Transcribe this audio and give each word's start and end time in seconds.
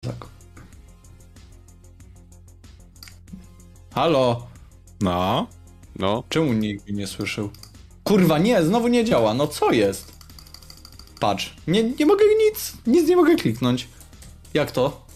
Tak. 0.00 0.26
Halo? 3.94 4.46
No, 5.00 5.46
no. 5.96 6.24
Czemu 6.28 6.52
nikt 6.52 6.84
mnie 6.86 6.98
nie 6.98 7.06
słyszał? 7.06 7.50
Kurwa, 8.04 8.38
nie, 8.38 8.62
znowu 8.62 8.88
nie 8.88 9.04
działa. 9.04 9.34
No 9.34 9.46
co 9.46 9.72
jest? 9.72 10.12
Patrz, 11.20 11.56
nie, 11.66 11.82
nie 11.82 12.06
mogę 12.06 12.24
nic, 12.38 12.72
nic 12.86 13.08
nie 13.08 13.16
mogę 13.16 13.36
kliknąć. 13.36 13.88
Jak 14.54 14.70
to? 14.70 15.06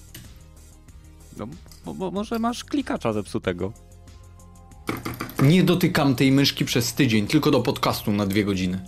no 1.37 1.47
bo, 1.85 1.95
bo 1.95 2.11
może 2.11 2.39
masz 2.39 2.65
klikacza 2.65 3.13
zepsutego. 3.13 3.73
Nie 5.43 5.63
dotykam 5.63 6.15
tej 6.15 6.33
myszki 6.33 6.65
przez 6.65 6.95
tydzień, 6.95 7.27
tylko 7.27 7.51
do 7.51 7.61
podcastu 7.61 8.13
na 8.13 8.27
dwie 8.27 8.45
godziny. 8.45 8.85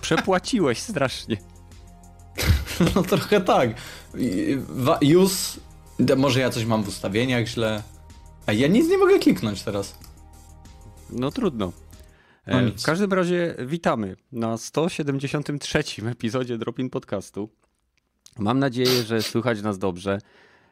Przepłaciłeś 0.00 0.78
strasznie. 0.78 1.51
No 2.94 3.02
trochę 3.02 3.40
tak. 3.40 3.70
Use... 5.16 5.60
Może 6.16 6.40
ja 6.40 6.50
coś 6.50 6.64
mam 6.64 6.82
w 6.82 6.88
ustawieniach 6.88 7.46
źle. 7.46 7.82
A 8.46 8.52
ja 8.52 8.68
nic 8.68 8.88
nie 8.88 8.98
mogę 8.98 9.18
kliknąć 9.18 9.62
teraz. 9.62 9.98
No 11.10 11.30
trudno. 11.30 11.66
No 11.66 11.72
E, 12.46 12.70
w 12.70 12.82
każdym 12.82 13.12
razie 13.12 13.54
witamy 13.66 14.16
na 14.32 14.56
173 14.56 15.82
epizodzie 16.10 16.58
Dropin 16.58 16.90
Podcastu. 16.90 17.48
Mam 18.38 18.58
nadzieję, 18.58 19.02
że 19.02 19.22
słychać 19.22 19.62
nas 19.62 19.78
dobrze. 19.78 20.18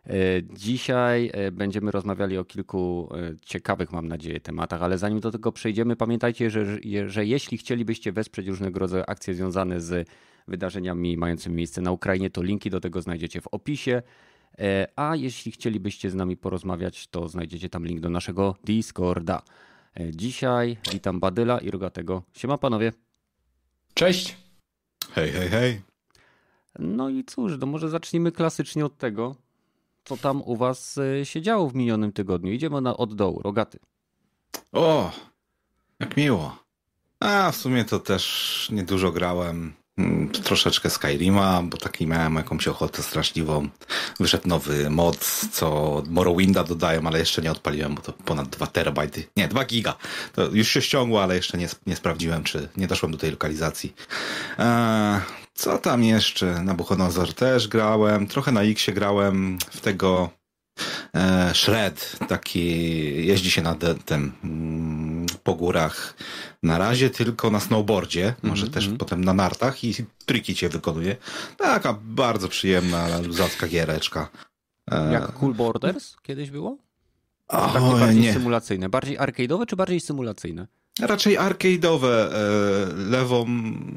E, 0.06 0.12
Dzisiaj 0.56 1.30
e, 1.32 1.52
będziemy 1.52 1.90
rozmawiali 1.90 2.38
o 2.38 2.44
kilku 2.44 3.08
ciekawych, 3.44 3.92
mam 3.92 4.08
nadzieję, 4.08 4.40
tematach, 4.40 4.82
ale 4.82 4.98
zanim 4.98 5.20
do 5.20 5.30
tego 5.30 5.52
przejdziemy, 5.52 5.96
pamiętajcie, 5.96 6.50
że, 6.50 6.78
że 7.06 7.26
jeśli 7.26 7.58
chcielibyście 7.58 8.12
wesprzeć 8.12 8.46
różnego 8.46 8.78
rodzaju 8.78 9.04
akcje 9.06 9.34
związane 9.34 9.80
z 9.80 10.08
wydarzeniami 10.50 11.16
mającymi 11.16 11.56
miejsce 11.56 11.80
na 11.80 11.90
Ukrainie, 11.92 12.30
to 12.30 12.42
linki 12.42 12.70
do 12.70 12.80
tego 12.80 13.02
znajdziecie 13.02 13.40
w 13.40 13.46
opisie. 13.48 14.02
E, 14.58 14.88
A 14.96 15.16
jeśli 15.16 15.52
chcielibyście 15.52 16.10
z 16.10 16.14
nami 16.14 16.36
porozmawiać, 16.36 17.06
to 17.06 17.28
znajdziecie 17.28 17.68
tam 17.68 17.86
link 17.86 18.00
do 18.00 18.10
naszego 18.10 18.54
Discorda. 18.64 19.42
E, 20.00 20.10
Dzisiaj 20.10 20.76
witam 20.92 21.20
Badyla 21.20 21.58
i 21.58 21.70
Rogatego. 21.70 22.22
Siema 22.32 22.58
panowie. 22.58 22.92
Cześć. 23.94 24.36
Hej, 25.12 25.30
hej, 25.32 25.48
hej. 25.48 25.80
No 26.78 27.08
i 27.08 27.24
cóż, 27.24 27.52
no 27.60 27.66
może 27.66 27.88
zacznijmy 27.88 28.32
klasycznie 28.32 28.84
od 28.84 28.98
tego, 28.98 29.34
co 30.04 30.16
tam 30.16 30.42
u 30.42 30.56
was 30.56 30.98
e, 30.98 31.24
się 31.26 31.42
działo 31.42 31.68
w 31.68 31.74
minionym 31.74 32.12
tygodniu. 32.12 32.52
Idziemy 32.52 32.80
na, 32.80 32.96
od 32.96 33.14
dołu. 33.14 33.42
Rogaty. 33.42 33.78
O, 34.72 35.12
jak 36.00 36.16
miło. 36.16 36.56
A 37.20 37.50
w 37.50 37.56
sumie 37.56 37.84
to 37.84 37.98
też 37.98 38.68
niedużo 38.72 39.12
grałem. 39.12 39.72
Mm, 40.00 40.28
Troszeczkę 40.28 40.90
Skyrima, 40.90 41.62
bo 41.62 41.76
taki 41.76 42.06
miałem 42.06 42.34
jakąś 42.34 42.68
ochotę 42.68 43.02
straszliwą. 43.02 43.68
Wyszedł 44.20 44.48
nowy 44.48 44.90
mod, 44.90 45.18
co 45.52 46.02
Morrowinda 46.08 46.64
dodają, 46.64 47.06
ale 47.06 47.18
jeszcze 47.18 47.42
nie 47.42 47.50
odpaliłem, 47.50 47.94
bo 47.94 48.02
to 48.02 48.12
ponad 48.12 48.48
2 48.48 48.66
terabajty. 48.66 49.24
Nie, 49.36 49.48
2 49.48 49.64
giga. 49.64 49.94
To 50.32 50.42
już 50.42 50.68
się 50.68 50.82
ściągło, 50.82 51.22
ale 51.22 51.36
jeszcze 51.36 51.58
nie, 51.58 51.68
nie 51.86 51.96
sprawdziłem, 51.96 52.44
czy 52.44 52.68
nie 52.76 52.86
doszłem 52.86 53.12
do 53.12 53.18
tej 53.18 53.30
lokalizacji. 53.30 53.94
Eee, 54.58 55.20
co 55.54 55.78
tam 55.78 56.04
jeszcze? 56.04 56.62
Na 56.62 56.74
Buchodozor 56.74 57.34
też 57.34 57.68
grałem. 57.68 58.26
Trochę 58.26 58.52
na 58.52 58.62
Xie 58.62 58.92
grałem 58.92 59.58
w 59.70 59.80
tego 59.80 60.30
e, 61.14 61.54
Shred, 61.54 62.16
taki 62.28 62.66
jeździ 63.26 63.50
się 63.50 63.62
na 63.62 63.76
tym 64.04 64.32
mm, 64.44 65.26
po 65.44 65.54
górach 65.54 66.14
na 66.62 66.78
razie 66.78 67.10
tylko 67.10 67.50
na 67.50 67.60
snowboardzie, 67.60 68.34
może 68.42 68.66
Mhm, 68.66 68.72
też 68.72 68.84
mhm. 68.84 68.98
potem 68.98 69.24
na 69.24 69.34
nartach 69.34 69.84
i 69.84 69.94
triki 70.26 70.54
cię 70.54 70.68
wykonuje. 70.68 71.16
Taka 71.56 71.98
bardzo 72.02 72.48
przyjemna, 72.48 73.18
luzacka 73.18 73.68
giereczka. 73.68 74.28
E, 74.90 75.12
Jak 75.12 75.32
Cool 75.32 75.54
Borders 75.54 76.16
kiedyś 76.22 76.50
było? 76.50 76.78
o, 77.48 77.66
Takie 77.72 77.90
bardziej 78.00 78.22
nie. 78.22 78.32
symulacyjne. 78.32 78.88
Bardziej 78.88 79.18
arcade'owe 79.18 79.66
czy 79.66 79.76
bardziej 79.76 80.00
symulacyjne? 80.00 80.66
Raczej 81.00 81.38
arcade'owe. 81.38 82.06
E, 82.06 82.30
lewą, 82.96 83.46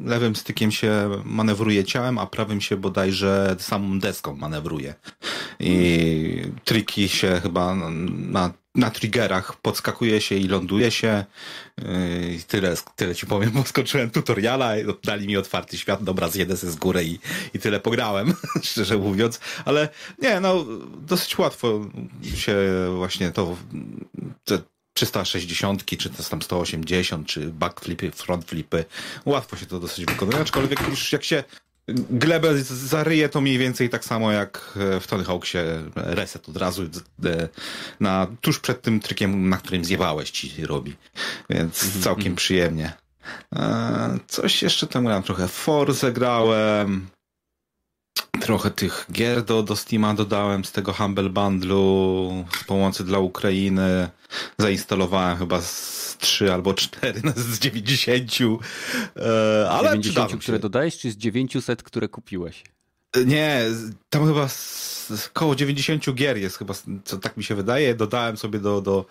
lewym 0.05 0.35
stykiem 0.35 0.71
się 0.71 1.09
manewruje 1.25 1.83
ciałem, 1.83 2.17
a 2.17 2.25
prawym 2.25 2.61
się 2.61 2.77
bodajże 2.77 3.55
samą 3.59 3.99
deską 3.99 4.35
manewruje. 4.35 4.95
I 5.59 6.41
triki 6.63 7.09
się 7.09 7.39
chyba 7.43 7.75
na, 7.75 8.53
na 8.75 8.91
triggerach 8.91 9.61
podskakuje 9.61 10.21
się 10.21 10.35
i 10.35 10.47
ląduje 10.47 10.91
się. 10.91 11.25
Yy, 11.77 12.33
I 12.33 12.43
tyle, 12.43 12.75
tyle 12.95 13.15
ci 13.15 13.25
powiem, 13.25 13.51
bo 13.51 13.63
skończyłem 13.63 14.09
tutoriala, 14.09 14.71
dali 15.03 15.27
mi 15.27 15.37
otwarty 15.37 15.77
świat, 15.77 16.03
dobra, 16.03 16.29
zjedę 16.29 16.57
se 16.57 16.71
z 16.71 16.75
góry 16.75 17.05
i, 17.05 17.19
i 17.53 17.59
tyle 17.59 17.79
pograłem, 17.79 18.33
szczerze 18.63 18.97
mówiąc. 18.97 19.39
Ale 19.65 19.89
nie, 20.21 20.39
no, 20.39 20.65
dosyć 20.97 21.37
łatwo 21.37 21.85
się 22.35 22.55
właśnie 22.97 23.31
to, 23.31 23.57
360, 24.93 25.85
czy 25.85 26.09
to 26.09 26.23
tam 26.23 26.41
180, 26.41 27.27
czy 27.27 27.47
backflipy, 27.47 28.11
frontflipy. 28.11 28.85
Łatwo 29.25 29.57
się 29.57 29.65
to 29.65 29.79
dosyć 29.79 30.05
wykonuje, 30.05 30.39
aczkolwiek 30.39 30.87
już 30.87 31.11
jak 31.11 31.23
się 31.23 31.43
glebę 31.87 32.63
zaryje, 32.63 33.29
to 33.29 33.41
mniej 33.41 33.57
więcej 33.57 33.89
tak 33.89 34.05
samo 34.05 34.31
jak 34.31 34.71
w 35.01 35.07
Tony 35.07 35.23
Hawksie 35.23 35.57
reset 35.95 36.49
od 36.49 36.57
razu 36.57 36.83
na, 37.99 38.27
tuż 38.41 38.59
przed 38.59 38.81
tym 38.81 38.99
trykiem, 38.99 39.49
na 39.49 39.57
którym 39.57 39.85
zjewałeś 39.85 40.31
ci 40.31 40.65
robi. 40.65 40.95
Więc 41.49 42.03
całkiem 42.03 42.35
przyjemnie. 42.35 42.93
E, 43.55 44.17
Coś 44.27 44.63
jeszcze 44.63 44.87
tam 44.87 45.05
grałem, 45.05 45.23
trochę 45.23 45.47
Forze 45.47 46.11
grałem. 46.11 47.07
Trochę 48.41 48.71
tych 48.71 49.05
gier 49.11 49.43
do, 49.43 49.63
do 49.63 49.75
Steama 49.75 50.13
dodałem 50.13 50.65
z 50.65 50.71
tego 50.71 50.93
Humble 50.93 51.29
Bundlu 51.29 52.45
z 52.61 52.63
pomocy 52.63 53.03
dla 53.03 53.19
Ukrainy. 53.19 54.09
Zainstalowałem 54.57 55.37
chyba 55.37 55.61
z 55.61 56.17
3 56.19 56.53
albo 56.53 56.73
4 56.73 57.21
z 57.35 57.59
90. 57.59 58.31
E, 59.15 59.69
ale 59.69 59.89
90, 59.89 60.01
przydadzą 60.03 60.29
się. 60.29 60.37
które 60.37 60.59
dodajesz, 60.59 60.97
czy 60.99 61.11
z 61.11 61.17
900, 61.17 61.83
które 61.83 62.07
kupiłeś? 62.07 62.63
Nie, 63.25 63.61
z- 63.69 63.91
tam 64.09 64.27
chyba 64.27 64.47
z, 64.47 65.09
z 65.09 65.29
koło 65.29 65.55
90 65.55 66.13
gier 66.13 66.37
jest 66.37 66.57
chyba, 66.57 66.73
co 67.05 67.17
tak 67.17 67.37
mi 67.37 67.43
się 67.43 67.55
wydaje. 67.55 67.95
Dodałem 67.95 68.37
sobie 68.37 68.59
do, 68.59 68.81
do 68.81 69.05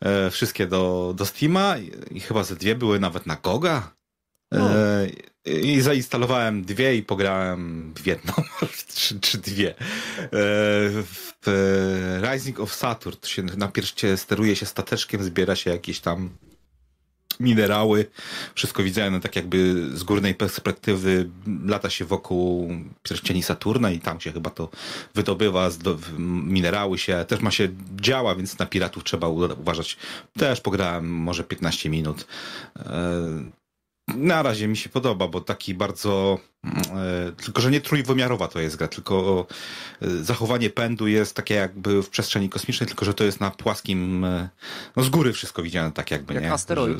e, 0.00 0.30
wszystkie 0.30 0.66
do, 0.66 1.14
do 1.16 1.26
Steama 1.26 1.78
i, 1.78 1.90
i 2.10 2.20
chyba 2.20 2.44
ze 2.44 2.56
dwie 2.56 2.74
były 2.74 3.00
nawet 3.00 3.26
na 3.26 3.36
Goga. 3.36 3.90
E, 4.54 5.06
I 5.44 5.80
zainstalowałem 5.80 6.64
dwie 6.64 6.96
i 6.96 7.02
pograłem 7.02 7.92
w 7.96 8.06
jedną, 8.06 8.32
czy, 8.94 9.20
czy 9.20 9.38
dwie. 9.38 9.70
E, 9.70 9.76
w 11.02 11.32
e, 11.46 12.32
Rising 12.32 12.60
of 12.60 12.74
Saturn 12.74 13.16
się 13.26 13.42
najpierw 13.42 14.00
się 14.00 14.16
steruje 14.16 14.56
się 14.56 14.66
stateczkiem, 14.66 15.22
zbiera 15.22 15.56
się 15.56 15.70
jakieś 15.70 16.00
tam 16.00 16.30
minerały. 17.40 18.06
Wszystko 18.54 18.82
widziałem 18.82 19.12
no, 19.12 19.20
tak 19.20 19.36
jakby 19.36 19.88
z 19.96 20.02
górnej 20.02 20.34
perspektywy 20.34 21.30
lata 21.66 21.90
się 21.90 22.04
wokół 22.04 22.70
pierścieni 23.02 23.42
Saturna 23.42 23.90
i 23.90 23.98
tam 23.98 24.20
się 24.20 24.32
chyba 24.32 24.50
to 24.50 24.68
wydobywa, 25.14 25.70
minerały 26.18 26.98
się, 26.98 27.24
też 27.28 27.40
ma 27.40 27.50
się 27.50 27.68
działa, 28.00 28.34
więc 28.34 28.58
na 28.58 28.66
piratów 28.66 29.04
trzeba 29.04 29.28
uważać. 29.28 29.96
Też 30.38 30.60
pograłem 30.60 31.08
może 31.08 31.44
15 31.44 31.90
minut. 31.90 32.26
Na 34.08 34.42
razie 34.42 34.68
mi 34.68 34.76
się 34.76 34.88
podoba, 34.88 35.28
bo 35.28 35.40
taki 35.40 35.74
bardzo. 35.74 36.38
E, 36.64 37.32
tylko, 37.44 37.60
że 37.62 37.70
nie 37.70 37.80
trójwymiarowa 37.80 38.48
to 38.48 38.60
jest 38.60 38.76
gra, 38.76 38.88
tylko 38.88 39.46
e, 40.02 40.08
zachowanie 40.10 40.70
pędu 40.70 41.06
jest 41.06 41.36
takie 41.36 41.54
jakby 41.54 42.02
w 42.02 42.10
przestrzeni 42.10 42.48
kosmicznej, 42.48 42.86
tylko 42.86 43.04
że 43.04 43.14
to 43.14 43.24
jest 43.24 43.40
na 43.40 43.50
płaskim. 43.50 44.24
E, 44.24 44.48
no 44.96 45.02
z 45.02 45.08
góry 45.08 45.32
wszystko 45.32 45.62
widziane 45.62 45.92
tak 45.92 46.10
jakby, 46.10 46.34
Jak 46.34 46.42
nie? 46.42 46.52
asteroid. 46.52 46.98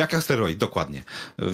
Jak 0.00 0.14
asteroid, 0.14 0.58
dokładnie. 0.58 1.04
Yy, 1.38 1.48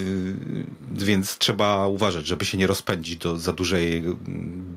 Więc 0.92 1.38
trzeba 1.38 1.86
uważać, 1.86 2.26
żeby 2.26 2.44
się 2.44 2.58
nie 2.58 2.66
rozpędzić 2.66 3.16
do 3.16 3.38
za 3.38 3.52
dużej 3.52 4.02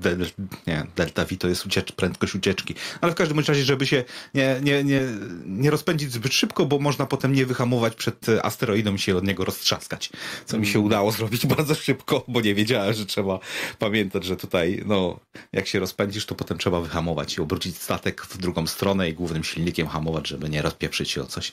del, 0.02 0.25
nie, 0.68 0.88
delta 0.96 1.25
V 1.25 1.38
to 1.38 1.47
jest 1.47 1.66
uciecz, 1.66 1.91
prędkość 1.91 2.35
ucieczki. 2.35 2.75
Ale 3.01 3.12
w 3.12 3.16
każdym 3.16 3.39
razie, 3.39 3.63
żeby 3.63 3.88
się 3.88 4.04
nie, 4.33 4.60
nie, 4.63 4.83
nie, 4.83 5.01
nie 5.45 5.69
rozpędzić 5.71 6.12
zbyt 6.12 6.33
szybko, 6.33 6.66
bo 6.66 6.80
można 6.80 7.06
potem 7.06 7.33
nie 7.33 7.45
wyhamować 7.45 7.95
przed 7.95 8.30
e, 8.30 8.45
asteroidą 8.45 8.95
i 8.95 9.00
się 9.00 9.18
od 9.18 9.24
niego 9.27 9.45
roztrzaskać. 9.45 10.10
Co 10.45 10.60
mi 10.60 10.68
się 10.68 10.80
udało 10.80 11.12
zrobić 11.12 11.45
bardzo 11.56 11.75
szybko, 11.75 12.24
bo 12.27 12.42
nie 12.42 12.56
wiedziałem, 12.56 12.94
że 12.94 13.06
trzeba 13.06 13.39
pamiętać, 13.80 14.25
że 14.25 14.38
tutaj, 14.38 14.83
no, 14.86 15.19
jak 15.54 15.68
się 15.68 15.80
rozpędzisz, 15.80 16.25
to 16.25 16.36
potem 16.36 16.57
trzeba 16.57 16.81
wyhamować 16.81 17.38
i 17.38 17.42
obrócić 17.42 17.77
statek 17.77 18.22
w 18.22 18.38
drugą 18.38 18.68
stronę 18.68 19.10
i 19.10 19.13
głównym 19.13 19.44
silnikiem 19.44 19.88
hamować, 19.88 20.27
żeby 20.27 20.50
nie 20.50 20.62
rozpieprzyć 20.62 21.12
się 21.12 21.22
o 21.22 21.25
coś. 21.25 21.51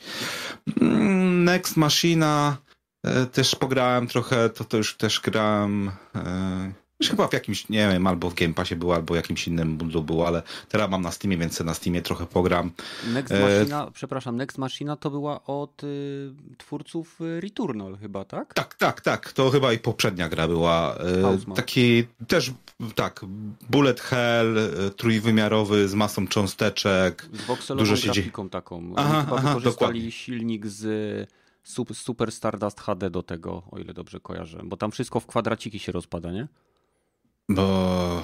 Mm, 0.81 1.45
Next 1.45 1.77
Machina 2.07 2.57
e, 3.05 3.27
też 3.27 3.55
pograłem 3.55 4.07
trochę, 4.07 4.49
to, 4.51 4.65
to 4.65 4.77
już 4.77 4.97
też 4.97 5.21
grałem. 5.21 5.91
e, 6.15 6.73
Chyba 7.05 7.29
w 7.29 7.33
jakimś, 7.33 7.69
nie 7.69 7.89
wiem, 7.93 8.07
albo 8.07 8.31
w 8.31 8.35
Game 8.35 8.55
Passie 8.55 8.77
było, 8.77 8.95
albo 8.95 9.17
jakimś 9.17 9.49
innym 9.49 9.77
bundlu 9.77 10.03
było, 10.03 10.27
ale 10.27 10.43
teraz 10.69 10.91
mam 10.91 11.03
na 11.03 11.11
Steamie, 11.11 11.37
więc 11.37 11.61
na 11.61 11.75
Steamie 11.75 12.03
trochę 12.03 12.27
pogram. 12.27 12.71
Next 13.13 13.33
E, 13.35 13.59
Machina, 13.59 13.91
przepraszam, 13.95 14.37
Next 14.37 14.59
Machina 14.59 14.97
to 14.97 15.11
była 15.11 15.45
od 15.45 15.85
y, 15.85 16.33
twórców 16.59 17.21
y, 17.21 17.41
Returnal 17.41 17.97
chyba, 17.99 18.25
tak? 18.25 18.55
Tak, 18.55 18.75
tak, 18.75 19.01
tak. 19.01 19.33
To 19.33 19.51
chyba 19.51 19.73
i 19.73 19.79
poprzednia 19.79 20.29
gra 20.29 20.49
była. 20.49 20.95
e. 21.51 21.55
Taki 21.55 22.05
też, 22.29 22.53
tak, 22.95 23.21
bullet 23.71 24.01
hell, 24.01 24.59
e, 24.59 24.91
trójwymiarowy 24.91 25.89
z 25.89 25.95
masą 25.95 26.27
cząsteczek. 26.29 27.29
Z 27.33 27.43
voxelową 27.47 27.85
Dużo 27.85 27.97
się 27.97 28.13
grafiką 28.13 28.49
taką. 28.49 28.77
Oni 28.77 28.95
Aha, 28.97 29.23
chyba 29.25 29.37
aha, 29.37 29.49
wykorzystali 29.49 29.63
dokładnie. 29.75 30.13
silnik 30.13 30.67
z 30.67 30.87
Super 31.93 32.33
Stardust 32.33 32.81
HD 32.81 33.11
do 33.11 33.23
tego, 33.23 33.63
o 33.71 33.79
ile 33.79 33.95
dobrze 33.95 34.21
kojarzę. 34.21 34.61
Bo 34.65 34.77
tam 34.77 34.91
wszystko 34.91 35.21
w 35.21 35.27
kwadraciki 35.27 35.79
się 35.79 35.93
rozpada, 35.93 36.33
nie? 36.33 36.49
Bo 37.49 38.23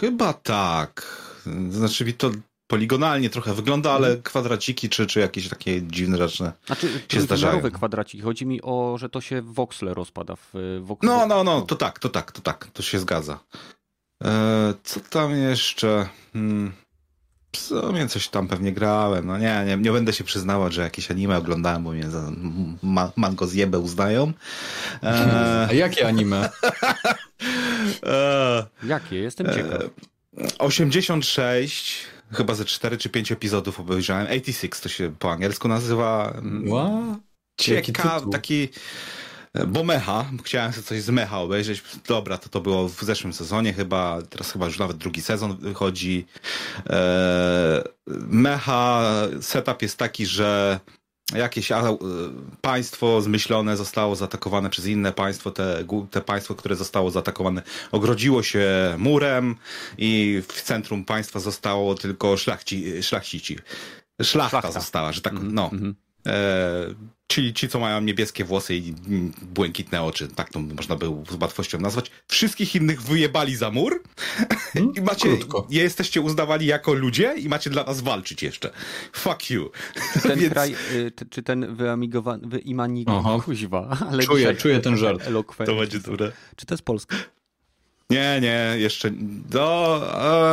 chyba 0.00 0.32
tak. 0.32 1.20
Znaczy 1.70 2.12
to 2.12 2.30
poligonalnie 2.66 3.30
trochę 3.30 3.54
wygląda, 3.54 3.92
ale 3.92 4.16
kwadraciki 4.16 4.88
czy, 4.88 5.06
czy 5.06 5.20
jakieś 5.20 5.48
takie 5.48 5.82
dziwne 5.82 6.18
rzeczy. 6.18 6.52
Znaczy, 6.66 6.86
zdarzają. 6.86 7.26
trójwymiarowe 7.26 7.70
kwadraciki. 7.70 8.22
Chodzi 8.22 8.46
mi 8.46 8.62
o, 8.62 8.96
że 8.98 9.08
to 9.08 9.20
się 9.20 9.42
w 9.42 9.54
voxle 9.54 9.94
rozpada. 9.94 10.36
W, 10.36 10.50
w, 10.80 10.96
No, 11.02 11.26
no, 11.26 11.44
no, 11.44 11.62
to 11.62 11.76
tak, 11.76 11.98
to 11.98 12.08
tak, 12.08 12.32
to 12.32 12.40
tak, 12.42 12.66
to 12.66 12.82
się 12.82 12.98
zgadza. 12.98 13.38
E, 14.24 14.74
co 14.84 15.00
tam 15.00 15.30
jeszcze? 15.36 16.08
W 17.54 17.58
sumie 17.58 18.08
coś 18.08 18.28
tam 18.28 18.48
pewnie 18.48 18.72
grałem. 18.72 19.26
No 19.26 19.38
nie, 19.38 19.64
nie, 19.66 19.76
nie 19.76 19.92
będę 19.92 20.12
się 20.12 20.24
przyznawał, 20.24 20.72
że 20.72 20.82
jakieś 20.82 21.10
anime 21.10 21.36
oglądałem, 21.38 21.84
bo 21.84 21.90
mnie 21.92 22.10
za 22.10 22.30
ma, 22.82 23.12
mango 23.16 23.46
zjebę 23.46 23.78
uznają. 23.78 24.32
E, 25.02 25.66
A 25.70 25.72
jakie 25.72 26.06
anime? 26.08 26.50
e, 28.06 28.66
Jakie? 28.86 29.16
Jestem 29.16 29.46
ciekaw. 29.54 29.82
86, 30.58 31.96
chyba 32.32 32.54
ze 32.54 32.64
4 32.64 32.98
czy 32.98 33.08
5 33.08 33.32
epizodów 33.32 33.80
obejrzałem. 33.80 34.26
86 34.26 34.82
to 34.82 34.88
się 34.88 35.14
po 35.18 35.32
angielsku 35.32 35.68
nazywa. 35.68 36.34
Ła? 36.66 36.90
Jaki 37.68 37.86
Ciekaw, 37.92 38.14
tytuł? 38.18 38.32
taki. 38.32 38.68
Bo 39.66 39.84
mecha, 39.84 40.24
chciałem 40.44 40.72
sobie 40.72 40.82
coś 40.82 41.02
z 41.02 41.10
mecha 41.10 41.40
obejrzeć. 41.40 41.82
Dobra, 42.08 42.38
to 42.38 42.48
to 42.48 42.60
było 42.60 42.88
w 42.88 43.02
zeszłym 43.02 43.32
sezonie 43.32 43.72
chyba, 43.72 44.22
teraz 44.30 44.52
chyba 44.52 44.66
już 44.66 44.78
nawet 44.78 44.96
drugi 44.96 45.22
sezon 45.22 45.56
wychodzi. 45.56 46.26
Eee, 46.86 47.82
mecha, 48.28 49.02
setup 49.40 49.82
jest 49.82 49.98
taki, 49.98 50.26
że 50.26 50.80
jakieś 51.34 51.72
e, 51.72 51.96
państwo 52.60 53.20
zmyślone 53.22 53.76
zostało 53.76 54.16
zaatakowane 54.16 54.70
przez 54.70 54.86
inne 54.86 55.12
państwo. 55.12 55.50
Te, 55.50 55.84
te 56.10 56.20
państwo, 56.20 56.54
które 56.54 56.76
zostało 56.76 57.10
zaatakowane, 57.10 57.62
ogrodziło 57.92 58.42
się 58.42 58.94
murem 58.98 59.56
i 59.98 60.42
w 60.48 60.62
centrum 60.62 61.04
państwa 61.04 61.40
zostało 61.40 61.94
tylko 61.94 62.36
szlachci, 62.36 63.02
szlachcici. 63.02 63.58
Szlachta, 64.22 64.60
Szlachta. 64.60 64.72
została, 64.80 65.12
że 65.12 65.20
tak, 65.20 65.32
Mhm, 65.32 65.54
no. 65.54 65.70
mhm. 65.72 65.94
E, 66.26 66.32
ci, 67.28 67.54
ci, 67.54 67.68
co 67.68 67.78
mają 67.80 68.00
niebieskie 68.00 68.44
włosy 68.44 68.74
i 68.76 68.94
błękitne 69.42 70.02
oczy, 70.02 70.28
tak 70.28 70.50
to 70.50 70.60
można 70.60 70.96
by 70.96 71.06
z 71.30 71.34
łatwością 71.42 71.78
nazwać. 71.80 72.10
Wszystkich 72.28 72.74
innych 72.74 73.02
wyjebali 73.02 73.56
za 73.56 73.70
mur 73.70 74.02
i 74.96 75.00
macie, 75.02 75.28
krótko. 75.28 75.66
jesteście 75.70 76.20
uznawani 76.20 76.66
jako 76.66 76.94
ludzie 76.94 77.34
i 77.38 77.48
macie 77.48 77.70
dla 77.70 77.84
nas 77.84 78.00
walczyć 78.00 78.42
jeszcze. 78.42 78.70
Fuck 79.12 79.50
you. 79.50 79.70
Ten 80.22 80.38
Więc- 80.40 80.52
kraj, 80.52 80.74
y, 80.94 81.10
t- 81.10 81.24
czy 81.30 81.42
ten 81.42 81.76
wyimanigowany, 81.76 82.42
Aha. 82.46 82.56
wyimanigowany, 82.58 83.42
kuźwa, 83.42 83.88
ale 84.10 84.22
Czuję, 84.22 84.38
dzisiaj 84.38 84.56
czuję 84.56 84.80
ten 84.80 84.96
żart. 84.96 85.26
elokwentny. 85.26 85.74
To 85.74 85.80
będzie 85.80 85.98
dobre. 85.98 86.32
Czy 86.56 86.66
to 86.66 86.74
jest 86.74 86.84
Polska? 86.84 87.16
Nie, 88.10 88.38
nie, 88.42 88.74
jeszcze. 88.78 89.10
Do, 89.50 90.00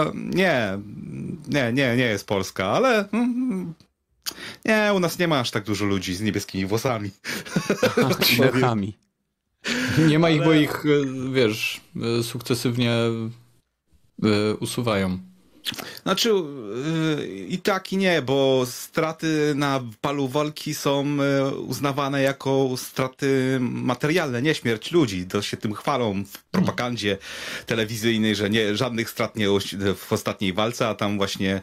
e, 0.07 0.11
nie, 0.15 0.77
nie, 1.47 1.73
nie, 1.73 1.95
nie 1.97 2.03
jest 2.05 2.27
Polska, 2.27 2.65
ale. 2.65 3.09
mm, 3.09 3.73
Nie, 4.65 4.91
u 4.95 4.99
nas 4.99 5.19
nie 5.19 5.27
ma 5.27 5.39
aż 5.39 5.51
tak 5.51 5.63
dużo 5.63 5.85
ludzi 5.85 6.15
z 6.15 6.21
niebieskimi 6.21 6.65
włosami. 6.65 7.11
Mechami. 8.39 8.97
Nie 10.09 10.19
ma 10.19 10.29
ich, 10.29 10.39
bo 10.39 10.45
Ale- 10.45 10.61
ich, 10.61 10.83
e, 10.85 11.31
wiesz, 11.33 11.81
e, 12.19 12.23
sukcesywnie 12.23 12.91
e, 14.23 14.55
usuwają. 14.59 15.19
Znaczy 16.03 16.29
yy, 16.29 17.27
i 17.27 17.57
tak 17.57 17.93
i 17.93 17.97
nie, 17.97 18.21
bo 18.21 18.63
straty 18.65 19.53
na 19.55 19.81
palu 20.01 20.27
walki 20.27 20.73
są 20.73 21.17
uznawane 21.67 22.21
jako 22.21 22.69
straty 22.77 23.57
materialne, 23.61 24.41
nie 24.41 24.55
śmierć 24.55 24.91
ludzi. 24.91 25.25
To 25.25 25.41
się 25.41 25.57
tym 25.57 25.73
chwalą 25.73 26.23
w 26.25 26.43
propagandzie 26.43 27.17
telewizyjnej, 27.65 28.35
że 28.35 28.49
nie, 28.49 28.75
żadnych 28.75 29.09
strat 29.09 29.35
nie 29.35 29.47
w 29.95 30.13
ostatniej 30.13 30.53
walce, 30.53 30.87
a 30.87 30.95
tam 30.95 31.17
właśnie 31.17 31.61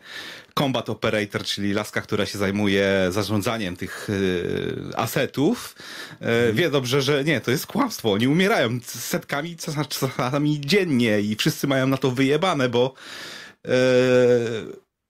combat 0.58 0.90
operator, 0.90 1.44
czyli 1.44 1.72
laska, 1.72 2.00
która 2.00 2.26
się 2.26 2.38
zajmuje 2.38 3.08
zarządzaniem 3.10 3.76
tych 3.76 4.08
yy, 4.08 4.96
asetów, 4.96 5.76
yy, 6.20 6.52
wie 6.52 6.70
dobrze, 6.70 7.02
że 7.02 7.24
nie, 7.24 7.40
to 7.40 7.50
jest 7.50 7.66
kłamstwo. 7.66 8.12
Oni 8.12 8.28
umierają 8.28 8.78
setkami, 8.84 9.56
czasami 9.88 10.60
dziennie 10.60 11.20
i 11.20 11.36
wszyscy 11.36 11.66
mają 11.66 11.86
na 11.86 11.96
to 11.96 12.10
wyjebane, 12.10 12.68
bo 12.68 12.94
e, 13.64 13.70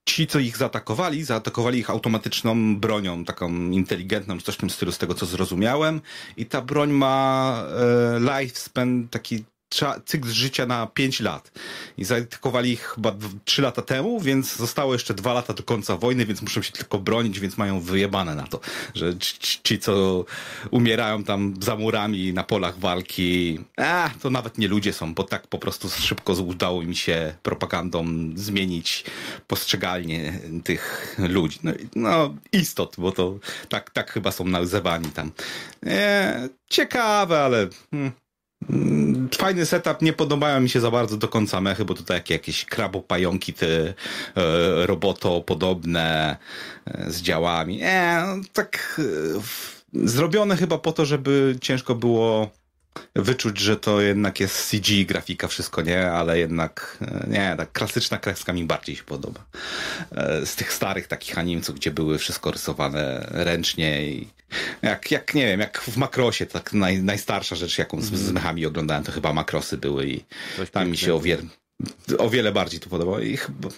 ci, 0.09 0.27
co 0.27 0.39
ich 0.39 0.57
zaatakowali, 0.57 1.25
zaatakowali 1.25 1.79
ich 1.79 1.91
automatyczną 1.91 2.77
bronią, 2.77 3.25
taką 3.25 3.71
inteligentną, 3.71 4.41
coś 4.41 4.55
w 4.55 4.59
tym 4.59 4.71
stylu, 4.71 4.93
z 4.93 4.99
tego 4.99 5.15
co 5.15 5.27
zrozumiałem. 5.27 6.01
I 6.37 6.47
ta 6.47 6.63
broń 6.63 6.91
ma 6.91 7.65
lifespan, 8.21 9.09
taki 9.09 9.45
cykl 10.05 10.29
życia 10.29 10.67
na 10.67 10.87
5 10.87 11.21
lat. 11.21 11.53
I 11.99 12.05
zaatakowali 12.05 12.71
ich 12.71 12.83
chyba 12.83 13.13
3 13.45 13.63
lata 13.63 13.83
temu, 13.83 14.21
więc 14.21 14.57
zostało 14.57 14.93
jeszcze 14.93 15.15
2 15.15 15.33
lata 15.33 15.55
do 15.55 15.63
końca 15.63 15.97
wojny, 15.97 16.27
więc 16.27 16.43
muszą 16.43 16.63
się 16.63 16.73
tylko 16.73 16.99
bronić, 16.99 17.41
więc 17.41 17.57
mają 17.57 17.81
wyjebane 17.81 18.35
na 18.35 18.47
to, 18.47 18.61
że 18.95 19.19
ci, 19.19 19.61
ci- 19.63 19.79
co 19.79 20.25
umierają 20.71 21.25
tam 21.25 21.55
za 21.61 21.77
murami 21.77 22.33
na 22.33 22.45
polach 22.45 22.79
walki, 22.79 23.59
a 23.77 24.11
to 24.23 24.31
nawet 24.31 24.59
nie 24.59 24.69
ludzie 24.69 24.93
są, 24.93 25.15
bo 25.15 25.25
tak 25.25 25.47
po 25.47 25.59
prostu 25.59 25.89
szybko 25.91 26.33
udało 26.33 26.83
im 26.83 26.95
się 26.95 27.35
propagandą 27.43 28.05
zmienić 28.35 29.05
postrzegalnie 29.47 30.41
tych 30.65 31.17
ludzi. 31.19 31.59
No, 31.63 31.73
no 31.97 32.35
istot, 32.53 32.95
bo 32.99 33.13
to 33.13 33.39
tak, 33.69 33.91
tak 33.91 34.13
chyba 34.13 34.33
są 34.33 34.45
nazywani 34.45 35.11
tam. 35.11 35.33
Nie, 35.83 36.49
ciekawe, 36.69 37.45
ale 37.45 37.69
hmm, 37.91 38.13
mm, 38.13 38.13
fajny 39.39 39.67
setup. 39.67 40.03
Nie 40.03 40.13
podobają 40.13 40.61
mi 40.61 40.69
się 40.69 40.81
za 40.81 40.91
bardzo 40.91 41.17
do 41.17 41.29
końca 41.29 41.61
mechy, 41.61 41.85
bo 41.85 41.95
tutaj 41.95 42.17
jak, 42.17 42.31
jakieś 42.31 42.65
krabopająki 42.65 43.53
te 43.55 43.67
e, 43.67 43.95
roboto 44.87 45.41
podobne 45.41 46.37
e, 46.87 47.11
z 47.11 47.23
działami. 47.23 47.81
No, 47.81 48.43
tak 48.53 49.01
e, 49.37 49.41
w, 49.41 49.85
zrobione 49.93 50.57
chyba 50.57 50.79
po 50.79 50.93
to, 50.93 51.05
żeby 51.05 51.57
ciężko 51.61 51.95
było 51.95 52.51
wyczuć, 53.17 53.59
że 53.59 53.77
to 53.77 54.01
jednak 54.01 54.41
jest 54.41 54.71
CG 54.71 55.05
grafika, 55.07 55.49
wszystko 55.49 55.83
nie, 55.83 56.11
ale 56.11 56.39
jednak 56.39 56.99
e, 57.01 57.27
nie, 57.31 57.55
tak 57.57 57.73
klasyczna 57.73 58.19
kreska 58.19 58.53
mi 58.53 58.65
bardziej 58.65 58.97
się 58.97 59.05
podoba. 59.05 59.45
E, 60.11 60.47
Z 60.47 60.57
tych 60.57 60.73
starych 60.73 61.07
takich 61.07 61.39
animców, 61.39 61.77
gdzie 61.77 61.91
były 61.91 62.19
wszystko 62.19 62.51
rysowane 62.51 63.27
ręcznie 63.31 64.07
i 64.07 64.29
jak, 64.83 65.11
jak 65.11 65.35
nie 65.35 65.47
wiem, 65.47 65.61
jak 65.61 65.81
w 65.81 65.97
Makrosie, 65.97 66.47
tak 66.47 66.73
naj, 66.73 67.03
najstarsza 67.03 67.57
rzecz, 67.57 67.79
jaką 67.79 68.01
z, 68.01 68.05
z 68.05 68.33
mechami 68.33 68.67
oglądałem, 68.67 69.05
to 69.05 69.13
chyba 69.13 69.33
Makrosy 69.33 69.77
były 69.79 70.07
i 70.07 70.25
Coś 70.57 70.71
tam 70.71 70.91
mi 70.91 70.97
się 70.97 71.15
o 71.15 71.21
wiele, 71.21 71.43
o 72.19 72.31
wiele 72.31 72.53
bardziej 72.53 72.81
to 72.81 72.91
podobało 72.91 73.21
i 73.21 73.37
chyba... 73.37 73.69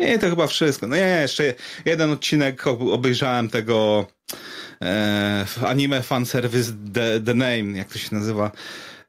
Nie, 0.00 0.18
to 0.18 0.30
chyba 0.30 0.46
wszystko. 0.46 0.86
No 0.86 0.96
nie, 0.96 1.18
jeszcze 1.22 1.54
jeden 1.84 2.10
odcinek 2.10 2.66
ob- 2.66 2.82
obejrzałem 2.82 3.48
tego 3.48 4.06
e, 4.82 5.46
anime 5.66 6.02
fanservice 6.02 6.72
The, 6.94 7.20
The 7.20 7.34
Name, 7.34 7.78
jak 7.78 7.88
to 7.92 7.98
się 7.98 8.14
nazywa? 8.16 8.50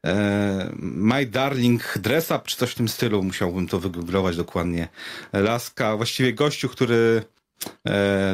E, 0.06 0.72
My 0.80 1.26
Darling 1.26 1.98
Dress 1.98 2.30
Up, 2.30 2.40
czy 2.44 2.56
coś 2.56 2.70
w 2.70 2.74
tym 2.74 2.88
stylu, 2.88 3.22
musiałbym 3.22 3.68
to 3.68 3.78
wygooglować 3.80 4.36
dokładnie. 4.36 4.88
Laska, 5.32 5.96
właściwie 5.96 6.32
gościu, 6.32 6.68
który 6.68 7.22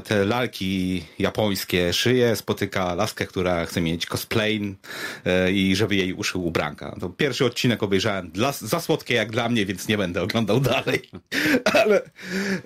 te 0.04 0.24
lalki 0.24 1.04
japońskie 1.18 1.92
szyje, 1.92 2.36
spotyka 2.36 2.94
laskę, 2.94 3.26
która 3.26 3.66
chce 3.66 3.80
mieć 3.80 4.06
cosplay 4.06 4.76
e, 5.24 5.52
i 5.52 5.76
żeby 5.76 5.96
jej 5.96 6.12
uszył 6.12 6.46
ubranka. 6.46 6.96
To 7.00 7.10
pierwszy 7.10 7.44
odcinek 7.44 7.82
obejrzałem 7.82 8.30
dla, 8.30 8.52
za 8.52 8.80
słodkie 8.80 9.14
jak 9.14 9.30
dla 9.30 9.48
mnie, 9.48 9.66
więc 9.66 9.88
nie 9.88 9.98
będę 9.98 10.22
oglądał 10.22 10.60
dalej. 10.60 11.02
Ale 11.82 12.02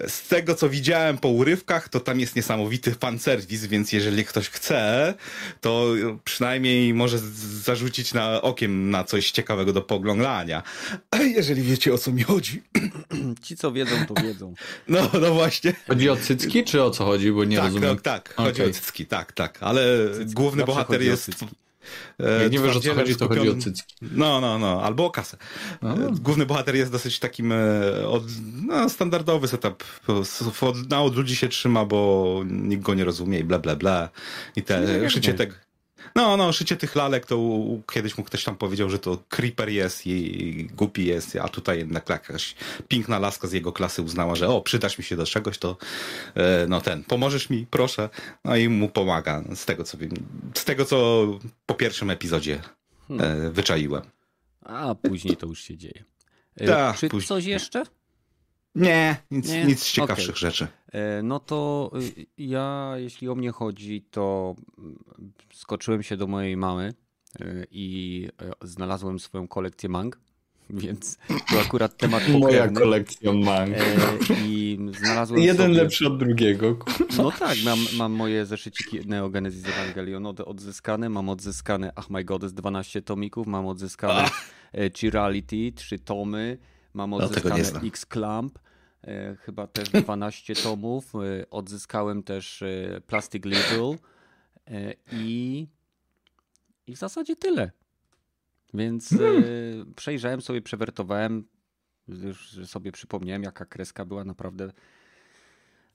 z 0.08 0.28
tego, 0.28 0.54
co 0.54 0.68
widziałem 0.68 1.18
po 1.18 1.28
urywkach, 1.28 1.88
to 1.88 2.00
tam 2.00 2.20
jest 2.20 2.36
niesamowity 2.36 2.94
fanserwis, 2.94 3.66
więc 3.66 3.92
jeżeli 3.92 4.24
ktoś 4.24 4.48
chce, 4.48 5.14
to 5.60 5.94
przynajmniej 6.24 6.94
może 6.94 7.18
zarzucić 7.62 8.14
na 8.14 8.42
okiem 8.42 8.90
na 8.90 9.04
coś 9.04 9.30
ciekawego 9.30 9.72
do 9.72 9.82
poglądania. 9.82 10.62
A 11.10 11.22
jeżeli 11.22 11.62
wiecie, 11.62 11.94
o 11.94 11.98
co 11.98 12.12
mi 12.12 12.22
chodzi. 12.22 12.62
Ci, 13.42 13.56
co 13.56 13.72
wiedzą, 13.72 14.06
to 14.06 14.22
wiedzą. 14.22 14.54
No, 14.88 15.10
no 15.20 15.34
właśnie. 15.34 15.72
Chodzi 15.88 16.08
o 16.10 16.16
cycki, 16.16 16.51
czy 16.64 16.82
o 16.82 16.90
co 16.90 17.04
chodzi, 17.04 17.32
bo 17.32 17.44
nie 17.44 17.56
tak, 17.56 17.66
rozumiem. 17.66 17.96
tak, 17.98 18.02
tak. 18.02 18.34
Chodzi 18.34 18.62
Okej. 18.62 18.70
o 18.70 18.74
cycki, 18.74 19.06
tak, 19.06 19.32
tak. 19.32 19.58
Ale 19.60 19.82
główny 20.26 20.60
Zawsze 20.60 20.66
bohater 20.72 20.96
chodzi 20.96 21.08
jest 21.08 21.24
cycki. 21.24 21.46
E, 22.20 22.42
Jak 22.42 22.52
nie 22.52 22.58
wiesz 22.58 22.76
o 22.76 22.80
co 22.80 22.94
chodzi, 22.94 23.16
to 23.16 23.28
chodzi 23.28 23.48
o 23.48 23.54
cycki. 23.56 23.94
No, 24.02 24.40
no, 24.40 24.58
no, 24.58 24.82
albo 24.82 25.06
o 25.06 25.10
kasę. 25.10 25.36
No. 25.82 25.94
E, 25.94 26.10
Główny 26.20 26.46
bohater 26.46 26.76
jest 26.76 26.92
dosyć 26.92 27.18
takim 27.18 27.52
e, 27.52 27.56
od, 28.08 28.24
no, 28.66 28.88
standardowy 28.88 29.48
setup. 29.48 29.84
Od, 30.60 30.90
na 30.90 31.02
od 31.02 31.16
ludzi 31.16 31.36
się 31.36 31.48
trzyma, 31.48 31.84
bo 31.84 32.40
nikt 32.46 32.82
go 32.82 32.94
nie 32.94 33.04
rozumie 33.04 33.38
i 33.38 33.44
bla, 33.44 33.58
bla, 33.58 33.76
bla. 33.76 34.08
I 34.56 34.62
tak 34.62 34.86
te, 34.86 35.10
szycie 35.10 35.32
my. 35.32 35.38
tego. 35.38 35.54
No, 36.16 36.36
no, 36.36 36.52
szycie 36.52 36.76
tych 36.76 36.96
lalek 36.96 37.26
to 37.26 37.38
kiedyś 37.92 38.18
mu 38.18 38.24
ktoś 38.24 38.44
tam 38.44 38.56
powiedział, 38.56 38.90
że 38.90 38.98
to 38.98 39.18
creeper 39.28 39.68
jest 39.68 40.06
i, 40.06 40.64
głupi 40.74 41.06
jest, 41.06 41.36
a 41.36 41.48
tutaj 41.48 41.78
jednak 41.78 42.08
jakaś 42.08 42.54
piękna 42.88 43.18
laska 43.18 43.48
z 43.48 43.52
jego 43.52 43.72
klasy 43.72 44.02
uznała, 44.02 44.34
że 44.34 44.48
o, 44.48 44.60
przydasz 44.60 44.98
mi 44.98 45.04
się 45.04 45.16
do 45.16 45.26
czegoś, 45.26 45.58
to 45.58 45.76
e, 46.34 46.66
no 46.68 46.80
ten, 46.80 47.04
pomożesz 47.04 47.50
mi, 47.50 47.66
proszę. 47.70 48.08
No 48.44 48.56
i 48.56 48.68
mu 48.68 48.88
pomaga, 48.88 49.42
z 49.54 49.64
tego 49.64 49.84
co 49.84 49.98
wiem, 49.98 50.10
z 50.54 50.64
tego 50.64 50.84
co 50.84 51.26
po 51.66 51.74
pierwszym 51.74 52.10
epizodzie 52.10 52.62
Hmm. 53.08 53.46
e, 53.46 53.50
wyczaiłem. 53.50 54.02
A 54.64 54.94
później 54.94 55.36
to 55.36 55.46
już 55.46 55.62
się 55.62 55.76
dzieje. 55.76 56.04
E, 56.56 56.66
Tak, 56.66 56.98
Czy 56.98 57.08
później. 57.08 57.28
coś 57.28 57.44
jeszcze? 57.44 57.82
Nie, 58.74 59.16
nic, 59.30 59.48
Nie? 59.48 59.64
nic 59.64 59.82
z 59.82 59.92
ciekawszych 59.92 60.30
Okej. 60.36 60.40
rzeczy. 60.40 60.68
E, 60.92 61.22
No 61.22 61.40
to 61.40 61.90
y, 62.18 62.26
ja, 62.38 62.92
jeśli 62.96 63.28
o 63.28 63.34
mnie 63.34 63.50
chodzi, 63.50 64.02
to 64.10 64.54
mm, 64.78 64.98
skoczyłem 65.52 66.02
się 66.02 66.16
do 66.16 66.26
mojej 66.26 66.56
mamy 66.56 66.92
y, 67.40 67.66
i 67.70 68.28
e, 68.42 68.66
znalazłem 68.66 69.18
swoją 69.18 69.48
kolekcję 69.48 69.88
mang, 69.88 70.20
więc 70.70 71.18
to 71.28 71.60
akurat 71.60 71.96
temat 71.96 72.28
Moja 72.28 72.40
pokrewny. 72.40 72.80
kolekcja 72.80 73.32
mang. 73.32 73.70
E, 73.74 73.84
I 74.46 74.78
znalazłem 74.98 75.42
Jeden 75.42 75.66
sobie... 75.70 75.82
lepszy 75.82 76.06
od 76.06 76.18
drugiego. 76.18 76.78
No 77.16 77.30
tak, 77.32 77.58
mam, 77.64 77.78
mam 77.96 78.12
moje 78.12 78.46
zeszyciki 78.46 79.00
Neo 79.06 79.30
Genesis 79.30 79.64
Evangelion 79.68 80.26
od, 80.26 80.40
odzyskane, 80.40 81.08
mam 81.08 81.28
odzyskane 81.28 81.92
Ach 81.96 82.10
My 82.10 82.24
Goddess 82.24 82.52
12 82.52 83.02
tomików, 83.02 83.46
mam 83.46 83.66
odzyskane 83.66 84.28
e, 84.74 84.90
Chirality 84.90 85.72
3 85.72 85.98
tomy, 85.98 86.58
mam 86.94 87.10
No, 87.10 87.16
odzyskane 87.16 87.64
znam. 87.64 87.86
X-Clamp, 87.86 88.58
e, 89.02 89.36
chyba 89.36 89.66
też 89.66 89.88
12 89.88 90.54
tomów, 90.54 91.14
e, 91.14 91.50
odzyskałem 91.50 92.22
też 92.22 92.62
e, 92.62 93.00
Plastic 93.06 93.44
Little 93.44 93.96
i, 95.12 95.66
i 96.86 96.96
w 96.96 96.98
zasadzie 96.98 97.36
tyle. 97.36 97.70
Więc 98.74 99.12
e, 99.12 99.16
przejrzałem 99.96 100.40
sobie, 100.40 100.62
przewertowałem, 100.62 101.44
już 102.08 102.58
sobie 102.66 102.92
przypomniałem 102.92 103.42
jaka 103.42 103.64
kreska 103.64 104.04
była 104.04 104.24
naprawdę 104.24 104.72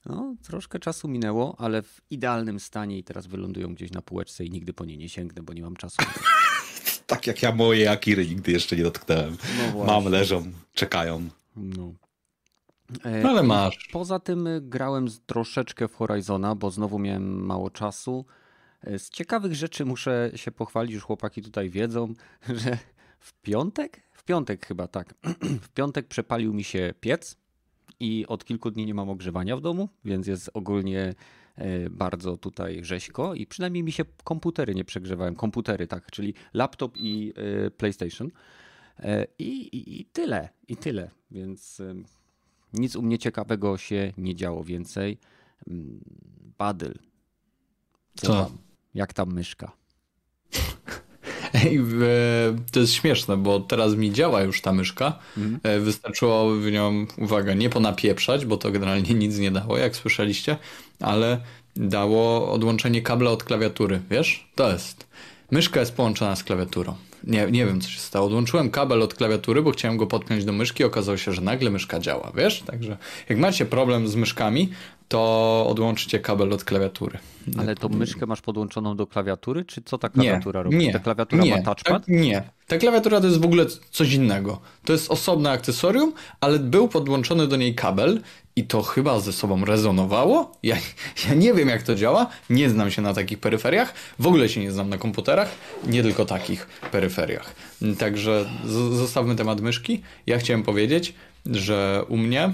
no, 0.06 0.34
troszkę 0.42 0.78
czasu 0.78 1.08
minęło, 1.08 1.56
ale 1.58 1.82
w 1.82 2.00
idealnym 2.10 2.60
stanie 2.60 2.98
i 2.98 3.04
teraz 3.04 3.26
wylądują 3.26 3.74
gdzieś 3.74 3.90
na 3.90 4.02
półeczce 4.02 4.44
i 4.44 4.50
nigdy 4.50 4.72
po 4.72 4.84
nie 4.84 4.96
nie 4.96 5.08
sięgnę, 5.08 5.42
bo 5.42 5.52
nie 5.52 5.62
mam 5.62 5.76
czasu. 5.76 5.96
Tak 7.08 7.26
jak 7.26 7.42
ja 7.42 7.52
moje 7.54 7.90
Akiry 7.90 8.26
nigdy 8.26 8.52
jeszcze 8.52 8.76
nie 8.76 8.82
dotknęłem. 8.82 9.36
No. 9.74 9.84
Mam, 9.84 10.04
leżą, 10.04 10.52
czekają. 10.74 11.28
No. 11.56 11.92
E, 13.04 13.22
No 13.22 13.28
ale 13.30 13.42
masz. 13.42 13.88
Poza 13.92 14.18
tym 14.18 14.46
y, 14.46 14.60
grałem 14.60 15.06
troszeczkę 15.26 15.88
w 15.88 15.94
Horizona, 15.94 16.54
bo 16.54 16.70
znowu 16.70 16.98
miałem 16.98 17.46
mało 17.46 17.70
czasu. 17.70 18.24
E, 18.82 18.98
Z 18.98 19.10
ciekawych 19.10 19.54
rzeczy 19.54 19.84
muszę 19.84 20.30
się 20.36 20.50
pochwalić, 20.50 20.92
już 20.94 21.02
chłopaki 21.02 21.42
tutaj 21.42 21.70
wiedzą, 21.70 22.14
że 22.64 22.78
w 23.20 23.32
piątek? 23.32 24.00
W 24.12 24.24
piątek 24.24 24.66
chyba 24.66 24.88
tak. 24.88 25.14
W 25.66 25.68
piątek 25.68 26.08
przepalił 26.08 26.54
mi 26.54 26.64
się 26.64 26.94
piec 27.00 27.36
i 28.00 28.26
od 28.28 28.44
kilku 28.44 28.70
dni 28.70 28.86
nie 28.86 28.94
mam 28.94 29.10
ogrzewania 29.10 29.56
w 29.56 29.60
domu, 29.60 29.88
więc 30.04 30.26
jest 30.26 30.50
ogólnie 30.54 31.14
bardzo 31.90 32.36
tutaj 32.36 32.84
rzeźko 32.84 33.34
i 33.34 33.46
przynajmniej 33.46 33.82
mi 33.82 33.92
się 33.92 34.04
komputery 34.24 34.74
nie 34.74 34.84
przegrzewają. 34.84 35.34
Komputery, 35.34 35.86
tak, 35.86 36.10
czyli 36.10 36.34
laptop 36.54 36.96
i 36.96 37.32
e, 37.66 37.70
PlayStation. 37.70 38.30
E, 38.98 39.26
I, 39.38 39.44
i, 39.76 40.00
I 40.00 40.04
tyle, 40.04 40.48
i 40.68 40.76
tyle. 40.76 41.10
Więc 41.30 41.82
nic 42.72 42.96
u 42.96 43.02
mnie 43.02 43.18
ciekawego 43.18 43.78
się 43.78 44.12
nie 44.18 44.34
działo 44.34 44.64
więcej. 44.64 45.18
Mm, 45.68 46.00
Badyl. 46.58 46.94
Co 48.16 48.26
Co? 48.26 48.44
tam? 48.44 48.58
Jak 48.94 49.12
tam 49.12 49.32
myszka? 49.32 49.72
Ej, 51.54 51.76
e, 51.76 51.82
to 52.72 52.80
jest 52.80 52.92
śmieszne, 52.92 53.36
bo 53.36 53.60
teraz 53.60 53.94
mi 53.94 54.12
działa 54.12 54.42
już 54.42 54.60
ta 54.60 54.72
myszka. 54.72 55.18
Mhm. 55.36 55.60
E, 55.62 55.80
Wystarczyło 55.80 56.54
w 56.54 56.70
nią, 56.70 57.06
uwaga, 57.18 57.54
nie 57.54 57.70
ponapieprzać, 57.70 58.46
bo 58.46 58.56
to 58.56 58.70
generalnie 58.70 59.14
nic 59.14 59.38
nie 59.38 59.50
dało, 59.50 59.78
jak 59.78 59.96
słyszeliście, 59.96 60.56
ale 61.00 61.40
dało 61.76 62.52
odłączenie 62.52 63.02
kabla 63.02 63.30
od 63.30 63.44
klawiatury, 63.44 64.00
wiesz? 64.10 64.48
To 64.54 64.72
jest. 64.72 65.06
Myszka 65.50 65.80
jest 65.80 65.92
połączona 65.92 66.36
z 66.36 66.44
klawiaturą. 66.44 66.94
Nie, 67.24 67.46
nie 67.50 67.66
wiem, 67.66 67.80
co 67.80 67.88
się 67.88 68.00
stało. 68.00 68.26
Odłączyłem 68.26 68.70
kabel 68.70 69.02
od 69.02 69.14
klawiatury, 69.14 69.62
bo 69.62 69.70
chciałem 69.70 69.96
go 69.96 70.06
podpiąć 70.06 70.44
do 70.44 70.52
myszki. 70.52 70.84
Okazało 70.84 71.18
się, 71.18 71.32
że 71.32 71.40
nagle 71.42 71.70
myszka 71.70 72.00
działa, 72.00 72.32
wiesz? 72.36 72.62
Także 72.62 72.96
jak 73.28 73.38
macie 73.38 73.66
problem 73.66 74.08
z 74.08 74.16
myszkami, 74.16 74.68
to 75.08 75.66
odłączcie 75.68 76.20
kabel 76.20 76.52
od 76.52 76.64
klawiatury. 76.64 77.18
Ale 77.58 77.74
tą 77.74 77.88
myszkę 77.88 78.26
masz 78.26 78.40
podłączoną 78.40 78.96
do 78.96 79.06
klawiatury, 79.06 79.64
czy 79.64 79.82
co 79.82 79.98
ta 79.98 80.08
Nie, 80.08 80.12
klawiatura 80.12 80.62
robi? 80.62 80.76
nie, 80.76 80.92
ta 80.92 80.98
klawiatura 80.98 81.44
nie, 81.44 81.50
ma 81.50 81.62
touchpad? 81.62 81.84
Tak, 81.84 82.08
nie. 82.08 82.42
Ta 82.66 82.78
klawiatura 82.78 83.20
to 83.20 83.26
jest 83.26 83.40
w 83.40 83.44
ogóle 83.44 83.66
coś 83.90 84.12
innego. 84.12 84.60
To 84.84 84.92
jest 84.92 85.10
osobne 85.10 85.50
akcesorium, 85.50 86.12
ale 86.40 86.58
był 86.58 86.88
podłączony 86.88 87.46
do 87.46 87.56
niej 87.56 87.74
kabel 87.74 88.20
i 88.56 88.64
to 88.64 88.82
chyba 88.82 89.20
ze 89.20 89.32
sobą 89.32 89.64
rezonowało. 89.64 90.52
Ja, 90.62 90.76
ja 91.28 91.34
nie 91.34 91.54
wiem, 91.54 91.68
jak 91.68 91.82
to 91.82 91.94
działa. 91.94 92.26
Nie 92.50 92.70
znam 92.70 92.90
się 92.90 93.02
na 93.02 93.14
takich 93.14 93.38
peryferiach. 93.38 93.94
W 94.18 94.26
ogóle 94.26 94.48
się 94.48 94.60
nie 94.60 94.72
znam 94.72 94.88
na 94.88 94.98
komputerach. 94.98 95.48
Nie 95.86 96.02
tylko 96.02 96.24
takich 96.24 96.66
peryferiach. 96.66 97.07
Także 97.98 98.50
z- 98.64 98.96
zostawmy 98.96 99.36
temat 99.36 99.60
myszki. 99.60 100.02
Ja 100.26 100.38
chciałem 100.38 100.62
powiedzieć, 100.62 101.14
że 101.46 102.04
u 102.08 102.16
mnie 102.16 102.52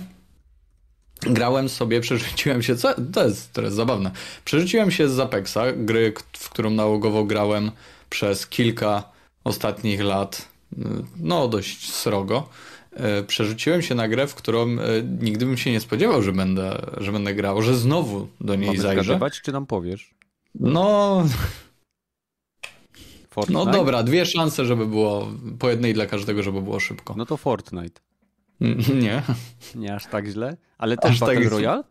grałem 1.22 1.68
sobie, 1.68 2.00
przerzuciłem 2.00 2.62
się, 2.62 2.76
co, 2.76 2.94
to 3.12 3.24
jest, 3.24 3.52
to 3.52 3.62
jest 3.62 3.76
zabawne, 3.76 4.10
przerzuciłem 4.44 4.90
się 4.90 5.08
z 5.08 5.18
Apexa, 5.20 5.58
gry, 5.76 6.12
w 6.32 6.50
którą 6.50 6.70
nałogowo 6.70 7.24
grałem 7.24 7.70
przez 8.10 8.46
kilka 8.46 9.02
ostatnich 9.44 10.00
lat, 10.00 10.48
y, 10.72 10.76
no 11.16 11.48
dość 11.48 11.92
srogo, 11.92 12.48
y, 13.20 13.24
przerzuciłem 13.24 13.82
się 13.82 13.94
na 13.94 14.08
grę, 14.08 14.26
w 14.26 14.34
którą 14.34 14.68
y, 14.68 14.78
nigdy 15.20 15.46
bym 15.46 15.56
się 15.56 15.72
nie 15.72 15.80
spodziewał, 15.80 16.22
że 16.22 16.32
będę, 16.32 16.82
że 16.98 17.12
będę 17.12 17.34
grał, 17.34 17.62
że 17.62 17.74
znowu 17.76 18.28
do 18.40 18.54
niej 18.54 18.66
Mamy 18.66 18.80
zajrzę. 18.80 19.04
zgadywać, 19.04 19.40
czy 19.40 19.52
nam 19.52 19.66
powiesz? 19.66 20.14
No, 20.54 21.24
Fortnite? 23.34 23.64
no 23.64 23.72
dobra, 23.72 24.02
dwie 24.02 24.26
szanse, 24.26 24.64
żeby 24.64 24.86
było, 24.86 25.28
po 25.58 25.70
jednej 25.70 25.94
dla 25.94 26.06
każdego, 26.06 26.42
żeby 26.42 26.62
było 26.62 26.80
szybko. 26.80 27.14
No 27.16 27.26
to 27.26 27.36
Fortnite. 27.36 28.00
Nie, 29.02 29.22
Nie 29.74 29.94
aż 29.94 30.06
tak 30.06 30.26
źle. 30.26 30.56
Ale 30.78 30.96
też 30.96 31.10
Aż 31.12 31.18
tak 31.18 31.28
Battle 31.28 31.40
jest- 31.42 31.52
Royale? 31.52 31.82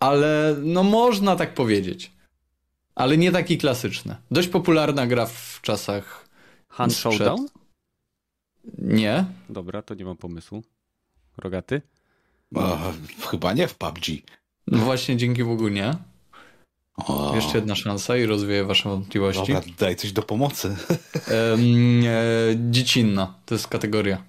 ale 0.00 0.56
no 0.62 0.82
można 0.82 1.36
tak 1.36 1.54
powiedzieć. 1.54 2.12
Ale 2.94 3.16
nie 3.16 3.32
taki 3.32 3.58
klasyczny. 3.58 4.16
Dość 4.30 4.48
popularna 4.48 5.06
gra 5.06 5.26
w 5.26 5.58
czasach 5.62 6.28
Hand 6.68 6.92
Sprzed- 6.92 6.96
Showdown? 7.16 7.46
Nie. 8.78 9.24
Dobra, 9.50 9.82
to 9.82 9.94
nie 9.94 10.04
mam 10.04 10.16
pomysłu. 10.16 10.62
Rogaty? 11.36 11.82
O, 12.54 12.78
chyba 13.30 13.52
nie 13.52 13.68
w 13.68 13.74
PUBG. 13.74 14.06
No 14.66 14.78
właśnie 14.78 15.16
dzięki 15.16 15.44
Bogu 15.44 15.68
nie. 15.68 15.94
O, 16.96 17.32
Jeszcze 17.34 17.58
jedna 17.58 17.74
szansa 17.74 18.16
i 18.16 18.26
rozwieję 18.26 18.64
wasze 18.64 18.88
wątpliwości. 18.88 19.52
Dobra, 19.52 19.72
daj 19.78 19.96
coś 19.96 20.12
do 20.12 20.22
pomocy. 20.22 20.76
E, 21.28 21.56
dziecinna. 22.70 23.34
To 23.46 23.54
jest 23.54 23.68
kategoria. 23.68 24.22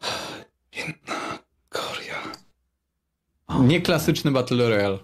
Korea. 1.68 2.22
Nie 3.60 3.80
klasyczny 3.80 4.30
Battle 4.30 4.68
Royale. 4.68 4.98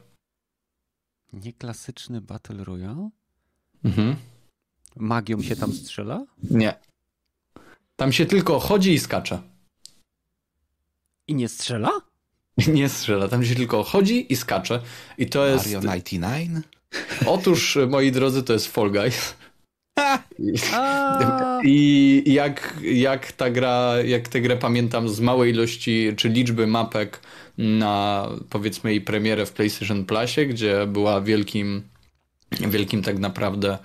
Nieklasyczny 1.32 2.20
Battle 2.20 2.64
Royale? 2.64 3.10
Mhm. 3.84 4.16
Magią 4.96 5.42
się 5.42 5.56
tam 5.56 5.72
strzela? 5.72 6.26
Nie. 6.50 6.74
Tam 7.96 8.12
się 8.12 8.26
tylko 8.26 8.60
chodzi 8.60 8.92
i 8.92 8.98
skacze. 8.98 9.42
I 11.26 11.34
nie 11.34 11.48
strzela? 11.48 11.90
Nie 12.68 12.88
strzela, 12.88 13.28
tam 13.28 13.44
się 13.44 13.54
tylko 13.54 13.82
chodzi 13.82 14.32
i 14.32 14.36
skacze. 14.36 14.80
I 15.18 15.26
to 15.26 15.46
jest. 15.46 15.64
Mario 15.64 15.80
99? 15.80 16.64
Otóż, 17.26 17.78
moi 17.88 18.12
drodzy, 18.12 18.42
to 18.42 18.52
jest 18.52 18.66
Fall 18.66 18.90
Guys. 18.90 19.34
I 21.64 22.22
jak, 22.26 22.76
jak 22.82 23.32
ta 23.32 23.50
gra, 23.50 23.94
jak 24.04 24.28
tę 24.28 24.40
grę 24.40 24.56
pamiętam 24.56 25.08
z 25.08 25.20
małej 25.20 25.52
ilości 25.52 26.12
czy 26.16 26.28
liczby 26.28 26.66
mapek 26.66 27.20
na 27.58 28.28
powiedzmy 28.50 28.90
jej 28.90 29.00
premierę 29.00 29.46
w 29.46 29.52
PlayStation 29.52 30.04
Plusie, 30.04 30.46
gdzie 30.46 30.86
była 30.86 31.20
wielkim, 31.20 31.82
wielkim 32.50 33.02
tak 33.02 33.18
naprawdę 33.18 33.78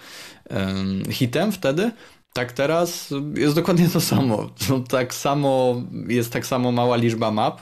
em, 0.49 1.03
hitem 1.11 1.51
wtedy. 1.51 1.91
Tak 2.33 2.51
teraz 2.51 3.13
jest 3.35 3.55
dokładnie 3.55 3.89
to 3.89 4.01
samo. 4.01 4.49
No, 4.69 4.79
tak 4.79 5.13
samo 5.13 5.81
jest 6.07 6.33
tak 6.33 6.45
samo 6.45 6.71
mała 6.71 6.95
liczba 6.95 7.31
map, 7.31 7.61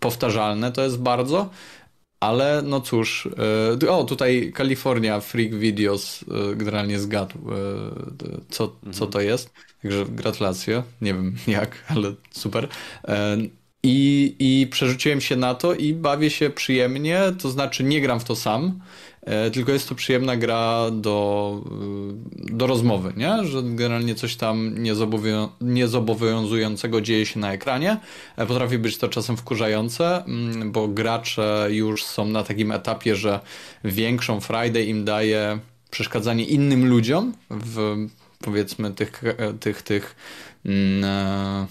powtarzalne 0.00 0.72
to 0.72 0.82
jest 0.82 0.98
bardzo. 0.98 1.50
ale 2.20 2.62
no 2.64 2.80
cóż, 2.80 3.28
e, 3.82 3.90
o 3.90 4.04
tutaj 4.04 4.52
California 4.56 5.20
Freak 5.20 5.54
Videos 5.54 6.22
e, 6.22 6.56
generalnie 6.56 6.98
zgadł, 6.98 7.38
e, 7.38 7.54
co, 8.50 8.76
co 8.92 9.06
to 9.06 9.20
jest. 9.20 9.50
Także 9.82 10.04
gratulacje. 10.08 10.82
Nie 11.00 11.14
wiem 11.14 11.36
jak, 11.58 11.84
ale 11.88 12.14
super. 12.30 12.68
I, 13.82 14.36
I 14.38 14.66
przerzuciłem 14.66 15.20
się 15.20 15.36
na 15.36 15.54
to 15.54 15.74
i 15.74 15.94
bawię 15.94 16.30
się 16.30 16.50
przyjemnie, 16.50 17.20
to 17.42 17.50
znaczy 17.50 17.84
nie 17.84 18.00
gram 18.00 18.20
w 18.20 18.24
to 18.24 18.36
sam, 18.36 18.80
tylko 19.52 19.72
jest 19.72 19.88
to 19.88 19.94
przyjemna 19.94 20.36
gra 20.36 20.90
do, 20.90 21.60
e, 22.50 22.56
do 22.56 22.66
rozmowy, 22.66 23.12
nie? 23.16 23.44
że 23.44 23.62
generalnie 23.62 24.14
coś 24.14 24.36
tam 24.36 24.74
niezobowiązującego 25.60 27.00
dzieje 27.00 27.26
się 27.26 27.40
na 27.40 27.52
ekranie. 27.52 27.96
E, 28.36 28.46
potrafi 28.46 28.78
być 28.78 28.98
to 28.98 29.08
czasem 29.08 29.36
wkurzające, 29.36 30.24
mm, 30.24 30.72
bo 30.72 30.88
gracze 30.88 31.68
już 31.70 32.04
są 32.04 32.24
na 32.24 32.44
takim 32.44 32.72
etapie, 32.72 33.16
że 33.16 33.40
większą 33.84 34.40
Friday 34.40 34.84
im 34.84 35.04
daje 35.04 35.58
przeszkadzanie 35.90 36.44
innym 36.44 36.88
ludziom 36.88 37.32
w 37.50 38.06
powiedzmy 38.40 38.90
tych, 38.90 39.22
tych, 39.60 39.82
tych 39.82 40.16
mm, 40.64 41.66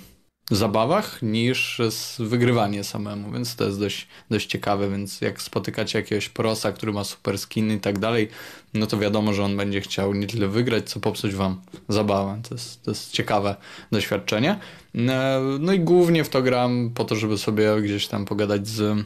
zabawach 0.51 1.21
niż 1.21 1.81
wygrywanie 2.19 2.83
samemu, 2.83 3.31
więc 3.31 3.55
to 3.55 3.65
jest 3.65 3.79
dość, 3.79 4.07
dość 4.29 4.47
ciekawe, 4.47 4.89
więc 4.89 5.21
jak 5.21 5.41
spotykacie 5.41 5.99
jakiegoś 5.99 6.29
prosa, 6.29 6.71
który 6.71 6.93
ma 6.93 7.03
super 7.03 7.39
skin 7.39 7.71
i 7.71 7.79
tak 7.79 7.99
dalej, 7.99 8.29
no 8.73 8.87
to 8.87 8.97
wiadomo, 8.97 9.33
że 9.33 9.43
on 9.43 9.57
będzie 9.57 9.81
chciał 9.81 10.13
nie 10.13 10.27
tyle 10.27 10.47
wygrać, 10.47 10.89
co 10.89 10.99
popsuć 10.99 11.35
wam 11.35 11.61
zabawę. 11.89 12.41
To 12.49 12.55
jest, 12.55 12.83
to 12.83 12.91
jest 12.91 13.11
ciekawe 13.11 13.55
doświadczenie. 13.91 14.59
E, 14.95 15.41
no 15.59 15.73
i 15.73 15.79
głównie 15.79 16.23
w 16.23 16.29
to 16.29 16.41
gram 16.41 16.91
po 16.95 17.05
to, 17.05 17.15
żeby 17.15 17.37
sobie 17.37 17.81
gdzieś 17.81 18.07
tam 18.07 18.25
pogadać 18.25 18.67
z 18.67 19.05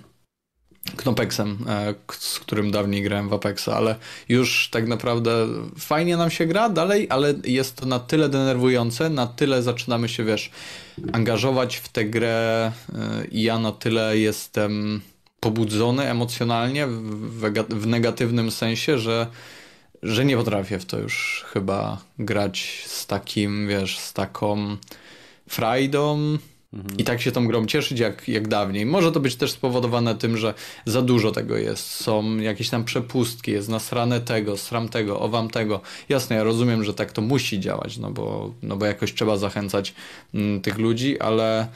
Knopeksem, 0.98 1.58
e, 1.70 1.94
z 2.20 2.40
którym 2.40 2.72
dawniej 2.72 3.04
grałem 3.04 3.30
w 3.30 3.34
Apexa, 3.34 3.68
ale 3.68 3.96
już 4.30 4.70
tak 4.72 4.88
naprawdę 4.88 5.48
fajnie 5.80 6.18
nam 6.18 6.30
się 6.30 6.46
gra 6.46 6.70
dalej, 6.70 7.08
ale 7.10 7.34
jest 7.44 7.76
to 7.76 7.86
na 7.86 8.00
tyle 8.00 8.30
denerwujące, 8.30 9.10
na 9.10 9.28
tyle 9.28 9.64
zaczynamy 9.64 10.10
się, 10.10 10.24
wiesz, 10.24 10.52
angażować 11.14 11.78
w 11.78 11.90
tę 11.90 12.06
grę 12.06 12.72
e, 12.94 13.26
i 13.32 13.44
ja 13.44 13.60
na 13.60 13.72
tyle 13.72 14.18
jestem 14.18 15.02
pobudzony 15.40 16.10
emocjonalnie 16.10 16.88
w, 16.88 17.88
negatywnym 17.88 18.52
sensie, 18.52 18.98
że, 18.98 19.28
że 20.04 20.26
nie 20.26 20.38
potrafię 20.38 20.80
w 20.80 20.86
to 20.86 21.00
już 21.00 21.46
chyba 21.54 22.02
grać 22.20 22.84
z 22.88 23.08
takim, 23.08 23.68
wiesz, 23.68 24.00
z 24.00 24.14
taką 24.14 24.78
frajdą, 25.50 26.38
i 26.98 27.04
tak 27.04 27.22
się 27.22 27.32
tą 27.32 27.48
grą 27.48 27.66
cieszyć 27.66 28.00
jak, 28.00 28.28
jak 28.28 28.48
dawniej. 28.48 28.86
Może 28.86 29.12
to 29.12 29.20
być 29.20 29.36
też 29.36 29.52
spowodowane 29.52 30.16
tym, 30.16 30.38
że 30.38 30.54
za 30.86 31.02
dużo 31.02 31.32
tego 31.32 31.58
jest. 31.58 31.92
Są 31.92 32.38
jakieś 32.38 32.70
tam 32.70 32.84
przepustki, 32.84 33.52
jest 33.52 33.70
nasrane 33.70 34.22
tego, 34.22 34.58
sram 34.58 34.90
tego, 34.90 35.20
owam 35.20 35.50
tego. 35.50 35.82
Jasne, 36.10 36.36
ja 36.36 36.44
rozumiem, 36.44 36.84
że 36.84 36.94
tak 36.94 37.12
to 37.12 37.22
musi 37.22 37.60
działać, 37.60 37.98
no 37.98 38.12
bo, 38.12 38.54
no 38.64 38.78
bo 38.78 38.86
jakoś 38.86 39.14
trzeba 39.14 39.38
zachęcać 39.38 39.94
m, 40.34 40.42
mm, 40.42 40.62
tych 40.62 40.78
ludzi, 40.78 41.20
ale, 41.20 41.68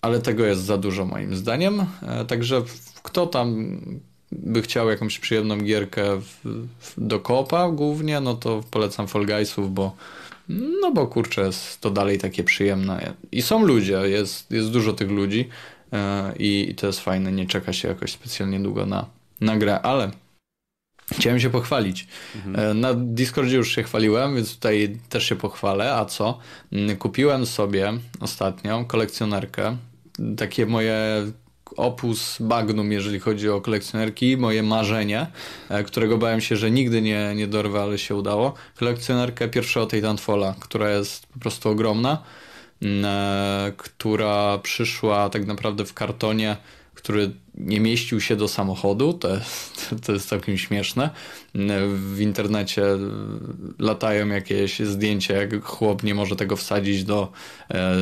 ale 0.00 0.20
tego 0.20 0.46
jest 0.46 0.62
za 0.62 0.78
dużo 0.78 1.04
moim 1.04 1.36
zdaniem. 1.36 1.86
E, 2.02 2.24
także 2.24 2.62
kto 3.02 3.26
tam 3.26 3.80
by 4.32 4.62
chciał 4.62 4.90
jakąś 4.90 5.18
przyjemną 5.18 5.58
gierkę 5.58 6.20
w, 6.20 6.24
w, 6.80 6.94
do 6.96 7.20
kopa 7.20 7.68
głównie, 7.70 8.20
no 8.20 8.34
to 8.34 8.62
polecam 8.70 9.08
Fall 9.08 9.26
Guysów, 9.26 9.74
bo 9.74 9.96
no 10.48 10.90
bo 10.92 11.06
kurczę, 11.06 11.42
jest 11.42 11.80
to 11.80 11.90
dalej 11.90 12.18
takie 12.18 12.44
przyjemne. 12.44 13.14
I 13.32 13.42
są 13.42 13.66
ludzie, 13.66 13.94
jest, 13.94 14.50
jest 14.50 14.70
dużo 14.70 14.92
tych 14.92 15.10
ludzi 15.10 15.48
e, 15.92 16.32
i, 16.38 16.66
i 16.70 16.74
to 16.74 16.86
jest 16.86 17.00
fajne. 17.00 17.32
Nie 17.32 17.46
czeka 17.46 17.72
się 17.72 17.88
jakoś 17.88 18.12
specjalnie 18.12 18.60
długo 18.60 18.86
na, 18.86 19.06
na 19.40 19.56
grę, 19.56 19.80
ale 19.80 20.10
Chciałem 21.12 21.40
się 21.40 21.50
pochwalić. 21.50 22.06
Mhm. 22.36 22.70
E, 22.70 22.74
na 22.74 22.94
Discordzie 22.94 23.56
już 23.56 23.74
się 23.74 23.82
chwaliłem, 23.82 24.34
więc 24.34 24.54
tutaj 24.54 24.98
też 25.08 25.24
się 25.24 25.36
pochwalę. 25.36 25.94
A 25.94 26.04
co? 26.04 26.38
Mm, 26.72 26.96
kupiłem 26.96 27.46
sobie 27.46 27.92
ostatnio 28.20 28.84
kolekcjonerkę. 28.84 29.76
Takie 30.36 30.66
moje 30.66 31.26
opus 31.76 32.40
magnum, 32.40 32.92
jeżeli 32.92 33.20
chodzi 33.20 33.48
o 33.48 33.60
kolekcjonerki, 33.60 34.36
moje 34.36 34.62
marzenie, 34.62 35.26
e, 35.68 35.84
którego 35.84 36.18
bałem 36.18 36.40
się, 36.40 36.56
że 36.56 36.70
nigdy 36.70 37.02
nie, 37.02 37.32
nie 37.36 37.46
dorwę, 37.46 37.82
ale 37.82 37.98
się 37.98 38.14
udało. 38.14 38.54
Kolekcjonerkę 38.78 39.48
pierwszego 39.48 39.86
Titanfalla, 39.86 40.54
która 40.60 40.90
jest 40.90 41.26
po 41.26 41.38
prostu 41.38 41.68
ogromna, 41.68 42.22
e, 42.82 43.72
która 43.76 44.58
przyszła 44.58 45.30
tak 45.30 45.46
naprawdę 45.46 45.84
w 45.84 45.94
kartonie, 45.94 46.56
który 46.98 47.30
nie 47.54 47.80
mieścił 47.80 48.20
się 48.20 48.36
do 48.36 48.48
samochodu, 48.48 49.12
to 49.12 49.34
jest, 49.34 49.94
to 50.06 50.12
jest 50.12 50.28
całkiem 50.28 50.58
śmieszne. 50.58 51.10
W 51.88 52.20
internecie 52.20 52.84
latają 53.78 54.28
jakieś 54.28 54.78
zdjęcia, 54.78 55.34
jak 55.34 55.64
chłop 55.64 56.02
nie 56.02 56.14
może 56.14 56.36
tego 56.36 56.56
wsadzić 56.56 57.04
do, 57.04 57.32
e, 57.70 57.96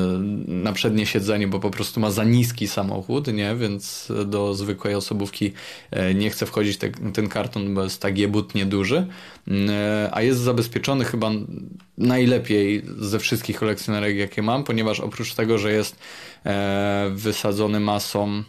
na 0.48 0.72
przednie 0.72 1.06
siedzenie, 1.06 1.48
bo 1.48 1.61
po 1.61 1.70
prostu 1.70 2.00
ma 2.00 2.11
za 2.11 2.24
niski 2.24 2.68
samochód, 2.68 3.26
nie? 3.32 3.56
więc 3.56 4.12
do 4.26 4.54
zwykłej 4.54 4.94
osobówki 4.94 5.52
e, 5.90 6.14
nie 6.14 6.30
chce 6.30 6.46
wchodzić 6.46 6.76
te, 6.76 6.90
ten 6.90 7.28
karton, 7.28 7.74
bo 7.74 7.82
jest 7.82 8.02
tak 8.02 8.18
jebutnie 8.18 8.66
duży, 8.66 9.06
e, 9.48 10.11
a 10.12 10.22
jest 10.22 10.40
zabezpieczony 10.40 11.04
chyba 11.04 11.30
najlepiej 11.98 12.82
ze 12.98 13.18
wszystkich 13.18 13.59
kolekcjonerek, 13.59 14.16
jakie 14.16 14.42
mam, 14.42 14.64
ponieważ 14.64 15.00
oprócz 15.00 15.35
tego, 15.35 15.59
że 15.59 15.72
jest 15.72 15.98
wysadzony 17.11 17.80
masą 17.80 18.42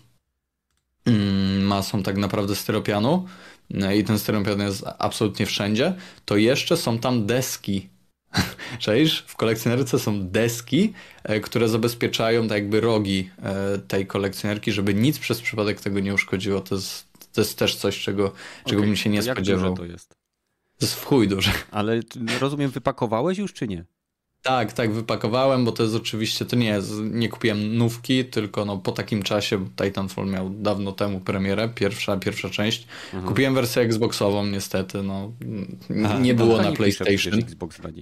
masą 1.62 2.04
tak 2.04 2.18
naprawdę 2.18 2.56
styropianu 2.56 3.26
no 3.70 3.92
i 3.92 4.04
ten 4.04 4.20
styropian 4.20 4.60
jest 4.60 4.84
absolutnie 5.00 5.46
wszędzie, 5.46 5.94
to 6.26 6.38
jeszcze 6.38 6.78
są 6.78 7.00
tam 7.00 7.26
deski. 7.26 7.90
Czaisz? 8.80 9.24
W 9.28 9.36
kolekcjonerce 9.36 10.00
są 10.00 10.28
deski, 10.28 10.94
e, 11.24 11.40
które 11.40 11.70
zabezpieczają 11.70 12.48
tak 12.48 12.58
jakby 12.58 12.82
rogi 12.82 13.30
e, 13.44 13.78
tej 13.78 14.08
kolekcjonerki, 14.08 14.72
żeby 14.72 14.94
nic 14.94 15.20
przez 15.20 15.42
przypadek 15.42 15.82
tego 15.82 16.00
nie 16.00 16.14
uszkodziło. 16.14 16.62
To 16.62 16.76
jest, 16.76 17.08
to 17.34 17.42
jest 17.42 17.60
też 17.60 17.76
coś, 17.76 18.00
czego, 18.00 18.34
czego 18.66 18.78
okay, 18.78 18.88
bym 18.88 18.96
się 18.96 19.10
nie 19.10 19.24
spodziewał. 19.24 19.78
to 19.78 19.86
jest? 19.86 20.10
To 20.80 20.86
jest 20.86 20.96
w 20.96 21.06
chuj 21.06 21.28
duże. 21.28 21.52
Ale 21.72 22.00
rozumiem, 22.40 22.72
wypakowałeś 22.72 23.38
już 23.38 23.54
czy 23.54 23.68
nie? 23.68 23.86
Tak, 24.48 24.74
tak, 24.74 24.92
wypakowałem, 24.92 25.66
bo 25.66 25.72
to 25.72 25.84
jest 25.84 25.96
oczywiście, 25.96 26.46
to 26.46 26.56
nie 26.56 26.68
jest, 26.68 26.92
nie 27.02 27.30
kupiłem 27.30 27.78
nówki, 27.78 28.26
tylko 28.26 28.66
no 28.66 28.78
po 28.78 28.92
takim 28.92 29.24
czasie, 29.24 29.68
Titanfall 29.76 30.28
miał 30.28 30.50
dawno 30.50 30.92
temu 30.92 31.20
premierę, 31.20 31.70
pierwsza, 31.76 32.18
pierwsza 32.18 32.50
część. 32.50 32.88
Mhm. 33.06 33.24
Kupiłem 33.24 33.56
wersję 33.56 33.82
Xboxową 33.82 34.46
niestety, 34.46 35.04
no 35.04 35.32
Aha, 36.06 36.20
nie 36.20 36.34
było 36.34 36.62
na 36.62 36.72
PlayStation. 36.72 37.40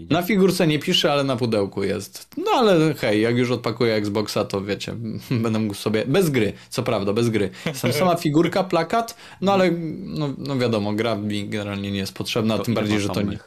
na 0.09 0.21
figurce 0.21 0.67
nie 0.67 0.79
pisze, 0.79 1.11
ale 1.11 1.23
na 1.23 1.35
pudełku 1.35 1.83
jest. 1.83 2.27
No 2.37 2.51
ale 2.51 2.93
hej, 2.93 3.21
jak 3.21 3.37
już 3.37 3.51
odpakuję 3.51 3.95
Xboxa, 3.95 4.45
to 4.45 4.61
wiecie, 4.61 4.95
będę 5.43 5.59
mógł 5.59 5.73
sobie, 5.73 6.05
bez 6.05 6.29
gry, 6.29 6.53
co 6.69 6.83
prawda, 6.83 7.13
bez 7.13 7.29
gry. 7.29 7.49
Sam 7.73 7.93
sama 7.93 8.15
figurka, 8.25 8.63
plakat, 8.63 9.17
no 9.41 9.53
ale 9.53 9.71
no, 9.97 10.33
no 10.37 10.57
wiadomo, 10.57 10.93
gra 10.93 11.15
mi 11.15 11.49
generalnie 11.49 11.91
nie 11.91 11.99
jest 11.99 12.13
potrzebna, 12.13 12.57
to 12.57 12.63
tym 12.63 12.73
bardziej, 12.73 12.99
że 12.99 13.09
to 13.09 13.21
nie... 13.21 13.39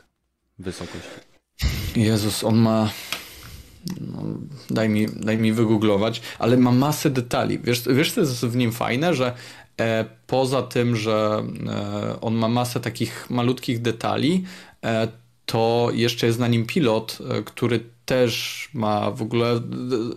Wysokość. 0.58 1.27
Jezus, 1.96 2.44
on 2.44 2.56
ma. 2.56 2.90
No, 4.00 4.22
daj, 4.70 4.88
mi, 4.88 5.06
daj 5.06 5.38
mi 5.38 5.52
wygooglować, 5.52 6.22
ale 6.38 6.56
ma 6.56 6.72
masę 6.72 7.10
detali. 7.10 7.58
Wiesz, 7.58 7.82
wiesz, 7.88 8.12
co 8.12 8.20
jest 8.20 8.46
w 8.46 8.56
nim 8.56 8.72
fajne, 8.72 9.14
że 9.14 9.34
e, 9.80 10.04
poza 10.26 10.62
tym, 10.62 10.96
że 10.96 11.42
e, 11.66 12.20
on 12.20 12.34
ma 12.34 12.48
masę 12.48 12.80
takich 12.80 13.30
malutkich 13.30 13.82
detali, 13.82 14.44
e, 14.84 15.08
to 15.46 15.88
jeszcze 15.92 16.26
jest 16.26 16.38
na 16.38 16.48
nim 16.48 16.66
pilot, 16.66 17.18
e, 17.30 17.42
który 17.42 17.80
też 18.08 18.68
ma 18.74 19.10
w 19.10 19.22
ogóle 19.22 19.60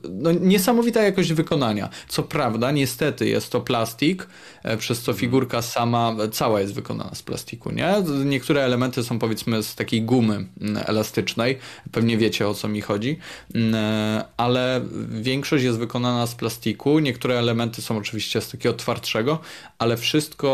no, 0.09 0.31
niesamowita 0.31 1.03
jakość 1.03 1.33
wykonania. 1.33 1.89
Co 2.07 2.23
prawda, 2.23 2.71
niestety 2.71 3.27
jest 3.27 3.51
to 3.51 3.61
plastik, 3.61 4.27
e, 4.63 4.77
przez 4.77 5.01
co 5.01 5.13
figurka 5.13 5.61
sama 5.61 6.15
cała 6.31 6.61
jest 6.61 6.73
wykonana 6.73 7.15
z 7.15 7.23
plastiku, 7.23 7.71
nie? 7.71 7.93
Niektóre 8.25 8.61
elementy 8.61 9.03
są 9.03 9.19
powiedzmy 9.19 9.63
z 9.63 9.75
takiej 9.75 10.01
gumy 10.01 10.45
mm, 10.61 10.83
elastycznej, 10.85 11.57
pewnie 11.91 12.17
wiecie 12.17 12.47
o 12.47 12.53
co 12.53 12.67
mi 12.67 12.81
chodzi, 12.81 13.17
mm, 13.55 13.75
e, 13.75 14.25
ale 14.37 14.81
większość 15.09 15.63
jest 15.63 15.79
wykonana 15.79 16.27
z 16.27 16.35
plastiku, 16.35 16.99
niektóre 16.99 17.39
elementy 17.39 17.81
są 17.81 17.97
oczywiście 17.97 18.41
z 18.41 18.49
takiego 18.49 18.75
twardszego, 18.75 19.39
ale 19.77 19.97
wszystko 19.97 20.51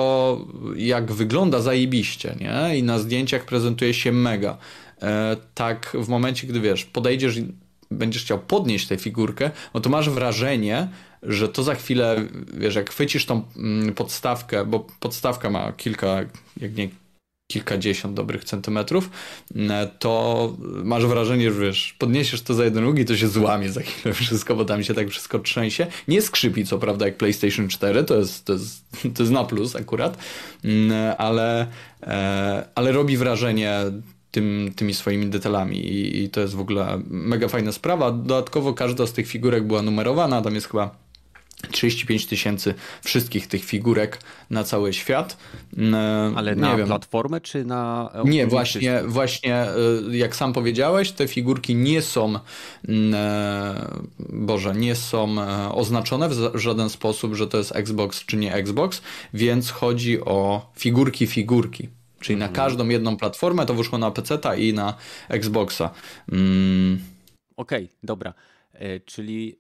jak 0.76 1.12
wygląda 1.12 1.62
zajebiście, 1.62 2.36
nie? 2.40 2.78
I 2.78 2.84
na 2.84 3.00
zdjęciach 3.00 3.46
prezentuje 3.46 3.94
się 3.94 4.12
mega. 4.12 4.58
E, 5.02 5.38
tak 5.54 5.98
w 6.00 6.08
momencie, 6.08 6.48
gdy 6.48 6.60
wiesz, 6.62 6.86
podejdziesz 6.86 7.38
i 7.38 7.48
będziesz 7.92 8.24
chciał 8.24 8.40
podnieść 8.40 8.88
tę 8.88 8.98
figurkę, 8.98 9.52
no 9.74 9.80
to 9.80 9.90
masz 9.90 10.10
wrażenie, 10.10 10.88
że 11.24 11.50
to 11.50 11.64
za 11.64 11.76
chwilę, 11.76 12.28
wiesz, 12.54 12.76
jak 12.76 12.90
chwycisz 12.90 13.26
tą 13.26 13.44
mm, 13.58 13.94
podstawkę, 13.94 14.66
bo 14.66 14.88
podstawka 15.00 15.50
ma 15.50 15.72
kilka, 15.72 16.26
jak 16.58 16.76
nie 16.76 16.90
kilkadziesiąt 17.52 18.14
dobrych 18.14 18.44
centymetrów, 18.44 19.10
to 20.00 20.54
masz 20.84 21.06
wrażenie, 21.06 21.52
że 21.52 21.60
wiesz, 21.60 21.96
podniesiesz 22.00 22.42
to 22.42 22.54
za 22.54 22.66
jeden 22.66 22.84
róg 22.84 23.00
i 23.00 23.06
to 23.06 23.18
się 23.18 23.28
złamie 23.28 23.70
za 23.70 23.82
chwilę 23.82 24.14
wszystko, 24.14 24.56
bo 24.56 24.66
tam 24.66 24.84
się 24.84 24.94
tak 24.94 25.10
wszystko 25.10 25.40
trzęsie. 25.40 25.88
Nie 26.08 26.22
skrzypi, 26.22 26.66
co 26.66 26.78
prawda, 26.78 27.06
jak 27.06 27.18
PlayStation 27.18 27.68
4, 27.68 28.04
to 28.04 28.16
jest, 28.16 28.46
to 28.46 28.54
jest, 28.54 28.86
to 29.16 29.24
jest 29.24 29.32
na 29.32 29.44
plus 29.44 29.76
akurat, 29.76 30.18
ale, 31.18 31.68
ale 32.76 32.92
robi 32.92 33.18
wrażenie 33.18 33.76
tym, 34.32 34.72
tymi 34.76 34.94
swoimi 34.94 35.28
detalami 35.28 35.78
I, 35.78 36.24
i 36.24 36.30
to 36.30 36.42
jest 36.42 36.56
w 36.56 36.60
ogóle 36.60 37.02
mega 37.10 37.48
fajna 37.48 37.72
sprawa. 37.72 38.12
Dodatkowo 38.12 38.74
każda 38.74 39.08
z 39.08 39.14
tych 39.14 39.28
figurek 39.28 39.64
była 39.68 39.82
numerowana, 39.82 40.42
tam 40.42 40.56
jest 40.56 40.68
chyba 40.68 41.08
35 41.72 42.26
tysięcy 42.26 42.74
wszystkich 43.04 43.48
tych 43.48 43.66
figurek 43.66 44.20
na 44.50 44.64
cały 44.64 44.94
świat. 44.94 45.38
Ale 46.36 46.56
nie 46.56 46.62
na 46.62 46.78
wiem. 46.78 46.88
platformę 46.88 47.42
czy 47.42 47.66
na. 47.66 48.12
Nie, 48.26 48.48
właśnie, 48.48 49.02
właśnie 49.06 49.68
jak 50.12 50.36
sam 50.36 50.54
powiedziałeś, 50.54 51.12
te 51.12 51.28
figurki 51.28 51.76
nie 51.76 52.02
są, 52.02 52.34
Boże, 54.20 54.76
nie 54.76 54.96
są 54.96 55.36
oznaczone 55.72 56.30
w 56.30 56.58
żaden 56.60 56.90
sposób, 56.90 57.36
że 57.36 57.48
to 57.48 57.58
jest 57.58 57.76
Xbox 57.76 58.26
czy 58.26 58.38
nie 58.38 58.54
Xbox, 58.54 59.02
więc 59.34 59.72
chodzi 59.72 60.22
o 60.22 60.72
figurki, 60.76 61.28
figurki. 61.28 61.90
Czyli 62.28 62.36
mhm. 62.36 62.52
na 62.52 62.56
każdą 62.56 62.90
jedną 62.90 63.18
platformę 63.18 63.66
to 63.66 63.74
wyszło 63.74 63.98
na 63.98 64.12
PC 64.12 64.40
i 64.58 64.74
na 64.74 64.94
Xboxa. 65.30 65.90
Mm. 66.32 67.00
Okej, 67.58 67.84
okay, 67.84 67.98
dobra. 68.04 68.34
E, 68.74 69.00
czyli 69.00 69.58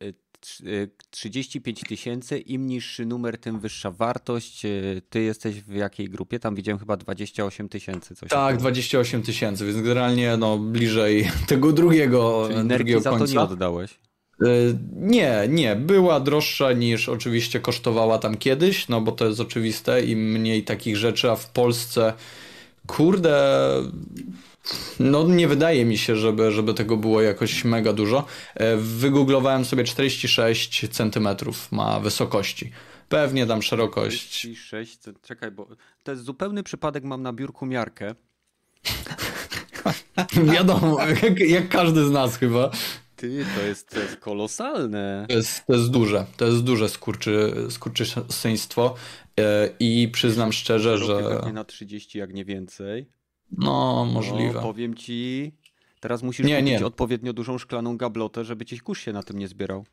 35 1.10 1.84
e, 1.84 1.86
tysięcy, 1.86 2.39
im 2.39 2.67
niższy 2.67 3.06
numer, 3.06 3.38
tym 3.38 3.60
wyższa 3.60 3.91
wartość. 3.91 4.65
E, 4.65 4.69
ty 5.10 5.21
jesteś 5.21 5.62
w 5.62 5.73
jakiej 5.73 6.10
grupie? 6.10 6.39
Tam 6.39 6.56
widziałem 6.56 6.80
chyba 6.80 6.97
28 6.97 7.69
tysięcy. 7.69 8.15
Tak, 8.30 8.58
28 8.58 9.23
tysięcy, 9.23 9.65
więc 9.65 9.82
generalnie 9.82 10.38
no, 10.38 10.58
bliżej 10.58 11.30
tego 11.47 11.71
drugiego, 11.71 12.49
Czyli 12.51 12.67
drugiego 12.67 13.01
końca. 13.01 13.25
to 13.25 13.32
nie 13.32 13.39
oddałeś? 13.39 13.99
Nie, 14.95 15.45
nie. 15.49 15.75
Była 15.75 16.19
droższa 16.19 16.73
niż 16.73 17.10
oczywiście 17.10 17.60
kosztowała 17.60 18.17
tam 18.17 18.38
kiedyś, 18.38 18.88
no 18.88 19.01
bo 19.01 19.12
to 19.12 19.25
jest 19.25 19.39
oczywiste. 19.39 20.03
Im 20.03 20.32
mniej 20.32 20.63
takich 20.63 20.97
rzeczy, 20.97 21.32
a 21.32 21.36
w 21.36 21.49
Polsce 21.49 22.13
Kurde, 22.88 23.69
no 25.00 25.28
nie 25.28 25.47
wydaje 25.47 25.86
mi 25.86 25.97
się, 25.97 26.15
żeby, 26.15 26.52
żeby 26.52 26.73
tego 26.73 26.97
było 26.97 27.21
jakoś 27.21 27.65
mega 27.65 27.93
dużo. 27.93 28.26
E, 28.56 28.78
wygooglowałem 28.78 29.65
sobie 29.65 29.84
46 29.84 30.89
centymetrów 30.89 31.71
ma 31.71 32.00
wysokości. 32.00 32.71
Pewnie 33.10 33.45
tam 33.45 33.62
szerokość. 33.62 34.30
46, 34.30 35.00
czekaj, 35.21 35.52
bo 35.52 35.67
to 36.04 36.12
jest 36.12 36.23
zupełny 36.23 36.63
przypadek, 36.63 37.04
mam 37.04 37.21
na 37.21 37.34
biurku 37.34 37.65
miarkę. 37.65 38.15
Wiadomo, 40.54 40.97
jak, 41.23 41.39
jak, 41.39 41.69
każdy 41.69 42.06
z 42.06 42.12
nas 42.12 42.38
chyba. 42.38 42.71
Ty, 43.15 43.45
to 43.56 43.62
jest, 43.62 43.89
to 43.89 44.00
jest 44.00 44.17
kolosalne. 44.17 45.26
To 45.30 45.36
jest, 45.36 45.65
to 45.65 45.73
jest 45.73 45.91
duże, 45.91 46.26
to 46.38 46.45
jest 46.45 46.63
duże 46.63 46.89
skurczy, 46.89 47.54
skurczysyństwo. 47.69 48.95
E, 49.39 49.69
I 49.80 50.10
przyznam 50.13 50.54
szczerze, 50.54 50.97
że. 50.97 51.23
Pewnie 51.23 51.54
na 51.54 51.63
30, 51.63 52.19
jak 52.19 52.34
nie 52.34 52.45
więcej. 52.45 53.10
No, 53.52 54.06
możliwe. 54.13 54.54
No, 54.54 54.62
powiem 54.62 54.95
ci. 54.95 55.52
Teraz 56.00 56.23
musisz 56.23 56.45
nie, 56.45 56.56
kupić 56.56 56.80
nie. 56.80 56.86
odpowiednio 56.86 57.34
dużą 57.34 57.58
szklaną 57.58 57.97
gablotę, 57.97 58.45
żeby 58.45 58.65
ci 58.65 58.80
kurz 58.80 59.02
się 59.02 59.13
na 59.13 59.23
tym 59.23 59.39
nie 59.39 59.47
zbierał. 59.47 59.86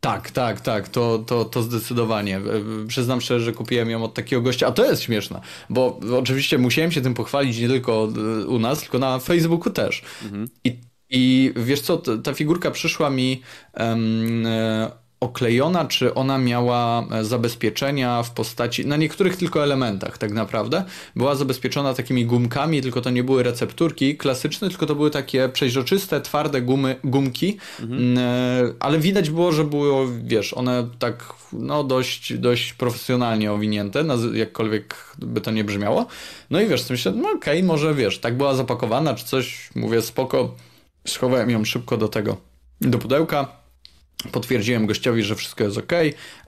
Tak, 0.00 0.30
tak, 0.30 0.60
tak, 0.60 0.88
to, 0.88 1.18
to, 1.18 1.44
to 1.44 1.62
zdecydowanie. 1.62 2.36
E, 2.36 2.42
przyznam 2.88 3.20
szczerze, 3.20 3.44
że 3.44 3.52
kupiłem 3.52 3.90
ją 3.90 4.04
od 4.04 4.14
takiego 4.14 4.42
gościa, 4.42 4.66
a 4.66 4.72
to 4.72 4.84
jest 4.84 5.02
śmieszne, 5.02 5.40
bo 5.70 6.00
oczywiście 6.18 6.58
musiałem 6.58 6.92
się 6.92 7.00
tym 7.00 7.14
pochwalić 7.14 7.58
nie 7.58 7.68
tylko 7.68 8.08
e, 8.42 8.46
u 8.46 8.58
nas, 8.58 8.80
tylko 8.80 8.98
na 8.98 9.18
Facebooku 9.18 9.72
też. 9.72 10.02
Mhm. 10.24 10.48
I, 10.64 10.78
I 11.10 11.52
wiesz 11.56 11.80
co, 11.80 11.98
ta 11.98 12.34
figurka 12.34 12.70
przyszła 12.70 13.10
mi 13.10 13.42
um, 13.74 14.46
oklejona, 15.20 15.84
czy 15.84 16.14
ona 16.14 16.38
miała 16.38 17.06
e, 17.10 17.24
zabezpieczenia 17.24 18.22
w 18.22 18.30
postaci, 18.30 18.86
na 18.86 18.96
niektórych 18.96 19.36
tylko 19.36 19.62
elementach 19.62 20.18
tak 20.18 20.30
naprawdę, 20.30 20.84
była 21.16 21.34
zabezpieczona 21.34 21.94
takimi 21.94 22.26
gumkami, 22.26 22.82
tylko 22.82 23.00
to 23.00 23.10
nie 23.10 23.24
były 23.24 23.42
recepturki 23.42 24.16
klasyczne, 24.16 24.68
tylko 24.68 24.86
to 24.86 24.94
były 24.94 25.10
takie 25.10 25.48
przeźroczyste, 25.48 26.20
twarde 26.20 26.62
gumy, 26.62 26.96
gumki, 27.04 27.58
mhm. 27.80 28.18
E, 28.18 28.72
ale 28.80 28.98
widać 28.98 29.30
było, 29.30 29.52
że 29.52 29.64
było, 29.64 30.06
wiesz, 30.24 30.54
one 30.54 30.88
tak 30.98 31.34
no 31.52 31.84
dość, 31.84 32.34
dość 32.38 32.72
profesjonalnie 32.72 33.52
owinięte, 33.52 34.04
jakkolwiek 34.34 35.14
by 35.18 35.40
to 35.40 35.50
nie 35.50 35.64
brzmiało. 35.64 36.06
No 36.50 36.60
i 36.60 36.66
wiesz, 36.66 36.90
myślę, 36.90 37.12
no 37.12 37.28
okej, 37.30 37.58
okay, 37.58 37.62
może 37.62 37.94
wiesz, 37.94 38.18
tak 38.18 38.36
była 38.36 38.54
zapakowana, 38.54 39.14
czy 39.14 39.24
coś, 39.24 39.70
mówię, 39.74 40.02
spoko, 40.02 40.54
schowałem 41.06 41.50
ją 41.50 41.64
szybko 41.64 41.96
do 41.96 42.08
tego, 42.08 42.36
do 42.80 42.98
pudełka, 42.98 43.63
Potwierdziłem 44.32 44.86
gościowi, 44.86 45.22
że 45.22 45.34
wszystko 45.36 45.64
jest 45.64 45.78
ok. 45.78 45.92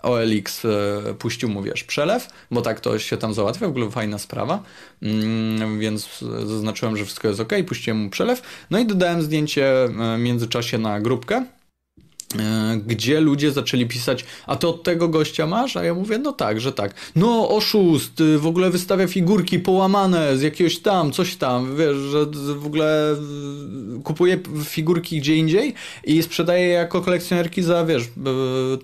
OLX 0.03 0.65
e, 0.65 1.15
puścił 1.15 1.49
mu, 1.49 1.63
wiesz, 1.63 1.85
przelew, 1.85 2.29
bo 2.51 2.63
tak 2.63 2.81
to 2.81 2.99
się 2.99 3.17
tam 3.17 3.35
załatwia, 3.35 3.67
w 3.67 3.71
ogóle 3.71 3.91
fajna 3.91 4.19
sprawa. 4.19 4.63
Mm, 5.03 5.81
więc 5.81 6.25
zaznaczyłem, 6.47 6.97
że 6.97 7.05
wszystko 7.05 7.29
jest 7.29 7.41
ok, 7.41 7.53
puściłem 7.67 7.99
mu 7.99 8.11
przelew. 8.11 8.43
No 8.71 8.79
i 8.79 8.87
dodałem 8.87 9.23
zdjęcie 9.23 9.85
e, 9.85 9.89
w 9.89 10.21
międzyczasie 10.21 10.79
na 10.79 11.01
grupkę 11.01 11.45
gdzie 12.87 13.21
ludzie 13.21 13.53
zaczęli 13.53 13.87
pisać, 13.87 14.25
a 14.47 14.57
to 14.57 14.69
od 14.69 14.83
tego 14.83 15.09
gościa 15.09 15.47
masz? 15.47 15.77
A 15.77 15.85
ja 15.85 15.95
mówię, 15.95 16.19
no 16.19 16.33
tak, 16.33 16.61
że 16.61 16.73
tak. 16.73 16.95
No 17.17 17.49
oszust, 17.49 18.21
y, 18.21 18.39
w 18.39 18.47
ogóle 18.47 18.71
wystawia 18.71 19.07
figurki 19.07 19.59
połamane 19.59 20.39
z 20.39 20.43
jakiegoś 20.43 20.79
tam, 20.79 21.13
coś 21.13 21.37
tam, 21.37 21.77
wiesz, 21.77 21.97
że 21.97 22.27
w 22.55 22.67
ogóle 22.67 23.13
y, 23.99 24.03
kupuje 24.03 24.39
figurki 24.65 25.19
gdzie 25.19 25.37
indziej 25.37 25.75
i 26.05 26.23
sprzedaje 26.23 26.67
je 26.67 26.73
jako 26.73 27.03
kolekcjonerki 27.03 27.63
za, 27.63 27.85
wiesz, 27.85 28.03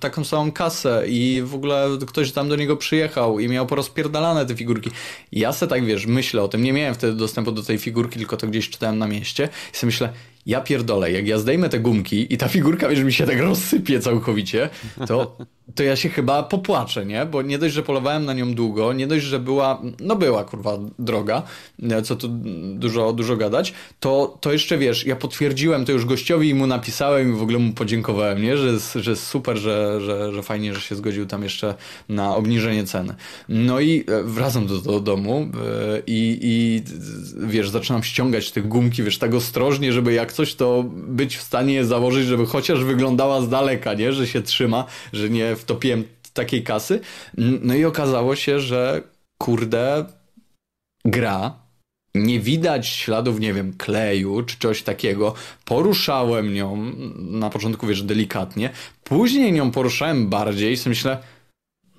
taką 0.00 0.24
samą 0.24 0.52
kasę 0.52 1.05
i 1.09 1.42
w 1.44 1.55
ogóle 1.55 1.88
ktoś 2.07 2.33
tam 2.33 2.48
do 2.48 2.57
niego 2.57 2.76
przyjechał 2.76 3.40
i 3.40 3.48
miał 3.48 3.66
porozpierdalane 3.66 4.46
te 4.46 4.55
figurki. 4.55 4.90
Ja 5.33 5.52
se 5.52 5.66
tak, 5.66 5.85
wiesz, 5.85 6.07
myślę 6.07 6.42
o 6.42 6.48
tym, 6.48 6.62
nie 6.62 6.72
miałem 6.72 6.94
wtedy 6.94 7.12
dostępu 7.12 7.52
do 7.52 7.62
tej 7.62 7.78
figurki, 7.78 8.18
tylko 8.18 8.37
to 8.37 8.46
gdzieś 8.46 8.70
czytałem 8.70 8.98
na 8.98 9.07
mieście 9.09 9.48
i 9.74 9.76
sobie 9.76 9.88
myślę, 9.88 10.12
ja 10.46 10.61
pierdolę, 10.61 11.12
jak 11.12 11.26
ja 11.26 11.38
zdejmę 11.38 11.68
te 11.68 11.81
gumki 11.81 12.35
i 12.35 12.38
ta 12.38 12.48
figurka, 12.48 12.88
wiesz, 12.88 13.00
mi 13.00 13.12
się 13.12 13.26
tak 13.26 13.40
rozsypie 13.40 14.00
całkowicie, 14.00 14.70
to, 15.07 15.37
to 15.74 15.82
ja 15.82 15.96
się 15.96 16.08
chyba 16.08 16.42
popłaczę, 16.42 17.06
nie? 17.06 17.26
Bo 17.26 17.42
nie 17.42 17.58
dość, 17.58 17.74
że 17.74 17.82
polowałem 17.82 18.24
na 18.24 18.32
nią 18.32 18.54
długo, 18.54 18.92
nie 18.92 19.06
dość, 19.06 19.24
że 19.24 19.38
była, 19.38 19.82
no 20.00 20.16
była 20.16 20.44
kurwa 20.44 20.78
droga, 20.98 21.42
co 22.04 22.16
tu 22.16 22.28
dużo, 22.74 23.12
dużo 23.12 23.37
gadać, 23.37 23.74
to, 24.00 24.38
to 24.40 24.52
jeszcze 24.52 24.78
wiesz, 24.78 25.06
ja 25.06 25.16
potwierdziłem 25.16 25.85
to 25.85 25.92
już 25.92 26.04
gościowi 26.04 26.48
i 26.48 26.54
mu 26.54 26.66
napisałem 26.66 27.35
i 27.35 27.38
w 27.38 27.42
ogóle 27.42 27.58
mu 27.58 27.72
podziękowałem, 27.72 28.42
nie? 28.42 28.56
Że, 28.56 28.78
że 28.94 29.16
super, 29.16 29.56
że, 29.56 30.00
że, 30.00 30.32
że 30.32 30.42
fajnie, 30.42 30.74
że 30.74 30.80
się 30.80 30.94
zgodził 30.94 31.26
tam 31.26 31.42
jeszcze 31.42 31.74
na 32.08 32.37
obniżenie 32.37 32.85
ceny. 32.85 33.14
No 33.48 33.80
i 33.80 34.04
e, 34.08 34.22
wracam 34.22 34.66
do, 34.66 34.78
do 34.78 35.00
domu 35.00 35.48
e, 35.54 36.02
i, 36.06 36.38
i 36.42 36.82
wiesz, 37.46 37.70
zaczynam 37.70 38.02
ściągać 38.02 38.50
te 38.50 38.62
gumki, 38.62 39.02
wiesz, 39.02 39.18
tak 39.18 39.35
ostrożnie, 39.35 39.92
żeby 39.92 40.12
jak 40.12 40.32
coś, 40.32 40.54
to 40.54 40.85
być 40.92 41.37
w 41.37 41.42
stanie 41.42 41.74
je 41.74 41.85
założyć, 41.85 42.26
żeby 42.26 42.46
chociaż 42.46 42.85
wyglądała 42.85 43.40
z 43.40 43.48
daleka, 43.48 43.94
nie? 43.94 44.12
Że 44.12 44.26
się 44.26 44.42
trzyma, 44.42 44.85
że 45.12 45.30
nie 45.30 45.56
wtopiłem 45.62 46.05
takiej 46.33 46.62
kasy. 46.62 47.01
No 47.38 47.75
i 47.75 47.85
okazało 47.85 48.37
się, 48.37 48.61
że 48.61 49.03
kurde, 49.38 50.05
gra 51.05 51.62
nie 52.14 52.40
widać 52.40 52.87
śladów, 52.88 53.40
nie 53.40 53.55
wiem, 53.55 53.72
kleju 53.72 54.42
czy 54.42 54.57
coś 54.59 54.83
takiego. 54.83 55.35
Poruszałem 55.64 56.55
nią, 56.55 56.92
na 57.16 57.51
początku 57.51 57.87
wiesz, 57.87 58.03
delikatnie, 58.03 58.70
później 59.05 59.53
nią 59.53 59.70
poruszałem 59.70 60.29
bardziej 60.29 60.72
i 60.72 60.77
sobie 60.77 60.90
myślę, 60.90 61.18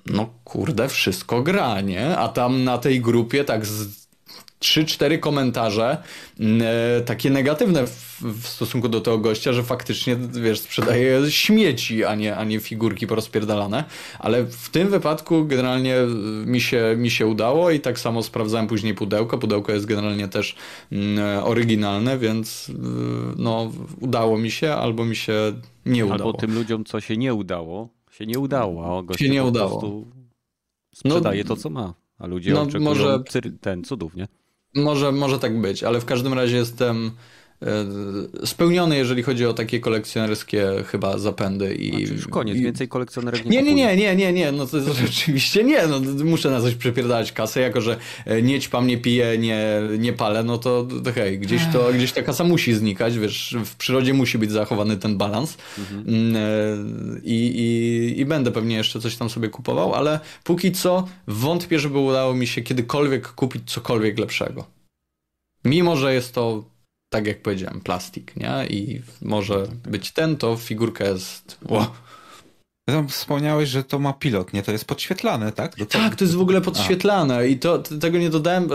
no 0.06 0.30
kurde, 0.44 0.88
wszystko 0.88 1.42
gra, 1.42 1.80
nie? 1.80 2.16
A 2.16 2.28
tam 2.28 2.64
na 2.64 2.78
tej 2.78 3.00
grupie 3.00 3.44
tak 3.44 3.66
z 3.66 4.03
trzy, 4.64 4.84
cztery 4.84 5.18
komentarze 5.18 5.98
mm, 6.40 6.62
e, 6.62 7.00
takie 7.00 7.30
negatywne 7.30 7.86
w, 7.86 8.22
w, 8.22 8.46
stosunku 8.46 8.88
do 8.88 9.00
tego 9.00 9.18
gościa, 9.18 9.52
że 9.52 9.62
faktycznie, 9.62 10.16
wiesz, 10.16 10.60
sprzedaje 10.60 11.30
śmieci, 11.30 12.04
a 12.04 12.14
nie, 12.14 12.36
a 12.36 12.44
nie 12.44 12.60
figurki 12.60 13.06
porozpierdalane, 13.06 13.84
ale 14.18 14.44
w 14.44 14.68
tym 14.68 14.88
wypadku 14.88 15.44
generalnie 15.46 15.96
mi 16.46 16.60
się, 16.60 16.94
mi 16.98 17.10
się 17.10 17.26
udało 17.26 17.70
i 17.70 17.80
tak 17.80 17.98
samo 17.98 18.22
sprawdzałem 18.22 18.66
później 18.66 18.94
pudełko. 18.94 19.38
Pudełko 19.38 19.72
jest 19.72 19.86
generalnie 19.86 20.28
też 20.28 20.56
mm, 20.92 21.44
oryginalne, 21.44 22.18
więc 22.18 22.70
no, 23.36 23.72
udało 24.00 24.38
mi 24.38 24.50
się 24.50 24.72
albo 24.72 25.04
mi 25.04 25.16
się 25.16 25.52
nie 25.86 26.06
udało. 26.06 26.20
Albo 26.20 26.32
tym 26.32 26.54
ludziom, 26.54 26.84
co 26.84 27.00
się 27.00 27.16
nie 27.16 27.34
udało, 27.34 27.88
się 28.10 28.26
nie 28.26 28.38
udało, 28.38 28.98
a 28.98 29.02
goście 29.02 29.24
się 29.24 29.30
nie 29.30 29.44
udało. 29.44 30.04
sprzedaje 30.94 31.42
no, 31.42 31.48
to, 31.48 31.56
co 31.56 31.70
ma. 31.70 31.94
A 32.18 32.26
ludzie 32.26 32.52
no, 32.52 32.62
oczekują 32.62 32.84
może... 32.84 33.22
ten 33.60 33.84
cudów, 33.84 34.14
nie? 34.14 34.28
Może, 34.74 35.12
może 35.12 35.38
tak 35.38 35.60
być, 35.60 35.84
ale 35.84 36.00
w 36.00 36.04
każdym 36.04 36.34
razie 36.34 36.56
jestem 36.56 37.10
spełniony, 38.44 38.96
jeżeli 38.96 39.22
chodzi 39.22 39.46
o 39.46 39.54
takie 39.54 39.80
kolekcjonerskie 39.80 40.66
chyba 40.86 41.18
zapędy. 41.18 41.74
I, 41.74 41.90
znaczy 41.90 42.14
już 42.14 42.28
koniec, 42.28 42.56
i... 42.56 42.62
więcej 42.62 42.88
kolekcjonerek 42.88 43.44
nie 43.44 43.62
Nie, 43.62 43.74
nie, 43.74 43.96
nie, 43.96 44.16
nie, 44.16 44.32
nie, 44.32 44.52
no 44.52 44.66
to 44.66 44.80
rzeczywiście 45.06 45.64
nie, 45.64 45.86
no 45.86 46.00
muszę 46.24 46.50
na 46.50 46.60
coś 46.60 46.74
przypierdalać 46.74 47.32
kasę, 47.32 47.60
jako 47.60 47.80
że 47.80 47.96
e, 48.26 48.42
nie 48.42 48.60
ćpam, 48.60 48.86
nie 48.86 48.98
piję, 48.98 49.38
nie, 49.38 49.82
nie 49.98 50.12
palę, 50.12 50.44
no 50.44 50.58
to, 50.58 50.86
to 51.04 51.12
hej, 51.12 51.38
gdzieś 51.38 51.62
to, 51.72 51.92
gdzieś 51.92 52.12
ta 52.12 52.22
kasa 52.22 52.44
musi 52.44 52.74
znikać, 52.74 53.18
wiesz, 53.18 53.56
w 53.64 53.76
przyrodzie 53.76 54.14
musi 54.14 54.38
być 54.38 54.52
zachowany 54.52 54.96
ten 54.96 55.18
balans 55.18 55.56
mhm. 55.78 56.04
Mm, 56.08 57.20
I, 57.24 57.34
i, 57.34 58.20
i 58.20 58.24
będę 58.24 58.50
pewnie 58.50 58.76
jeszcze 58.76 59.00
coś 59.00 59.16
tam 59.16 59.30
sobie 59.30 59.48
kupował, 59.48 59.94
ale 59.94 60.20
póki 60.44 60.72
co 60.72 61.08
wątpię, 61.26 61.78
żeby 61.78 61.98
udało 61.98 62.34
mi 62.34 62.46
się 62.46 62.62
kiedykolwiek 62.62 63.28
kupić 63.28 63.62
cokolwiek 63.70 64.18
lepszego. 64.18 64.64
Mimo, 65.64 65.96
że 65.96 66.14
jest 66.14 66.34
to, 66.34 66.64
tak 67.14 67.26
jak 67.26 67.42
powiedziałem, 67.42 67.80
plastik, 67.80 68.36
nie? 68.36 68.66
I 68.66 69.02
może 69.22 69.66
być 69.82 70.12
ten, 70.12 70.36
to 70.36 70.56
figurka 70.56 71.04
jest... 71.04 71.58
Wow 71.68 71.86
tam 72.84 73.08
wspomniałeś, 73.08 73.68
że 73.68 73.84
to 73.84 73.98
ma 73.98 74.12
pilot, 74.12 74.52
nie? 74.52 74.62
To 74.62 74.72
jest 74.72 74.84
podświetlane, 74.84 75.52
tak? 75.52 75.76
Do 75.76 75.86
tak, 75.86 76.16
to 76.16 76.24
jest 76.24 76.34
w 76.34 76.40
ogóle 76.40 76.60
podświetlane 76.60 77.36
A. 77.36 77.44
i 77.44 77.58
to, 77.58 77.78
tego 77.78 78.18
nie 78.18 78.30
dodałem, 78.30 78.64
e, 78.64 78.68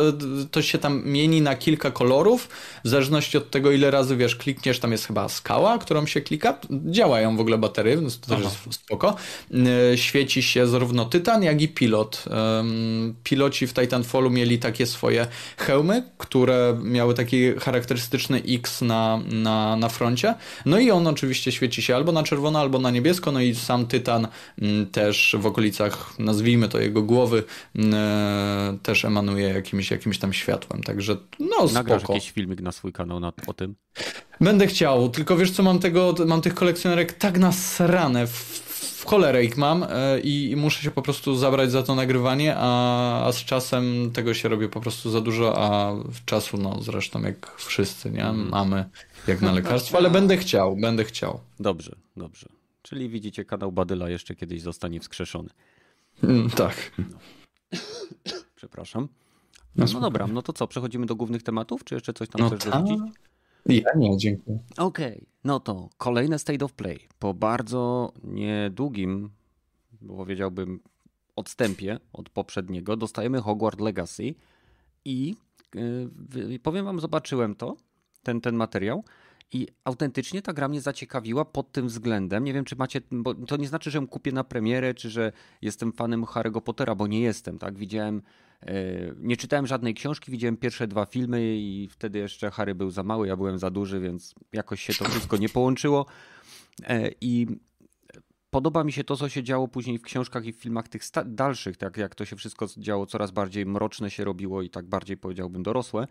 to 0.52 0.62
się 0.62 0.78
tam 0.78 1.04
mieni 1.06 1.42
na 1.42 1.56
kilka 1.56 1.92
kolorów, 1.92 2.50
w 2.84 2.88
zależności 2.88 3.38
od 3.38 3.52
tego, 3.52 3.72
ile 3.72 3.92
razy, 3.92 4.16
wiesz, 4.16 4.36
klikniesz, 4.36 4.80
tam 4.80 4.92
jest 4.92 5.08
chyba 5.08 5.30
skała, 5.30 5.78
którą 5.78 6.06
się 6.06 6.22
klika, 6.22 6.58
działają 6.86 7.38
w 7.38 7.40
ogóle 7.40 7.58
baterie, 7.58 7.98
więc 7.98 8.20
to 8.20 8.36
też 8.36 8.44
jest 8.44 8.74
spoko. 8.74 9.16
E, 9.94 9.98
świeci 9.98 10.44
się 10.44 10.68
zarówno 10.68 11.06
Tytan, 11.06 11.44
jak 11.44 11.62
i 11.62 11.68
pilot. 11.68 12.26
Piloci 13.24 13.68
w 13.68 13.74
Titanfallu 13.74 14.30
mieli 14.30 14.60
takie 14.60 14.86
swoje 14.86 15.28
hełmy, 15.58 16.04
które 16.18 16.80
miały 16.84 17.14
taki 17.14 17.54
charakterystyczny 17.54 18.42
X 18.48 18.82
na, 18.82 19.20
na, 19.32 19.76
na 19.76 19.90
froncie, 19.90 20.36
no 20.66 20.80
i 20.80 20.92
on 20.92 21.08
oczywiście 21.08 21.52
świeci 21.52 21.82
się 21.82 21.96
albo 21.96 22.12
na 22.12 22.24
czerwono, 22.24 22.60
albo 22.60 22.80
na 22.80 22.92
niebiesko, 22.92 23.32
no 23.32 23.42
i 23.42 23.56
sam 23.56 23.88
Tytan 23.88 23.99
tytan, 24.00 24.28
mm, 24.62 24.88
też 24.88 25.36
w 25.40 25.46
okolicach, 25.46 26.20
nazwijmy 26.20 26.70
to 26.70 26.80
jego 26.80 27.04
głowy, 27.04 27.44
mm, 27.76 27.94
e, 27.94 28.78
też 28.84 29.06
emanuje 29.06 29.48
jakimś, 29.48 29.92
jakimś 29.92 30.20
tam 30.20 30.34
światłem, 30.34 30.84
także 30.84 31.18
no 31.40 31.56
spoko. 31.56 31.74
Nagrasz 31.74 32.10
jakiś 32.10 32.32
filmik 32.32 32.62
na 32.62 32.72
swój 32.72 32.94
kanał 32.94 33.20
na, 33.20 33.32
o 33.48 33.54
tym? 33.54 33.76
Będę 34.42 34.68
chciał, 34.68 35.10
tylko 35.10 35.38
wiesz 35.38 35.52
co, 35.52 35.64
mam 35.64 35.80
tego, 35.80 36.16
mam 36.26 36.42
tych 36.42 36.56
kolekcjonerek 36.56 37.14
tak 37.14 37.40
nasrane 37.40 38.28
w, 38.28 38.32
w 39.00 39.06
cholerę 39.06 39.44
ich 39.44 39.58
mam 39.58 39.84
e, 39.90 40.20
i, 40.20 40.56
muszę 40.56 40.84
się 40.84 40.92
po 40.92 41.02
prostu 41.02 41.36
zabrać 41.36 41.72
za 41.72 41.84
to 41.84 41.96
nagrywanie, 41.96 42.56
a, 42.58 43.26
a 43.26 43.32
z 43.32 43.38
czasem 43.38 44.12
tego 44.14 44.34
się 44.34 44.50
robi 44.50 44.70
po 44.70 44.82
prostu 44.82 45.10
za 45.10 45.22
dużo, 45.22 45.58
a 45.58 45.96
czasu 46.26 46.58
no 46.58 46.78
zresztą 46.82 47.22
jak 47.22 47.56
wszyscy, 47.58 48.12
nie? 48.12 48.26
Mm. 48.26 48.50
Mamy 48.50 48.86
jak 49.28 49.42
na 49.42 49.52
lekarstwo, 49.52 49.98
ale 49.98 50.10
będę 50.10 50.38
chciał, 50.38 50.76
będę 50.76 51.04
chciał. 51.04 51.40
Dobrze, 51.60 51.96
dobrze. 52.18 52.59
Czyli 52.82 53.10
widzicie, 53.10 53.46
kanał 53.46 53.72
Badyla 53.72 54.10
jeszcze 54.10 54.36
kiedyś 54.36 54.62
zostanie 54.62 55.00
wskrzeszony. 55.00 55.50
Mm, 56.24 56.50
tak. 56.50 56.92
No. 56.98 57.18
Przepraszam. 58.56 59.08
No, 59.76 59.86
no, 59.94 60.00
dobra, 60.00 60.28
no 60.28 60.42
to 60.42 60.54
co, 60.54 60.68
przechodzimy 60.68 61.06
do 61.06 61.16
głównych 61.16 61.44
tematów, 61.44 61.84
czy 61.84 61.96
jeszcze 61.96 62.14
coś 62.14 62.30
tam 62.30 62.42
no 62.42 62.50
chcesz 62.50 62.72
ta... 62.72 62.82
dorzucić? 62.82 63.00
Ja 63.66 63.92
nie, 63.96 64.18
dziękuję. 64.18 64.60
Okej, 64.78 65.14
okay, 65.14 65.26
no 65.44 65.60
to 65.60 65.90
kolejne 65.98 66.40
State 66.40 66.66
of 66.66 66.74
Play. 66.74 67.00
Po 67.20 67.34
bardzo 67.34 68.14
niedługim, 68.24 69.30
bo 70.02 70.16
powiedziałbym, 70.16 70.80
odstępie 71.36 72.00
od 72.14 72.30
poprzedniego, 72.30 72.98
dostajemy 72.98 73.42
Hogwarts 73.42 73.80
Legacy 73.80 74.36
i 75.06 75.36
yy, 75.76 76.60
powiem 76.60 76.86
wam, 76.86 77.00
zobaczyłem 77.00 77.56
to, 77.56 77.76
ten, 78.24 78.42
ten 78.42 78.56
materiał 78.56 79.04
i 79.52 79.68
autentycznie 79.84 80.42
ta 80.42 80.54
gra 80.54 80.68
mnie 80.68 80.82
zaciekawiła 80.82 81.46
pod 81.46 81.72
tym 81.72 81.88
względem. 81.88 82.44
Nie 82.44 82.54
wiem, 82.54 82.66
czy 82.66 82.76
macie, 82.76 83.02
bo 83.12 83.34
to 83.34 83.58
nie 83.58 83.68
znaczy, 83.68 83.92
że 83.92 83.98
ją 83.98 84.08
kupię 84.08 84.32
na 84.32 84.44
premierę, 84.44 84.94
czy 84.94 85.10
że 85.10 85.32
jestem 85.62 85.94
fanem 85.94 86.24
Harry'ego 86.24 86.62
Pottera, 86.62 86.96
bo 86.96 87.08
nie 87.08 87.22
jestem, 87.22 87.60
tak? 87.60 87.78
Widziałem, 87.78 88.22
e, 88.62 88.74
nie 89.18 89.38
czytałem 89.38 89.68
żadnej 89.68 89.94
książki, 89.94 90.32
widziałem 90.32 90.58
pierwsze 90.58 90.88
dwa 90.88 91.06
filmy 91.06 91.58
i 91.58 91.88
wtedy 91.92 92.20
jeszcze 92.20 92.52
Harry 92.52 92.76
był 92.76 92.92
za 92.92 93.04
mały, 93.04 93.28
ja 93.28 93.36
byłem 93.36 93.60
za 93.60 93.70
duży, 93.70 94.00
więc 94.00 94.36
jakoś 94.54 94.82
się 94.82 94.94
to 94.94 95.06
wszystko 95.06 95.38
nie 95.38 95.50
połączyło. 95.50 96.06
E, 96.84 97.12
I 97.22 97.48
podoba 98.50 98.84
mi 98.84 98.92
się 98.92 99.04
to, 99.04 99.18
co 99.18 99.30
się 99.30 99.44
działo 99.44 99.68
później 99.68 99.98
w 99.98 100.02
książkach 100.02 100.46
i 100.46 100.54
w 100.54 100.56
filmach 100.56 100.88
tych 100.88 101.02
dalszych, 101.26 101.78
tak 101.78 101.98
jak 101.98 102.16
to 102.16 102.26
się 102.26 102.36
wszystko 102.36 102.66
działo, 102.78 103.06
coraz 103.06 103.32
bardziej 103.32 103.66
mroczne 103.66 104.12
się 104.12 104.24
robiło 104.24 104.62
i 104.62 104.70
tak 104.70 104.86
bardziej 104.86 105.18
powiedziałbym 105.18 105.64
dorosłe. 105.64 106.08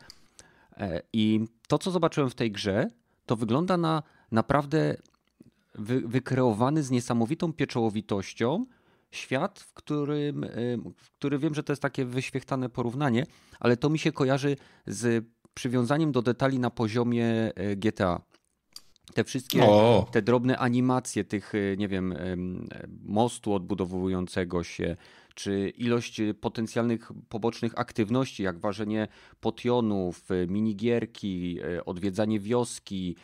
E, 0.77 1.03
I 1.13 1.41
to, 1.69 1.79
co 1.79 1.91
zobaczyłem 1.91 2.31
w 2.31 2.35
tej 2.35 2.53
grze, 2.53 2.89
to 3.29 3.37
wygląda 3.37 3.77
na 3.77 4.03
naprawdę 4.33 4.97
wy, 5.75 6.01
wykreowany 6.01 6.83
z 6.83 6.91
niesamowitą 6.91 7.53
pieczołowitością 7.53 8.67
świat, 9.11 9.61
w 9.61 9.75
którym, 9.75 10.47
w 10.97 11.11
który 11.11 11.39
wiem, 11.39 11.55
że 11.55 11.63
to 11.63 11.73
jest 11.73 11.83
takie 11.83 12.05
wyświechtane 12.05 12.69
porównanie, 12.69 13.27
ale 13.61 13.77
to 13.77 13.91
mi 13.91 13.99
się 13.99 14.13
kojarzy 14.13 14.57
z 14.87 15.25
przywiązaniem 15.55 16.13
do 16.13 16.23
detali 16.23 16.59
na 16.59 16.71
poziomie 16.71 17.27
e, 17.55 17.77
GTA. 17.77 18.21
Te 19.15 19.25
wszystkie, 19.25 19.65
o. 19.65 20.07
te 20.13 20.23
drobne 20.23 20.59
animacje 20.59 21.25
tych, 21.25 21.55
e, 21.55 21.77
nie 21.77 21.89
wiem, 21.89 22.15
mostu 23.05 23.55
odbudowującego 23.55 24.65
się, 24.65 24.97
czy 25.39 25.73
ilość 25.77 26.21
potencjalnych 26.41 27.13
pobocznych 27.29 27.79
aktywności, 27.79 28.43
jak 28.43 28.59
ważenie 28.59 29.09
potionów, 29.41 30.29
minigierki, 30.49 31.59
e, 31.77 31.85
odwiedzanie 31.85 32.41
wioski, 32.41 33.17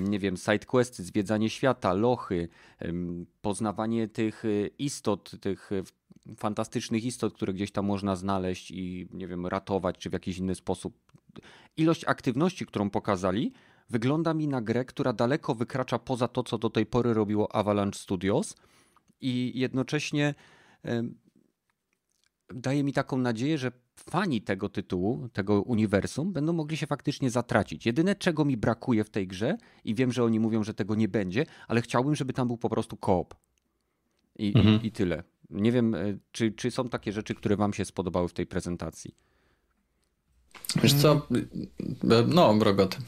nie 0.00 0.18
wiem, 0.18 0.36
sidequesty, 0.36 1.04
zwiedzanie 1.04 1.50
świata, 1.50 1.92
lochy, 1.92 2.48
poznawanie 3.42 4.08
tych 4.08 4.42
istot, 4.78 5.30
tych 5.40 5.70
fantastycznych 6.36 7.04
istot, 7.04 7.34
które 7.34 7.52
gdzieś 7.52 7.72
tam 7.72 7.86
można 7.86 8.16
znaleźć 8.16 8.70
i 8.70 9.08
nie 9.12 9.26
wiem, 9.26 9.46
ratować, 9.46 9.98
czy 9.98 10.10
w 10.10 10.12
jakiś 10.12 10.38
inny 10.38 10.54
sposób. 10.54 10.98
Ilość 11.76 12.04
aktywności, 12.04 12.66
którą 12.66 12.90
pokazali, 12.90 13.52
wygląda 13.90 14.34
mi 14.34 14.48
na 14.48 14.60
grę, 14.62 14.84
która 14.84 15.12
daleko 15.12 15.54
wykracza 15.54 15.98
poza 15.98 16.28
to, 16.28 16.42
co 16.42 16.58
do 16.58 16.70
tej 16.70 16.86
pory 16.86 17.14
robiło 17.14 17.54
Avalanche 17.54 17.98
Studios 17.98 18.56
i 19.20 19.52
jednocześnie 19.54 20.34
daje 22.54 22.84
mi 22.84 22.92
taką 22.92 23.18
nadzieję, 23.18 23.58
że 23.58 23.72
fani 23.96 24.42
tego 24.42 24.68
tytułu, 24.68 25.28
tego 25.32 25.62
uniwersum 25.62 26.32
będą 26.32 26.52
mogli 26.52 26.76
się 26.76 26.86
faktycznie 26.86 27.30
zatracić. 27.30 27.86
Jedyne, 27.86 28.14
czego 28.14 28.44
mi 28.44 28.56
brakuje 28.56 29.04
w 29.04 29.10
tej 29.10 29.26
grze, 29.26 29.56
i 29.84 29.94
wiem, 29.94 30.12
że 30.12 30.24
oni 30.24 30.40
mówią, 30.40 30.64
że 30.64 30.74
tego 30.74 30.94
nie 30.94 31.08
będzie, 31.08 31.46
ale 31.68 31.82
chciałbym, 31.82 32.14
żeby 32.14 32.32
tam 32.32 32.46
był 32.46 32.56
po 32.56 32.68
prostu 32.68 32.96
koop. 32.96 33.34
I, 34.38 34.52
mhm. 34.56 34.82
i, 34.82 34.86
i 34.86 34.92
tyle. 34.92 35.22
Nie 35.50 35.72
wiem, 35.72 35.94
e, 35.94 36.18
czy, 36.32 36.52
czy 36.52 36.70
są 36.70 36.88
takie 36.88 37.12
rzeczy, 37.12 37.34
które 37.34 37.56
Wam 37.56 37.72
się 37.72 37.84
spodobały 37.84 38.28
w 38.28 38.32
tej 38.32 38.46
prezentacji. 38.46 39.14
Wiesz 40.82 40.94
co? 40.94 41.26
No, 42.26 42.54
Brogoty. 42.54 42.98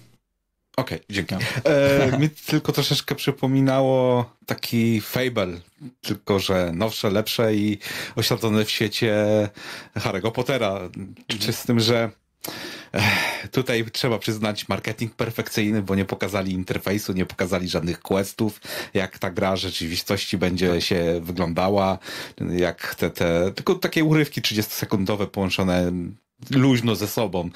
Okej, 0.78 0.98
okay, 0.98 1.06
dzięki. 1.10 1.34
E, 1.64 2.18
mi 2.18 2.30
tylko 2.30 2.72
troszeczkę 2.72 3.14
przypominało 3.14 4.24
taki 4.46 5.00
Fable, 5.00 5.60
tylko 6.00 6.38
że 6.38 6.72
nowsze, 6.74 7.10
lepsze 7.10 7.54
i 7.54 7.78
osadzone 8.16 8.64
w 8.64 8.70
świecie 8.70 9.14
Harry'ego 9.96 10.32
Pottera. 10.32 10.80
Czy 11.38 11.52
z 11.52 11.62
tym, 11.62 11.80
że 11.80 12.10
Tutaj 13.52 13.84
trzeba 13.92 14.18
przyznać 14.18 14.68
marketing 14.68 15.14
perfekcyjny, 15.14 15.82
bo 15.82 15.94
nie 15.94 16.04
pokazali 16.04 16.52
interfejsu, 16.52 17.12
nie 17.12 17.26
pokazali 17.26 17.68
żadnych 17.68 18.00
questów, 18.00 18.60
jak 18.94 19.18
ta 19.18 19.30
gra 19.30 19.56
w 19.56 19.58
rzeczywistości 19.58 20.38
będzie 20.38 20.72
tak. 20.72 20.82
się 20.82 21.20
wyglądała, 21.22 21.98
jak 22.56 22.94
te, 22.94 23.10
te 23.10 23.52
tylko 23.52 23.74
takie 23.74 24.04
urywki 24.04 24.42
30-sekundowe 24.42 25.26
połączone 25.26 25.92
luźno 26.50 26.94
ze 26.94 27.08
sobą, 27.08 27.50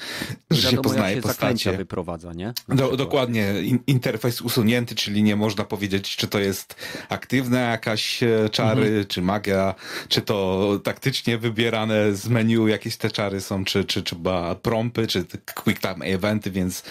że 0.51 0.61
Wiadomo, 0.61 0.71
się 0.71 0.81
poznaje 0.81 1.15
się 1.15 1.21
postacie. 1.21 1.77
wyprowadza, 1.77 2.33
nie? 2.33 2.53
Do, 2.69 2.97
dokładnie. 2.97 3.53
interfejs 3.87 4.41
usunięty, 4.41 4.95
czyli 4.95 5.23
nie 5.23 5.35
można 5.35 5.63
powiedzieć, 5.63 6.15
czy 6.15 6.27
to 6.27 6.39
jest 6.39 6.75
aktywna 7.09 7.59
jakaś 7.59 8.23
e, 8.23 8.49
czary, 8.51 8.85
mhm. 8.85 9.05
czy 9.05 9.21
magia, 9.21 9.75
czy 10.07 10.21
to 10.21 10.69
taktycznie 10.83 11.37
wybierane 11.37 12.15
z 12.15 12.27
menu 12.27 12.67
jakieś 12.67 12.97
te 12.97 13.11
czary 13.11 13.41
są, 13.41 13.65
czy, 13.65 13.85
czy, 13.85 14.03
czy 14.03 14.15
prompy, 14.61 15.07
czy 15.07 15.25
quick 15.55 15.81
time 15.81 16.05
eventy, 16.05 16.51
więc 16.51 16.83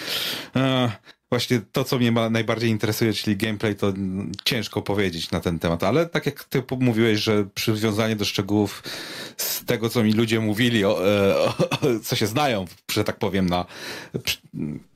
e, 0.57 0.93
właśnie 1.33 1.61
to, 1.73 1.85
co 1.85 1.99
mnie 1.99 2.12
najbardziej 2.12 2.71
interesuje, 2.71 3.12
czyli 3.12 3.37
gameplay, 3.37 3.77
to 3.77 3.92
ciężko 4.45 4.83
powiedzieć 4.83 5.31
na 5.31 5.40
ten 5.40 5.59
temat, 5.59 5.85
ale 5.85 6.07
tak 6.07 6.27
jak 6.27 6.45
ty 6.45 6.62
mówiłeś, 6.81 7.21
że 7.21 7.45
przywiązanie 7.55 8.16
do 8.16 8.25
szczegółów 8.25 8.83
z 9.37 9.64
tego, 9.64 9.88
co 9.88 10.05
mi 10.05 10.12
ludzie 10.12 10.40
mówili, 10.40 10.85
o, 10.85 11.09
e, 11.09 11.38
o, 11.38 11.55
co 12.03 12.16
się 12.16 12.27
znają, 12.27 12.64
że 12.92 13.05
tak 13.05 13.18
powiem, 13.18 13.49
na 13.49 13.64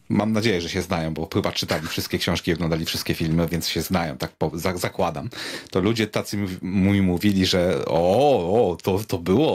mam 0.09 0.33
nadzieję, 0.33 0.61
że 0.61 0.69
się 0.69 0.83
znają, 0.83 1.14
bo 1.14 1.29
chyba 1.35 1.53
czytali 1.53 1.87
wszystkie 1.88 2.19
książki, 2.19 2.53
oglądali 2.53 2.85
wszystkie 2.85 3.14
filmy, 3.14 3.49
więc 3.49 3.69
się 3.69 3.83
znają, 3.83 4.16
tak 4.16 4.33
po, 4.33 4.51
za, 4.55 4.77
zakładam. 4.77 5.31
To 5.71 5.81
ludzie 5.81 6.07
tacy 6.07 6.37
mi 6.62 7.03
mówili, 7.03 7.47
że 7.47 7.85
o, 7.87 8.71
o 8.71 8.77
to, 8.77 9.01
to 9.09 9.19
było, 9.19 9.49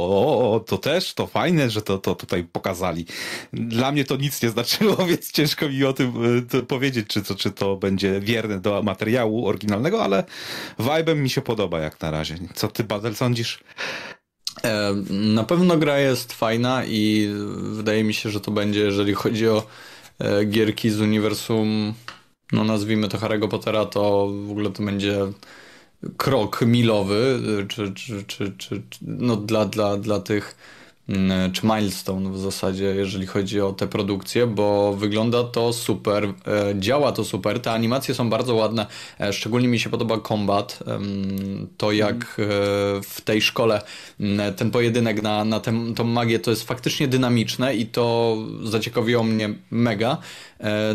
o, 0.56 0.60
to 0.60 0.78
też, 0.78 1.14
to 1.14 1.28
fajne, 1.28 1.70
że 1.70 1.82
to, 1.82 1.98
to 1.98 2.16
tutaj 2.16 2.44
pokazali. 2.44 3.06
Dla 3.54 3.92
mnie 3.92 4.06
to 4.06 4.16
nic 4.16 4.44
nie 4.44 4.50
znaczyło, 4.50 4.96
więc 5.10 5.32
ciężko 5.32 5.70
mi 5.70 5.84
o 5.84 5.94
tym 5.94 6.14
y, 6.54 6.64
powiedzieć, 6.64 7.08
czy 7.08 7.24
to, 7.24 7.36
czy 7.36 7.52
to 7.52 7.76
będzie 7.76 8.20
wierne 8.20 8.60
do 8.60 8.84
materiału 8.84 9.48
oryginalnego, 9.48 10.04
ale 10.04 10.24
vibe'em 10.80 11.16
mi 11.16 11.30
się 11.30 11.42
podoba 11.42 11.80
jak 11.80 12.02
na 12.02 12.12
razie. 12.12 12.38
Co 12.54 12.68
ty, 12.68 12.84
Badel, 12.84 13.16
sądzisz? 13.16 13.64
E, 14.64 14.94
na 15.10 15.44
pewno 15.44 15.78
gra 15.78 16.00
jest 16.00 16.34
fajna 16.34 16.86
i 16.86 17.30
wydaje 17.74 18.04
mi 18.04 18.14
się, 18.14 18.30
że 18.30 18.42
to 18.42 18.52
będzie, 18.52 18.80
jeżeli 18.80 19.14
chodzi 19.14 19.48
o 19.48 19.64
gierki 20.46 20.90
z 20.90 21.02
uniwersum, 21.02 21.94
no 22.52 22.64
nazwijmy 22.64 23.08
to 23.08 23.18
Harry'ego 23.18 23.48
Pottera, 23.48 23.86
to 23.86 24.28
w 24.48 24.52
ogóle 24.52 24.72
to 24.72 24.84
będzie 24.84 25.18
krok 26.18 26.62
milowy, 26.62 27.40
czy, 27.70 27.94
czy, 27.94 28.24
czy, 28.24 28.54
czy 28.58 28.82
no 29.02 29.36
dla, 29.36 29.66
dla, 29.66 29.98
dla 29.98 30.20
tych 30.20 30.56
czy 31.54 31.66
milestone 31.66 32.30
w 32.30 32.38
zasadzie, 32.38 32.86
jeżeli 32.86 33.28
chodzi 33.28 33.62
o 33.62 33.74
te 33.74 33.88
produkcje, 33.88 34.48
bo 34.48 34.94
wygląda 34.94 35.44
to 35.44 35.74
super, 35.74 36.24
e, 36.26 36.34
działa 36.80 37.12
to 37.12 37.26
super, 37.26 37.60
te 37.60 37.72
animacje 37.72 38.16
są 38.16 38.30
bardzo 38.30 38.56
ładne, 38.56 38.88
e, 39.20 39.34
szczególnie 39.34 39.68
mi 39.68 39.80
się 39.80 39.90
podoba 39.90 40.20
combat, 40.20 40.80
to 41.78 41.92
jak 41.92 42.16
e, 42.16 42.26
w 43.04 43.22
tej 43.24 43.42
szkole 43.42 43.82
mm, 44.20 44.54
ten 44.54 44.72
pojedynek 44.72 45.22
na, 45.22 45.46
na 45.46 45.60
tę, 45.60 45.94
tą 45.96 46.04
magię 46.04 46.40
to 46.40 46.52
jest 46.52 46.64
faktycznie 46.64 47.08
dynamiczne 47.08 47.76
i 47.76 47.86
to 47.86 48.38
zaciekawiło 48.64 49.24
mnie 49.24 49.50
mega. 49.72 50.18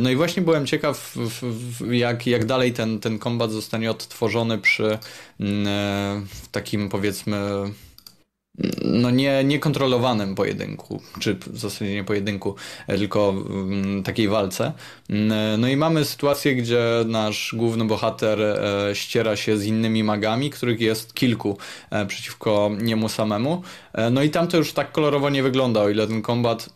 No 0.00 0.10
i 0.10 0.16
właśnie 0.16 0.42
byłem 0.42 0.66
ciekaw, 0.66 1.16
jak, 1.90 2.26
jak 2.26 2.44
dalej 2.44 2.72
ten, 2.72 3.00
ten 3.00 3.18
kombat 3.18 3.52
zostanie 3.52 3.90
odtworzony 3.90 4.58
przy 4.58 4.98
mm, 5.40 6.26
takim 6.52 6.88
powiedzmy 6.88 7.36
no 8.84 9.10
nie, 9.10 9.44
niekontrolowanym 9.44 10.34
pojedynku, 10.34 11.02
czy 11.20 11.34
w 11.34 11.58
zasadzie 11.58 11.94
nie 11.94 12.04
pojedynku, 12.04 12.54
tylko 12.86 13.30
mm, 13.30 14.02
takiej 14.02 14.28
walce. 14.28 14.72
Mm, 15.10 15.60
no 15.60 15.68
i 15.68 15.76
mamy 15.76 16.04
sytuację, 16.04 16.54
gdzie 16.54 16.80
nasz 17.06 17.54
główny 17.56 17.84
bohater 17.84 18.40
e, 18.40 18.94
ściera 18.94 19.36
się 19.36 19.58
z 19.58 19.66
innymi 19.66 20.04
magami, 20.04 20.50
których 20.50 20.80
jest 20.80 21.14
kilku 21.14 21.58
e, 21.90 22.06
przeciwko 22.06 22.70
niemu 22.80 23.08
samemu. 23.08 23.62
E, 23.92 24.10
no 24.10 24.22
i 24.22 24.30
tam 24.30 24.48
to 24.48 24.56
już 24.56 24.72
tak 24.72 24.92
kolorowo 24.92 25.30
nie 25.30 25.42
wygląda, 25.42 25.80
o 25.82 25.88
ile 25.88 26.06
ten 26.06 26.22
kombat 26.22 26.68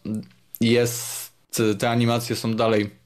jest, 0.61 1.33
te 1.79 1.91
animacje 1.91 2.37
są 2.37 2.55
dalej 2.55 3.01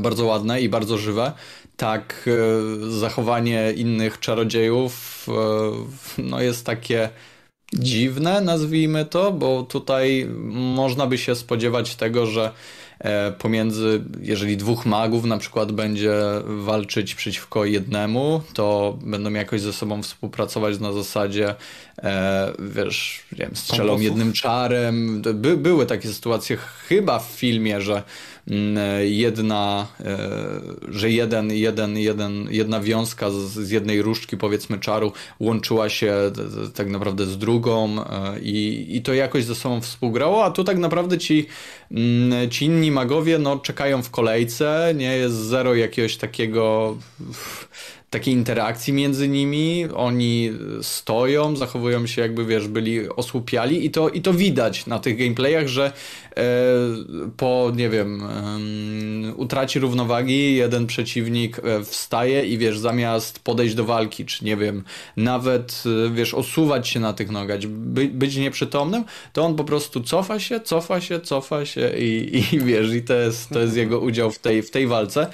bardzo 0.00 0.26
ładne 0.26 0.60
i 0.60 0.68
bardzo 0.68 0.98
żywe, 0.98 1.32
tak 1.76 2.28
e, 2.28 2.90
zachowanie 2.90 3.72
innych 3.76 4.20
czarodziejów 4.20 5.26
e, 5.28 6.22
no 6.22 6.40
jest 6.40 6.66
takie 6.66 7.08
dziwne, 7.72 8.40
nazwijmy 8.40 9.04
to, 9.04 9.32
bo 9.32 9.62
tutaj 9.62 10.26
można 10.50 11.06
by 11.06 11.18
się 11.18 11.34
spodziewać 11.34 11.96
tego, 11.96 12.26
że 12.26 12.50
e, 12.98 13.32
pomiędzy, 13.32 14.04
jeżeli 14.20 14.56
dwóch 14.56 14.86
magów 14.86 15.24
na 15.24 15.38
przykład 15.38 15.72
będzie 15.72 16.14
walczyć 16.46 17.14
przeciwko 17.14 17.64
jednemu, 17.64 18.42
to 18.54 18.98
będą 19.02 19.32
jakoś 19.32 19.60
ze 19.60 19.72
sobą 19.72 20.02
współpracować 20.02 20.80
na 20.80 20.92
zasadzie, 20.92 21.54
wiesz, 22.58 23.24
nie 23.32 23.38
wiem, 23.38 23.56
strzelą 23.56 24.00
jednym 24.00 24.32
czarem. 24.32 25.22
By, 25.34 25.56
były 25.56 25.86
takie 25.86 26.08
sytuacje 26.08 26.56
chyba 26.88 27.18
w 27.18 27.26
filmie, 27.26 27.80
że 27.80 28.02
jedna, 29.02 29.86
e, 30.00 30.18
że 30.88 31.10
jeden, 31.10 31.52
jeden, 31.52 31.98
jeden, 31.98 32.48
jedna 32.50 32.80
wiązka 32.80 33.30
z, 33.30 33.34
z 33.34 33.70
jednej 33.70 34.02
różdżki 34.02 34.36
powiedzmy 34.36 34.78
czaru 34.78 35.12
łączyła 35.40 35.88
się 35.88 36.14
tak 36.74 36.90
naprawdę 36.90 37.26
z 37.26 37.38
drugą 37.38 38.04
e, 38.04 38.40
i, 38.40 38.86
i 38.96 39.02
to 39.02 39.14
jakoś 39.14 39.44
ze 39.44 39.54
sobą 39.54 39.80
współgrało, 39.80 40.44
a 40.44 40.50
tu 40.50 40.64
tak 40.64 40.78
naprawdę 40.78 41.18
ci, 41.18 41.46
mm, 41.90 42.50
ci 42.50 42.64
inni 42.64 42.90
magowie 42.90 43.38
no, 43.38 43.58
czekają 43.58 44.02
w 44.02 44.10
kolejce, 44.10 44.94
nie? 44.96 45.16
Jest 45.16 45.36
zero 45.36 45.74
jakiegoś 45.74 46.16
takiego 46.16 46.96
takiej 48.10 48.34
interakcji 48.34 48.92
między 48.92 49.28
nimi. 49.28 49.86
Oni 49.94 50.52
stoją, 50.82 51.56
zachowują 51.56 52.06
się 52.06 52.22
jakby, 52.22 52.44
wiesz, 52.44 52.68
byli 52.68 53.08
osłupiali 53.08 53.86
i 53.86 53.90
to, 53.90 54.08
i 54.08 54.20
to 54.20 54.32
widać 54.32 54.86
na 54.86 54.98
tych 54.98 55.18
gameplayach, 55.18 55.66
że 55.68 55.92
e, 56.36 56.42
po, 57.36 57.72
nie 57.76 57.90
wiem, 57.90 58.22
e, 58.22 59.34
utracie 59.34 59.80
równowagi 59.80 60.56
jeden 60.56 60.86
przeciwnik 60.86 61.58
e, 61.58 61.84
wstaje 61.84 62.46
i 62.46 62.58
wiesz, 62.58 62.78
zamiast 62.78 63.38
podejść 63.38 63.74
do 63.74 63.84
walki, 63.84 64.24
czy 64.24 64.44
nie 64.44 64.56
wiem, 64.56 64.84
nawet, 65.16 65.82
e, 66.06 66.14
wiesz, 66.14 66.34
osuwać 66.34 66.88
się 66.88 67.00
na 67.00 67.12
tych 67.12 67.30
nogach, 67.30 67.66
by, 67.66 68.04
być 68.06 68.36
nieprzytomnym, 68.36 69.04
to 69.32 69.42
on 69.42 69.54
po 69.54 69.64
prostu 69.64 70.00
cofa 70.00 70.40
się, 70.40 70.60
cofa 70.60 71.00
się, 71.00 71.20
cofa 71.20 71.66
się 71.66 71.90
i, 71.98 72.38
i 72.52 72.60
wiesz, 72.60 72.94
i 72.94 73.02
to 73.02 73.14
jest, 73.14 73.48
to 73.50 73.60
jest 73.60 73.76
jego 73.76 74.00
udział 74.00 74.30
w 74.30 74.38
tej, 74.38 74.62
w 74.62 74.70
tej 74.70 74.86
walce. 74.86 75.26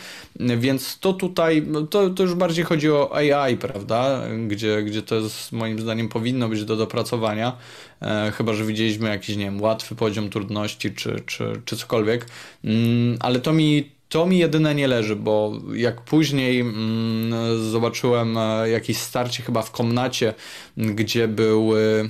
Więc 0.59 0.99
to 0.99 1.13
tutaj, 1.13 1.67
to, 1.91 2.11
to 2.11 2.23
już 2.23 2.35
bardziej 2.35 2.65
chodzi 2.73 2.91
o 2.91 3.17
AI, 3.17 3.57
prawda? 3.57 4.23
Gdzie, 4.49 4.83
gdzie 4.83 5.03
to 5.03 5.15
jest 5.15 5.53
moim 5.53 5.81
zdaniem 5.81 6.09
powinno 6.09 6.49
być 6.49 6.65
do 6.65 6.77
dopracowania. 6.77 7.57
E, 8.03 8.33
chyba, 8.37 8.55
że 8.55 8.65
widzieliśmy 8.65 9.09
jakiś, 9.09 9.37
nie 9.37 9.45
wiem, 9.45 9.61
łatwy 9.61 9.95
poziom 9.95 10.31
trudności 10.31 10.95
czy, 10.95 11.23
czy, 11.27 11.63
czy 11.65 11.77
cokolwiek. 11.77 12.27
Mm, 12.65 13.17
ale 13.21 13.41
to 13.41 13.53
mi 13.53 13.91
to 14.09 14.27
mi 14.27 14.39
jedyne 14.39 14.75
nie 14.75 14.89
leży, 14.89 15.17
bo 15.17 15.53
jak 15.75 16.01
później 16.01 16.61
mm, 16.61 17.71
zobaczyłem 17.71 18.39
e, 18.39 18.69
jakieś 18.69 18.97
starcie 18.97 19.43
chyba 19.43 19.63
w 19.63 19.71
komnacie, 19.71 20.35
gdzie 20.77 21.29
były 21.29 22.09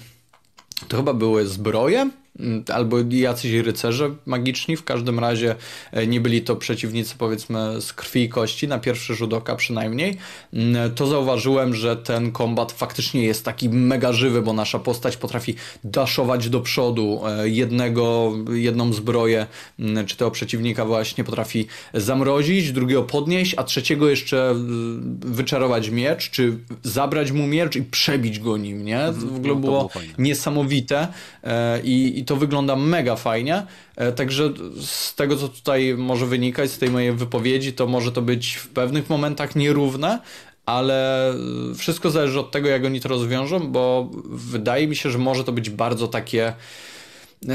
to 0.88 0.96
chyba 0.96 1.14
były 1.14 1.46
zbroje 1.46 2.10
albo 2.74 2.96
jacyś 3.10 3.52
rycerze 3.52 4.10
magiczni, 4.26 4.76
w 4.76 4.84
każdym 4.84 5.18
razie 5.18 5.54
e, 5.92 6.06
nie 6.06 6.20
byli 6.20 6.42
to 6.42 6.56
przeciwnicy 6.56 7.14
powiedzmy 7.18 7.80
z 7.80 7.92
krwi 7.92 8.22
i 8.22 8.28
kości, 8.28 8.68
na 8.68 8.78
pierwszy 8.78 9.14
rzut 9.14 9.32
oka 9.32 9.56
przynajmniej, 9.56 10.16
mm, 10.52 10.94
to 10.94 11.06
zauważyłem, 11.06 11.74
że 11.74 11.96
ten 11.96 12.32
kombat 12.32 12.72
faktycznie 12.72 13.24
jest 13.24 13.44
taki 13.44 13.68
mega 13.68 14.12
żywy, 14.12 14.42
bo 14.42 14.52
nasza 14.52 14.78
postać 14.78 15.16
potrafi 15.16 15.54
daszować 15.84 16.48
do 16.48 16.60
przodu 16.60 17.20
e, 17.26 17.48
jednego, 17.48 18.32
jedną 18.52 18.92
zbroję, 18.92 19.46
mm, 19.78 20.06
czy 20.06 20.16
tego 20.16 20.30
przeciwnika 20.30 20.84
właśnie 20.84 21.24
potrafi 21.24 21.66
zamrozić, 21.94 22.72
drugiego 22.72 23.02
podnieść, 23.02 23.54
a 23.56 23.64
trzeciego 23.64 24.10
jeszcze 24.10 24.54
wyczarować 25.20 25.90
miecz, 25.90 26.30
czy 26.30 26.58
zabrać 26.82 27.32
mu 27.32 27.46
miecz 27.46 27.76
i 27.76 27.82
przebić 27.82 28.38
go 28.38 28.56
nim, 28.56 28.84
nie? 28.84 29.00
Mhm. 29.04 29.28
W 29.28 29.36
ogóle 29.36 29.54
no, 29.54 29.60
było, 29.60 29.78
było 29.78 29.90
niesamowite 30.18 31.08
e, 31.44 31.80
i 31.80 32.21
i 32.22 32.24
to 32.24 32.36
wygląda 32.36 32.76
mega 32.76 33.16
fajnie. 33.16 33.66
E, 33.96 34.12
także 34.12 34.52
z 34.80 35.14
tego, 35.14 35.36
co 35.36 35.48
tutaj 35.48 35.94
może 35.98 36.26
wynikać, 36.26 36.70
z 36.70 36.78
tej 36.78 36.90
mojej 36.90 37.12
wypowiedzi, 37.12 37.72
to 37.72 37.86
może 37.86 38.12
to 38.12 38.22
być 38.22 38.54
w 38.54 38.68
pewnych 38.68 39.10
momentach 39.10 39.56
nierówne, 39.56 40.18
ale 40.66 41.32
wszystko 41.76 42.10
zależy 42.10 42.40
od 42.40 42.50
tego, 42.50 42.68
jak 42.68 42.84
oni 42.84 43.00
to 43.00 43.08
rozwiążą, 43.08 43.72
bo 43.72 44.10
wydaje 44.24 44.88
mi 44.88 44.96
się, 44.96 45.10
że 45.10 45.18
może 45.18 45.44
to 45.44 45.52
być 45.52 45.70
bardzo 45.70 46.08
takie 46.08 46.52
E, 46.52 46.54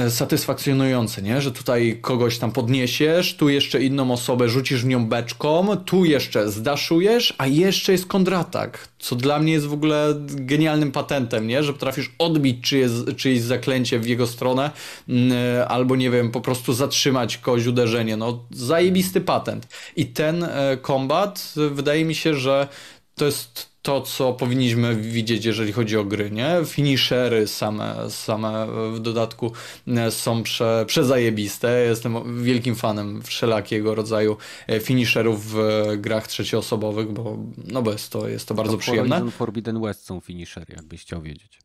satysfakcjonujące, 0.10 1.22
nie? 1.22 1.42
Że 1.42 1.52
tutaj 1.52 1.98
kogoś 2.02 2.38
tam 2.38 2.52
podniesiesz, 2.52 3.36
tu 3.36 3.50
jeszcze 3.50 3.84
inną 3.84 4.12
osobę 4.12 4.50
rzucisz 4.50 4.84
w 4.84 4.88
nią 4.88 5.06
beczką, 5.06 5.78
tu 5.78 6.06
jeszcze 6.06 6.52
zdaszujesz, 6.52 7.34
a 7.38 7.48
jeszcze 7.48 7.92
jest 7.92 8.06
kontratak, 8.06 8.88
co 9.00 9.16
dla 9.16 9.40
mnie 9.40 9.54
jest 9.54 9.66
w 9.66 9.74
ogóle 9.74 10.14
genialnym 10.28 10.92
patentem, 10.92 11.48
nie? 11.48 11.64
Że 11.64 11.74
potrafisz 11.74 12.12
odbić 12.20 12.64
czyjeś, 12.64 12.92
czyjeś 13.18 13.42
zaklęcie 13.42 14.00
w 14.00 14.08
jego 14.08 14.28
stronę 14.28 14.72
mm, 15.10 15.32
e, 15.32 15.68
albo, 15.68 15.96
nie 15.96 16.10
wiem, 16.10 16.32
po 16.32 16.42
prostu 16.42 16.74
zatrzymać 16.74 17.38
kogoś 17.38 17.66
uderzenie. 17.66 18.18
No, 18.18 18.44
zajebisty 18.52 19.22
patent. 19.22 19.68
I 19.96 20.06
ten 20.06 20.44
e, 20.44 20.78
kombat, 20.82 21.54
wydaje 21.72 22.06
mi 22.06 22.16
się, 22.16 22.34
że 22.34 22.68
to 23.16 23.26
jest 23.26 23.77
to, 23.88 24.02
co 24.02 24.34
powinniśmy 24.34 24.96
widzieć, 24.96 25.46
jeżeli 25.46 25.74
chodzi 25.74 25.98
o 25.98 26.04
gry, 26.04 26.32
nie? 26.32 26.56
Finishery 26.66 27.48
same, 27.48 27.96
same 28.10 28.68
w 28.94 29.00
dodatku 29.00 29.52
e, 29.88 30.12
są 30.12 30.44
prze, 30.44 30.86
przezajebiste. 30.88 31.86
Jestem 31.86 32.44
wielkim 32.44 32.76
fanem 32.76 33.22
wszelakiego 33.22 33.96
rodzaju 33.96 34.38
e, 34.68 34.80
finisherów 34.80 35.54
w 35.54 35.86
grach 35.98 36.28
trzecioosobowych, 36.28 37.08
bo, 37.08 37.38
no 37.68 37.82
bo 37.82 37.92
jest 37.92 38.12
to, 38.12 38.28
jest 38.28 38.48
to 38.48 38.54
bardzo 38.54 38.74
to 38.74 38.78
przyjemne. 38.78 39.16
Horizon 39.16 39.32
Forbidden 39.32 39.82
West 39.82 40.06
są 40.06 40.20
finishery, 40.20 40.76
jakbyś 40.76 41.02
chciał 41.02 41.22
wiedzieć. 41.22 41.60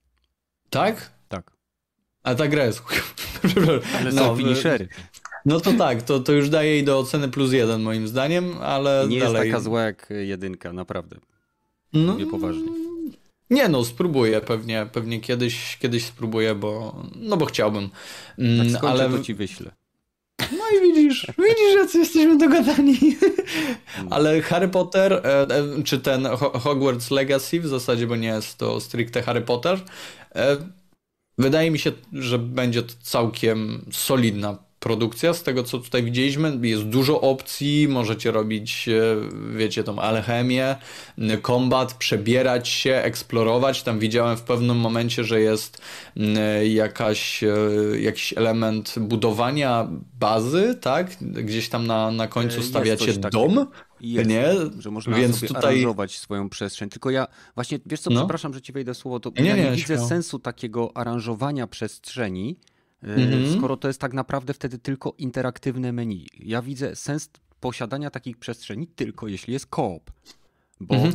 Tak? 0.70 1.10
Tak. 1.28 1.50
A 2.22 2.34
ta 2.34 2.48
gra 2.48 2.64
jest... 2.64 2.82
Ale 4.00 4.12
no, 4.12 4.24
są 4.24 4.36
finishery. 4.36 4.88
No 5.44 5.60
to 5.60 5.72
tak, 5.72 6.02
to, 6.02 6.20
to 6.20 6.32
już 6.32 6.48
daje 6.48 6.70
jej 6.70 6.84
do 6.84 6.98
oceny 6.98 7.28
plus 7.28 7.52
jeden 7.52 7.82
moim 7.82 8.08
zdaniem, 8.08 8.58
ale 8.60 9.06
Nie 9.08 9.20
dalej... 9.20 9.34
jest 9.34 9.52
taka 9.52 9.64
zła 9.64 9.82
jak 9.82 10.08
jedynka, 10.10 10.72
naprawdę. 10.72 11.16
No, 11.92 12.12
Mówię 12.12 12.26
poważnie. 12.26 12.68
Nie 13.50 13.68
no, 13.68 13.84
spróbuję 13.84 14.40
pewnie, 14.40 14.86
pewnie 14.92 15.20
kiedyś, 15.20 15.78
kiedyś 15.80 16.04
spróbuję, 16.04 16.54
bo, 16.54 17.02
no 17.16 17.36
bo 17.36 17.46
chciałbym. 17.46 17.88
Mm, 18.38 18.72
tak 18.72 18.84
ale 18.84 19.10
to 19.10 19.18
ci 19.18 19.34
wyślę. 19.34 19.70
No 20.40 20.78
i 20.78 20.82
widzisz, 20.82 21.26
widzisz, 21.38 21.74
jacy 21.76 21.98
jesteśmy 21.98 22.38
dogadani. 22.38 22.98
Ale 24.10 24.42
Harry 24.42 24.68
Potter, 24.68 25.12
e, 25.12 25.40
e, 25.40 25.82
czy 25.84 25.98
ten 25.98 26.26
Hogwarts 26.36 27.10
Legacy 27.10 27.60
w 27.60 27.66
zasadzie, 27.66 28.06
bo 28.06 28.16
nie 28.16 28.28
jest 28.28 28.58
to 28.58 28.80
stricte 28.80 29.22
Harry 29.22 29.40
Potter, 29.40 29.80
e, 30.34 30.56
wydaje 31.38 31.70
mi 31.70 31.78
się, 31.78 31.92
że 32.12 32.38
będzie 32.38 32.82
to 32.82 32.94
całkiem 33.02 33.84
solidna 33.92 34.58
produkcja, 34.82 35.34
z 35.34 35.42
tego 35.42 35.62
co 35.62 35.78
tutaj 35.78 36.02
widzieliśmy, 36.02 36.58
jest 36.62 36.82
dużo 36.82 37.20
opcji, 37.20 37.88
możecie 37.88 38.30
robić, 38.30 38.88
e, 38.88 39.56
wiecie, 39.56 39.84
tą 39.84 39.98
alchemię, 39.98 40.76
kombat, 41.42 41.94
przebierać 41.94 42.68
się, 42.68 42.94
eksplorować. 42.94 43.82
Tam 43.82 43.98
widziałem 43.98 44.36
w 44.36 44.42
pewnym 44.42 44.76
momencie, 44.76 45.24
że 45.24 45.40
jest 45.40 45.82
jakaś, 46.64 47.44
e, 47.44 47.48
jakiś 48.00 48.32
element 48.36 48.94
budowania 48.98 49.88
bazy, 50.20 50.78
tak? 50.80 51.16
Gdzieś 51.20 51.68
tam 51.68 51.86
na, 51.86 52.10
na 52.10 52.28
końcu 52.28 52.60
e, 52.60 52.62
stawiacie 52.62 53.12
dom. 53.12 53.66
Jest, 54.00 54.30
nie? 54.30 54.46
że 54.78 54.90
można 54.90 55.16
Więc 55.16 55.36
sobie 55.36 55.48
tutaj... 55.48 55.62
aranżować 55.64 56.18
swoją 56.18 56.48
przestrzeń. 56.48 56.88
Tylko 56.88 57.10
ja 57.10 57.26
właśnie, 57.54 57.78
wiesz 57.86 58.00
co, 58.00 58.10
no. 58.10 58.20
przepraszam, 58.20 58.54
że 58.54 58.62
ci 58.62 58.72
wejdę 58.72 58.94
słowo, 58.94 59.20
to 59.20 59.30
nie, 59.38 59.44
ja 59.44 59.56
nie, 59.56 59.62
nie 59.62 59.70
widzę 59.70 59.94
śmiało. 59.94 60.08
sensu 60.08 60.38
takiego 60.38 60.96
aranżowania 60.96 61.66
przestrzeni, 61.66 62.56
Mhm. 63.02 63.58
skoro 63.58 63.76
to 63.76 63.88
jest 63.88 64.00
tak 64.00 64.12
naprawdę 64.12 64.54
wtedy 64.54 64.78
tylko 64.78 65.14
interaktywne 65.18 65.92
menu. 65.92 66.26
Ja 66.38 66.62
widzę 66.62 66.96
sens 66.96 67.30
posiadania 67.60 68.10
takich 68.10 68.36
przestrzeni 68.36 68.86
tylko 68.86 69.28
jeśli 69.28 69.52
jest 69.52 69.66
koop. 69.66 70.10
Bo 70.80 70.94
mhm. 70.94 71.12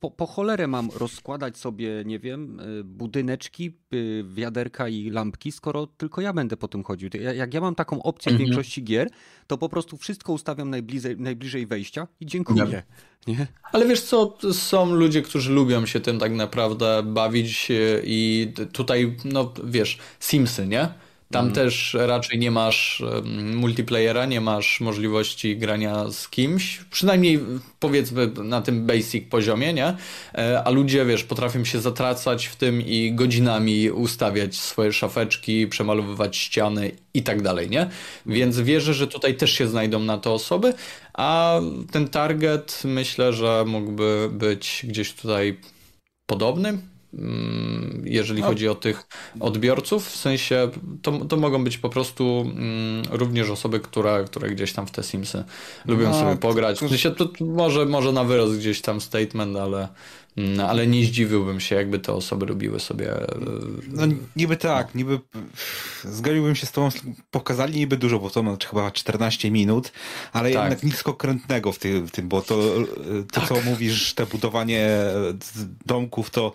po, 0.00 0.10
po 0.10 0.26
cholerę 0.26 0.66
mam 0.66 0.90
rozkładać 0.90 1.58
sobie, 1.58 2.02
nie 2.06 2.18
wiem, 2.18 2.60
y, 2.60 2.84
budyneczki, 2.84 3.72
y, 3.94 4.24
wiaderka 4.34 4.88
i 4.88 5.10
lampki, 5.10 5.52
skoro 5.52 5.86
tylko 5.86 6.20
ja 6.20 6.32
będę 6.32 6.56
po 6.56 6.68
tym 6.68 6.84
chodził. 6.84 7.10
Jak 7.34 7.54
ja 7.54 7.60
mam 7.60 7.74
taką 7.74 8.02
opcję 8.02 8.32
mhm. 8.32 8.36
w 8.36 8.48
większości 8.48 8.84
gier, 8.84 9.08
to 9.46 9.58
po 9.58 9.68
prostu 9.68 9.96
wszystko 9.96 10.32
ustawiam 10.32 10.70
najbliżej, 10.70 11.16
najbliżej 11.16 11.66
wejścia 11.66 12.08
i 12.20 12.26
dziękuję. 12.26 12.82
Nie? 13.26 13.46
Ale 13.72 13.86
wiesz 13.86 14.00
co, 14.00 14.38
są 14.52 14.94
ludzie, 14.94 15.22
którzy 15.22 15.52
lubią 15.52 15.86
się 15.86 16.00
tym 16.00 16.18
tak 16.18 16.32
naprawdę 16.32 17.02
bawić 17.02 17.70
y, 17.70 18.02
i 18.04 18.52
tutaj, 18.72 19.16
no 19.24 19.52
wiesz, 19.64 19.98
Simsy, 20.20 20.66
nie? 20.66 20.88
Tam 21.32 21.44
mm. 21.44 21.54
też 21.54 21.96
raczej 22.00 22.38
nie 22.38 22.50
masz 22.50 23.02
multiplayera, 23.54 24.26
nie 24.26 24.40
masz 24.40 24.80
możliwości 24.80 25.56
grania 25.56 26.10
z 26.10 26.28
kimś, 26.28 26.80
przynajmniej 26.90 27.40
powiedzmy 27.80 28.26
na 28.26 28.62
tym 28.62 28.86
basic 28.86 29.28
poziomie, 29.28 29.72
nie? 29.72 29.96
E, 30.34 30.62
a 30.64 30.70
ludzie, 30.70 31.04
wiesz, 31.04 31.24
potrafią 31.24 31.64
się 31.64 31.80
zatracać 31.80 32.46
w 32.46 32.56
tym 32.56 32.82
i 32.86 33.12
godzinami 33.14 33.90
ustawiać 33.90 34.56
swoje 34.56 34.92
szafeczki, 34.92 35.66
przemalowywać 35.66 36.36
ściany 36.36 36.90
i 37.14 37.22
tak 37.22 37.42
dalej, 37.42 37.70
nie? 37.70 37.90
Więc 38.26 38.60
wierzę, 38.60 38.94
że 38.94 39.06
tutaj 39.06 39.34
też 39.34 39.52
się 39.52 39.68
znajdą 39.68 39.98
na 39.98 40.18
to 40.18 40.34
osoby, 40.34 40.74
a 41.14 41.60
ten 41.90 42.08
target 42.08 42.82
myślę, 42.84 43.32
że 43.32 43.64
mógłby 43.66 44.28
być 44.32 44.86
gdzieś 44.88 45.12
tutaj 45.12 45.56
podobny, 46.26 46.78
jeżeli 48.04 48.40
no. 48.40 48.46
chodzi 48.46 48.68
o 48.68 48.74
tych 48.74 49.06
odbiorców, 49.40 50.08
w 50.08 50.16
sensie 50.16 50.70
to, 51.02 51.12
to 51.12 51.36
mogą 51.36 51.64
być 51.64 51.78
po 51.78 51.88
prostu 51.88 52.40
mm, 52.40 53.02
również 53.10 53.50
osoby, 53.50 53.80
które, 53.80 54.24
które 54.26 54.50
gdzieś 54.50 54.72
tam 54.72 54.86
w 54.86 54.90
te 54.90 55.02
Simsy 55.02 55.44
lubią 55.86 56.08
no, 56.08 56.20
sobie 56.20 56.36
pograć. 56.36 56.78
W 56.78 56.88
sensie 56.88 57.10
to 57.10 57.28
może, 57.40 57.86
może 57.86 58.12
na 58.12 58.24
wyrost 58.24 58.58
gdzieś 58.58 58.80
tam 58.80 59.00
statement, 59.00 59.56
ale 59.56 59.88
no, 60.36 60.68
ale 60.68 60.86
nie 60.86 61.04
zdziwiłbym 61.04 61.60
się, 61.60 61.76
jakby 61.76 61.98
te 61.98 62.12
osoby 62.12 62.46
robiły 62.46 62.80
sobie. 62.80 63.12
E, 63.12 63.26
no 63.88 64.02
niby 64.36 64.56
tak, 64.56 64.94
niby 64.94 65.20
zgodziłbym 66.04 66.56
się 66.56 66.66
z 66.66 66.72
tobą, 66.72 66.88
pokazali 67.30 67.78
niby 67.78 67.96
dużo, 67.96 68.18
bo 68.18 68.30
to 68.30 68.42
ma 68.42 68.56
chyba 68.70 68.90
14 68.90 69.50
minut, 69.50 69.92
ale 70.32 70.52
tak. 70.52 70.62
jednak 70.62 70.82
nic 70.82 71.02
konkretnego 71.02 71.72
w 71.72 71.78
tym, 71.78 72.06
w 72.06 72.10
tym 72.10 72.28
bo 72.28 72.42
to, 72.42 72.56
to 73.32 73.40
tak. 73.40 73.48
co 73.48 73.60
mówisz, 73.60 74.14
te 74.14 74.26
budowanie 74.26 74.88
domków, 75.86 76.30
to, 76.30 76.52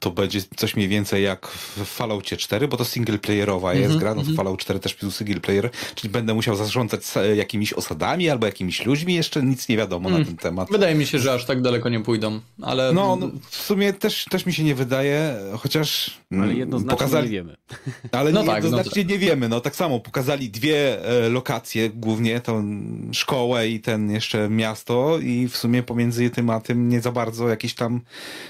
to 0.00 0.10
będzie 0.10 0.40
coś 0.56 0.76
mniej 0.76 0.88
więcej 0.88 1.24
jak 1.24 1.48
w 1.48 1.84
Falloutie 1.84 2.36
4, 2.36 2.68
bo 2.68 2.76
to 2.76 2.84
single 2.84 3.18
playerowa 3.18 3.74
jest 3.74 3.84
mm 3.84 3.96
-hmm, 3.96 4.00
gra, 4.00 4.14
no 4.14 4.20
mm 4.20 4.32
-hmm. 4.32 4.36
Fallout 4.36 4.60
4 4.60 4.80
też 4.80 4.94
był 4.94 5.10
single 5.10 5.40
player, 5.40 5.70
czyli 5.94 6.12
będę 6.12 6.34
musiał 6.34 6.56
zarządzać 6.56 7.00
jakimiś 7.36 7.72
osadami 7.72 8.30
albo 8.30 8.46
jakimiś 8.46 8.86
ludźmi, 8.86 9.14
jeszcze 9.14 9.42
nic 9.42 9.68
nie 9.68 9.76
wiadomo 9.76 10.08
mm. 10.08 10.20
na 10.20 10.26
ten 10.26 10.36
temat. 10.36 10.68
Wydaje 10.70 10.94
mi 10.94 11.06
się, 11.06 11.18
że 11.18 11.32
aż 11.32 11.44
tak 11.44 11.62
daleko 11.62 11.88
nie 11.88 12.00
pójdą, 12.00 12.40
ale... 12.62 12.92
No, 12.92 13.17
no, 13.18 13.30
w 13.50 13.56
sumie 13.56 13.92
też, 13.92 14.24
też 14.24 14.46
mi 14.46 14.52
się 14.52 14.64
nie 14.64 14.74
wydaje, 14.74 15.36
chociaż 15.58 16.18
ale 16.32 16.42
mm, 16.42 16.56
jednoznacznie 16.58 16.98
pokazali... 16.98 17.26
nie 17.26 17.32
wiemy. 17.32 17.56
Ale 18.12 18.32
no 18.32 18.44
tak, 18.44 18.64
jednoznacznie 18.64 19.04
no 19.04 19.10
nie 19.10 19.18
wiemy. 19.18 19.48
No 19.48 19.60
tak 19.60 19.76
samo 19.76 20.00
pokazali 20.00 20.50
dwie 20.50 21.04
e, 21.04 21.28
lokacje, 21.28 21.90
głównie 21.90 22.40
tą 22.40 22.80
szkołę 23.12 23.68
i 23.68 23.80
ten 23.80 24.10
jeszcze 24.10 24.48
miasto 24.48 25.18
i 25.18 25.48
w 25.48 25.56
sumie 25.56 25.82
pomiędzy 25.82 26.30
tym 26.30 26.50
a 26.50 26.60
tym 26.60 26.88
nie 26.88 27.00
za 27.00 27.12
bardzo 27.12 27.48
jakieś 27.48 27.74
tam... 27.74 28.00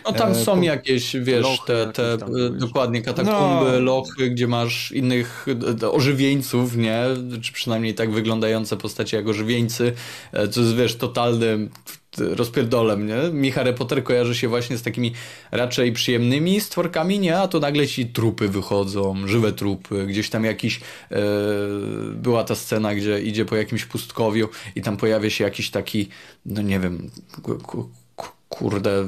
No 0.05 0.12
tam 0.12 0.33
e, 0.33 0.35
są 0.35 0.57
po... 0.57 0.62
jakieś, 0.62 1.16
wiesz, 1.16 1.43
lochy, 1.43 1.66
te, 1.66 1.93
te 1.93 2.19
tam, 2.19 2.37
e, 2.37 2.51
dokładnie 2.51 3.03
katakumby, 3.03 3.73
no. 3.73 3.81
lochy, 3.81 4.31
gdzie 4.31 4.47
masz 4.47 4.93
innych 4.93 5.47
ożywieńców, 5.93 6.77
nie? 6.77 7.03
Czy 7.43 7.53
przynajmniej 7.53 7.95
tak 7.95 8.11
wyglądające 8.11 8.77
postacie 8.77 9.16
jak 9.16 9.29
ożywieńcy, 9.29 9.93
co 10.51 10.61
jest, 10.61 10.75
wiesz, 10.75 10.97
totalnym 10.97 11.71
rozpierdolem, 12.19 13.07
nie? 13.07 13.17
Mi 13.33 13.51
Harry 13.51 13.73
Potter 13.73 14.05
kojarzy 14.05 14.35
się 14.35 14.49
właśnie 14.49 14.79
z 14.79 14.83
takimi 14.83 15.13
raczej 15.51 15.93
przyjemnymi 15.93 16.61
stworkami, 16.61 17.19
nie? 17.19 17.39
A 17.39 17.49
to 17.49 17.61
nagle 17.61 17.87
ci 17.87 18.07
trupy 18.07 18.49
wychodzą, 18.49 19.27
żywe 19.27 19.53
trupy, 19.53 20.07
gdzieś 20.07 20.31
tam 20.31 20.45
jakiś 20.45 20.81
e, 21.11 21.21
była 22.13 22.45
ta 22.45 22.55
scena, 22.55 22.95
gdzie 22.95 23.21
idzie 23.21 23.45
po 23.45 23.57
jakimś 23.57 23.85
pustkowiu 23.85 24.49
i 24.77 24.83
tam 24.83 24.97
pojawia 24.97 25.31
się 25.31 25.45
jakiś 25.45 25.71
taki, 25.71 26.09
no 26.47 26.63
nie 26.63 26.81
wiem, 26.81 27.11
kurde, 28.59 29.07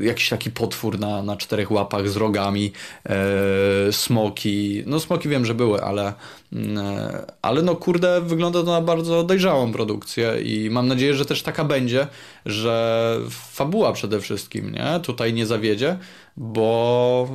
jakiś 0.00 0.28
taki 0.28 0.50
potwór 0.50 0.98
na, 0.98 1.22
na 1.22 1.36
czterech 1.36 1.70
łapach 1.70 2.08
z 2.08 2.16
rogami, 2.16 2.72
e, 3.06 3.92
smoki. 3.92 4.82
No 4.86 5.00
smoki 5.00 5.28
wiem, 5.28 5.46
że 5.46 5.54
były, 5.54 5.82
ale, 5.82 6.12
mm, 6.52 6.78
e, 6.78 7.24
ale 7.42 7.62
no 7.62 7.76
kurde, 7.76 8.20
wygląda 8.20 8.62
to 8.62 8.70
na 8.70 8.80
bardzo 8.80 9.24
dojrzałą 9.24 9.72
produkcję 9.72 10.42
i 10.42 10.70
mam 10.70 10.88
nadzieję, 10.88 11.14
że 11.14 11.24
też 11.24 11.42
taka 11.42 11.64
będzie, 11.64 12.06
że 12.46 13.16
fabuła 13.30 13.92
przede 13.92 14.20
wszystkim, 14.20 14.72
nie? 14.72 15.00
Tutaj 15.02 15.34
nie 15.34 15.46
zawiedzie, 15.46 15.98
bo 16.36 17.28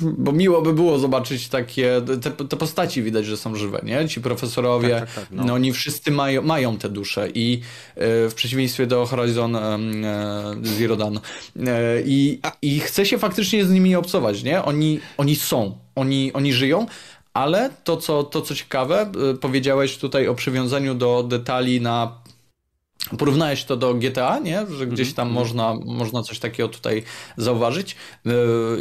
bo 0.00 0.32
miło 0.32 0.62
by 0.62 0.72
było 0.72 0.98
zobaczyć 0.98 1.48
takie, 1.48 2.02
te, 2.22 2.30
te 2.30 2.56
postaci 2.56 3.02
widać, 3.02 3.26
że 3.26 3.36
są 3.36 3.54
żywe, 3.54 3.80
nie? 3.84 4.08
Ci 4.08 4.20
profesorowie, 4.20 4.90
tak, 4.90 5.14
tak, 5.14 5.14
tak, 5.14 5.26
no. 5.30 5.44
no. 5.44 5.54
oni 5.54 5.72
wszyscy 5.72 6.10
mają, 6.10 6.42
mają 6.42 6.76
te 6.76 6.88
dusze 6.88 7.28
i 7.34 7.60
e, 7.94 8.28
w 8.28 8.34
przeciwieństwie 8.34 8.86
do 8.86 9.06
Horizon 9.06 9.56
e, 9.56 9.78
Zero 10.62 10.96
Dawn 10.96 11.16
e, 11.16 11.20
i, 12.04 12.40
i 12.62 12.80
chce 12.80 13.06
się 13.06 13.18
faktycznie 13.18 13.64
z 13.64 13.70
nimi 13.70 13.96
obcować, 13.96 14.42
nie? 14.42 14.64
Oni, 14.64 15.00
oni 15.16 15.36
są, 15.36 15.78
oni, 15.94 16.32
oni 16.32 16.52
żyją, 16.52 16.86
ale 17.34 17.70
to 17.84 17.96
co, 17.96 18.24
to, 18.24 18.42
co 18.42 18.54
ciekawe, 18.54 19.12
powiedziałeś 19.40 19.98
tutaj 19.98 20.28
o 20.28 20.34
przywiązaniu 20.34 20.94
do 20.94 21.22
detali 21.22 21.80
na 21.80 22.25
Porównałeś 23.18 23.64
to 23.64 23.76
do 23.76 23.94
GTA, 23.94 24.38
nie? 24.38 24.66
że 24.78 24.86
gdzieś 24.86 25.14
tam 25.14 25.28
mm 25.28 25.36
-hmm. 25.36 25.40
można, 25.40 25.74
można 25.84 26.22
coś 26.22 26.38
takiego 26.38 26.68
tutaj 26.68 27.02
zauważyć. 27.36 27.96
Y, 28.26 28.30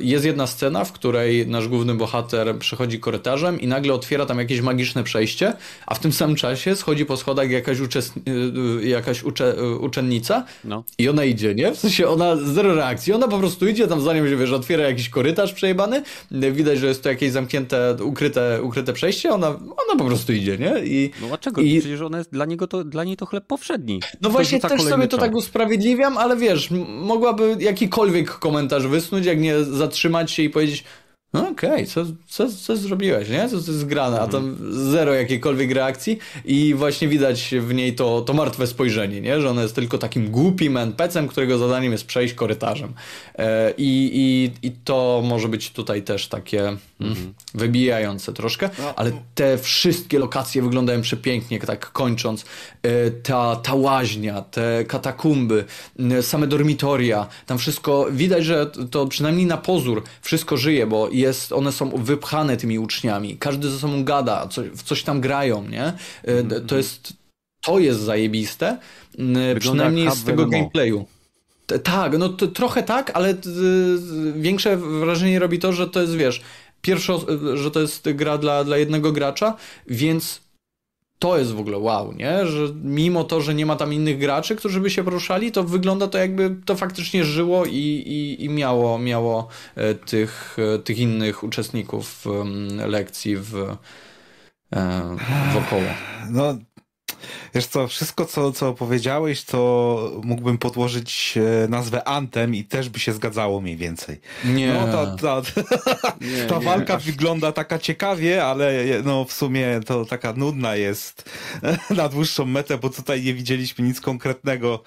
jest 0.01 0.25
jedna 0.25 0.47
scena, 0.47 0.85
w 0.85 0.91
której 0.91 1.47
nasz 1.47 1.67
główny 1.67 1.93
bohater 1.93 2.57
przechodzi 2.57 2.99
korytarzem 2.99 3.61
i 3.61 3.67
nagle 3.67 3.93
otwiera 3.93 4.25
tam 4.25 4.39
jakieś 4.39 4.61
magiczne 4.61 5.03
przejście, 5.03 5.53
a 5.85 5.95
w 5.95 5.99
tym 5.99 6.13
samym 6.13 6.35
czasie 6.35 6.75
schodzi 6.75 7.05
po 7.05 7.17
schodach 7.17 7.49
jakaś. 7.49 7.77
Y, 7.79 8.87
jakaś 8.87 9.23
ucze... 9.23 9.55
uczennica 9.79 10.45
no. 10.63 10.83
i 10.97 11.09
ona 11.09 11.23
idzie, 11.23 11.55
nie? 11.55 11.71
W 11.71 11.79
sensie 11.79 12.07
ona 12.07 12.35
zero 12.35 12.75
reakcji, 12.75 13.13
ona 13.13 13.27
po 13.27 13.39
prostu 13.39 13.67
idzie, 13.67 13.87
tam 13.87 14.01
za 14.01 14.13
nią 14.13 14.27
się, 14.29 14.35
wiesz, 14.35 14.51
otwiera 14.51 14.83
jakiś 14.83 15.09
korytarz 15.09 15.53
przejebany, 15.53 16.03
widać, 16.31 16.79
że 16.79 16.87
jest 16.87 17.03
to 17.03 17.09
jakieś 17.09 17.31
zamknięte, 17.31 17.97
ukryte, 18.03 18.63
ukryte 18.63 18.93
przejście, 18.93 19.29
ona, 19.29 19.47
ona 19.47 19.95
po 19.97 20.05
prostu 20.05 20.33
idzie, 20.33 20.57
nie? 20.57 20.85
I, 20.85 21.11
no 21.21 21.27
dlaczego? 21.27 21.61
I... 21.61 21.79
Przecież 21.79 22.01
ona 22.01 22.17
jest, 22.17 22.31
dla, 22.31 22.45
niego 22.45 22.67
to, 22.67 22.83
dla 22.83 23.03
niej 23.03 23.17
to 23.17 23.25
chleb 23.25 23.47
powszedni. 23.47 23.99
No 24.21 24.29
właśnie 24.29 24.59
też 24.59 24.81
sobie 24.81 25.07
to 25.07 25.17
tak 25.17 25.35
usprawiedliwiam, 25.35 26.17
ale 26.17 26.37
wiesz, 26.37 26.69
mogłaby 26.87 27.57
jakikolwiek 27.59 28.31
komentarz 28.31 28.87
wysnuć, 28.87 29.25
jak 29.25 29.39
nie 29.39 29.63
zatrzymać 29.63 30.31
się 30.31 30.43
i 30.43 30.49
powiedzieć 30.49 30.83
no 31.35 31.49
okej, 31.49 31.71
okay, 31.71 31.85
co, 31.85 32.05
co, 32.27 32.47
co 32.49 32.77
zrobiłeś, 32.77 33.29
nie? 33.29 33.49
Co 33.49 33.61
to 33.61 33.71
jest 33.71 33.85
grane, 33.85 34.19
a 34.19 34.27
tam 34.27 34.57
zero 34.71 35.13
jakiejkolwiek 35.13 35.71
reakcji 35.71 36.19
i 36.45 36.73
właśnie 36.73 37.07
widać 37.07 37.55
w 37.59 37.73
niej 37.73 37.95
to, 37.95 38.21
to 38.21 38.33
martwe 38.33 38.67
spojrzenie, 38.67 39.21
nie? 39.21 39.41
Że 39.41 39.49
ona 39.49 39.61
jest 39.61 39.75
tylko 39.75 39.97
takim 39.97 40.31
głupim 40.31 40.77
NPC-em, 40.77 41.27
którego 41.27 41.57
zadaniem 41.57 41.91
jest 41.91 42.05
przejść 42.05 42.33
korytarzem. 42.33 42.93
E, 43.35 43.73
i, 43.77 44.11
i, 44.13 44.67
I 44.67 44.71
to 44.71 45.21
może 45.25 45.47
być 45.47 45.71
tutaj 45.71 46.03
też 46.03 46.27
takie 46.27 46.61
mm, 46.61 46.79
mhm. 47.01 47.33
wybijające 47.53 48.33
troszkę, 48.33 48.69
no. 48.79 48.95
ale 48.95 49.11
te 49.35 49.57
wszystkie 49.57 50.19
lokacje 50.19 50.61
wyglądają 50.61 51.01
przepięknie, 51.01 51.59
tak 51.59 51.91
kończąc. 51.91 52.45
E, 52.83 53.11
ta, 53.11 53.55
ta 53.55 53.73
łaźnia, 53.73 54.41
te 54.41 54.85
katakumby, 54.87 55.65
same 56.21 56.47
dormitoria, 56.47 57.27
tam 57.45 57.57
wszystko, 57.57 58.07
widać, 58.11 58.45
że 58.45 58.71
to 58.91 59.07
przynajmniej 59.07 59.45
na 59.45 59.57
pozór 59.57 60.03
wszystko 60.21 60.57
żyje, 60.57 60.87
bo 60.87 61.09
jest, 61.25 61.51
one 61.51 61.71
są 61.71 61.89
wypchane 61.89 62.57
tymi 62.57 62.79
uczniami, 62.79 63.37
każdy 63.37 63.69
ze 63.69 63.79
sobą 63.79 64.03
gada, 64.03 64.47
coś, 64.47 64.69
w 64.69 64.83
coś 64.83 65.03
tam 65.03 65.21
grają, 65.21 65.67
nie? 65.67 65.93
Mm-hmm. 66.23 66.65
To 66.65 66.77
jest, 66.77 67.13
to 67.61 67.79
jest 67.79 67.99
zajebiste, 67.99 68.77
Wygląda 69.11 69.59
przynajmniej 69.59 70.11
z 70.11 70.23
tego 70.23 70.45
gameplayu. 70.45 71.05
Tak, 71.83 72.17
no 72.17 72.29
trochę 72.29 72.83
tak, 72.83 73.11
ale 73.13 73.35
większe 74.35 74.77
wrażenie 74.77 75.39
robi 75.39 75.59
to, 75.59 75.73
że 75.73 75.87
to 75.87 76.01
jest, 76.01 76.15
wiesz, 76.15 76.41
pierwszo, 76.81 77.25
że 77.53 77.71
to 77.71 77.81
jest 77.81 78.11
gra 78.11 78.37
dla, 78.37 78.63
dla 78.63 78.77
jednego 78.77 79.11
gracza, 79.11 79.55
więc 79.87 80.41
to 81.19 81.37
jest 81.37 81.53
w 81.53 81.59
ogóle 81.59 81.77
wow, 81.77 82.13
nie? 82.13 82.47
Że 82.47 82.67
mimo 82.83 83.23
to, 83.23 83.41
że 83.41 83.55
nie 83.55 83.65
ma 83.65 83.75
tam 83.75 83.93
innych 83.93 84.17
graczy, 84.17 84.55
którzy 84.55 84.81
by 84.81 84.89
się 84.89 85.03
poruszali, 85.03 85.51
to 85.51 85.63
wygląda 85.63 86.07
to 86.07 86.17
jakby 86.17 86.55
to 86.65 86.75
faktycznie 86.75 87.23
żyło 87.23 87.65
i, 87.65 87.77
i, 87.77 88.43
i 88.43 88.49
miało, 88.49 88.99
miało 88.99 89.47
e, 89.75 89.95
tych, 89.95 90.57
e, 90.75 90.79
tych 90.79 90.99
innych 90.99 91.43
uczestników 91.43 92.25
lekcji 92.87 93.37
w, 93.37 93.55
e, 94.75 95.15
wokoło. 95.53 95.89
No, 96.29 96.57
Wiesz 97.55 97.65
co, 97.65 97.87
wszystko 97.87 98.25
co, 98.25 98.51
co 98.51 98.73
powiedziałeś, 98.73 99.43
to 99.43 100.21
mógłbym 100.23 100.57
podłożyć 100.57 101.37
e, 101.37 101.67
nazwę 101.67 102.07
Antem 102.07 102.55
i 102.55 102.63
też 102.63 102.89
by 102.89 102.99
się 102.99 103.13
zgadzało 103.13 103.61
mniej 103.61 103.77
więcej. 103.77 104.19
Nie. 104.45 104.73
No, 104.73 104.87
ta, 104.87 105.15
ta, 105.15 105.41
nie, 106.21 106.45
ta 106.49 106.57
nie, 106.57 106.65
walka 106.65 106.97
wygląda 106.97 107.51
taka 107.51 107.79
ciekawie, 107.79 108.45
ale 108.45 108.83
no 109.03 109.25
w 109.25 109.33
sumie 109.33 109.79
to 109.85 110.05
taka 110.05 110.33
nudna 110.33 110.75
jest 110.75 111.29
na 111.97 112.09
dłuższą 112.09 112.45
metę, 112.45 112.77
bo 112.77 112.89
tutaj 112.89 113.23
nie 113.23 113.33
widzieliśmy 113.33 113.85
nic 113.85 114.01
konkretnego, 114.01 114.83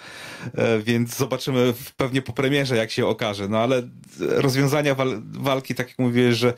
e, 0.55 0.79
więc 0.79 1.17
zobaczymy 1.17 1.75
pewnie 1.97 2.23
po 2.23 2.33
premierze, 2.33 2.77
jak 2.77 2.91
się 2.91 3.07
okaże. 3.07 3.49
No 3.49 3.59
ale 3.59 3.83
rozwiązania 4.21 4.95
wal 4.95 5.23
walki, 5.33 5.75
tak 5.75 5.89
jak 5.89 5.99
mówiłeś, 5.99 6.37
że 6.37 6.53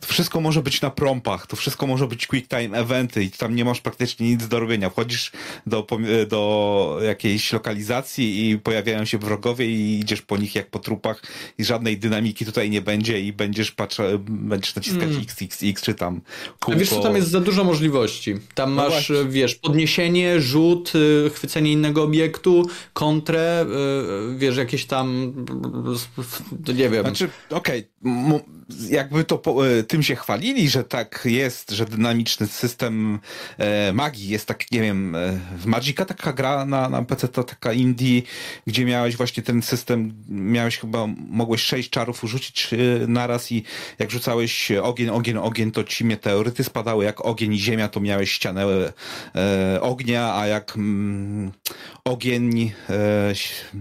to 0.00 0.06
wszystko 0.06 0.40
może 0.40 0.62
być 0.62 0.80
na 0.80 0.90
prompach, 0.90 1.46
to 1.46 1.56
wszystko 1.56 1.86
może 1.86 2.06
być 2.06 2.26
quick 2.26 2.48
time 2.48 2.78
eventy 2.78 3.24
i 3.24 3.30
tam 3.30 3.54
nie 3.54 3.64
masz 3.64 3.80
praktycznie 3.80 4.28
nic 4.28 4.48
do 4.48 4.60
robienia. 4.60 4.90
Wchodzisz 4.90 5.32
do, 5.66 5.86
do 6.28 6.98
jakiejś 7.02 7.52
lokalizacji 7.52 8.50
i 8.50 8.58
pojawiają 8.58 9.04
się 9.04 9.18
wrogowie 9.18 9.66
i 9.66 10.00
idziesz 10.00 10.22
po 10.22 10.36
nich 10.36 10.54
jak 10.54 10.70
po 10.70 10.78
trupach 10.78 11.22
i 11.58 11.64
żadnej 11.64 11.98
dynamiki 11.98 12.44
tutaj 12.44 12.70
nie 12.70 12.80
będzie 12.82 13.20
i 13.20 13.32
będziesz 13.32 13.70
patrz, 13.70 13.98
będziesz 14.28 14.74
naciskać 14.74 15.08
mm. 15.08 15.22
XXX 15.22 15.82
czy 15.82 15.94
tam 15.94 16.20
kółko. 16.60 16.72
A 16.72 16.76
wiesz 16.76 16.88
co, 16.88 17.00
tam 17.00 17.16
jest 17.16 17.28
za 17.28 17.40
dużo 17.40 17.64
możliwości. 17.64 18.34
Tam 18.54 18.74
no 18.74 18.82
masz, 18.82 19.08
właśnie. 19.08 19.30
wiesz, 19.30 19.54
podniesienie, 19.54 20.40
rzut, 20.40 20.92
y, 20.94 21.30
chwycenie 21.30 21.72
innego 21.72 22.02
obiektu, 22.02 22.66
kontrę, 22.92 23.66
y, 24.32 24.38
wiesz, 24.38 24.56
jakieś 24.56 24.86
tam, 24.86 25.32
nie 26.74 26.90
wiem. 26.90 27.02
Znaczy, 27.02 27.28
okej, 27.50 27.88
okay, 28.04 28.40
jakby 28.90 29.24
to 29.24 29.66
y, 29.66 29.84
tym 29.84 30.02
się 30.02 30.16
chwalili, 30.16 30.70
że 30.70 30.84
tak 30.84 31.22
jest, 31.24 31.70
że 31.70 31.84
dynamiczny 31.84 32.46
system 32.46 33.18
e, 33.58 33.92
magii 33.92 34.28
jest 34.28 34.46
tak, 34.46 34.70
nie 34.72 34.80
wiem, 34.80 35.14
e, 35.14 35.40
w 35.58 35.66
Magica 35.66 36.04
taka 36.04 36.32
gra 36.32 36.64
na, 36.64 36.88
na 36.88 37.02
PC 37.02 37.28
to 37.28 37.44
taka 37.44 37.72
indie, 37.72 38.22
gdzie 38.66 38.84
miałeś 38.84 39.16
właśnie 39.16 39.42
ten 39.42 39.62
system, 39.62 40.14
miałeś 40.28 40.78
chyba, 40.78 41.06
mogłeś 41.28 41.62
sześć 41.62 41.90
czarów 41.90 42.24
urzucić 42.24 42.70
e, 42.72 43.06
naraz 43.06 43.52
i 43.52 43.62
jak 43.98 44.10
rzucałeś 44.10 44.72
ogień, 44.82 45.08
ogień, 45.08 45.36
ogień, 45.36 45.72
to 45.72 45.84
ci 45.84 46.04
meteoryty 46.04 46.64
spadały 46.64 47.04
jak 47.04 47.26
ogień 47.26 47.54
i 47.54 47.58
ziemia, 47.58 47.88
to 47.88 48.00
miałeś 48.00 48.32
ścianę 48.32 48.66
e, 49.34 49.80
ognia, 49.80 50.34
a 50.34 50.46
jak 50.46 50.76
mm, 50.76 51.52
ogień, 52.04 52.72
e, 52.90 53.32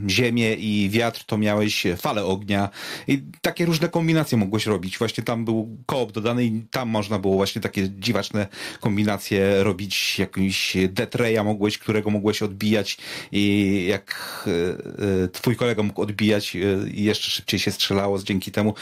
ziemię 0.10 0.54
i 0.54 0.90
wiatr, 0.90 1.24
to 1.26 1.38
miałeś 1.38 1.84
falę 1.98 2.26
ognia 2.26 2.70
i 3.08 3.24
takie 3.42 3.66
różne 3.66 3.90
kombinacje 3.90 4.38
mogłeś 4.38 4.66
robić. 4.66 4.98
Właśnie 4.98 5.24
tam 5.24 5.46
był 5.46 5.78
koop 5.86 6.12
dodany 6.12 6.46
i 6.46 6.62
tam 6.72 6.90
można 6.90 7.20
było 7.20 7.36
właśnie 7.36 7.62
takie 7.62 7.90
dziwaczne 7.90 8.48
kombinacje 8.80 9.64
robić, 9.64 10.20
jakimś 10.20 10.78
Death 10.90 11.16
mogłeś, 11.56 11.78
którego 11.78 12.10
mogłeś 12.10 12.42
odbijać 12.42 12.98
i 13.32 13.86
jak 13.90 14.44
e, 14.48 15.24
e, 15.24 15.28
twój 15.28 15.56
kolega 15.56 15.84
mógł 15.84 16.02
odbijać 16.02 16.56
i 16.94 17.04
jeszcze 17.04 17.30
szybciej 17.32 17.60
się 17.60 17.72
strzelało 17.72 18.20
dzięki 18.20 18.52
temu. 18.52 18.74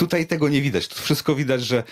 Tutaj 0.00 0.26
tego 0.26 0.48
nie 0.48 0.60
widać. 0.60 0.88
Tu 0.88 0.94
wszystko 0.94 1.34
widać, 1.34 1.62
że 1.62 1.82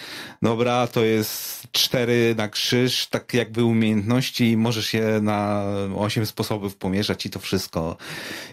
dobra, 0.43 0.87
to 0.87 1.05
jest 1.05 1.73
cztery 1.73 2.35
na 2.37 2.49
krzyż, 2.49 3.07
tak 3.07 3.35
jakby 3.35 3.65
umiejętności 3.65 4.51
i 4.51 4.57
możesz 4.57 4.95
je 4.95 5.21
na 5.23 5.65
osiem 5.97 6.27
sposobów 6.27 6.77
pomierzać 6.77 7.27
i 7.27 7.31
to 7.31 7.39
wszystko. 7.39 7.97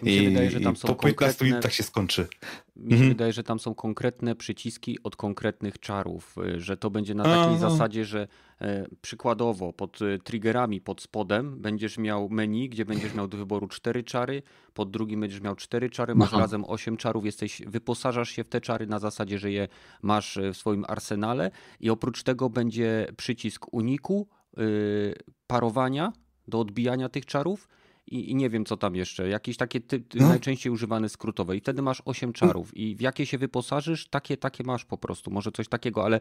I, 0.02 0.20
wydaje, 0.28 0.50
że 0.50 0.60
tam 0.60 0.76
są 0.76 0.88
po 0.88 0.94
15 0.94 1.44
minutach 1.44 1.74
się 1.74 1.82
skończy. 1.82 2.28
Mi 2.76 2.90
się 2.90 2.94
mhm. 2.94 3.08
wydaje, 3.08 3.32
że 3.32 3.42
tam 3.42 3.58
są 3.58 3.74
konkretne 3.74 4.36
przyciski 4.36 4.98
od 5.02 5.16
konkretnych 5.16 5.78
czarów, 5.78 6.36
y, 6.38 6.60
że 6.60 6.76
to 6.76 6.90
będzie 6.90 7.14
na 7.14 7.24
takiej 7.24 7.56
Aha. 7.56 7.70
zasadzie, 7.70 8.04
że 8.04 8.28
e, 8.60 8.86
przykładowo 9.02 9.72
pod 9.72 10.02
y, 10.02 10.18
triggerami 10.24 10.80
pod 10.80 11.02
spodem 11.02 11.60
będziesz 11.60 11.98
miał 11.98 12.28
menu, 12.28 12.68
gdzie 12.68 12.84
będziesz 12.84 13.14
miał 13.14 13.28
do 13.28 13.36
wyboru 13.36 13.68
cztery 13.68 14.04
czary, 14.04 14.42
pod 14.76 14.90
drugim 14.90 15.20
będziesz 15.20 15.40
miał 15.40 15.56
cztery 15.56 15.90
czary, 15.90 16.14
masz 16.14 16.28
Aha. 16.28 16.38
razem 16.38 16.64
osiem 16.64 16.96
czarów, 16.96 17.24
jesteś, 17.24 17.62
wyposażasz 17.66 18.30
się 18.30 18.44
w 18.44 18.48
te 18.48 18.60
czary 18.60 18.86
na 18.86 18.98
zasadzie, 18.98 19.38
że 19.38 19.50
je 19.50 19.68
masz 20.02 20.36
e, 20.36 20.52
w 20.52 20.56
swoim 20.56 20.84
arsenale 20.88 21.50
i 21.80 21.90
oprócz 21.90 22.22
tego 22.22 22.50
będzie 22.50 23.06
przycisk 23.16 23.74
uniku, 23.74 24.28
yy, 24.56 25.14
parowania 25.46 26.12
do 26.48 26.60
odbijania 26.60 27.08
tych 27.08 27.26
czarów 27.26 27.68
i, 28.06 28.30
i, 28.30 28.34
nie 28.34 28.50
wiem 28.50 28.64
co 28.64 28.76
tam 28.76 28.96
jeszcze, 28.96 29.28
jakieś 29.28 29.56
takie 29.56 29.80
ty, 29.80 30.00
ty 30.00 30.18
no. 30.18 30.28
najczęściej 30.28 30.72
używane 30.72 31.08
skrótowe 31.08 31.56
i 31.56 31.60
wtedy 31.60 31.82
masz 31.82 32.02
8 32.04 32.32
czarów 32.32 32.76
i 32.76 32.96
w 32.96 33.00
jakie 33.00 33.26
się 33.26 33.38
wyposażysz, 33.38 34.08
takie, 34.08 34.36
takie 34.36 34.64
masz 34.64 34.84
po 34.84 34.98
prostu, 34.98 35.30
może 35.30 35.52
coś 35.52 35.68
takiego, 35.68 36.04
ale 36.04 36.20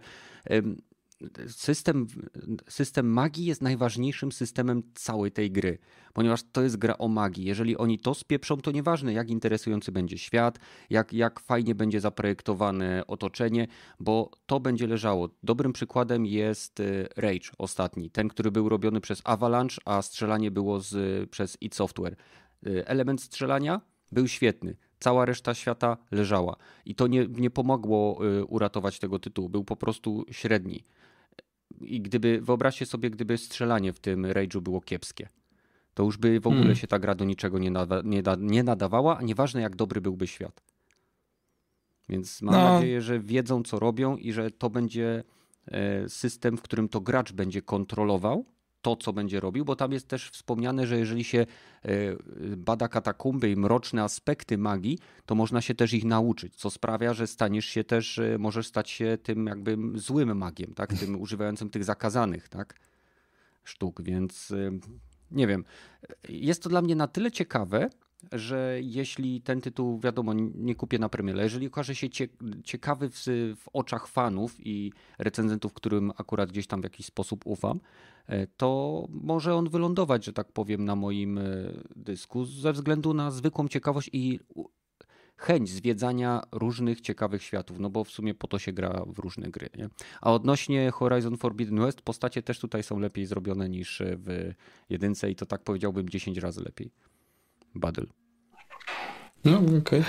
system, 1.47 2.07
system 2.69 3.07
magii 3.07 3.45
jest 3.45 3.61
najważniejszym 3.61 4.31
systemem 4.31 4.83
całej 4.93 5.31
tej 5.31 5.51
gry, 5.51 5.77
ponieważ 6.13 6.43
to 6.51 6.61
jest 6.61 6.77
gra 6.77 6.97
o 6.97 7.07
magii. 7.07 7.45
Jeżeli 7.45 7.77
oni 7.77 7.99
to 7.99 8.13
spieprzą, 8.13 8.57
to 8.57 8.71
nieważne 8.71 9.13
jak 9.13 9.29
interesujący 9.29 9.91
będzie 9.91 10.17
świat, 10.17 10.59
jak, 10.89 11.13
jak 11.13 11.39
fajnie 11.39 11.75
będzie 11.75 12.01
zaprojektowane 12.01 13.07
otoczenie, 13.07 13.67
bo 13.99 14.31
to 14.45 14.59
będzie 14.59 14.87
leżało. 14.87 15.29
Dobrym 15.43 15.73
przykładem 15.73 16.25
jest 16.25 16.79
y, 16.79 17.07
Rage 17.15 17.49
ostatni, 17.57 18.09
ten, 18.09 18.27
który 18.27 18.51
był 18.51 18.69
robiony 18.69 19.01
przez 19.01 19.21
Avalanche, 19.23 19.77
a 19.85 20.01
strzelanie 20.01 20.51
było 20.51 20.79
z, 20.79 21.29
przez 21.29 21.57
id 21.61 21.75
Software. 21.75 22.15
Y, 22.67 22.87
element 22.87 23.21
strzelania 23.21 23.81
był 24.11 24.27
świetny. 24.27 24.75
Cała 24.99 25.25
reszta 25.25 25.53
świata 25.53 25.97
leżała. 26.11 26.55
I 26.85 26.95
to 26.95 27.07
nie, 27.07 27.27
nie 27.27 27.49
pomogło 27.49 28.25
y, 28.25 28.45
uratować 28.45 28.99
tego 28.99 29.19
tytułu. 29.19 29.49
Był 29.49 29.63
po 29.63 29.75
prostu 29.75 30.25
średni. 30.31 30.83
I 31.81 32.01
gdyby, 32.01 32.41
wyobraźcie 32.41 32.85
sobie, 32.85 33.09
gdyby 33.09 33.37
strzelanie 33.37 33.93
w 33.93 33.99
tym 33.99 34.23
Rage'u 34.23 34.61
było 34.61 34.81
kiepskie, 34.81 35.29
to 35.93 36.03
już 36.03 36.17
by 36.17 36.39
w 36.39 36.47
ogóle 36.47 36.61
hmm. 36.61 36.75
się 36.75 36.87
ta 36.87 36.99
gra 36.99 37.15
do 37.15 37.25
niczego 37.25 37.59
nie, 37.59 37.71
nada, 37.71 38.01
nie, 38.05 38.23
da, 38.23 38.35
nie 38.39 38.63
nadawała, 38.63 39.17
a 39.17 39.21
nieważne 39.21 39.61
jak 39.61 39.75
dobry 39.75 40.01
byłby 40.01 40.27
świat. 40.27 40.61
Więc 42.09 42.41
mam 42.41 42.55
no. 42.55 42.73
nadzieję, 42.73 43.01
że 43.01 43.19
wiedzą 43.19 43.63
co 43.63 43.79
robią 43.79 44.17
i 44.17 44.33
że 44.33 44.51
to 44.51 44.69
będzie 44.69 45.23
e, 45.67 46.09
system, 46.09 46.57
w 46.57 46.61
którym 46.61 46.89
to 46.89 47.01
gracz 47.01 47.31
będzie 47.31 47.61
kontrolował 47.61 48.45
to, 48.85 48.95
co 48.95 49.13
będzie 49.13 49.39
robił, 49.39 49.65
bo 49.65 49.75
tam 49.75 49.91
jest 49.91 50.07
też 50.07 50.29
wspomniane, 50.29 50.87
że 50.87 50.97
jeżeli 50.97 51.23
się 51.23 51.39
e, 51.39 51.87
bada 52.57 52.87
katakumby 52.87 53.51
i 53.51 53.55
mroczne 53.55 54.03
aspekty 54.03 54.57
magii, 54.57 54.99
to 55.25 55.35
można 55.35 55.61
się 55.61 55.75
też 55.75 55.93
ich 55.93 56.05
nauczyć, 56.05 56.55
co 56.55 56.69
sprawia, 56.69 57.13
że 57.13 57.27
staniesz 57.27 57.65
się 57.65 57.83
też, 57.83 58.19
e, 58.19 58.37
możesz 58.37 58.67
stać 58.67 58.89
się 58.89 59.17
tym 59.23 59.47
jakby 59.47 59.77
złym 59.95 60.37
magiem, 60.37 60.73
tak? 60.73 60.93
tym 60.93 61.15
używającym 61.25 61.69
tych 61.69 61.83
zakazanych 61.83 62.49
tak? 62.49 62.79
sztuk, 63.63 64.01
więc 64.01 64.51
e, 64.51 64.71
nie 65.31 65.47
wiem. 65.47 65.63
Jest 66.29 66.63
to 66.63 66.69
dla 66.69 66.81
mnie 66.81 66.95
na 66.95 67.07
tyle 67.07 67.31
ciekawe, 67.31 67.89
że 68.31 68.77
jeśli 68.81 69.41
ten 69.41 69.61
tytuł, 69.61 69.99
wiadomo, 69.99 70.33
nie 70.55 70.75
kupię 70.75 70.99
na 70.99 71.09
premierę, 71.09 71.43
jeżeli 71.43 71.67
okaże 71.67 71.95
się 71.95 72.07
ciekawy 72.63 73.09
w, 73.09 73.23
w, 73.57 73.69
oczach 73.73 74.07
fanów 74.07 74.55
i 74.59 74.91
recenzentów, 75.19 75.73
którym 75.73 76.11
akurat 76.17 76.51
gdzieś 76.51 76.67
tam 76.67 76.81
w 76.81 76.83
jakiś 76.83 77.05
sposób 77.05 77.41
ufam, 77.45 77.79
e, 78.27 78.47
to 78.47 79.07
może 79.09 79.55
on 79.55 79.69
wylądować, 79.69 80.25
że 80.25 80.33
tak 80.33 80.51
powiem, 80.51 80.85
na 80.85 80.95
moim 80.95 81.37
e, 81.37 81.43
dysku 81.95 82.45
ze 82.45 82.73
względu 82.73 83.13
na 83.13 83.31
zwykłą 83.31 83.67
ciekawość 83.67 84.09
i 84.13 84.39
chęć 85.37 85.69
zwiedzania 85.69 86.41
różnych 86.51 87.01
ciekawych 87.01 87.43
światów, 87.43 87.79
no 87.79 87.89
bo 87.89 88.03
w 88.03 88.09
sumie 88.09 88.33
po 88.33 88.47
to 88.47 88.59
się 88.59 88.73
gra 88.73 89.03
w 89.07 89.19
różne 89.19 89.49
gry. 89.49 89.69
Nie? 89.77 89.89
A 90.21 90.33
odnośnie 90.33 90.91
Horizon 90.91 91.37
Forbidden 91.37 91.79
West, 91.79 92.01
postacie 92.01 92.41
też 92.41 92.59
tutaj 92.59 92.83
są 92.83 92.99
lepiej 92.99 93.25
zrobione 93.25 93.69
niż 93.69 94.01
w 94.05 94.51
jedynce 94.89 95.31
i 95.31 95.35
to 95.35 95.45
tak 95.45 95.63
powiedziałbym 95.63 96.09
10 96.09 96.37
razy 96.37 96.61
lepiej. 96.61 96.91
Battle. 97.75 98.05
No, 99.45 99.57
okej. 99.57 100.03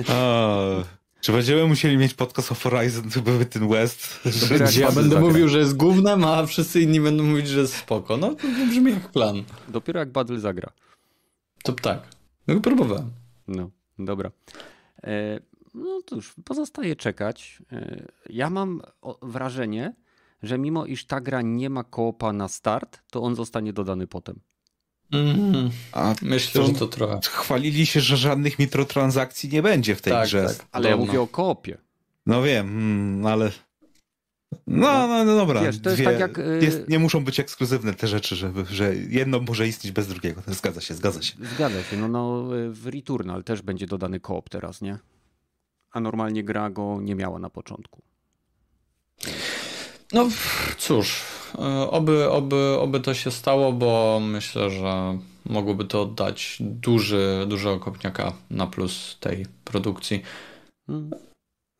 Okay. 0.00 0.84
Czy 1.20 1.32
będziemy 1.32 1.66
musieli 1.66 1.96
mieć 1.96 2.14
podcast 2.14 2.52
o 2.52 2.54
Horizon 2.54 3.10
ten 3.50 3.68
West? 3.68 4.20
Gdzie 4.66 4.80
ja 4.80 4.92
będę 4.92 5.20
mówił, 5.20 5.48
że 5.48 5.58
jest 5.58 5.76
gównem, 5.76 6.24
a 6.24 6.46
wszyscy 6.46 6.80
inni 6.80 7.00
będą 7.00 7.24
mówić, 7.24 7.48
że 7.48 7.60
jest 7.60 7.76
spoko. 7.76 8.16
No 8.16 8.34
to 8.34 8.48
brzmi 8.68 8.92
jak 8.92 9.12
plan. 9.12 9.42
Dopiero 9.68 10.00
jak 10.00 10.12
Battle 10.12 10.40
zagra. 10.40 10.72
To 11.62 11.72
tak. 11.72 12.08
No 12.46 12.60
próbowałem. 12.60 13.10
No, 13.48 13.70
dobra. 13.98 14.30
E, 15.04 15.40
No 15.74 16.00
cóż, 16.06 16.34
pozostaje 16.44 16.96
czekać. 16.96 17.62
E, 17.72 18.06
ja 18.30 18.50
mam 18.50 18.82
wrażenie, 19.22 19.94
że 20.42 20.58
mimo 20.58 20.86
iż 20.86 21.06
ta 21.06 21.20
gra 21.20 21.42
nie 21.42 21.70
ma 21.70 21.84
koopa 21.84 22.32
na 22.32 22.48
start, 22.48 23.02
to 23.10 23.22
on 23.22 23.34
zostanie 23.34 23.72
dodany 23.72 24.06
potem. 24.06 24.40
Mm, 25.12 25.70
A 25.92 26.14
myślę, 26.22 26.60
to 26.60 26.66
że 26.66 26.74
to 26.74 26.86
trochę. 26.86 27.20
Chwalili 27.24 27.86
się, 27.86 28.00
że 28.00 28.16
żadnych 28.16 28.58
mikrotransakcji 28.58 29.48
nie 29.48 29.62
będzie 29.62 29.96
w 29.96 30.02
tej 30.02 30.12
tak, 30.12 30.26
grze. 30.26 30.46
Tak, 30.58 30.66
ale 30.72 30.88
ja 30.88 30.96
mówię 30.96 31.20
o 31.20 31.26
koopie. 31.26 31.78
No 32.26 32.42
wiem, 32.42 32.66
mm, 32.66 33.26
ale. 33.26 33.50
No, 34.66 35.08
no, 35.08 35.24
no 35.24 35.36
dobra. 35.36 35.62
Wiesz, 35.62 35.80
to 35.80 35.90
jest 35.90 36.02
Dwie, 36.02 36.10
tak 36.10 36.20
jak. 36.20 36.38
Y, 36.38 36.58
jest, 36.62 36.88
nie 36.88 36.98
muszą 36.98 37.24
być 37.24 37.40
ekskluzywne 37.40 37.94
te 37.94 38.08
rzeczy, 38.08 38.36
żeby, 38.36 38.64
że 38.70 38.94
jedno 38.94 39.40
może 39.40 39.68
istnieć 39.68 39.92
bez 39.92 40.08
drugiego. 40.08 40.42
Zgadza 40.46 40.80
się, 40.80 40.94
zgadza 40.94 41.22
się. 41.22 41.34
Zgadza 41.54 41.82
się. 41.82 41.96
No, 41.96 42.08
no 42.08 42.44
w 42.70 42.86
Returnal 42.86 43.44
też 43.44 43.62
będzie 43.62 43.86
dodany 43.86 44.20
koop 44.20 44.48
teraz, 44.48 44.80
nie? 44.80 44.98
A 45.90 46.00
normalnie 46.00 46.44
gra 46.44 46.70
go 46.70 46.98
nie 47.00 47.14
miała 47.14 47.38
na 47.38 47.50
początku. 47.50 48.02
No 50.12 50.28
cóż, 50.78 51.22
oby, 51.90 52.30
oby, 52.30 52.76
oby 52.80 53.00
to 53.00 53.14
się 53.14 53.30
stało, 53.30 53.72
bo 53.72 54.20
myślę, 54.22 54.70
że 54.70 55.18
mogłoby 55.44 55.84
to 55.84 56.06
dać 56.06 56.56
duży, 56.60 57.46
dużego 57.48 57.80
kopniaka 57.80 58.32
na 58.50 58.66
plus 58.66 59.16
tej 59.20 59.46
produkcji. 59.64 60.22
Hmm. 60.86 61.10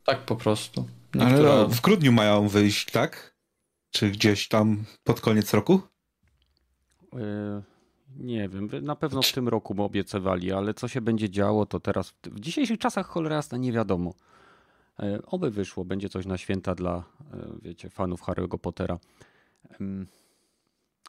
Tak 0.04 0.18
po 0.18 0.36
prostu. 0.36 0.86
Niektóre... 1.14 1.52
Ale 1.52 1.66
w 1.68 1.80
grudniu 1.80 2.12
mają 2.12 2.48
wyjść, 2.48 2.90
tak? 2.90 3.36
Czy 3.90 4.10
gdzieś 4.10 4.48
tam 4.48 4.84
pod 5.04 5.20
koniec 5.20 5.54
roku? 5.54 5.80
Yy, 7.12 7.62
nie 8.16 8.48
wiem, 8.48 8.68
na 8.82 8.96
pewno 8.96 9.22
w 9.22 9.32
tym 9.32 9.48
roku 9.48 9.82
obiecywali, 9.82 10.52
ale 10.52 10.74
co 10.74 10.88
się 10.88 11.00
będzie 11.00 11.30
działo, 11.30 11.66
to 11.66 11.80
teraz 11.80 12.14
w 12.24 12.40
dzisiejszych 12.40 12.78
czasach 12.78 13.06
cholera 13.06 13.36
jasna 13.36 13.58
nie 13.58 13.72
wiadomo. 13.72 14.14
E, 15.00 15.22
oby 15.26 15.50
wyszło, 15.50 15.84
będzie 15.84 16.08
coś 16.08 16.26
na 16.26 16.38
święta 16.38 16.74
dla, 16.74 16.96
e, 16.96 17.02
wiecie, 17.62 17.90
fanów 17.90 18.22
Harry'ego 18.22 18.58
Pottera. 18.58 18.98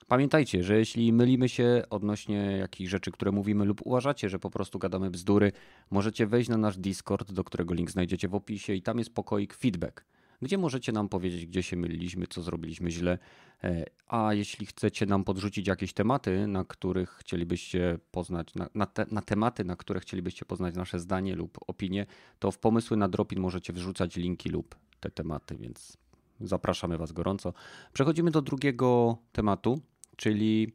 Pamiętajcie, 0.08 0.64
że 0.64 0.78
jeśli 0.78 1.14
mylimy 1.14 1.50
się 1.50 1.84
odnośnie 1.90 2.36
jakichś 2.36 2.92
rzeczy, 2.92 3.12
które 3.12 3.32
mówimy 3.32 3.66
lub 3.66 3.82
uważacie, 3.86 4.30
że 4.30 4.40
po 4.40 4.50
prostu 4.50 4.80
gadamy 4.80 5.10
bzdury, 5.10 5.52
możecie 5.92 6.28
wejść 6.28 6.50
na 6.50 6.58
nasz 6.58 6.78
Discord, 6.78 7.32
do 7.32 7.44
którego 7.44 7.74
link 7.74 7.92
znajdziecie 7.92 8.28
w 8.28 8.36
opisie 8.36 8.74
i 8.74 8.82
tam 8.82 8.98
jest 8.98 9.14
pokoik 9.14 9.54
feedback 9.54 10.06
gdzie 10.42 10.58
możecie 10.58 10.92
nam 10.92 11.10
powiedzieć, 11.10 11.46
gdzie 11.46 11.64
się 11.64 11.78
myliliśmy, 11.78 12.28
co 12.28 12.42
zrobiliśmy 12.42 12.92
źle. 12.92 13.20
E, 13.64 13.86
a 14.08 14.34
jeśli 14.34 14.66
chcecie 14.66 15.06
nam 15.06 15.24
podrzucić 15.24 15.68
jakieś 15.68 15.94
tematy, 15.94 16.48
na 16.48 16.66
których 16.66 17.10
chcielibyście 17.10 18.00
poznać, 18.12 18.56
na, 18.56 18.70
na, 18.76 18.86
te, 18.86 19.06
na 19.12 19.22
tematy, 19.22 19.64
na 19.64 19.76
które 19.76 20.00
chcielibyście 20.00 20.46
poznać 20.46 20.76
nasze 20.76 21.00
zdanie 21.00 21.36
lub 21.36 21.58
opinie, 21.68 22.06
to 22.40 22.52
w 22.52 22.60
pomysły 22.60 22.98
na 22.98 23.08
Dropin 23.08 23.40
możecie 23.40 23.74
wrzucać 23.74 24.16
linki 24.16 24.50
lub 24.50 24.76
te 25.00 25.12
tematy, 25.12 25.58
więc 25.58 25.98
zapraszamy 26.42 26.98
Was 26.98 27.12
gorąco. 27.12 27.54
Przechodzimy 27.94 28.32
do 28.32 28.42
drugiego 28.42 29.18
tematu, 29.32 29.80
czyli 30.16 30.74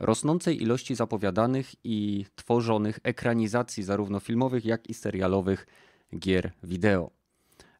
rosnącej 0.00 0.62
ilości 0.62 0.94
zapowiadanych 0.94 1.74
i 1.84 2.26
tworzonych 2.34 3.00
ekranizacji 3.02 3.82
zarówno 3.82 4.20
filmowych, 4.20 4.64
jak 4.64 4.90
i 4.90 4.94
serialowych 4.94 5.66
gier 6.18 6.52
wideo. 6.62 7.10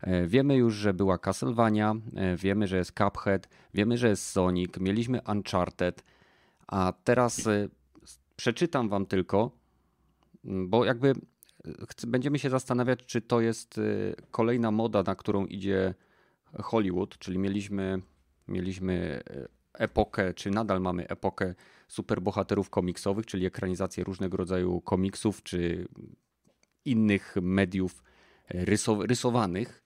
E, 0.00 0.26
wiemy 0.26 0.56
już, 0.56 0.74
że 0.74 0.94
była 0.94 1.18
Castlevania, 1.18 1.94
e, 2.16 2.36
wiemy, 2.36 2.66
że 2.66 2.76
jest 2.76 2.92
Cuphead, 2.92 3.48
wiemy, 3.74 3.98
że 3.98 4.08
jest 4.08 4.26
Sonic, 4.26 4.76
mieliśmy 4.80 5.20
Uncharted, 5.28 6.04
a 6.66 6.92
teraz 7.04 7.46
e, 7.46 7.68
przeczytam 8.36 8.88
wam 8.88 9.06
tylko, 9.06 9.50
bo 10.44 10.84
jakby 10.84 11.12
będziemy 12.06 12.38
się 12.38 12.50
zastanawiać, 12.50 13.00
czy 13.06 13.20
to 13.20 13.40
jest 13.40 13.80
kolejna 14.30 14.70
moda, 14.70 15.02
na 15.02 15.14
którą 15.14 15.46
idzie 15.46 15.94
Hollywood, 16.58 17.18
czyli 17.18 17.38
mieliśmy, 17.38 18.00
mieliśmy 18.48 19.20
epokę, 19.74 20.34
czy 20.34 20.50
nadal 20.50 20.80
mamy 20.80 21.08
epokę 21.08 21.54
superbohaterów 21.88 22.70
komiksowych, 22.70 23.26
czyli 23.26 23.46
ekranizację 23.46 24.04
różnego 24.04 24.36
rodzaju 24.36 24.80
komiksów, 24.80 25.42
czy 25.42 25.88
innych 26.84 27.36
mediów 27.42 28.02
rysowanych. 29.08 29.82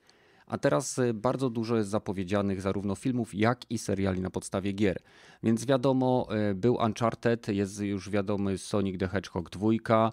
A 0.47 0.59
teraz 0.59 0.99
y, 0.99 1.15
bardzo 1.15 1.51
dużo 1.51 1.77
jest 1.77 1.91
zapowiedzianych 1.91 2.61
zarówno 2.61 2.95
filmów, 2.95 3.35
jak 3.35 3.71
i 3.71 3.79
seriali 3.79 4.21
na 4.21 4.31
podstawie 4.31 4.73
gier. 4.73 4.99
Więc 5.43 5.67
wiadomo, 5.67 6.29
był 6.55 6.75
Uncharted, 6.75 7.49
jest 7.49 7.81
już 7.81 8.11
wiadomy 8.11 8.59
Sonic 8.59 9.01
the 9.01 9.09
Hedgehog 9.09 9.51
2, 9.51 10.13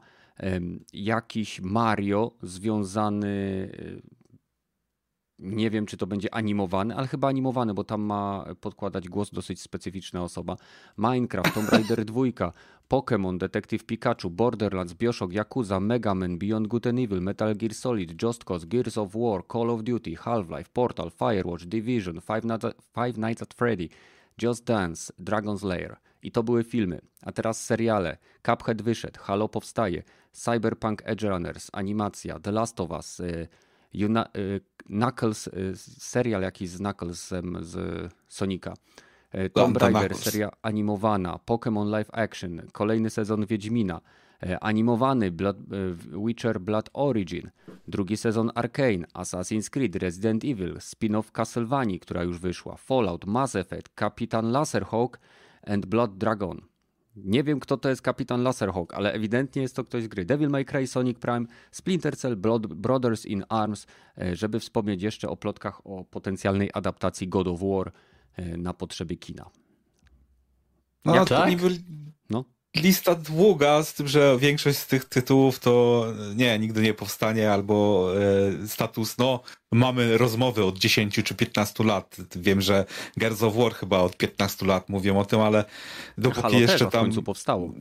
jakiś 0.93 1.61
Mario 1.61 2.31
związany 2.41 3.69
nie 5.41 5.69
wiem, 5.69 5.85
czy 5.85 5.97
to 5.97 6.07
będzie 6.07 6.33
animowany, 6.33 6.95
ale 6.95 7.07
chyba 7.07 7.27
animowany, 7.27 7.73
bo 7.73 7.83
tam 7.83 8.01
ma 8.01 8.45
podkładać 8.61 9.09
głos 9.09 9.29
dosyć 9.31 9.61
specyficzna 9.61 10.23
osoba. 10.23 10.55
Minecraft, 10.97 11.53
Tomb 11.53 11.69
Raider 11.75 12.05
2, 12.05 12.21
Pokémon, 12.89 13.37
Detective 13.37 13.83
Pikachu, 13.83 14.29
Borderlands, 14.29 14.93
Bioshock, 14.93 15.33
Yakuza, 15.33 15.79
Mega 15.79 16.15
Man, 16.15 16.37
Beyond 16.37 16.67
Good 16.67 16.87
and 16.87 16.99
Evil, 16.99 17.21
Metal 17.21 17.55
Gear 17.55 17.73
Solid, 17.73 18.21
Just 18.23 18.43
Cause, 18.43 18.67
Gears 18.67 18.97
of 18.97 19.15
War, 19.15 19.47
Call 19.47 19.69
of 19.69 19.81
Duty, 19.83 20.15
Half-Life, 20.15 20.69
Portal, 20.73 21.09
Firewatch, 21.09 21.65
Division, 21.65 22.21
Five 22.21 22.43
Nights, 22.43 22.65
at, 22.65 22.75
Five 22.93 23.17
Nights 23.17 23.41
at 23.41 23.53
Freddy, 23.53 23.89
Just 24.41 24.65
Dance, 24.65 25.13
Dragon's 25.19 25.63
Lair. 25.63 25.97
I 26.23 26.31
to 26.31 26.43
były 26.43 26.63
filmy. 26.63 27.01
A 27.21 27.31
teraz 27.31 27.65
seriale. 27.65 28.17
Cuphead 28.43 28.81
wyszedł, 28.81 29.19
Halo 29.21 29.49
powstaje, 29.49 30.03
Cyberpunk 30.31 31.01
Edge 31.05 31.29
Runners, 31.29 31.69
animacja, 31.73 32.39
The 32.39 32.51
Last 32.51 32.79
of 32.79 32.91
Us, 32.91 33.19
y 33.19 33.47
Y, 33.93 34.61
Knuckles, 34.85 35.47
y, 35.47 35.77
serial 35.99 36.41
jakiś 36.41 36.69
z 36.69 36.77
Knucklesem 36.77 37.57
z 37.61 37.75
Sonika. 38.27 38.73
Y, 39.35 39.49
Tomb 39.49 39.77
Raider, 39.77 40.15
seria 40.15 40.49
animowana, 40.61 41.39
Pokémon 41.45 41.91
Live 41.91 42.09
Action, 42.13 42.61
kolejny 42.71 43.09
sezon 43.09 43.45
Wiedźmina, 43.45 44.01
animowany 44.61 45.31
Blood, 45.31 45.57
Witcher 46.25 46.59
Blood 46.59 46.89
Origin, 46.93 47.51
drugi 47.87 48.17
sezon 48.17 48.51
Arkane, 48.55 49.05
Assassin's 49.13 49.69
Creed, 49.69 49.95
Resident 49.95 50.43
Evil, 50.43 50.79
spin-off 50.79 51.31
Castlevania, 51.31 51.99
która 51.99 52.23
już 52.23 52.39
wyszła, 52.39 52.75
Fallout, 52.75 53.25
Mass 53.25 53.55
Effect, 53.55 53.89
Kapitan 53.95 54.51
Laserhawk 54.51 55.19
and 55.67 55.85
Blood 55.85 56.17
Dragon. 56.17 56.70
Nie 57.15 57.43
wiem, 57.43 57.59
kto 57.59 57.77
to 57.77 57.89
jest 57.89 58.01
kapitan 58.01 58.43
Laserhawk, 58.43 58.93
ale 58.93 59.13
ewidentnie 59.13 59.61
jest 59.61 59.75
to 59.75 59.83
ktoś 59.83 60.03
z 60.03 60.07
gry 60.07 60.25
Devil 60.25 60.49
May 60.49 60.65
Cry, 60.65 60.87
Sonic 60.87 61.19
Prime, 61.19 61.45
Splinter 61.71 62.17
Cell, 62.17 62.35
Blood, 62.35 62.67
Brothers 62.67 63.25
in 63.25 63.43
Arms, 63.49 63.87
e, 64.17 64.35
żeby 64.35 64.59
wspomnieć 64.59 65.01
jeszcze 65.03 65.29
o 65.29 65.37
plotkach 65.37 65.87
o 65.87 66.03
potencjalnej 66.03 66.69
adaptacji 66.73 67.27
God 67.27 67.47
of 67.47 67.59
War 67.61 67.91
e, 68.35 68.57
na 68.57 68.73
potrzeby 68.73 69.17
kina. 69.17 69.49
No, 71.05 71.15
Jak 71.15 71.29
tak? 71.29 71.49
Niby... 71.49 71.69
No 72.29 72.45
lista 72.75 73.15
długa, 73.15 73.83
z 73.83 73.93
tym, 73.93 74.07
że 74.07 74.37
większość 74.39 74.77
z 74.77 74.87
tych 74.87 75.05
tytułów 75.05 75.59
to 75.59 76.05
nie, 76.35 76.59
nigdy 76.59 76.81
nie 76.81 76.93
powstanie, 76.93 77.51
albo 77.51 78.07
e, 78.63 78.67
status, 78.67 79.17
no, 79.17 79.39
mamy 79.71 80.17
rozmowy 80.17 80.65
od 80.65 80.79
10 80.79 81.15
czy 81.23 81.35
15 81.35 81.83
lat. 81.83 82.17
Wiem, 82.35 82.61
że 82.61 82.85
Gears 83.17 83.43
of 83.43 83.55
War 83.55 83.73
chyba 83.73 83.99
od 83.99 84.17
15 84.17 84.65
lat 84.65 84.89
mówią 84.89 85.19
o 85.19 85.25
tym, 85.25 85.39
ale 85.39 85.65
dopóki 86.17 86.41
Halo 86.41 86.59
jeszcze 86.59 86.79
tam... 86.79 86.89
w 86.89 86.91
końcu 86.91 87.23
powstało. 87.23 87.73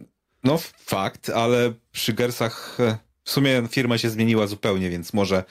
No, 0.45 0.59
fakt, 0.87 1.31
ale 1.31 1.73
przy 1.93 2.13
Gersach 2.13 2.77
e, 2.81 2.99
w 3.25 3.31
sumie 3.31 3.63
firma 3.71 3.99
się 3.99 4.11
zmieniła 4.11 4.47
zupełnie, 4.47 4.91
więc 4.91 5.13
może 5.13 5.45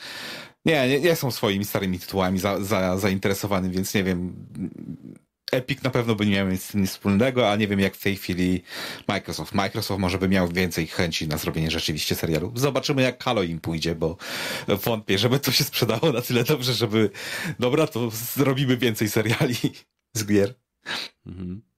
nie, 0.65 0.87
nie, 0.87 0.99
nie 0.99 1.15
są 1.15 1.31
swoimi 1.31 1.65
starymi 1.65 1.99
tytułami 1.99 2.39
za, 2.39 2.63
za, 2.63 2.97
więc 3.69 3.93
nie 3.93 4.03
wiem 4.03 4.33
Epic 5.51 5.83
na 5.83 5.89
pewno 5.89 6.15
by 6.15 6.25
nie 6.25 6.31
miał 6.31 6.47
nic, 6.47 6.73
nic 6.73 6.91
wspólnego, 6.91 7.51
a 7.51 7.55
nie 7.55 7.67
wiem 7.67 7.79
jak 7.79 7.95
w 7.95 8.03
tej 8.03 8.15
chwili 8.15 8.63
Microsoft. 9.07 9.53
Microsoft 9.53 9.99
może 9.99 10.17
by 10.17 10.29
miał 10.29 10.47
więcej 10.47 10.87
chęci 10.87 11.27
na 11.27 11.37
zrobienie 11.37 11.71
rzeczywiście 11.71 12.15
serialu. 12.15 12.51
Zobaczymy 12.55 13.01
jak 13.01 13.23
Halo 13.23 13.43
im 13.43 13.59
pójdzie, 13.59 13.95
bo 13.95 14.17
wątpię, 14.67 15.17
żeby 15.17 15.39
to 15.39 15.51
się 15.51 15.63
sprzedało 15.63 16.11
na 16.11 16.21
tyle 16.21 16.43
dobrze, 16.43 16.73
żeby 16.73 17.09
dobra, 17.59 17.87
to 17.87 18.09
zrobimy 18.11 18.77
więcej 18.77 19.09
seriali 19.09 19.55
z 20.13 20.25
gier. 20.25 20.55
Mhm. 21.25 21.68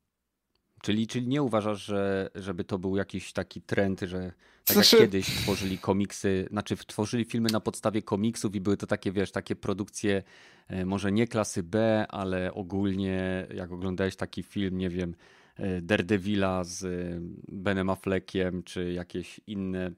Czyli, 0.81 1.07
czyli 1.07 1.27
nie 1.27 1.43
uważasz, 1.43 1.85
że 1.85 2.29
żeby 2.35 2.63
to 2.63 2.79
był 2.79 2.97
jakiś 2.97 3.33
taki 3.33 3.61
trend, 3.61 4.01
że 4.01 4.31
tak 4.65 4.73
znaczy... 4.73 4.95
jak 4.95 5.05
kiedyś 5.05 5.25
tworzyli 5.25 5.77
komiksy, 5.77 6.47
znaczy 6.51 6.77
tworzyli 6.77 7.25
filmy 7.25 7.49
na 7.49 7.59
podstawie 7.59 8.01
komiksów 8.01 8.55
i 8.55 8.61
były 8.61 8.77
to 8.77 8.87
takie, 8.87 9.11
wiesz, 9.11 9.31
takie 9.31 9.55
produkcje 9.55 10.23
e, 10.67 10.85
może 10.85 11.11
nie 11.11 11.27
klasy 11.27 11.63
B, 11.63 12.05
ale 12.09 12.53
ogólnie 12.53 13.47
jak 13.55 13.71
oglądałeś 13.71 14.15
taki 14.15 14.43
film, 14.43 14.77
nie 14.77 14.89
wiem, 14.89 15.15
e, 15.55 15.81
Daredevila 15.81 16.63
z 16.63 16.85
Benem 17.47 17.89
Affleckiem, 17.89 18.63
czy 18.63 18.93
jakieś 18.93 19.41
inne 19.47 19.91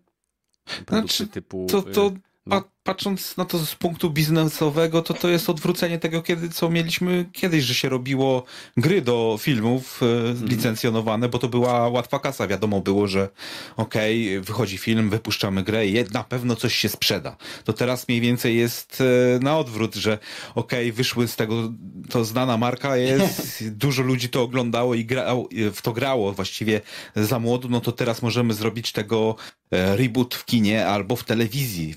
produkty 0.86 1.16
znaczy, 1.16 1.28
typu 1.28 1.68
to, 1.70 1.82
to... 1.82 2.12
pa, 2.50 2.64
patrząc 2.84 3.38
na 3.38 3.46
to 3.46 3.60
z 3.60 3.76
punktu 3.76 4.10
biznesowego, 4.10 5.02
to 5.02 5.14
to 5.14 5.30
jest 5.30 5.50
odwrócenie 5.50 6.00
tego, 6.00 6.22
kiedy, 6.22 6.50
co 6.50 6.70
mieliśmy 6.70 7.26
kiedyś, 7.32 7.64
że 7.64 7.74
się 7.74 7.90
robiło 7.90 8.44
gry 8.78 9.02
do 9.02 9.38
filmów 9.40 10.02
e, 10.04 10.46
licencjonowane, 10.46 11.30
bo 11.30 11.40
to 11.40 11.50
była 11.50 11.90
łatwa 11.90 12.20
kasa. 12.20 12.48
Wiadomo 12.48 12.82
było, 12.82 13.08
że 13.08 13.30
okej, 13.78 14.30
okay, 14.30 14.42
wychodzi 14.42 14.78
film, 14.78 15.10
wypuszczamy 15.10 15.64
grę 15.64 15.88
i 15.88 16.04
na 16.12 16.24
pewno 16.24 16.56
coś 16.56 16.76
się 16.76 16.90
sprzeda. 16.90 17.38
To 17.64 17.74
teraz 17.74 18.08
mniej 18.08 18.22
więcej 18.22 18.58
jest 18.58 19.04
e, 19.36 19.40
na 19.40 19.58
odwrót, 19.58 19.96
że 19.96 20.20
okej, 20.56 20.86
okay, 20.86 20.94
wyszły 20.94 21.28
z 21.28 21.36
tego, 21.36 21.74
to 22.10 22.26
znana 22.26 22.58
marka 22.58 22.98
jest, 22.98 23.64
dużo 23.84 24.04
ludzi 24.04 24.30
to 24.30 24.42
oglądało 24.42 24.96
i 24.96 25.06
grał, 25.06 25.50
w 25.74 25.82
to 25.82 25.94
grało 25.94 26.34
właściwie 26.34 26.82
za 27.16 27.40
młodu, 27.40 27.70
no 27.70 27.82
to 27.82 27.92
teraz 27.92 28.22
możemy 28.22 28.54
zrobić 28.54 28.92
tego 28.92 29.36
e, 29.72 29.96
reboot 29.96 30.36
w 30.36 30.46
kinie 30.46 30.88
albo 30.88 31.16
w 31.16 31.24
telewizji. 31.24 31.96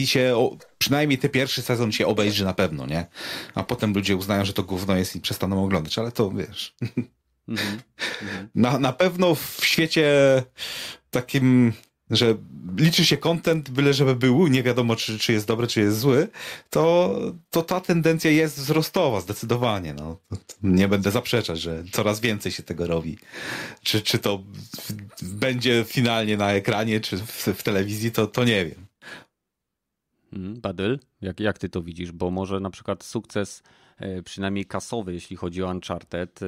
I 0.00 0.06
się 0.06 0.36
o, 0.36 0.56
przynajmniej 0.78 1.18
ten 1.18 1.30
pierwszy 1.30 1.62
sezon 1.62 1.92
się 1.92 2.06
obejrzy 2.06 2.44
na 2.44 2.54
pewno, 2.54 2.86
nie? 2.86 3.06
A 3.54 3.62
potem 3.62 3.94
ludzie 3.94 4.16
uznają, 4.16 4.44
że 4.44 4.52
to 4.52 4.62
gówno 4.62 4.96
jest 4.96 5.16
i 5.16 5.20
przestaną 5.20 5.64
oglądać, 5.64 5.98
ale 5.98 6.12
to 6.12 6.30
wiesz. 6.30 6.74
-hmm. 7.48 7.78
na, 8.54 8.78
na 8.78 8.92
pewno 8.92 9.34
w 9.34 9.60
świecie 9.62 10.12
takim 11.10 11.72
że 12.12 12.34
liczy 12.76 13.04
się 13.04 13.16
content, 13.16 13.70
byle 13.70 13.94
żeby 13.94 14.16
był, 14.16 14.46
nie 14.46 14.62
wiadomo 14.62 14.96
czy, 14.96 15.18
czy 15.18 15.32
jest 15.32 15.46
dobry, 15.46 15.66
czy 15.66 15.80
jest 15.80 15.98
zły, 15.98 16.28
to, 16.70 17.16
to 17.50 17.62
ta 17.62 17.80
tendencja 17.80 18.30
jest 18.30 18.56
wzrostowa, 18.56 19.20
zdecydowanie. 19.20 19.94
No. 19.94 20.18
Nie 20.62 20.88
będę 20.88 21.10
zaprzeczać, 21.10 21.60
że 21.60 21.84
coraz 21.92 22.20
więcej 22.20 22.52
się 22.52 22.62
tego 22.62 22.86
robi. 22.86 23.18
Czy, 23.82 24.02
czy 24.02 24.18
to 24.18 24.42
będzie 25.22 25.84
finalnie 25.88 26.36
na 26.36 26.52
ekranie, 26.52 27.00
czy 27.00 27.16
w, 27.16 27.46
w 27.56 27.62
telewizji, 27.62 28.12
to, 28.12 28.26
to 28.26 28.44
nie 28.44 28.64
wiem. 28.64 28.86
Mhm. 30.32 30.60
Badyl, 30.60 30.98
jak, 31.20 31.40
jak 31.40 31.58
ty 31.58 31.68
to 31.68 31.82
widzisz? 31.82 32.12
Bo 32.12 32.30
może 32.30 32.60
na 32.60 32.70
przykład 32.70 33.04
sukces, 33.04 33.62
e, 33.96 34.22
przynajmniej 34.22 34.64
kasowy, 34.64 35.14
jeśli 35.14 35.36
chodzi 35.36 35.62
o 35.62 35.68
Uncharted, 35.70 36.42
e, 36.42 36.46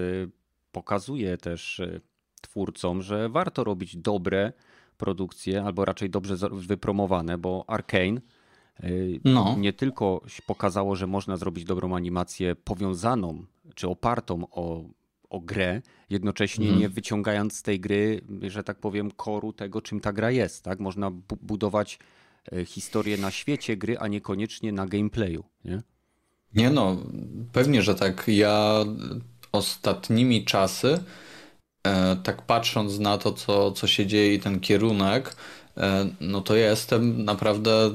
pokazuje 0.72 1.36
też 1.36 1.80
e, 1.80 2.00
twórcom, 2.40 3.02
że 3.02 3.28
warto 3.28 3.64
robić 3.64 3.96
dobre 3.96 4.52
produkcje, 4.96 5.64
albo 5.64 5.84
raczej 5.84 6.10
dobrze 6.10 6.36
wypromowane, 6.52 7.38
bo 7.38 7.64
Arkane 7.66 8.20
no. 9.24 9.56
nie 9.58 9.72
tylko 9.72 10.22
pokazało, 10.46 10.96
że 10.96 11.06
można 11.06 11.36
zrobić 11.36 11.64
dobrą 11.64 11.96
animację 11.96 12.56
powiązaną 12.56 13.44
czy 13.74 13.88
opartą 13.88 14.46
o, 14.50 14.84
o 15.30 15.40
grę, 15.40 15.82
jednocześnie 16.10 16.68
mm. 16.68 16.80
nie 16.80 16.88
wyciągając 16.88 17.56
z 17.56 17.62
tej 17.62 17.80
gry, 17.80 18.20
że 18.42 18.64
tak 18.64 18.78
powiem, 18.78 19.10
koru 19.10 19.52
tego, 19.52 19.82
czym 19.82 20.00
ta 20.00 20.12
gra 20.12 20.30
jest. 20.30 20.64
Tak? 20.64 20.80
Można 20.80 21.10
budować 21.40 21.98
E, 21.98 22.23
historię 22.66 23.16
na 23.16 23.30
świecie 23.30 23.76
gry, 23.76 23.98
a 23.98 24.08
niekoniecznie 24.08 24.72
na 24.72 24.86
gameplayu, 24.86 25.44
nie? 25.64 25.82
Nie 26.54 26.70
no, 26.70 26.96
pewnie, 27.52 27.82
że 27.82 27.94
tak. 27.94 28.24
Ja 28.26 28.84
ostatnimi 29.52 30.44
czasy, 30.44 31.04
e, 31.86 32.16
tak 32.16 32.42
patrząc 32.42 32.98
na 32.98 33.18
to, 33.18 33.32
co, 33.32 33.72
co 33.72 33.86
się 33.86 34.06
dzieje 34.06 34.34
i 34.34 34.40
ten 34.40 34.60
kierunek, 34.60 35.36
e, 35.76 36.08
no 36.20 36.40
to 36.40 36.56
ja 36.56 36.70
jestem 36.70 37.24
naprawdę 37.24 37.90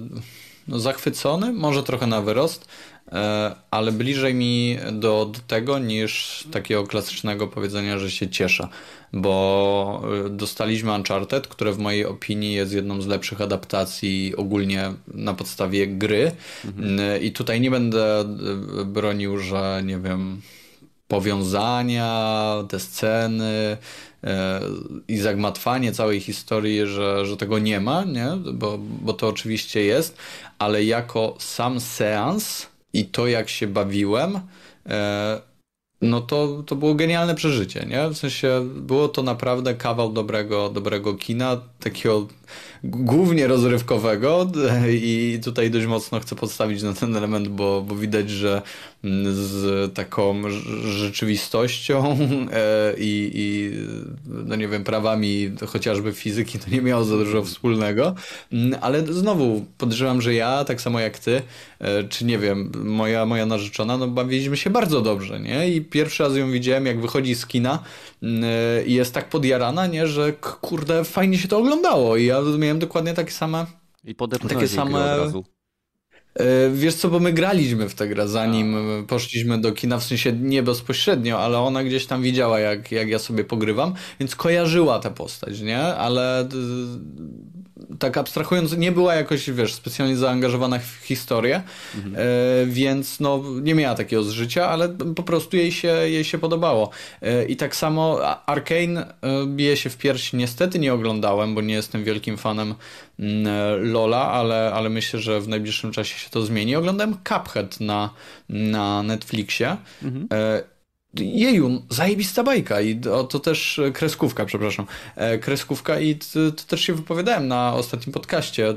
no, 0.70 0.80
zachwycony, 0.80 1.54
może 1.54 1.84
trochę 1.84 2.08
na 2.08 2.22
wyrost, 2.22 2.66
E, 3.12 3.56
ale 3.72 3.92
bliżej 3.92 4.34
mi 4.34 4.78
do, 4.92 5.26
do 5.26 5.40
tego 5.48 5.80
niż 5.80 6.44
takiego 6.52 6.84
klasycznego 6.84 7.48
powiedzenia, 7.48 8.00
że 8.00 8.12
się 8.12 8.30
cieszę, 8.30 8.68
bo 9.14 10.04
e, 10.26 10.30
dostaliśmy 10.30 10.94
Uncharted, 10.94 11.48
które 11.48 11.74
w 11.74 11.78
mojej 11.78 12.06
opinii 12.06 12.54
jest 12.54 12.74
jedną 12.74 13.02
z 13.02 13.08
lepszych 13.08 13.42
adaptacji 13.42 14.34
ogólnie 14.38 14.94
na 15.14 15.34
podstawie 15.34 15.88
gry 15.88 16.32
mhm. 16.66 17.00
E, 17.00 17.20
i 17.20 17.32
tutaj 17.32 17.62
nie 17.62 17.72
będę 17.72 18.26
bronił, 18.86 19.38
że 19.38 19.82
nie 19.86 19.98
wiem, 19.98 20.42
powiązania, 21.10 22.64
te 22.70 22.80
sceny 22.80 23.78
i 25.08 25.18
zagmatwanie 25.18 25.92
całej 25.92 26.20
historii, 26.20 26.86
że, 26.86 27.26
że 27.26 27.38
tego 27.38 27.60
nie 27.60 27.80
ma, 27.80 28.04
nie? 28.04 28.28
Bo, 28.54 28.78
bo 28.78 29.14
to 29.14 29.28
oczywiście 29.28 29.82
jest, 29.82 30.18
ale 30.60 30.84
jako 30.84 31.36
sam 31.40 31.80
seans 31.80 32.68
i 32.94 33.06
to, 33.06 33.28
jak 33.28 33.50
się 33.50 33.68
bawiłem, 33.68 34.40
e, 34.90 35.42
no 36.02 36.22
to, 36.22 36.64
to 36.66 36.76
było 36.76 36.96
genialne 36.96 37.36
przeżycie, 37.36 37.86
nie? 37.86 38.10
W 38.10 38.18
sensie 38.18 38.68
było 38.76 39.08
to 39.08 39.24
naprawdę 39.24 39.76
kawał 39.76 40.14
dobrego, 40.14 40.70
dobrego 40.70 41.14
kina, 41.14 41.58
takiego 41.80 42.28
głównie 42.84 43.48
rozrywkowego 43.48 44.52
i 44.90 45.40
tutaj 45.44 45.72
dość 45.72 45.88
mocno 45.88 46.20
chcę 46.20 46.36
podstawić 46.36 46.84
na 46.84 46.94
ten 46.94 47.16
element, 47.16 47.48
bo, 47.48 47.82
bo 47.82 47.96
widać, 47.96 48.30
że 48.30 48.62
z 49.32 49.94
taką 49.94 50.42
rzeczywistością 50.84 52.04
e, 52.54 52.94
i, 52.98 53.32
i 53.34 53.72
no 54.26 54.56
nie 54.56 54.68
wiem, 54.68 54.84
prawami 54.84 55.52
chociażby 55.68 56.14
fizyki 56.14 56.60
to 56.60 56.70
nie 56.70 56.82
miało 56.82 57.04
za 57.04 57.18
dużo 57.18 57.44
wspólnego, 57.44 58.16
ale 58.82 59.06
znowu 59.06 59.66
podejrzewam, 59.78 60.22
że 60.22 60.34
ja, 60.34 60.66
tak 60.66 60.82
samo 60.82 61.00
jak 61.00 61.20
ty, 61.20 61.42
e, 61.80 62.04
czy 62.04 62.26
nie 62.26 62.38
wiem, 62.38 62.72
moja, 62.84 63.26
moja 63.26 63.46
narzeczona, 63.46 63.98
no 63.98 64.08
bawiliśmy 64.08 64.58
się 64.58 64.70
bardzo 64.70 65.02
dobrze, 65.02 65.40
nie? 65.40 65.70
I 65.70 65.82
pierwszy 65.82 66.24
raz 66.24 66.36
ją 66.36 66.52
widziałem, 66.52 66.86
jak 66.86 67.02
wychodzi 67.02 67.36
z 67.36 67.46
kina 67.46 67.84
e, 68.24 68.28
i 68.86 68.94
jest 68.94 69.14
tak 69.14 69.30
podjarana, 69.30 69.88
nie? 69.88 70.08
Że 70.08 70.34
kurde, 70.62 71.04
fajnie 71.04 71.38
się 71.38 71.48
to 71.48 71.58
oglądało 71.58 72.18
i 72.18 72.26
ja 72.26 72.42
miałem 72.58 72.69
dokładnie 72.76 73.14
takie 73.14 73.32
same 73.32 73.66
i 74.04 74.16
takie 74.50 74.68
same 74.68 75.14
od 75.14 75.20
razu. 75.20 75.46
E, 76.36 76.70
wiesz 76.70 76.96
co, 76.96 77.10
bo 77.10 77.20
my 77.20 77.34
graliśmy 77.34 77.90
w 77.90 77.96
tę 77.96 78.08
grę, 78.08 78.28
zanim 78.28 78.76
poszliśmy 79.08 79.62
do 79.62 79.72
kina, 79.72 80.00
w 80.00 80.04
sensie 80.04 80.34
nie 80.34 80.64
bezpośrednio, 80.64 81.40
ale 81.40 81.60
ona 81.60 81.84
gdzieś 81.84 82.06
tam 82.06 82.22
widziała, 82.22 82.60
jak, 82.60 82.92
jak 82.92 83.10
ja 83.10 83.20
sobie 83.20 83.44
pogrywam, 83.44 83.94
więc 84.20 84.36
kojarzyła 84.36 85.00
tę 85.00 85.12
postać, 85.12 85.62
nie? 85.62 85.80
Ale 85.80 86.50
tak 88.00 88.18
abstrahując, 88.18 88.78
nie 88.78 88.92
była 88.92 89.16
jakoś, 89.16 89.50
wiesz, 89.50 89.74
specjalnie 89.74 90.18
zaangażowana 90.18 90.80
w 90.80 91.06
historię, 91.06 91.64
mhm. 91.96 92.16
e, 92.16 92.20
więc 92.66 93.20
no, 93.20 93.44
nie 93.62 93.76
miała 93.76 93.96
takiego 93.96 94.24
zżycia, 94.24 94.70
ale 94.70 94.90
po 94.90 95.24
prostu 95.24 95.58
jej 95.58 95.72
się, 95.72 95.88
jej 95.88 96.24
się 96.24 96.38
podobało. 96.38 96.90
E, 97.22 97.46
I 97.46 97.56
tak 97.56 97.76
samo 97.76 98.20
Arkane 98.46 99.14
e, 99.22 99.46
bije 99.48 99.78
się 99.78 99.90
w 99.90 99.98
piersi. 99.98 100.38
Niestety 100.38 100.80
nie 100.80 100.94
oglądałem, 100.94 101.56
bo 101.56 101.62
nie 101.62 101.74
jestem 101.74 102.04
wielkim 102.04 102.38
fanem 102.38 102.76
mm, 103.20 103.48
e, 103.48 103.78
Lola, 103.78 104.32
ale, 104.32 104.72
ale 104.74 104.90
myślę, 104.90 105.20
że 105.20 105.42
w 105.42 105.48
najbliższym 105.48 105.92
czasie 105.92 106.20
się 106.20 106.30
to 106.30 106.42
zmieni. 106.42 106.76
Oglądałem 106.76 107.18
Cuphead 107.24 107.80
na, 107.80 108.10
na 108.50 109.04
Netflixie. 109.04 109.78
Mhm. 110.04 110.28
E, 110.34 110.79
Jeju, 111.14 111.82
zajebista 111.90 112.44
bajka 112.44 112.82
i 112.82 112.96
to, 112.96 113.24
to, 113.24 113.40
też 113.40 113.82
kreskówka, 113.94 114.46
przepraszam. 114.46 114.86
E, 115.16 115.38
kreskówka 115.38 116.00
i 116.00 116.16
to, 116.16 116.52
to, 116.52 116.64
też 116.68 116.82
się 116.82 116.94
wypowiadałem 116.94 117.48
na 117.48 117.74
ostatnim 117.74 118.14
podcaście. 118.14 118.70
E, 118.70 118.76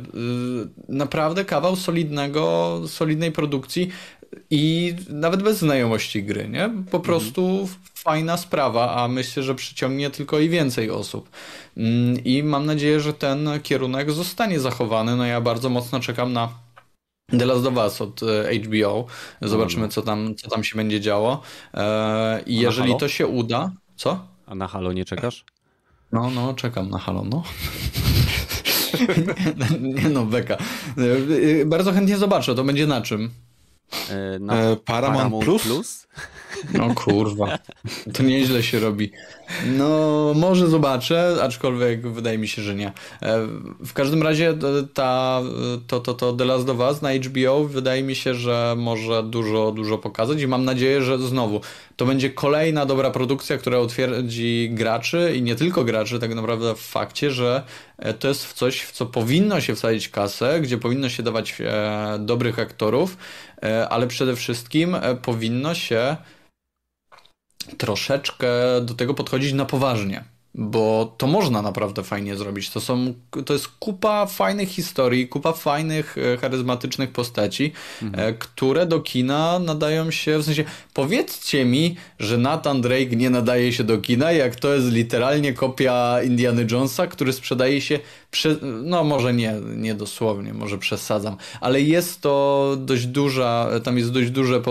naprawdę 0.89 1.45
kawał 1.45 1.77
solidnego, 1.77 2.81
solidnej 2.87 3.33
produkcji 3.33 3.89
i 4.51 4.95
nawet 5.09 5.43
bez 5.43 5.59
znajomości 5.59 6.23
gry, 6.23 6.49
nie? 6.49 6.69
Po 6.69 6.97
mhm. 6.97 7.03
prostu 7.03 7.49
mhm. 7.51 7.69
fajna 7.95 8.37
sprawa, 8.37 8.95
a 8.95 9.09
myślę, 9.09 9.43
że 9.43 9.55
przyciągnie 9.55 10.11
tylko 10.11 10.39
i 10.39 10.49
więcej 10.49 10.91
osób. 10.91 11.31
Mm, 11.77 12.25
I 12.25 12.43
mam 12.43 12.67
nadzieję, 12.67 13.01
że 13.01 13.15
ten 13.15 13.49
kierunek 13.63 14.11
zostanie 14.11 14.61
zachowany. 14.61 15.17
No 15.17 15.27
ja 15.27 15.41
bardzo 15.41 15.69
mocno 15.69 16.01
czekam 16.01 16.33
na 16.33 16.49
The 17.39 17.47
Last 17.47 17.67
of 17.67 17.77
Us 17.77 18.01
od 18.01 18.21
e, 18.23 18.59
HBO. 18.59 19.07
Zobaczymy, 19.43 19.89
co 19.89 20.03
tam, 20.03 20.35
co 20.35 20.51
tam 20.51 20.65
się 20.65 20.77
będzie 20.77 21.01
działo. 21.01 21.43
E, 21.75 22.43
I 22.47 22.57
jeżeli 22.57 22.97
to 22.97 23.09
się 23.09 23.27
uda. 23.27 23.73
Co? 23.97 24.27
A 24.47 24.55
na 24.55 24.69
Halo 24.69 24.93
nie 24.93 25.05
czekasz? 25.05 25.45
No, 26.13 26.31
no, 26.31 26.55
czekam 26.55 26.91
na 26.91 26.99
Halo, 26.99 27.25
no. 27.25 27.43
nie, 29.81 30.03
nie 30.03 30.09
no, 30.09 30.25
beka. 30.25 30.57
E, 31.61 31.65
bardzo 31.67 31.93
chętnie 31.93 32.17
zobaczę, 32.17 32.55
to 32.55 32.65
będzie 32.65 32.87
na 32.87 33.01
czym? 33.01 33.31
Na 34.41 34.55
Paramount, 34.55 34.85
Paramount 34.85 35.45
Plus? 35.45 35.63
Plus? 35.63 36.07
No 36.73 36.95
kurwa, 36.95 37.59
to 38.15 38.23
nieźle 38.23 38.63
się 38.63 38.81
robi. 38.81 39.13
No, 39.67 40.33
może 40.35 40.69
zobaczę, 40.69 41.37
aczkolwiek 41.43 42.09
wydaje 42.09 42.39
mi 42.39 42.49
się, 42.49 42.63
że 42.63 42.75
nie. 42.75 42.93
E, 43.23 43.47
w 43.85 43.93
każdym 43.93 44.23
razie 44.23 44.55
ta, 44.95 45.43
to, 45.87 46.01
to, 46.01 46.15
to 46.15 46.33
The 46.33 46.45
Last 46.45 46.69
of 46.69 46.79
Us 46.79 47.03
na 47.03 47.15
HBO 47.15 47.65
wydaje 47.65 48.03
mi 48.03 48.15
się, 48.15 48.35
że 48.35 48.75
może 48.79 49.23
dużo, 49.23 49.73
dużo 49.73 49.99
pokazać 49.99 50.41
i 50.41 50.47
mam 50.47 50.65
nadzieję, 50.65 51.03
że 51.03 51.19
znowu 51.19 51.61
to 51.97 52.07
będzie 52.07 52.31
kolejna 52.31 52.87
dobra 52.87 53.11
produkcja, 53.11 53.59
która 53.59 53.81
utwierdzi 53.81 54.71
graczy 54.73 55.33
i 55.37 55.43
nie 55.43 55.55
tylko 55.55 55.85
graczy, 55.85 56.19
tak 56.19 56.35
naprawdę 56.35 56.75
w 56.75 56.81
fakcie, 56.81 57.31
że 57.31 57.63
e, 57.99 58.15
to 58.15 58.29
jest 58.29 58.53
coś, 58.53 58.81
w 58.81 58.93
co 58.93 59.07
powinno 59.07 59.61
się 59.61 59.75
wsadzić 59.75 60.09
kasę, 60.09 60.61
gdzie 60.61 60.79
powinno 60.79 61.09
się 61.09 61.23
dawać 61.23 61.55
e, 61.61 62.19
dobrych 62.19 62.59
aktorów, 62.59 63.17
ale 63.91 64.07
przede 64.07 64.37
wszystkim 64.37 64.97
powinno 65.23 65.75
się 65.75 66.17
troszeczkę 67.79 68.47
do 68.83 68.95
tego 68.95 69.15
podchodzić 69.15 69.53
na 69.53 69.65
poważnie. 69.65 70.25
bo 70.55 71.15
to 71.19 71.27
można 71.27 71.63
naprawdę 71.63 72.03
fajnie 72.03 72.37
zrobić. 72.37 72.71
To, 72.71 72.81
są, 72.81 73.15
to 73.47 73.53
jest 73.53 73.69
kupa 73.69 74.27
fajnych 74.27 74.69
historii, 74.69 75.29
kupa 75.29 75.53
fajnych, 75.53 76.17
e, 76.19 76.37
charyzmatycznych 76.37 77.11
postaci, 77.13 77.73
mhm. 78.03 78.29
E, 78.29 78.33
które 78.33 78.87
do 78.87 79.01
kina 79.01 79.59
nadają 79.59 80.11
się, 80.11 80.39
w 80.39 80.45
sensie 80.45 80.65
powiedzcie 80.95 81.65
mi, 81.65 81.97
że 82.19 82.39
Nathan 82.39 82.81
Drake 82.81 83.17
nie 83.17 83.31
nadaje 83.31 83.73
się 83.73 83.85
do 83.85 83.99
kina, 83.99 84.33
jak 84.33 84.57
to 84.57 84.75
jest 84.75 84.87
literalnie 84.87 85.53
kopia 85.53 86.23
Indiana 86.23 86.63
Jonesa, 86.71 87.07
który 87.07 87.33
sprzedaje 87.33 87.81
się 87.81 87.99
no 88.83 89.05
może 89.05 89.35
nie, 89.35 89.55
nie 89.77 89.95
dosłownie, 89.95 90.55
może 90.55 90.79
przesadzam, 90.79 91.37
ale 91.61 91.81
jest 91.81 92.21
to 92.21 92.77
dość 92.81 93.07
duża, 93.07 93.69
tam 93.85 93.99
jest 93.99 94.13
dość 94.13 94.31
duże 94.31 94.57
e, 94.57 94.63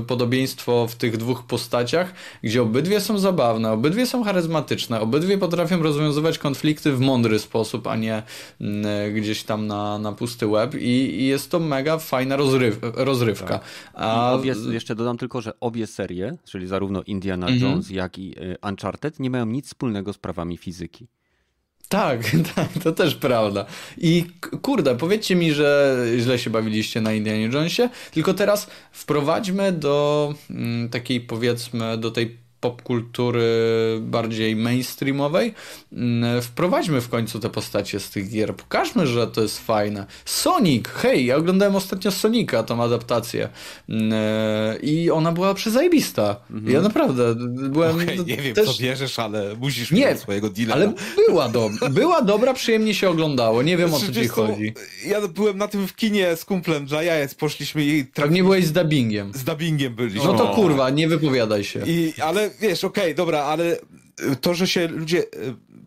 podobieństwo 0.00 0.86
w 0.88 0.94
tych 0.94 1.16
dwóch 1.16 1.42
postaciach, 1.42 2.14
gdzie 2.42 2.62
obydwie 2.62 3.00
są 3.00 3.18
zabawne, 3.18 3.72
obydwie 3.72 4.06
są 4.06 4.24
charyzmatyczne, 4.24 5.00
obydwie 5.00 5.38
potrafią 5.38 5.82
rozwiązywać 5.82 6.38
konflikty 6.38 6.92
w 6.92 7.00
mądry 7.00 7.38
sposób, 7.38 7.86
a 7.86 7.96
nie 7.96 8.22
mm, 8.60 9.14
gdzieś 9.14 9.42
tam 9.42 9.66
na, 9.66 9.98
na 9.98 10.12
pusty 10.12 10.46
web 10.46 10.74
i, 10.74 11.20
i 11.20 11.26
jest 11.26 11.50
to 11.50 11.60
mega 11.60 11.98
fajna 11.98 12.36
rozryw, 12.36 12.78
rozrywka. 12.82 13.58
Tak. 13.58 13.64
A... 13.94 14.32
Obie, 14.32 14.54
jeszcze 14.70 14.94
dodam 14.94 15.18
tylko, 15.18 15.40
że 15.40 15.60
obie 15.60 15.86
serie, 15.86 16.36
czyli 16.44 16.66
zarówno 16.66 17.02
Indiana 17.02 17.46
mhm. 17.46 17.62
Jones, 17.62 17.90
jak 17.90 18.18
i 18.18 18.34
e, 18.38 18.68
Uncharted 18.68 19.20
nie 19.20 19.30
mają 19.30 19.46
nic 19.46 19.66
wspólnego 19.66 20.12
z 20.12 20.18
prawami 20.18 20.56
fizyki. 20.56 21.08
Tak, 21.94 22.20
tak, 22.54 22.68
to 22.82 22.92
też 22.92 23.14
prawda. 23.14 23.66
I 23.98 24.24
kurde, 24.62 24.96
powiedzcie 24.96 25.36
mi, 25.36 25.52
że 25.52 25.96
źle 26.18 26.38
się 26.38 26.50
bawiliście 26.50 27.00
na 27.00 27.12
Indianie 27.12 27.44
Jonesie, 27.44 27.88
tylko 28.12 28.34
teraz 28.34 28.66
wprowadźmy 28.92 29.72
do 29.72 30.34
mm, 30.50 30.88
takiej 30.88 31.20
powiedzmy, 31.20 31.98
do 31.98 32.10
tej 32.10 32.43
popkultury 32.64 33.48
bardziej 34.00 34.56
mainstreamowej, 34.56 35.54
mm, 35.92 36.42
wprowadźmy 36.42 37.00
w 37.00 37.08
końcu 37.08 37.40
te 37.40 37.50
postacie 37.50 38.00
z 38.00 38.10
tych 38.10 38.30
gier. 38.30 38.56
Pokażmy, 38.56 39.06
że 39.06 39.26
to 39.26 39.42
jest 39.42 39.58
fajne. 39.58 40.06
Sonic! 40.24 40.88
Hej, 40.88 41.26
ja 41.26 41.36
oglądałem 41.36 41.76
ostatnio 41.76 42.10
Sonika, 42.10 42.62
tą 42.62 42.82
adaptację 42.82 43.48
mm, 43.88 44.12
i 44.82 45.10
ona 45.10 45.32
była 45.32 45.54
przezajebista. 45.54 46.36
Mhm. 46.50 46.72
Ja 46.72 46.80
naprawdę 46.80 47.34
byłem... 47.70 47.96
Okay, 47.96 48.16
nie 48.26 48.36
wiem, 48.36 48.54
też... 48.54 48.66
co 48.66 48.82
bierzesz, 48.82 49.18
ale 49.18 49.56
musisz 49.56 49.90
nie, 49.90 50.06
mieć 50.06 50.18
swojego 50.18 50.50
dealera. 50.50 50.74
Ale 50.74 50.92
była, 51.28 51.48
do... 51.48 51.70
była 51.90 52.22
dobra, 52.22 52.54
przyjemnie 52.54 52.94
się 52.94 53.08
oglądało. 53.08 53.62
Nie 53.62 53.76
wiem, 53.76 53.94
o 53.94 54.00
co 54.00 54.12
ci 54.12 54.28
chodzi. 54.28 54.74
Ja 55.06 55.28
byłem 55.28 55.58
na 55.58 55.68
tym 55.68 55.88
w 55.88 55.96
kinie 55.96 56.36
z 56.36 56.44
kumplem 56.44 56.86
Jajec, 57.02 57.34
poszliśmy 57.34 57.84
i... 57.84 58.04
Tak 58.04 58.30
nie 58.30 58.42
byłeś 58.42 58.64
z 58.64 58.72
dubbingiem. 58.72 59.32
Z 59.34 59.44
dubbingiem 59.44 59.94
byliśmy. 59.94 60.24
No 60.24 60.34
to 60.34 60.46
kurwa, 60.46 60.90
nie 60.90 61.08
wypowiadaj 61.08 61.64
się. 61.64 61.80
I, 61.86 62.12
ale 62.22 62.50
wiesz, 62.60 62.84
okej, 62.84 63.04
okay, 63.04 63.14
dobra, 63.14 63.42
ale 63.42 63.78
to, 64.40 64.54
że 64.54 64.68
się 64.68 64.88
ludzie, 64.88 65.22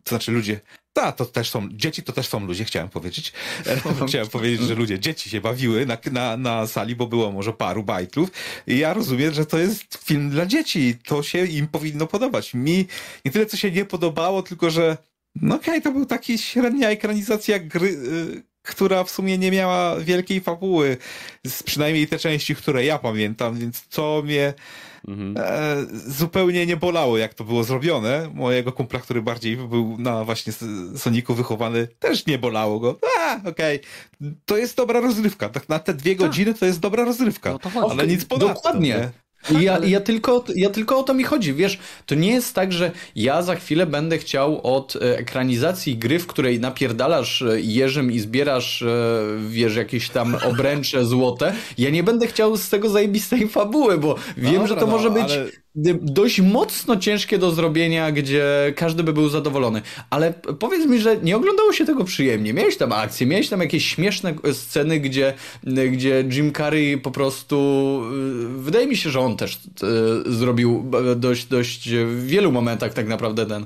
to 0.03 0.09
znaczy 0.09 0.31
ludzie, 0.31 0.59
ta, 0.97 1.11
to 1.11 1.25
też 1.25 1.49
są, 1.49 1.69
dzieci 1.71 2.03
to 2.03 2.13
też 2.13 2.27
są 2.27 2.45
ludzie, 2.45 2.65
chciałem 2.65 2.89
powiedzieć. 2.89 3.33
chciałem 4.07 4.27
powiedzieć, 4.27 4.61
że 4.61 4.75
ludzie, 4.75 4.99
dzieci 4.99 5.29
się 5.29 5.41
bawiły 5.41 5.85
na, 5.85 5.97
na, 6.11 6.37
na 6.37 6.67
sali, 6.67 6.95
bo 6.95 7.07
było 7.07 7.31
może 7.31 7.53
paru 7.53 7.83
bajtlów. 7.83 8.29
I 8.67 8.77
ja 8.77 8.93
rozumiem, 8.93 9.33
że 9.33 9.45
to 9.45 9.57
jest 9.57 9.97
film 10.03 10.29
dla 10.29 10.45
dzieci. 10.45 10.95
To 11.05 11.23
się 11.23 11.45
im 11.45 11.67
powinno 11.67 12.07
podobać. 12.07 12.53
Mi 12.53 12.87
nie 13.25 13.31
tyle, 13.31 13.45
co 13.45 13.57
się 13.57 13.71
nie 13.71 13.85
podobało, 13.85 14.43
tylko 14.43 14.69
że 14.69 14.97
no 15.35 15.55
okej, 15.55 15.73
okay, 15.73 15.81
to 15.81 15.91
był 15.91 16.05
taki 16.05 16.37
średnia 16.37 16.89
ekranizacja 16.89 17.59
gry, 17.59 17.87
y, 17.87 18.43
która 18.61 19.03
w 19.03 19.11
sumie 19.11 19.37
nie 19.37 19.51
miała 19.51 19.99
wielkiej 19.99 20.41
fabuły. 20.41 20.97
Z 21.47 21.63
przynajmniej 21.63 22.07
te 22.07 22.19
części, 22.19 22.55
które 22.55 22.85
ja 22.85 22.99
pamiętam, 22.99 23.57
więc 23.57 23.85
co 23.89 24.21
mnie 24.25 24.53
Mhm. 25.07 25.37
E, 25.37 25.85
zupełnie 26.11 26.65
nie 26.65 26.77
bolało, 26.77 27.17
jak 27.17 27.33
to 27.33 27.43
było 27.43 27.63
zrobione. 27.63 28.29
Mojego 28.33 28.71
kumpla, 28.71 28.99
który 28.99 29.21
bardziej 29.21 29.57
był 29.57 29.97
na 29.97 30.23
właśnie 30.23 30.53
Soniku 30.95 31.33
wychowany, 31.33 31.87
też 31.99 32.25
nie 32.25 32.37
bolało 32.37 32.79
go. 32.79 32.99
A, 33.19 33.35
okej. 33.49 33.81
Okay. 33.81 34.35
To 34.45 34.57
jest 34.57 34.77
dobra 34.77 34.99
rozrywka. 34.99 35.49
Tak 35.49 35.69
na 35.69 35.79
te 35.79 35.93
dwie 35.93 36.15
tak. 36.15 36.27
godziny 36.27 36.53
to 36.53 36.65
jest 36.65 36.79
dobra 36.79 37.05
rozrywka. 37.05 37.51
No 37.51 37.59
to 37.59 37.91
ale 37.91 38.07
nic 38.07 38.25
ponadto. 38.25 38.53
Dokładnie. 38.53 39.11
Ja, 39.59 39.73
ale... 39.73 39.89
ja, 39.89 39.99
tylko, 39.99 40.43
ja 40.55 40.69
tylko 40.69 40.99
o 40.99 41.03
to 41.03 41.13
mi 41.13 41.23
chodzi, 41.23 41.53
wiesz, 41.53 41.79
to 42.05 42.15
nie 42.15 42.31
jest 42.31 42.55
tak, 42.55 42.73
że 42.73 42.91
ja 43.15 43.41
za 43.41 43.55
chwilę 43.55 43.85
będę 43.85 44.17
chciał 44.17 44.75
od 44.75 44.95
e, 44.95 45.17
ekranizacji 45.17 45.97
gry, 45.97 46.19
w 46.19 46.27
której 46.27 46.59
napierdalasz 46.59 47.41
e, 47.41 47.61
jeżem 47.61 48.11
i 48.11 48.19
zbierasz, 48.19 48.81
e, 48.81 48.87
wiesz, 49.49 49.75
jakieś 49.75 50.09
tam 50.09 50.37
obręcze 50.49 51.05
złote, 51.05 51.53
ja 51.77 51.89
nie 51.89 52.03
będę 52.03 52.27
chciał 52.27 52.57
z 52.57 52.69
tego 52.69 52.89
zajebistej 52.89 53.47
fabuły, 53.47 53.97
bo 53.97 54.15
wiem, 54.37 54.53
Dobra, 54.53 54.67
że 54.67 54.75
to 54.75 54.85
no, 54.85 54.91
może 54.91 55.09
być... 55.09 55.31
Ale 55.31 55.51
dość 56.01 56.41
mocno 56.41 56.97
ciężkie 56.97 57.37
do 57.37 57.51
zrobienia, 57.51 58.11
gdzie 58.11 58.73
każdy 58.75 59.03
by 59.03 59.13
był 59.13 59.29
zadowolony. 59.29 59.81
Ale 60.09 60.33
powiedz 60.33 60.85
mi, 60.85 60.99
że 60.99 61.17
nie 61.17 61.37
oglądało 61.37 61.73
się 61.73 61.85
tego 61.85 62.03
przyjemnie. 62.03 62.53
Miałeś 62.53 62.77
tam 62.77 62.91
akcje, 62.91 63.27
miałeś 63.27 63.49
tam 63.49 63.59
jakieś 63.59 63.85
śmieszne 63.85 64.33
sceny, 64.53 64.99
gdzie, 64.99 65.33
gdzie 65.91 66.23
Jim 66.31 66.53
Carrey 66.53 66.97
po 66.97 67.11
prostu. 67.11 67.57
Y, 68.55 68.61
wydaje 68.61 68.87
mi 68.87 68.97
się, 68.97 69.09
że 69.09 69.19
on 69.19 69.37
też 69.37 69.55
y, 69.55 69.59
zrobił 70.33 70.91
dość, 71.15 71.45
dość 71.45 71.89
w 71.89 72.27
wielu 72.27 72.51
momentach 72.51 72.93
tak 72.93 73.07
naprawdę 73.07 73.45
ten, 73.45 73.65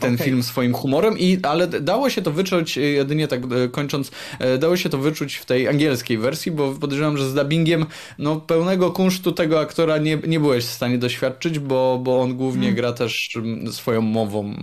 ten 0.00 0.14
okay. 0.14 0.26
film 0.26 0.42
swoim 0.42 0.74
humorem, 0.74 1.18
i, 1.18 1.38
ale 1.42 1.66
dało 1.66 2.10
się 2.10 2.22
to 2.22 2.30
wyczuć, 2.30 2.76
jedynie 2.76 3.28
tak 3.28 3.40
y, 3.52 3.68
kończąc, 3.68 4.10
dało 4.58 4.76
się 4.76 4.88
to 4.88 4.98
wyczuć 4.98 5.34
w 5.34 5.44
tej 5.44 5.68
angielskiej 5.68 6.18
wersji, 6.18 6.52
bo 6.52 6.72
podejrzewam, 6.72 7.16
że 7.16 7.30
z 7.30 7.34
dubbingiem 7.34 7.86
no, 8.18 8.36
pełnego 8.36 8.90
kunsztu 8.90 9.32
tego 9.32 9.60
aktora 9.60 9.98
nie, 9.98 10.18
nie 10.26 10.40
byłeś 10.40 10.64
w 10.64 10.70
stanie 10.70 10.98
doświadczyć 10.98 11.39
bo, 11.48 12.00
bo 12.02 12.20
on 12.20 12.36
głównie 12.36 12.62
hmm. 12.62 12.76
gra 12.76 12.92
też 12.92 13.30
mm, 13.36 13.72
swoją 13.72 14.00
mową 14.00 14.54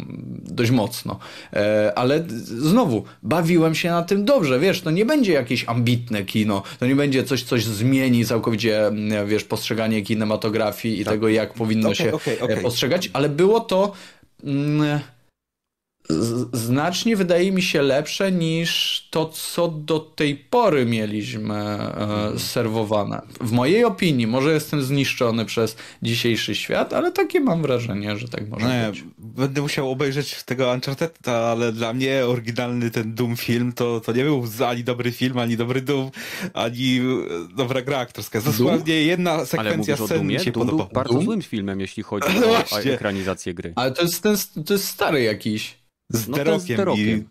dość 0.44 0.72
mocno. 0.72 1.20
E, 1.54 1.94
ale 1.96 2.24
znowu, 2.44 3.04
bawiłem 3.24 3.76
się 3.76 3.90
na 3.90 4.04
tym 4.04 4.26
dobrze, 4.26 4.60
wiesz, 4.60 4.82
to 4.82 4.92
nie 4.92 5.06
będzie 5.06 5.34
jakieś 5.34 5.66
ambitne 5.68 6.26
kino, 6.26 6.64
to 6.80 6.88
nie 6.88 6.96
będzie 6.96 7.24
coś, 7.24 7.44
coś 7.44 7.66
zmieni 7.66 8.26
całkowicie, 8.26 8.88
mm, 8.88 9.28
wiesz, 9.28 9.44
postrzeganie 9.44 10.02
kinematografii 10.02 11.02
i 11.02 11.04
tak. 11.06 11.14
tego, 11.14 11.30
jak 11.30 11.54
powinno 11.54 11.90
okay, 11.90 11.96
się 11.96 12.14
okay, 12.14 12.42
okay. 12.42 12.58
postrzegać, 12.58 13.10
ale 13.14 13.30
było 13.30 13.60
to... 13.60 13.92
Mm, 14.44 15.00
znacznie 16.54 17.16
wydaje 17.16 17.52
mi 17.52 17.62
się 17.62 17.82
lepsze 17.82 18.32
niż 18.32 19.08
to, 19.10 19.26
co 19.26 19.68
do 19.68 20.00
tej 20.00 20.36
pory 20.36 20.86
mieliśmy 20.86 21.56
e, 21.56 22.40
serwowane. 22.40 23.22
W 23.42 23.52
mojej 23.52 23.86
opinii, 23.86 24.28
może 24.28 24.54
jestem 24.54 24.82
zniszczony 24.82 25.46
przez 25.46 25.76
dzisiejszy 26.02 26.56
świat, 26.56 26.94
ale 26.94 27.12
takie 27.12 27.40
mam 27.40 27.62
wrażenie, 27.62 28.18
że 28.18 28.28
tak 28.28 28.50
może 28.50 28.68
nie, 28.68 28.90
być. 28.92 29.04
Będę 29.18 29.62
musiał 29.62 29.92
obejrzeć 29.92 30.44
tego 30.44 30.72
Uncharted, 30.72 31.28
ale 31.28 31.72
dla 31.72 31.94
mnie 31.94 32.26
oryginalny 32.26 32.92
ten 32.92 33.16
Doom 33.16 33.36
film 33.38 33.74
to, 33.74 34.02
to 34.02 34.12
nie 34.12 34.24
był 34.24 34.46
ani 34.68 34.84
dobry 34.84 35.12
film, 35.12 35.38
ani 35.38 35.58
dobry 35.58 35.82
Doom, 35.82 36.12
ani 36.54 37.00
e, 37.52 37.56
dobra 37.56 37.82
gra 37.82 37.98
aktorska. 37.98 38.42
Dosłownie 38.42 39.02
jedna 39.02 39.46
sekwencja 39.46 39.98
scen 39.98 40.28
mi 40.28 40.40
się 40.40 40.52
Doom 40.52 40.68
podoba. 40.68 40.84
był 40.84 40.94
bardzo 40.94 41.14
Doom? 41.14 41.26
złym 41.26 41.42
filmem, 41.42 41.80
jeśli 41.80 42.04
chodzi 42.04 42.28
o, 42.72 42.76
o 42.76 42.80
ekranizację 42.80 43.54
gry. 43.54 43.74
Ale 43.76 43.92
to 43.92 44.02
jest, 44.02 44.24
ten, 44.24 44.36
to 44.66 44.74
jest 44.74 44.88
stary 44.88 45.22
jakiś. 45.22 45.77
Z 46.10 46.28
no 46.28 46.38
Derokiem 46.38 46.90
i... 46.96 47.24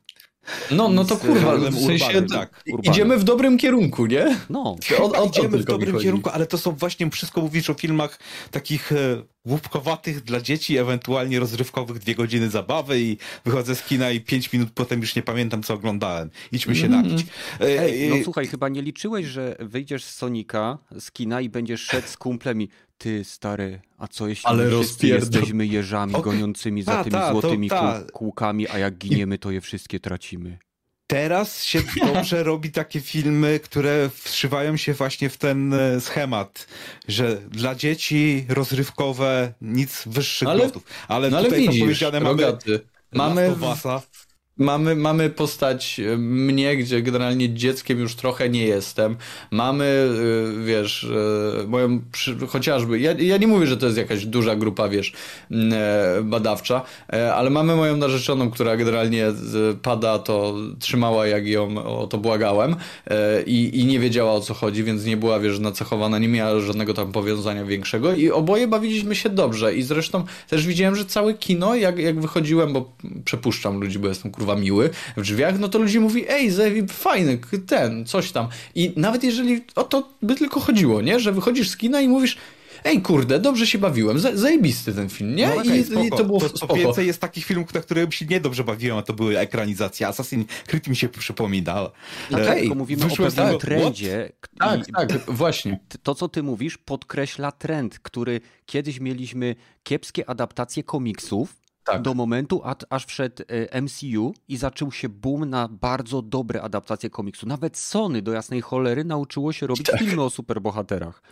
No, 0.70 0.88
no 0.88 1.04
to 1.04 1.16
kurwa, 1.16 1.56
w 1.56 1.80
sensie 1.86 2.06
urbanym, 2.06 2.28
tak, 2.28 2.64
idziemy 2.82 3.18
w 3.18 3.24
dobrym 3.24 3.58
kierunku, 3.58 4.06
nie? 4.06 4.36
No, 4.50 4.76
o, 4.98 5.22
o, 5.22 5.26
idziemy 5.26 5.58
w 5.58 5.64
dobrym 5.64 5.98
kierunku, 5.98 6.30
ale 6.30 6.46
to 6.46 6.58
są 6.58 6.72
właśnie, 6.72 7.10
wszystko 7.10 7.40
mówisz 7.40 7.70
o 7.70 7.74
filmach 7.74 8.18
takich 8.50 8.92
e, 8.92 9.22
łupkowatych 9.46 10.20
dla 10.20 10.40
dzieci, 10.40 10.78
ewentualnie 10.78 11.40
rozrywkowych, 11.40 11.98
dwie 11.98 12.14
godziny 12.14 12.50
zabawy 12.50 13.00
i 13.00 13.16
wychodzę 13.44 13.74
z 13.74 13.82
kina 13.82 14.10
i 14.10 14.20
pięć 14.20 14.52
minut 14.52 14.68
potem 14.74 15.00
już 15.00 15.16
nie 15.16 15.22
pamiętam, 15.22 15.62
co 15.62 15.74
oglądałem. 15.74 16.30
Idźmy 16.52 16.76
się 16.76 16.86
mm. 16.86 17.02
napić. 17.02 17.26
E, 17.60 17.80
Ej, 17.80 18.10
no 18.10 18.16
słuchaj, 18.24 18.46
chyba 18.46 18.68
nie 18.68 18.82
liczyłeś, 18.82 19.26
że 19.26 19.56
wyjdziesz 19.60 20.04
z 20.04 20.14
Sonika, 20.14 20.78
z 20.98 21.10
kina 21.10 21.40
i 21.40 21.48
będziesz 21.48 21.80
szedł 21.80 22.08
z 22.08 22.16
kumplem 22.16 22.62
i 22.62 22.68
ty 22.98 23.24
stary, 23.24 23.80
a 23.98 24.08
co 24.08 24.28
jeśli 24.28 24.46
Ale 24.46 24.70
jesteśmy 25.02 25.66
jeżami 25.66 26.14
goniącymi 26.22 26.82
za 26.82 26.92
ta, 26.92 27.04
tymi 27.04 27.12
ta, 27.12 27.32
złotymi 27.32 27.68
ta. 27.68 28.02
kółkami, 28.12 28.68
a 28.68 28.78
jak 28.78 28.98
giniemy, 28.98 29.38
to 29.38 29.50
je 29.50 29.60
wszystkie 29.60 30.00
tracimy. 30.00 30.58
Teraz 31.06 31.64
się 31.64 31.82
dobrze 32.14 32.42
robi 32.42 32.70
takie 32.72 33.00
filmy, 33.00 33.60
które 33.60 34.10
wszywają 34.14 34.76
się 34.76 34.94
właśnie 34.94 35.28
w 35.30 35.36
ten 35.36 35.74
e, 35.74 36.00
schemat, 36.00 36.66
że 37.08 37.36
dla 37.36 37.74
dzieci 37.74 38.46
rozrywkowe 38.48 39.52
nic 39.60 40.02
wyższych 40.06 40.48
ale, 40.48 40.64
lotów. 40.64 40.84
Ale, 41.08 41.30
no 41.30 41.38
ale 41.38 41.46
tutaj 41.46 41.62
widzisz, 41.62 41.80
powiedziane 41.80 42.20
mamy, 42.20 42.58
mamy 43.12 43.56
Mamy, 44.58 44.96
mamy 44.96 45.30
postać 45.30 46.00
e, 46.00 46.16
mnie, 46.16 46.76
gdzie 46.76 47.02
generalnie 47.02 47.54
dzieckiem 47.54 47.98
już 47.98 48.14
trochę 48.14 48.48
nie 48.48 48.64
jestem. 48.64 49.16
Mamy, 49.50 49.84
e, 49.84 50.64
wiesz, 50.64 51.06
e, 51.62 51.66
moją, 51.66 52.00
chociażby, 52.48 53.00
ja, 53.00 53.12
ja 53.12 53.36
nie 53.36 53.46
mówię, 53.46 53.66
że 53.66 53.76
to 53.76 53.86
jest 53.86 53.98
jakaś 53.98 54.26
duża 54.26 54.56
grupa, 54.56 54.88
wiesz, 54.88 55.12
badawcza, 56.22 56.82
ale 57.34 57.50
mamy 57.50 57.76
moją 57.76 57.96
narzeczoną, 57.96 58.50
która 58.50 58.76
generalnie 58.76 59.26
pada, 59.82 60.18
to 60.18 60.54
trzymała, 60.78 61.26
jak 61.26 61.46
ją 61.46 61.84
o 61.84 62.06
to 62.06 62.18
błagałem 62.18 62.76
i, 63.46 63.80
i 63.80 63.86
nie 63.86 64.00
wiedziała 64.00 64.32
o 64.32 64.40
co 64.40 64.54
chodzi, 64.54 64.84
więc 64.84 65.04
nie 65.04 65.16
była, 65.16 65.40
wiesz, 65.40 65.58
nacechowana, 65.58 66.18
nie 66.18 66.28
miała 66.28 66.60
żadnego 66.60 66.94
tam 66.94 67.12
powiązania 67.12 67.64
większego 67.64 68.14
i 68.14 68.30
oboje 68.30 68.68
bawiliśmy 68.68 69.14
się 69.14 69.28
dobrze 69.30 69.74
i 69.74 69.82
zresztą 69.82 70.24
też 70.48 70.66
widziałem, 70.66 70.96
że 70.96 71.04
całe 71.04 71.34
kino, 71.34 71.74
jak, 71.74 71.98
jak 71.98 72.20
wychodziłem, 72.20 72.72
bo 72.72 72.92
przepuszczam 73.24 73.80
ludzi, 73.80 73.98
bo 73.98 74.08
jestem 74.08 74.30
kurwa 74.30 74.45
kurwa 74.46 74.60
miły 74.60 74.90
w 75.16 75.22
drzwiach, 75.22 75.58
no 75.58 75.68
to 75.68 75.78
ludzie 75.78 76.00
mówi, 76.00 76.24
ej, 76.28 76.50
Zewi, 76.50 76.86
fajny, 76.88 77.38
ten, 77.66 78.04
coś 78.04 78.32
tam. 78.32 78.48
I 78.74 78.92
nawet 78.96 79.24
jeżeli 79.24 79.64
o 79.74 79.84
to 79.84 80.08
by 80.22 80.34
tylko 80.34 80.60
chodziło, 80.60 81.02
nie? 81.02 81.20
Że 81.20 81.32
wychodzisz 81.32 81.70
z 81.70 81.76
kina 81.76 82.00
i 82.00 82.08
mówisz, 82.08 82.36
ej 82.84 83.02
kurde, 83.02 83.38
dobrze 83.38 83.66
się 83.66 83.78
bawiłem, 83.78 84.18
zajebisty 84.18 84.94
ten 84.94 85.08
film, 85.08 85.36
nie? 85.36 85.48
No, 85.48 85.54
okay, 85.54 85.78
I, 85.78 86.06
I, 86.06 86.10
to 86.10 86.24
było 86.24 86.40
to, 86.40 86.66
to 86.66 86.74
więcej 86.74 87.06
jest 87.06 87.20
takich 87.20 87.44
filmów, 87.44 87.74
na 87.74 87.80
które 87.80 88.12
się 88.12 88.26
nie 88.26 88.40
dobrze 88.40 88.64
bawiłem, 88.64 88.98
a 88.98 89.02
to 89.02 89.12
były 89.12 89.38
ekranizacje. 89.38 90.06
Assassin's 90.06 90.44
Creed 90.66 90.88
mi 90.88 90.96
się 90.96 91.08
przypomina. 91.08 91.90
Okay. 92.30 92.46
Tak, 92.46 92.58
tylko 92.58 92.74
mówimy 92.74 93.04
o 93.04 93.16
pewnym 93.16 93.48
tak, 93.48 93.60
trendzie. 93.60 94.32
Tak, 94.58 94.80
tak, 94.96 95.08
właśnie. 95.28 95.78
To, 96.02 96.14
co 96.14 96.28
ty 96.28 96.42
mówisz, 96.42 96.78
podkreśla 96.78 97.52
trend, 97.52 97.98
który 97.98 98.40
kiedyś 98.66 99.00
mieliśmy 99.00 99.54
kiepskie 99.82 100.30
adaptacje 100.30 100.82
komiksów, 100.82 101.65
tak. 101.86 102.02
do 102.02 102.14
momentu, 102.14 102.62
aż 102.90 103.06
wszedł 103.06 103.42
e, 103.48 103.82
MCU 103.82 104.34
i 104.48 104.56
zaczął 104.56 104.92
się 104.92 105.08
boom 105.08 105.50
na 105.50 105.68
bardzo 105.68 106.22
dobre 106.22 106.62
adaptacje 106.62 107.10
komiksu. 107.10 107.46
Nawet 107.46 107.76
Sony 107.76 108.22
do 108.22 108.32
jasnej 108.32 108.60
cholery 108.60 109.04
nauczyło 109.04 109.52
się 109.52 109.66
robić 109.66 109.86
tak. 109.86 109.98
filmy 110.00 110.22
o 110.22 110.30
superbohaterach. 110.30 111.22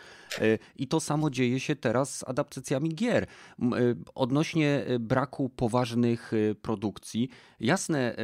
E, 0.41 0.59
I 0.77 0.89
to 0.89 1.01
samo 1.01 1.31
dzieje 1.31 1.61
się 1.61 1.77
teraz 1.77 2.19
z 2.19 2.29
adaptacjami 2.29 2.95
gier. 2.95 3.23
E, 3.23 3.27
odnośnie 4.15 4.85
braku 5.01 5.49
poważnych 5.49 6.33
produkcji, 6.63 7.29
jasne, 7.61 8.17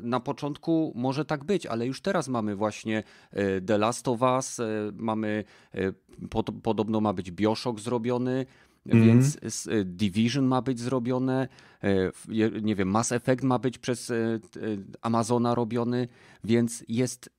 na 0.00 0.20
początku 0.20 0.92
może 0.96 1.24
tak 1.24 1.44
być, 1.44 1.66
ale 1.66 1.86
już 1.86 2.00
teraz 2.00 2.28
mamy 2.28 2.56
właśnie 2.56 3.02
The 3.66 3.78
Last 3.78 4.08
of 4.08 4.22
Us, 4.22 4.56
mamy, 4.92 5.44
podobno 6.62 7.00
ma 7.00 7.12
być 7.12 7.30
Bioshock 7.30 7.80
zrobiony, 7.80 8.46
Mm. 8.86 9.06
Więc 9.06 9.36
y, 9.66 9.84
Division 9.84 10.44
ma 10.44 10.62
być 10.62 10.80
zrobione, 10.80 11.48
e, 11.82 12.12
nie 12.62 12.76
wiem, 12.76 12.88
Mass 12.88 13.12
Effect 13.12 13.42
ma 13.42 13.58
być 13.58 13.78
przez 13.78 14.10
e, 14.10 14.16
Amazona 15.02 15.54
robiony, 15.54 16.08
więc 16.44 16.84
jest 16.88 17.30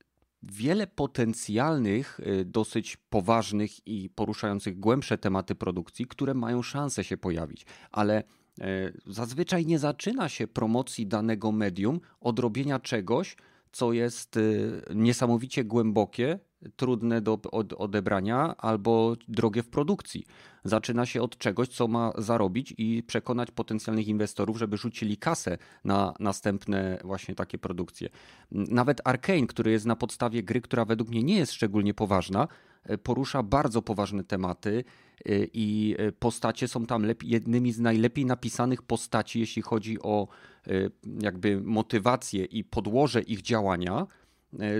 wiele 0.42 0.86
potencjalnych, 0.86 2.20
e, 2.22 2.44
dosyć 2.44 2.96
poważnych 2.96 3.86
i 3.86 4.10
poruszających 4.10 4.80
głębsze 4.80 5.18
tematy 5.18 5.54
produkcji, 5.54 6.06
które 6.06 6.34
mają 6.34 6.62
szansę 6.62 7.04
się 7.04 7.16
pojawić, 7.16 7.66
ale 7.90 8.22
zazwyczaj 9.06 9.66
nie 9.66 9.78
zaczyna 9.78 10.28
się 10.28 10.48
promocji 10.48 11.06
danego 11.06 11.52
medium 11.52 12.00
od 12.20 12.38
robienia 12.38 12.80
czegoś, 12.80 13.36
co 13.72 13.92
jest 13.92 14.38
niesamowicie 14.94 15.64
głębokie, 15.64 16.38
trudne 16.76 17.20
do 17.20 17.38
odebrania 17.78 18.56
albo 18.56 19.16
drogie 19.28 19.62
w 19.62 19.68
produkcji. 19.68 20.26
Zaczyna 20.64 21.06
się 21.06 21.22
od 21.22 21.38
czegoś, 21.38 21.68
co 21.68 21.88
ma 21.88 22.12
zarobić 22.18 22.74
i 22.78 23.02
przekonać 23.02 23.50
potencjalnych 23.50 24.08
inwestorów, 24.08 24.58
żeby 24.58 24.76
rzucili 24.76 25.16
kasę 25.16 25.58
na 25.84 26.14
następne 26.18 26.98
właśnie 27.04 27.34
takie 27.34 27.58
produkcje. 27.58 28.08
Nawet 28.50 29.00
Arkane, 29.04 29.46
który 29.46 29.70
jest 29.70 29.86
na 29.86 29.96
podstawie 29.96 30.42
gry, 30.42 30.60
która 30.60 30.84
według 30.84 31.10
mnie 31.10 31.22
nie 31.22 31.38
jest 31.38 31.52
szczególnie 31.52 31.94
poważna, 31.94 32.48
e, 32.84 32.98
porusza 32.98 33.42
bardzo 33.42 33.82
poważne 33.82 34.24
tematy 34.24 34.84
e, 35.24 35.32
i 35.52 35.96
e, 35.98 36.12
postacie 36.12 36.68
są 36.68 36.86
tam 36.86 37.04
jednymi 37.22 37.72
z 37.72 37.80
najlepiej 37.80 38.26
napisanych 38.26 38.82
postaci, 38.82 39.40
jeśli 39.40 39.62
chodzi 39.62 40.02
o 40.02 40.28
jakby 41.20 41.60
motywację 41.60 42.44
i 42.44 42.64
podłoże 42.64 43.22
ich 43.22 43.42
działania 43.42 44.06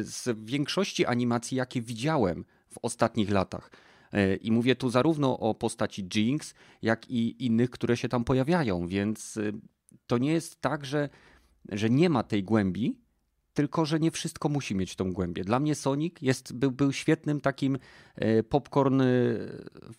z 0.01 0.29
większości 0.45 1.07
animacji, 1.07 1.57
jakie 1.57 1.81
widziałem 1.81 2.45
w 2.69 2.79
ostatnich 2.83 3.31
latach. 3.31 3.71
E, 4.13 4.37
I 4.37 4.53
mówię 4.53 4.77
tu 4.77 4.91
zarówno 4.91 5.39
o 5.39 5.55
postaci 5.55 6.09
Jinx, 6.15 6.55
jak 6.83 7.11
i 7.11 7.47
innych, 7.47 7.71
które 7.71 7.97
się 7.97 8.09
tam 8.09 8.25
pojawiają, 8.25 8.87
więc 8.87 9.37
e, 9.37 9.53
to 10.07 10.19
nie 10.19 10.33
jest 10.33 10.61
tak, 10.61 10.85
że, 10.85 11.09
że 11.69 11.91
nie 11.91 12.09
ma 12.09 12.23
tej 12.23 12.45
głębi, 12.45 12.99
tylko 13.61 13.87
że 13.87 14.01
nie 14.01 14.11
wszystko 14.11 14.49
musi 14.49 14.75
mieć 14.75 14.97
tą 14.97 15.13
głębię. 15.13 15.45
Dla 15.45 15.61
mnie 15.61 15.75
Sonic 15.75 16.15
jest, 16.23 16.53
był, 16.53 16.71
był 16.71 16.93
świetnym 16.93 17.41
takim 17.41 17.79
e, 18.17 18.43
popcorn 18.43 19.03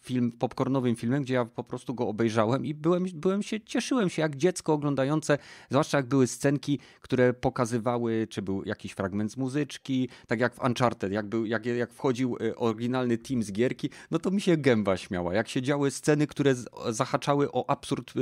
film, 0.01 0.31
popcornowym 0.31 0.95
filmem, 0.95 1.23
gdzie 1.23 1.33
ja 1.33 1.45
po 1.45 1.63
prostu 1.63 1.95
go 1.95 2.07
obejrzałem 2.07 2.65
i 2.65 2.73
byłem, 2.73 3.05
byłem 3.13 3.43
się, 3.43 3.61
cieszyłem 3.61 4.09
się 4.09 4.21
jak 4.21 4.35
dziecko 4.35 4.73
oglądające, 4.73 5.37
zwłaszcza 5.69 5.97
jak 5.97 6.07
były 6.07 6.27
scenki, 6.27 6.79
które 7.01 7.33
pokazywały, 7.33 8.27
czy 8.29 8.41
był 8.41 8.63
jakiś 8.65 8.91
fragment 8.91 9.31
z 9.31 9.37
muzyczki, 9.37 10.09
tak 10.27 10.39
jak 10.39 10.55
w 10.55 10.63
Uncharted, 10.63 11.11
jak, 11.11 11.25
był, 11.25 11.45
jak, 11.45 11.65
jak 11.65 11.93
wchodził 11.93 12.37
e, 12.41 12.55
oryginalny 12.55 13.17
team 13.17 13.43
z 13.43 13.51
gierki, 13.51 13.89
no 14.11 14.19
to 14.19 14.31
mi 14.31 14.41
się 14.41 14.57
gęba 14.57 14.97
śmiała. 14.97 15.33
Jak 15.33 15.49
się 15.49 15.61
działy 15.61 15.91
sceny, 15.91 16.27
które 16.27 16.55
zahaczały 16.89 17.51
o 17.51 17.69
absurd 17.69 18.13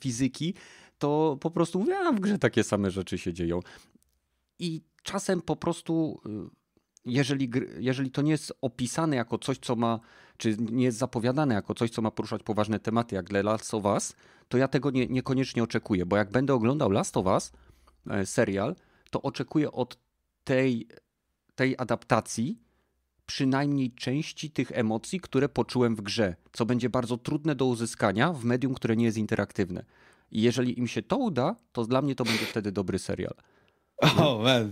fizyki, 0.00 0.54
to 0.98 1.38
po 1.40 1.50
prostu 1.50 1.78
mówię, 1.78 1.98
a 1.98 2.12
w 2.12 2.20
grze 2.20 2.38
takie 2.38 2.64
same 2.64 2.90
rzeczy 2.90 3.18
się 3.18 3.32
dzieją. 3.32 3.60
I 4.58 4.82
czasem 5.02 5.42
po 5.42 5.56
prostu, 5.56 6.20
y, 6.26 6.50
jeżeli, 7.04 7.50
jeżeli 7.78 8.10
to 8.10 8.22
nie 8.22 8.30
jest 8.30 8.52
opisane 8.60 9.16
jako 9.16 9.38
coś, 9.38 9.58
co 9.58 9.76
ma, 9.76 10.00
czy 10.36 10.56
nie 10.58 10.84
jest 10.84 10.98
zapowiadane 10.98 11.54
jako 11.54 11.74
coś, 11.74 11.90
co 11.90 12.02
ma 12.02 12.10
poruszać 12.10 12.42
poważne 12.42 12.80
tematy, 12.80 13.14
jak 13.14 13.28
The 13.28 13.42
Last 13.42 13.74
of 13.74 13.84
Us, 13.84 14.14
to 14.48 14.58
ja 14.58 14.68
tego 14.68 14.90
nie, 14.90 15.06
niekoniecznie 15.06 15.62
oczekuję, 15.62 16.06
bo 16.06 16.16
jak 16.16 16.30
będę 16.30 16.54
oglądał 16.54 16.90
Last 16.90 17.16
of 17.16 17.26
Us, 17.26 17.52
e, 18.10 18.26
serial, 18.26 18.76
to 19.10 19.22
oczekuję 19.22 19.72
od 19.72 19.98
tej, 20.44 20.88
tej 21.54 21.74
adaptacji 21.78 22.62
przynajmniej 23.26 23.92
części 23.92 24.50
tych 24.50 24.72
emocji, 24.72 25.20
które 25.20 25.48
poczułem 25.48 25.96
w 25.96 26.00
grze, 26.00 26.36
co 26.52 26.66
będzie 26.66 26.90
bardzo 26.90 27.18
trudne 27.18 27.54
do 27.54 27.66
uzyskania 27.66 28.32
w 28.32 28.44
medium, 28.44 28.74
które 28.74 28.96
nie 28.96 29.04
jest 29.04 29.18
interaktywne. 29.18 29.84
I 30.30 30.42
jeżeli 30.42 30.78
im 30.78 30.88
się 30.88 31.02
to 31.02 31.16
uda, 31.16 31.56
to 31.72 31.84
dla 31.84 32.02
mnie 32.02 32.14
to 32.14 32.24
będzie 32.24 32.46
wtedy 32.46 32.72
dobry 32.72 32.98
serial. 32.98 33.34
O, 34.02 34.38
man, 34.38 34.70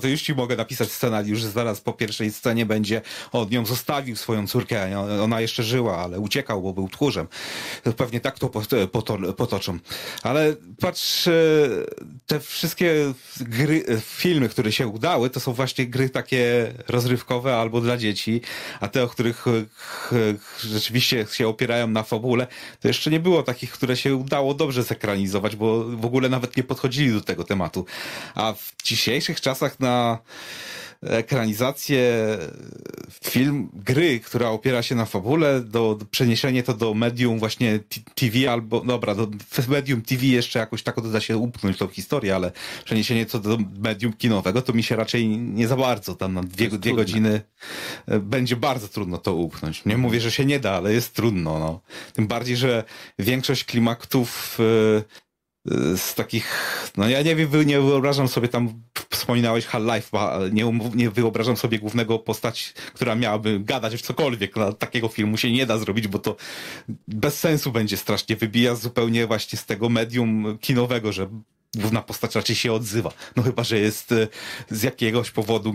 to, 0.00 0.08
już 0.08 0.22
ci 0.22 0.34
mogę 0.34 0.56
napisać 0.56 0.92
scenariusz, 0.92 1.42
zaraz 1.42 1.80
po 1.80 1.92
pierwszej 1.92 2.32
scenie 2.32 2.66
będzie 2.66 3.02
on 3.32 3.52
ją 3.52 3.66
zostawił 3.66 4.16
swoją 4.16 4.46
córkę, 4.46 5.00
ona 5.22 5.40
jeszcze 5.40 5.62
żyła, 5.62 5.98
ale 5.98 6.20
uciekał, 6.20 6.62
bo 6.62 6.72
był 6.72 6.88
tchórzem. 6.88 7.28
Pewnie 7.96 8.20
tak 8.20 8.38
to 8.38 8.50
potoczą. 9.36 9.78
Ale 10.22 10.56
patrz, 10.80 11.28
e, 11.28 11.32
te 12.26 12.40
wszystkie 12.40 13.12
gry, 13.40 13.84
e, 13.88 14.00
filmy, 14.00 14.48
które 14.48 14.72
się 14.72 14.86
udały, 14.86 15.30
to 15.30 15.40
są 15.40 15.52
właśnie 15.52 15.86
gry 15.86 16.10
takie 16.10 16.72
rozrywkowe 16.88 17.56
albo 17.56 17.80
dla 17.80 17.96
dzieci, 17.96 18.40
a 18.80 18.88
te, 18.88 19.02
o 19.02 19.08
których 19.08 19.46
e, 19.46 19.64
rzeczywiście 20.60 21.26
się 21.32 21.48
opierają 21.48 21.88
na 21.88 22.02
fabule, 22.02 22.46
to 22.80 22.88
jeszcze 22.88 23.10
nie 23.10 23.20
było 23.20 23.42
takich, 23.42 23.72
które 23.72 23.96
się 23.96 24.16
udało 24.16 24.54
dobrze 24.54 24.82
zekranizować, 24.82 25.56
bo 25.56 25.84
w 25.84 26.04
ogóle 26.04 26.28
nawet 26.28 26.56
nie 26.56 26.62
podchodzili 26.62 27.12
do 27.12 27.20
tego 27.20 27.44
tematu. 27.44 27.86
A 28.42 28.52
w 28.52 28.72
dzisiejszych 28.84 29.40
czasach 29.40 29.80
na 29.80 30.18
ekranizację 31.02 32.38
film, 33.24 33.68
gry, 33.74 34.20
która 34.20 34.48
opiera 34.48 34.82
się 34.82 34.94
na 34.94 35.06
fabule, 35.06 35.60
do, 35.60 35.94
do 35.94 36.04
przeniesienie 36.04 36.62
to 36.62 36.74
do 36.74 36.94
medium 36.94 37.38
właśnie 37.38 37.80
TV 38.14 38.52
albo, 38.52 38.80
dobra, 38.80 39.14
do 39.14 39.28
medium 39.68 40.02
TV 40.02 40.26
jeszcze 40.26 40.58
jakoś 40.58 40.82
tak 40.82 41.10
da 41.10 41.20
się 41.20 41.36
upchnąć 41.36 41.78
tą 41.78 41.88
historię, 41.88 42.34
ale 42.34 42.52
przeniesienie 42.84 43.26
to 43.26 43.38
do 43.38 43.58
medium 43.78 44.12
kinowego 44.12 44.62
to 44.62 44.72
mi 44.72 44.82
się 44.82 44.96
raczej 44.96 45.28
nie 45.28 45.68
za 45.68 45.76
bardzo 45.76 46.14
tam 46.14 46.34
na 46.34 46.42
dwie, 46.42 46.68
dwie 46.68 46.94
godziny 46.94 47.40
e, 48.06 48.18
będzie 48.18 48.56
bardzo 48.56 48.88
trudno 48.88 49.18
to 49.18 49.34
upchnąć. 49.34 49.84
Nie 49.84 49.96
mówię, 49.96 50.20
że 50.20 50.30
się 50.30 50.44
nie 50.44 50.60
da, 50.60 50.72
ale 50.72 50.92
jest 50.92 51.14
trudno, 51.14 51.58
no. 51.58 51.80
Tym 52.12 52.26
bardziej, 52.26 52.56
że 52.56 52.84
większość 53.18 53.64
klimatów 53.64 54.58
z 55.96 56.14
takich, 56.14 56.46
no 56.96 57.08
ja 57.08 57.22
nie 57.22 57.36
wiem, 57.36 57.66
nie 57.66 57.80
wyobrażam 57.80 58.28
sobie 58.28 58.48
tam, 58.48 58.82
wspominałeś 59.10 59.66
Half-Life, 59.66 60.08
nie, 60.52 60.80
nie 60.94 61.10
wyobrażam 61.10 61.56
sobie 61.56 61.78
głównego 61.78 62.18
postać, 62.18 62.74
która 62.94 63.14
miałaby 63.14 63.60
gadać 63.60 63.94
w 63.94 64.02
cokolwiek. 64.02 64.56
No, 64.56 64.72
takiego 64.72 65.08
filmu 65.08 65.36
się 65.36 65.52
nie 65.52 65.66
da 65.66 65.78
zrobić, 65.78 66.08
bo 66.08 66.18
to 66.18 66.36
bez 67.08 67.38
sensu 67.38 67.72
będzie 67.72 67.96
strasznie. 67.96 68.36
Wybija 68.36 68.74
zupełnie 68.74 69.26
właśnie 69.26 69.58
z 69.58 69.66
tego 69.66 69.88
medium 69.88 70.58
kinowego, 70.60 71.12
że 71.12 71.28
główna 71.76 72.02
postać 72.02 72.34
raczej 72.34 72.56
się 72.56 72.72
odzywa. 72.72 73.12
No 73.36 73.42
chyba, 73.42 73.64
że 73.64 73.78
jest 73.78 74.12
e, 74.12 74.28
z 74.70 74.82
jakiegoś 74.82 75.30
powodu 75.30 75.72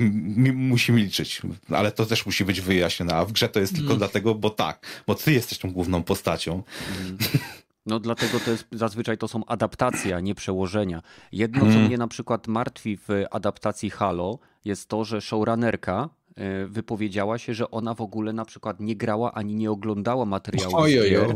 musi 0.53 0.91
milczyć. 0.91 1.41
Ale 1.69 1.91
to 1.91 2.05
też 2.05 2.25
musi 2.25 2.45
być 2.45 2.61
wyjaśnione. 2.61 3.15
A 3.15 3.25
w 3.25 3.31
grze 3.31 3.49
to 3.49 3.59
jest 3.59 3.73
tylko 3.73 3.87
mm. 3.87 3.97
dlatego, 3.97 4.35
bo 4.35 4.49
tak, 4.49 5.03
bo 5.07 5.15
ty 5.15 5.33
jesteś 5.33 5.57
tą 5.57 5.71
główną 5.71 6.03
postacią. 6.03 6.63
Mm. 7.01 7.17
No 7.87 7.99
dlatego 7.99 8.39
to 8.39 8.51
jest, 8.51 8.67
zazwyczaj 8.71 9.17
to 9.17 9.27
są 9.27 9.45
adaptacje, 9.45 10.15
a 10.15 10.19
nie 10.19 10.35
przełożenia. 10.35 11.01
Jedno, 11.31 11.59
co 11.59 11.65
Hmm. 11.65 11.85
mnie 11.85 11.97
na 11.97 12.07
przykład 12.07 12.47
martwi 12.47 12.97
w 12.97 13.07
adaptacji 13.31 13.89
Halo, 13.89 14.39
jest 14.65 14.89
to, 14.89 15.03
że 15.03 15.21
showrunnerka 15.21 16.09
e, 16.35 16.65
wypowiedziała 16.65 17.37
się, 17.37 17.53
że 17.53 17.71
ona 17.71 17.93
w 17.93 18.01
ogóle 18.01 18.33
na 18.33 18.45
przykład 18.45 18.79
nie 18.79 18.95
grała 18.95 19.33
ani 19.33 19.55
nie 19.55 19.71
oglądała 19.71 20.25
gier, 21.09 21.35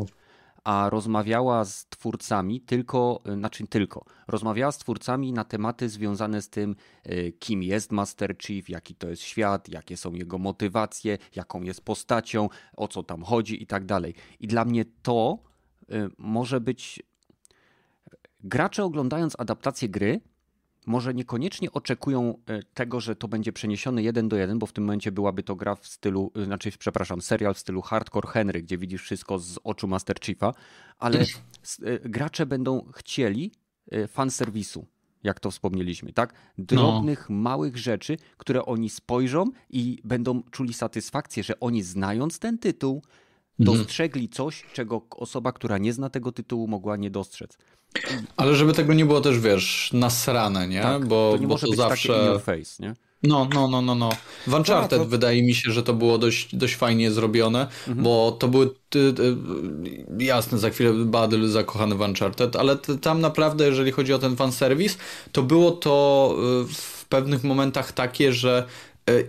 a 0.63 0.89
rozmawiała 0.89 1.65
z 1.65 1.85
twórcami 1.85 2.61
tylko, 2.61 3.21
y, 3.29 3.33
znaczy 3.33 3.67
tylko, 3.67 4.05
rozmawiała 4.27 4.71
z 4.71 4.77
twórcami 4.77 5.33
na 5.33 5.43
tematy 5.43 5.89
związane 5.89 6.41
z 6.41 6.49
tym, 6.49 6.75
y, 7.09 7.33
kim 7.39 7.63
jest 7.63 7.91
Master 7.91 8.35
Chief, 8.37 8.69
jaki 8.69 8.95
to 8.95 9.09
jest 9.09 9.21
świat, 9.21 9.69
jakie 9.69 9.97
są 9.97 10.13
jego 10.13 10.37
motywacje, 10.37 11.17
jaką 11.35 11.61
jest 11.61 11.81
postacią, 11.81 12.49
o 12.77 12.87
co 12.87 13.03
tam 13.03 13.23
chodzi 13.23 13.63
i 13.63 13.67
tak 13.67 13.85
dalej. 13.85 14.13
I 14.39 14.47
dla 14.47 14.65
mnie 14.65 14.85
to 15.01 15.50
może 16.17 16.61
być. 16.61 17.03
Gracze 18.43 18.83
oglądając 18.83 19.39
adaptację 19.39 19.89
gry, 19.89 20.21
może 20.85 21.13
niekoniecznie 21.13 21.71
oczekują 21.71 22.37
y, 22.49 22.63
tego, 22.73 22.99
że 22.99 23.15
to 23.15 23.27
będzie 23.27 23.53
przeniesione 23.53 24.03
jeden 24.03 24.29
do 24.29 24.37
jeden, 24.37 24.59
bo 24.59 24.65
w 24.65 24.73
tym 24.73 24.83
momencie 24.83 25.11
byłaby 25.11 25.43
to 25.43 25.55
gra 25.55 25.75
w 25.75 25.87
stylu, 25.87 26.31
y, 26.37 26.45
znaczy, 26.45 26.71
przepraszam, 26.79 27.21
serial 27.21 27.53
w 27.53 27.59
stylu 27.59 27.81
Hardcore 27.81 28.27
Henry, 28.27 28.61
gdzie 28.61 28.77
widzisz 28.77 29.01
wszystko 29.01 29.39
z 29.39 29.59
oczu 29.63 29.87
Master 29.87 30.19
Chiefa, 30.19 30.53
ale 30.99 31.21
y, 31.21 31.99
gracze 32.05 32.45
będą 32.45 32.91
chcieli 32.95 33.51
y, 33.93 34.07
fanserwisu, 34.07 34.85
jak 35.23 35.39
to 35.39 35.51
wspomnieliśmy, 35.51 36.13
tak? 36.13 36.33
Drobnych, 36.57 37.29
małych 37.29 37.77
rzeczy, 37.77 38.17
które 38.37 38.65
oni 38.65 38.89
spojrzą 38.89 39.45
i 39.69 39.97
będą 40.03 40.43
czuli 40.43 40.73
satysfakcję, 40.73 41.43
że 41.43 41.59
oni 41.59 41.83
znając 41.83 42.39
ten 42.39 42.57
tytuł, 42.57 43.01
dostrzegli 43.63 44.29
coś, 44.29 44.63
czego 44.73 45.01
osoba, 45.17 45.51
która 45.51 45.77
nie 45.77 45.93
zna 45.93 46.09
tego 46.09 46.31
tytułu, 46.31 46.67
mogła 46.67 46.97
nie 46.97 47.09
dostrzec. 47.11 47.57
Ale 48.37 48.55
żeby 48.55 48.73
tego 48.73 48.93
nie 48.93 49.05
było 49.05 49.21
też, 49.21 49.39
wiesz, 49.39 49.89
nasrane, 49.93 50.67
nie? 50.67 50.81
Tak, 50.81 51.05
bo 51.05 51.31
to 51.31 51.37
nie 51.41 51.47
bo 51.47 51.53
może 51.53 51.65
to 51.67 51.71
być 51.71 51.77
zawsze... 51.79 52.07
takie 52.13 52.21
in 52.25 52.27
your 52.31 52.41
face, 52.41 52.83
nie? 52.83 52.93
No, 53.23 53.47
no, 53.53 53.67
no, 53.67 53.81
no, 53.81 53.95
no. 53.95 54.09
W 54.47 54.53
Uncharted 54.53 54.99
No, 54.99 55.05
to- 55.05 55.09
wydaje 55.09 55.43
mi 55.43 55.53
się, 55.55 55.71
że 55.71 55.83
to 55.83 55.93
było 55.93 56.17
dość, 56.17 56.55
dość 56.55 56.75
fajnie 56.75 57.11
zrobione, 57.11 57.67
Mhm. 57.87 58.03
bo 58.03 58.31
to 58.39 58.47
były, 58.47 58.69
ty, 58.89 59.13
ty, 59.13 59.37
jasne, 60.19 60.57
za 60.57 60.69
chwilę 60.69 60.93
Badyl 60.93 61.47
zakochany 61.47 61.95
w 61.95 62.01
Uncharted, 62.01 62.55
ale 62.55 62.75
t, 62.75 62.97
tam 62.97 63.21
naprawdę, 63.21 63.65
jeżeli 63.65 63.91
chodzi 63.91 64.13
o 64.13 64.19
ten 64.19 64.35
fanserwis, 64.35 64.97
to 65.31 65.43
było 65.43 65.71
to 65.71 66.35
y, 66.69 66.73
w 66.73 67.05
pewnych 67.05 67.43
momentach 67.43 67.91
takie, 67.91 68.33
że 68.33 68.65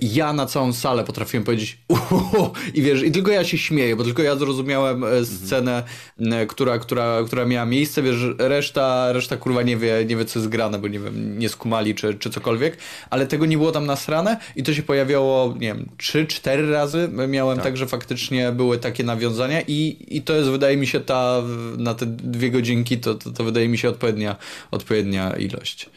ja 0.01 0.33
na 0.33 0.47
całą 0.47 0.73
salę 0.73 1.05
potrafiłem 1.05 1.45
powiedzieć 1.45 1.79
uhu, 1.89 2.51
i 2.75 2.83
wiesz, 2.83 3.03
i 3.03 3.12
tylko 3.12 3.31
ja 3.31 3.45
się 3.45 3.59
śmieję, 3.59 3.97
bo 3.97 4.05
tylko 4.05 4.23
ja 4.23 4.37
zrozumiałem 4.37 5.05
e, 5.05 5.25
scenę, 5.25 5.83
e, 6.20 6.47
która, 6.47 6.79
która, 6.79 7.23
która 7.27 7.45
miała 7.45 7.66
miejsce, 7.66 8.03
wiesz, 8.03 8.16
reszta, 8.39 9.12
reszta 9.12 9.37
kurwa 9.37 9.62
nie 9.62 9.77
wie, 9.77 10.05
nie 10.09 10.16
wie 10.16 10.25
co 10.25 10.39
jest 10.39 10.49
grane, 10.49 10.79
bo 10.79 10.89
nie 10.89 10.99
wiem, 10.99 11.39
nie 11.39 11.49
skumali 11.49 11.95
czy, 11.95 12.14
czy 12.14 12.31
cokolwiek, 12.31 12.77
ale 13.11 13.27
tego 13.27 13.47
nie 13.47 13.57
było 13.57 13.73
tam 13.73 13.87
nasrane 13.87 14.37
i 14.57 14.62
to 14.62 14.75
się 14.75 14.83
pojawiało, 14.83 15.55
nie 15.55 15.61
wiem, 15.61 15.89
trzy, 15.97 16.27
cztery 16.27 16.70
razy. 16.70 17.09
Miałem 17.29 17.59
tak, 17.59 17.77
że 17.77 17.87
faktycznie 17.87 18.53
były 18.53 18.79
takie 18.79 19.05
nawiązania 19.05 19.61
i, 19.61 20.07
i 20.09 20.23
to 20.23 20.35
jest, 20.35 20.51
wydaje 20.51 20.77
mi 20.77 20.87
się, 20.87 21.01
ta, 21.01 21.43
na 21.79 21.95
te 21.95 22.07
dwie 22.07 22.51
godzinki, 22.51 22.99
to, 22.99 23.14
to, 23.14 23.31
to 23.31 23.45
wydaje 23.45 23.68
mi 23.68 23.79
się 23.79 23.89
odpowiednia, 23.89 24.37
odpowiednia 24.70 25.31
ilość. 25.37 25.91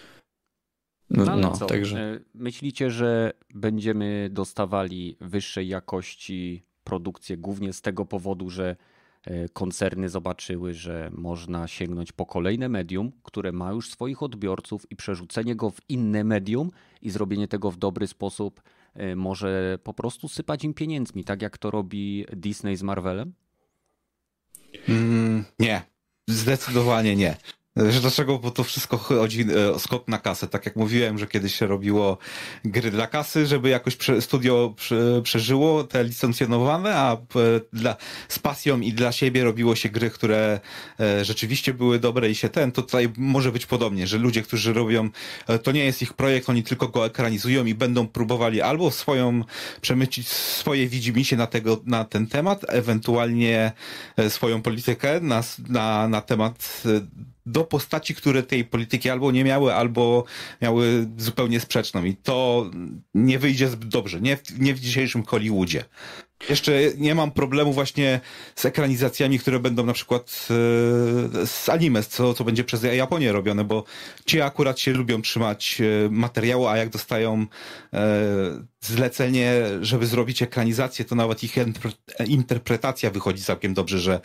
No, 1.10 1.26
No, 1.26 1.32
ale 1.32 1.42
no 1.42 1.52
co? 1.52 1.66
także. 1.66 2.00
e, 2.00 2.20
Myślicie, 2.36 2.92
że 2.92 3.34
będziemy 3.54 4.30
dostawali 4.32 5.18
wyższej 5.22 5.68
jakości 5.68 6.64
produkcję 6.84 7.38
głównie 7.38 7.74
z 7.74 7.82
tego 7.82 8.06
powodu, 8.06 8.50
że 8.50 8.76
e, 9.24 9.50
koncerny 9.50 10.10
zobaczyły, 10.10 10.74
że 10.74 11.10
można 11.14 11.68
sięgnąć 11.68 12.12
po 12.12 12.26
kolejne 12.26 12.70
medium, 12.70 13.12
które 13.24 13.52
ma 13.52 13.72
już 13.72 13.90
swoich 13.92 14.24
odbiorców 14.24 14.92
i 14.92 14.96
przerzucenie 14.96 15.56
go 15.56 15.70
w 15.70 15.90
inne 15.90 16.24
medium 16.24 16.72
i 17.02 17.10
zrobienie 17.10 17.48
tego 17.48 17.72
w 17.72 17.78
dobry 17.78 18.08
sposób 18.08 18.62
e, 18.94 19.16
może 19.16 19.80
po 19.84 19.94
prostu 19.94 20.28
sypać 20.28 20.64
im 20.64 20.74
pieniędzmi, 20.74 21.24
tak 21.24 21.42
jak 21.42 21.58
to 21.58 21.72
robi 21.72 22.26
Disney 22.34 22.76
z 22.78 22.84
Marvelem? 22.84 23.34
Mm, 24.90 25.44
nie, 25.60 25.82
zdecydowanie 26.28 27.16
nie. 27.16 27.38
Że 27.78 28.02
Dlaczego? 28.02 28.40
Bo 28.40 28.52
to 28.52 28.64
wszystko 28.64 28.98
chodzi 28.98 29.46
e, 29.56 29.72
o 29.72 29.80
skok 29.80 30.08
na 30.08 30.18
kasę. 30.18 30.48
Tak 30.48 30.66
jak 30.66 30.76
mówiłem, 30.76 31.18
że 31.18 31.28
kiedyś 31.28 31.56
się 31.56 31.68
robiło 31.68 32.18
gry 32.66 32.92
dla 32.92 33.08
kasy, 33.08 33.46
żeby 33.46 33.70
jakoś 33.70 33.98
studio 34.20 34.74
prze, 34.78 35.22
przeżyło 35.24 35.84
te 35.84 36.04
licencjonowane, 36.04 36.96
a 36.96 37.14
e, 37.14 37.18
dla, 37.74 37.96
z 38.28 38.40
pasją 38.40 38.80
i 38.80 38.94
dla 38.94 39.12
siebie 39.12 39.44
robiło 39.44 39.76
się 39.76 39.90
gry, 39.90 40.10
które 40.10 40.60
e, 41.00 41.26
rzeczywiście 41.26 41.74
były 41.74 42.00
dobre 42.00 42.30
i 42.30 42.36
się 42.36 42.50
ten. 42.50 42.72
To 42.72 42.82
tutaj 42.82 43.10
może 43.18 43.52
być 43.52 43.66
podobnie, 43.66 44.08
że 44.08 44.18
ludzie, 44.18 44.42
którzy 44.42 44.74
robią, 44.74 45.10
to 45.64 45.72
nie 45.72 45.86
jest 45.86 46.02
ich 46.02 46.14
projekt, 46.14 46.50
oni 46.50 46.64
tylko 46.64 46.88
go 46.88 47.06
ekranizują 47.06 47.66
i 47.66 47.74
będą 47.74 48.08
próbowali 48.08 48.62
albo 48.62 48.92
swoją, 48.92 49.44
przemycić 49.82 50.28
swoje 50.28 50.88
widzimisię 50.88 51.38
na, 51.38 51.48
tego, 51.48 51.82
na 51.86 52.06
ten 52.06 52.28
temat, 52.28 52.66
ewentualnie 52.68 53.72
swoją 54.30 54.62
politykę 54.62 55.20
na, 55.22 55.44
na, 55.70 56.08
na 56.08 56.22
temat 56.22 56.84
do 57.46 57.64
postaci, 57.64 58.16
które 58.16 58.44
tej 58.44 58.66
polityki 58.66 59.10
albo 59.10 59.32
nie 59.32 59.44
miały, 59.44 59.74
albo 59.74 60.24
miały 60.62 61.08
zupełnie 61.18 61.60
sprzeczną. 61.60 62.04
I 62.04 62.16
to 62.16 62.70
nie 63.14 63.40
wyjdzie 63.40 63.70
zbyt 63.70 63.90
dobrze. 63.90 64.22
Nie 64.22 64.38
w, 64.38 64.60
nie 64.60 64.74
w 64.74 64.80
dzisiejszym 64.80 65.26
Hollywoodzie. 65.26 65.86
Jeszcze 66.50 66.72
nie 66.98 67.16
mam 67.16 67.32
problemu 67.32 67.74
właśnie 67.74 68.20
z 68.56 68.66
ekranizacjami, 68.66 69.40
które 69.40 69.60
będą 69.60 69.86
na 69.86 69.94
przykład 69.94 70.48
e, 71.42 71.48
z 71.48 71.70
anime, 71.70 72.04
co, 72.04 72.34
co 72.34 72.44
będzie 72.44 72.64
przez 72.64 72.84
Japonię 72.84 73.32
robione, 73.32 73.64
bo 73.64 73.84
ci 74.26 74.42
akurat 74.42 74.80
się 74.80 74.94
lubią 74.94 75.22
trzymać 75.22 75.82
e, 75.82 76.10
materiału, 76.10 76.68
a 76.68 76.78
jak 76.78 76.90
dostają 76.90 77.46
e, 77.94 78.08
zlecenie, 78.82 79.54
żeby 79.82 80.08
zrobić 80.08 80.42
ekranizację, 80.42 81.06
to 81.06 81.16
nawet 81.16 81.44
ich 81.44 81.56
interpre- 81.56 82.28
interpretacja 82.28 83.12
wychodzi 83.12 83.44
całkiem 83.44 83.74
dobrze, 83.74 84.00
że 84.00 84.22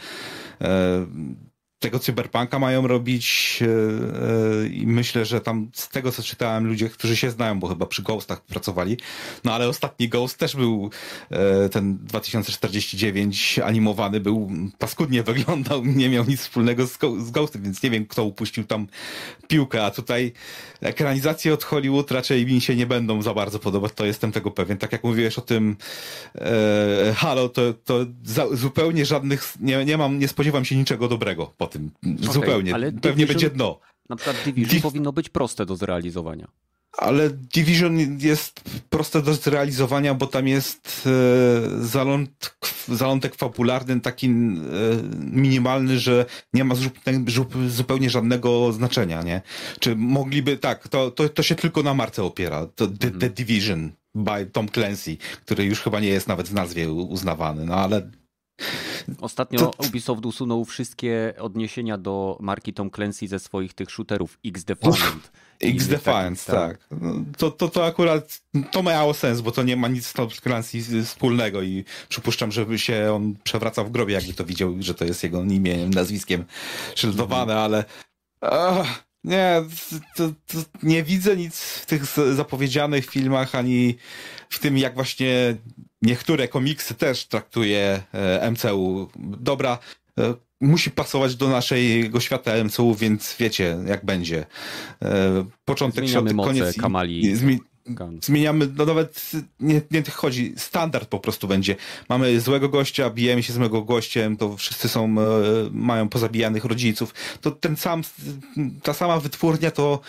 tego 1.80 1.98
cyberpunka 1.98 2.58
mają 2.58 2.86
robić 2.86 3.58
e, 3.62 3.66
e, 3.66 4.66
i 4.66 4.86
myślę, 4.86 5.24
że 5.24 5.40
tam 5.40 5.70
z 5.72 5.88
tego 5.88 6.12
co 6.12 6.22
czytałem 6.22 6.66
ludzie, 6.66 6.88
którzy 6.88 7.16
się 7.16 7.30
znają, 7.30 7.60
bo 7.60 7.68
chyba 7.68 7.86
przy 7.86 8.02
Ghostach 8.02 8.40
pracowali, 8.40 8.96
no 9.44 9.54
ale 9.54 9.68
ostatni 9.68 10.08
Ghost 10.08 10.38
też 10.38 10.56
był 10.56 10.90
e, 11.30 11.68
ten 11.68 11.98
2049 11.98 13.58
animowany, 13.58 14.20
był 14.20 14.50
paskudnie 14.78 15.22
wyglądał, 15.32 15.84
nie 15.84 16.08
miał 16.08 16.24
nic 16.24 16.40
wspólnego 16.40 16.86
z, 16.86 16.98
Ghostem, 17.30 17.62
więc 17.62 17.82
nie 17.82 17.90
wiem 17.90 18.06
kto 18.06 18.24
upuścił 18.24 18.64
tam 18.64 18.86
piłkę, 19.48 19.84
a 19.84 19.90
tutaj 19.90 20.32
ekranizacje 20.80 21.54
od 21.54 21.64
Hollywood 21.64 22.10
raczej 22.10 22.46
mi 22.46 22.60
się 22.60 22.76
nie 22.76 22.86
będą 22.86 23.22
za 23.22 23.34
bardzo 23.34 23.58
podobać, 23.58 23.92
to 23.94 24.06
jestem 24.06 24.32
tego 24.32 24.50
pewien. 24.50 24.78
Tak 24.78 24.92
jak 24.92 25.04
mówiłeś 25.04 25.38
o 25.38 25.42
tym 25.42 25.76
Halo, 27.16 27.48
to, 27.48 27.74
to 27.84 28.06
za, 28.24 28.56
zupełnie 28.56 29.06
żadnych, 29.06 29.52
nie, 29.60 29.84
nie 29.84 29.96
mam, 29.96 30.18
nie 30.18 30.28
spodziewam 30.28 30.64
się 30.64 30.76
niczego 30.76 31.08
dobrego 31.08 31.52
po 31.58 31.69
tym. 31.70 31.90
zupełnie. 32.20 32.74
ale 32.74 32.92
Pewnie 32.92 33.24
Division- 33.24 33.28
będzie 33.28 33.50
dno. 33.50 33.80
Na 34.08 34.16
przykład 34.16 34.36
Division 34.44 34.78
Div- 34.78 34.82
powinno 34.82 35.12
być 35.12 35.28
proste 35.28 35.66
do 35.66 35.76
zrealizowania. 35.76 36.48
Ale 36.98 37.30
Division 37.30 38.18
jest 38.18 38.60
proste 38.90 39.22
do 39.22 39.34
zrealizowania, 39.34 40.14
bo 40.14 40.26
tam 40.26 40.48
jest 40.48 41.06
e, 41.06 41.84
zaląt, 41.86 42.56
zalątek 42.88 43.34
fabularny 43.34 44.00
taki 44.00 44.26
e, 44.26 44.30
minimalny, 45.18 45.98
że 45.98 46.26
nie 46.54 46.64
ma 46.64 46.74
zupełnie, 46.74 47.24
zupełnie 47.68 48.10
żadnego 48.10 48.72
znaczenia, 48.72 49.22
nie? 49.22 49.42
Czy 49.80 49.96
mogliby, 49.96 50.56
tak, 50.56 50.88
to, 50.88 51.10
to, 51.10 51.28
to 51.28 51.42
się 51.42 51.54
tylko 51.54 51.82
na 51.82 51.94
marce 51.94 52.24
opiera. 52.24 52.66
To 52.74 52.86
The, 52.86 53.10
The 53.10 53.30
Division 53.30 53.90
by 54.14 54.46
Tom 54.52 54.68
Clancy, 54.68 55.16
który 55.44 55.64
już 55.64 55.80
chyba 55.80 56.00
nie 56.00 56.08
jest 56.08 56.28
nawet 56.28 56.48
w 56.48 56.54
nazwie 56.54 56.92
uznawany, 56.92 57.64
no 57.64 57.74
ale 57.74 58.10
Ostatnio 59.20 59.58
To- 59.58 59.86
Ubisoft 59.88 60.26
usunął 60.26 60.64
wszystkie 60.64 61.34
odniesienia 61.38 61.98
do 61.98 62.38
marki 62.40 62.72
Tom 62.74 62.90
Clancy 62.90 63.28
ze 63.28 63.38
swoich 63.38 63.74
tych 63.74 63.90
shooterów 63.90 64.38
X 64.46 64.64
Defiant. 64.64 65.30
i 65.60 65.66
X 65.66 65.74
innych 65.74 65.88
Defiance, 65.88 66.52
takich, 66.52 66.78
tak. 66.88 67.00
No, 67.00 67.14
To, 67.38 67.50
to, 67.50 67.68
to 67.68 67.86
akurat 67.86 68.40
to 68.72 68.82
miało 68.82 69.14
sens, 69.14 69.40
bo 69.40 69.52
to 69.52 69.62
nie 69.62 69.76
ma 69.76 69.88
nic 69.88 70.06
z 70.06 70.12
Tom 70.12 70.28
Clancy 70.30 71.02
wspólnego 71.04 71.62
i 71.62 71.84
przypuszczam, 72.08 72.52
żeby 72.52 72.78
się 72.78 73.12
on 73.14 73.34
przewracał 73.44 73.86
w 73.86 73.90
grobie, 73.90 74.14
jakby 74.14 74.32
to 74.32 74.44
widział, 74.44 74.74
że 74.80 74.94
to 74.94 75.04
jest 75.04 75.22
jego 75.22 75.42
imieniem, 75.42 75.90
nazwiskiem 75.90 76.44
szyldowane, 76.94 77.56
ale 77.56 77.84
ach, 78.40 79.04
nie, 79.24 79.62
to, 80.16 80.28
to 80.46 80.58
nie 80.82 81.02
widzę 81.02 81.36
nic 81.36 81.60
w 81.60 81.86
tych 81.86 82.04
zapowiedzianych 82.34 83.06
filmach, 83.06 83.54
ani 83.54 83.96
w 84.48 84.58
tym, 84.58 84.78
jak 84.78 84.94
właśnie 84.94 85.56
niektóre 86.02 86.48
komiksy 86.48 86.94
też 86.94 87.26
traktuje 87.26 88.02
e, 88.12 88.50
MCU. 88.50 89.08
Dobra, 89.18 89.78
e, 90.18 90.34
musi 90.60 90.90
pasować 90.90 91.36
do 91.36 91.48
naszego 91.48 92.20
świata 92.20 92.64
MCU, 92.64 92.94
więc 92.94 93.36
wiecie, 93.38 93.78
jak 93.86 94.04
będzie. 94.04 94.46
E, 95.02 95.44
Początek, 95.64 96.04
Zmieniamy 96.04 96.30
środek, 96.30 96.36
moce 96.36 96.48
koniec. 96.48 96.76
Kamali. 96.76 97.26
i 97.26 97.36
Zmi 97.36 97.58
zmieniamy, 98.20 98.68
no 98.76 98.86
nawet 98.86 99.30
nie, 99.60 99.80
nie 99.90 100.02
tych 100.02 100.14
chodzi, 100.14 100.54
standard 100.56 101.08
po 101.08 101.18
prostu 101.18 101.48
będzie. 101.48 101.76
Mamy 102.08 102.40
złego 102.40 102.68
gościa, 102.68 103.10
bijemy 103.10 103.42
się 103.42 103.52
z 103.52 103.56
złego 103.56 103.82
gościem, 103.82 104.36
to 104.36 104.56
wszyscy 104.56 104.88
są, 104.88 105.04
e, 105.04 105.14
mają 105.70 106.08
pozabijanych 106.08 106.64
rodziców. 106.64 107.14
To 107.40 107.50
ten 107.50 107.76
sam, 107.76 108.02
ta 108.82 108.94
sama 108.94 109.20
wytwórnia 109.20 109.70
to 109.70 110.00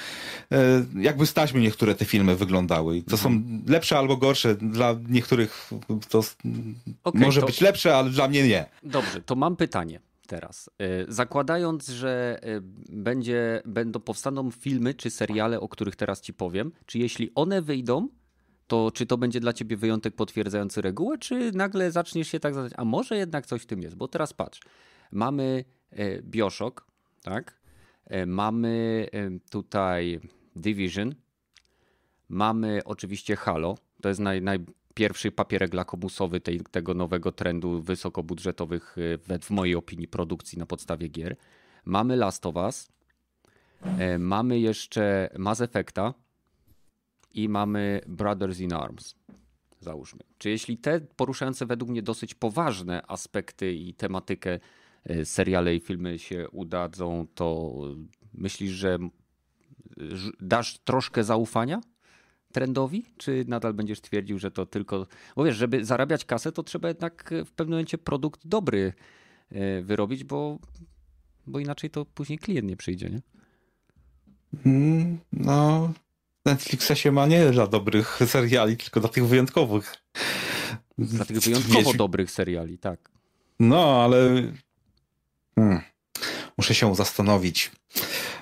e, 0.52 0.86
jakby 1.00 1.26
staśmy 1.26 1.62
niektóre 1.62 1.96
te 1.96 2.06
filmy 2.06 2.36
wyglądały. 2.36 2.98
I 2.98 3.04
to 3.04 3.18
są 3.18 3.30
mhm. 3.30 3.64
lepsze 3.68 3.98
albo 3.98 4.18
gorsze. 4.18 4.56
Dla 4.56 4.96
niektórych 5.10 5.70
to 6.10 6.24
okay, 7.04 7.22
może 7.22 7.42
to... 7.42 7.48
być 7.48 7.62
lepsze, 7.62 7.98
ale 7.98 8.10
dla 8.10 8.28
mnie 8.28 8.48
nie. 8.48 8.66
Dobrze, 8.84 9.22
to 9.22 9.36
mam 9.36 9.56
pytanie 9.56 10.00
teraz. 10.32 10.70
E, 10.80 11.12
zakładając, 11.12 11.88
że 11.88 12.40
e, 12.44 12.62
będzie, 12.90 13.62
będą 13.66 14.00
powstaną 14.00 14.52
filmy 14.52 14.94
czy 14.94 15.10
seriale, 15.10 15.60
o 15.60 15.68
których 15.68 15.96
teraz 15.96 16.22
ci 16.22 16.34
powiem, 16.34 16.72
czy 16.86 17.00
jeśli 17.00 17.32
one 17.36 17.62
wyjdą, 17.62 18.08
to 18.68 18.92
czy 18.92 19.06
to 19.06 19.18
będzie 19.18 19.40
dla 19.40 19.54
ciebie 19.54 19.78
wyjątek 19.78 20.16
potwierdzający 20.16 20.82
regułę, 20.82 21.18
czy 21.18 21.52
nagle 21.52 21.92
zaczniesz 21.92 22.28
się 22.28 22.40
tak 22.40 22.54
zadać, 22.54 22.74
a 22.78 22.86
może 22.86 23.18
jednak 23.18 23.46
coś 23.46 23.62
w 23.62 23.66
tym 23.66 23.82
jest? 23.82 23.96
Bo 23.96 24.08
teraz 24.08 24.34
patrz, 24.34 24.60
mamy 25.12 25.66
e, 25.92 26.22
Bioshock, 26.22 26.86
tak? 27.24 27.62
Mamy 28.28 29.08
tutaj 29.50 30.20
Division, 30.56 31.16
mamy 32.30 32.80
oczywiście 32.86 33.36
Halo, 33.36 33.78
to 34.02 34.10
jest 34.10 34.22
naj, 34.22 34.42
naj, 34.42 34.60
pierwszy 34.94 35.32
papierek 35.32 35.74
lakomusowy 35.74 36.40
tej, 36.40 36.60
tego 36.72 36.94
nowego 36.94 37.32
trendu 37.32 37.82
wysokobudżetowych, 37.82 38.96
e, 39.30 39.40
w 39.40 39.50
mojej 39.50 39.76
opinii, 39.76 40.08
produkcji 40.08 40.58
na 40.58 40.66
podstawie 40.66 41.08
gier. 41.08 41.36
Mamy 41.86 42.16
Last 42.16 42.46
of 42.46 42.56
Us, 42.56 42.90
e, 43.84 44.18
mamy 44.18 44.60
jeszcze 44.60 45.30
Mass 45.38 45.62
Effecta 45.62 46.14
i 47.34 47.50
mamy 47.50 48.02
Brothers 48.08 48.60
in 48.60 48.74
Arms. 48.74 49.16
Załóżmy. 49.80 50.20
Czy 50.38 50.50
jeśli 50.50 50.78
te 50.78 51.02
poruszające 51.02 51.66
według 51.66 51.92
mnie 51.92 52.02
dosyć 52.02 52.34
poważne 52.34 53.02
aspekty 53.08 53.74
i 53.74 53.94
tematykę 53.94 54.60
e, 55.04 55.26
seriale 55.26 55.76
i 55.76 55.80
filmy 55.80 56.20
się 56.20 56.50
udadzą, 56.50 57.28
to 57.36 57.74
myślisz, 58.34 58.72
że 58.72 58.98
dasz 60.40 60.80
troszkę 60.80 61.24
zaufania 61.24 61.82
trendowi, 62.52 63.06
czy 63.18 63.46
nadal 63.48 63.74
będziesz 63.74 64.02
twierdził, 64.02 64.40
że 64.40 64.52
to 64.52 64.66
tylko. 64.66 65.08
Bo 65.36 65.44
wiesz, 65.44 65.56
żeby 65.56 65.86
zarabiać 65.86 66.26
kasę, 66.26 66.52
to 66.52 66.64
trzeba 66.64 66.88
jednak 66.88 67.34
w 67.46 67.52
pewnym 67.52 67.74
momencie 67.74 67.98
produkt 67.98 68.48
dobry 68.48 68.94
e, 69.52 69.82
wyrobić, 69.82 70.24
bo, 70.24 70.60
bo 71.48 71.60
inaczej 71.60 71.90
to 71.90 72.06
później 72.06 72.40
klient 72.40 72.68
nie 72.70 72.78
przyjdzie, 72.78 73.10
nie? 73.10 73.22
Mm, 74.66 75.20
no, 75.34 75.94
Netflixa 76.46 76.96
się 76.96 77.12
ma 77.12 77.28
nie 77.28 77.52
dla 77.52 77.68
dobrych 77.68 78.20
seriali, 78.26 78.78
tylko 78.78 79.00
dla 79.00 79.10
tych 79.10 79.28
wyjątkowych. 79.28 79.96
Dla 80.98 81.26
tych 81.26 81.40
wyjątkowo 81.40 81.94
dobrych 81.94 82.32
seriali, 82.32 82.78
tak. 82.78 83.12
No, 83.60 84.04
ale. 84.04 84.44
Hmm. 85.56 85.82
Muszę 86.58 86.76
się 86.76 86.96
zastanowić. 86.96 87.72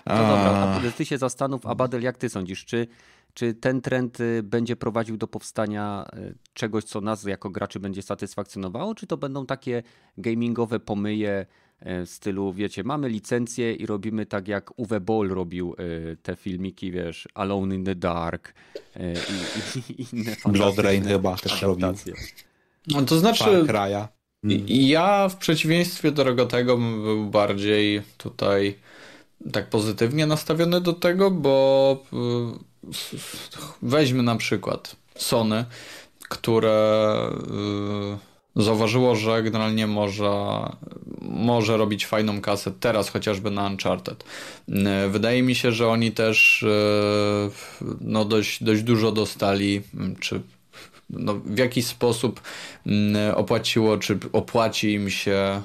No 0.09 0.15
dobra, 0.15 0.81
a 0.87 0.91
ty 0.97 1.05
się 1.05 1.17
zastanów, 1.17 1.65
a 1.65 1.75
Badel, 1.75 2.01
jak 2.01 2.17
ty 2.17 2.29
sądzisz, 2.29 2.65
czy 2.65 2.87
czy 3.33 3.53
ten 3.53 3.81
trend 3.81 4.19
y, 4.19 4.43
będzie 4.43 4.75
prowadził 4.75 5.17
do 5.17 5.27
powstania 5.27 6.05
y, 6.17 6.35
czegoś, 6.53 6.83
co 6.83 7.01
nas 7.01 7.23
jako 7.23 7.49
graczy 7.49 7.79
będzie 7.79 8.01
satysfakcjonowało, 8.01 8.95
czy 8.95 9.07
to 9.07 9.17
będą 9.17 9.45
takie 9.45 9.83
gamingowe 10.17 10.79
pomyje 10.79 11.45
y, 11.81 12.05
w 12.05 12.09
stylu, 12.09 12.53
wiecie, 12.53 12.83
mamy 12.83 13.09
licencję 13.09 13.73
i 13.73 13.85
robimy 13.85 14.25
tak 14.25 14.47
jak 14.47 14.79
Uwe 14.79 14.99
Boll 14.99 15.29
robił 15.29 15.75
te 16.23 16.35
filmiki, 16.35 16.91
wiesz, 16.91 17.27
Alone 17.33 17.75
in 17.75 17.85
the 17.85 17.95
Dark 17.95 18.53
i, 18.95 19.79
i, 19.79 20.01
i 20.01 20.05
inne 20.13 20.35
Blood 20.45 20.77
Rain 20.77 21.03
chyba 21.03 21.35
też 21.35 21.61
robił. 21.61 21.87
No 22.87 23.01
to 23.01 23.19
znaczy, 23.19 23.63
kraja. 23.67 24.07
Ja 24.67 25.29
w 25.29 25.37
przeciwieństwie 25.37 26.11
do 26.11 26.23
Rogotego 26.23 26.77
był 26.77 27.29
bardziej 27.29 28.01
tutaj 28.17 28.75
tak 29.51 29.69
pozytywnie 29.69 30.25
nastawiony 30.25 30.81
do 30.81 30.93
tego, 30.93 31.31
bo 31.31 31.97
weźmy 33.81 34.23
na 34.23 34.35
przykład 34.35 34.95
Sony, 35.15 35.65
które 36.29 37.29
y, 38.55 38.63
zauważyło, 38.63 39.15
że 39.15 39.43
generalnie 39.43 39.87
może, 39.87 40.31
może 41.21 41.77
robić 41.77 42.05
fajną 42.05 42.41
kasę 42.41 42.71
teraz 42.79 43.09
chociażby 43.09 43.51
na 43.51 43.67
Uncharted. 43.67 44.23
Y, 44.69 45.09
wydaje 45.09 45.43
mi 45.43 45.55
się, 45.55 45.71
że 45.71 45.87
oni 45.87 46.11
też 46.11 46.63
y, 46.63 47.49
no 48.01 48.25
dość, 48.25 48.63
dość 48.63 48.83
dużo 48.83 49.11
dostali, 49.11 49.81
czy 50.19 50.41
no, 51.09 51.35
w 51.35 51.57
jakiś 51.57 51.85
sposób 51.85 52.41
mm, 52.85 53.35
opłaciło, 53.35 53.97
czy 53.97 54.17
opłaci 54.33 54.93
im 54.93 55.09
się 55.09 55.33
e, 55.33 55.61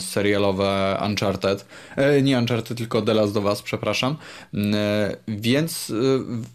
serialowe 0.00 1.00
Uncharted. 1.06 1.66
E, 1.96 2.22
nie 2.22 2.38
Uncharted, 2.38 2.78
tylko 2.78 3.02
The 3.02 3.14
Last 3.14 3.36
of 3.36 3.44
Us, 3.44 3.62
przepraszam. 3.62 4.16
Mm, 4.54 4.74
e, 4.74 5.16
więc 5.28 5.92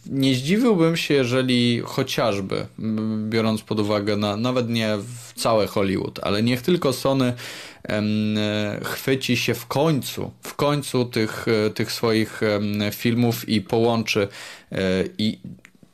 nie 0.05 0.35
zdziwiłbym 0.35 0.97
się, 0.97 1.13
jeżeli 1.13 1.81
chociażby, 1.85 2.65
biorąc 3.29 3.61
pod 3.61 3.79
uwagę 3.79 4.17
na, 4.17 4.37
nawet 4.37 4.69
nie 4.69 4.97
w 4.97 5.33
całe 5.33 5.67
Hollywood, 5.67 6.19
ale 6.23 6.43
niech 6.43 6.61
tylko 6.61 6.93
Sony 6.93 7.33
chwyci 8.83 9.37
się 9.37 9.53
w 9.53 9.65
końcu, 9.65 10.31
w 10.41 10.55
końcu 10.55 11.05
tych, 11.05 11.45
tych 11.75 11.91
swoich 11.91 12.41
filmów 12.91 13.49
i 13.49 13.61
połączy 13.61 14.27
i 15.17 15.39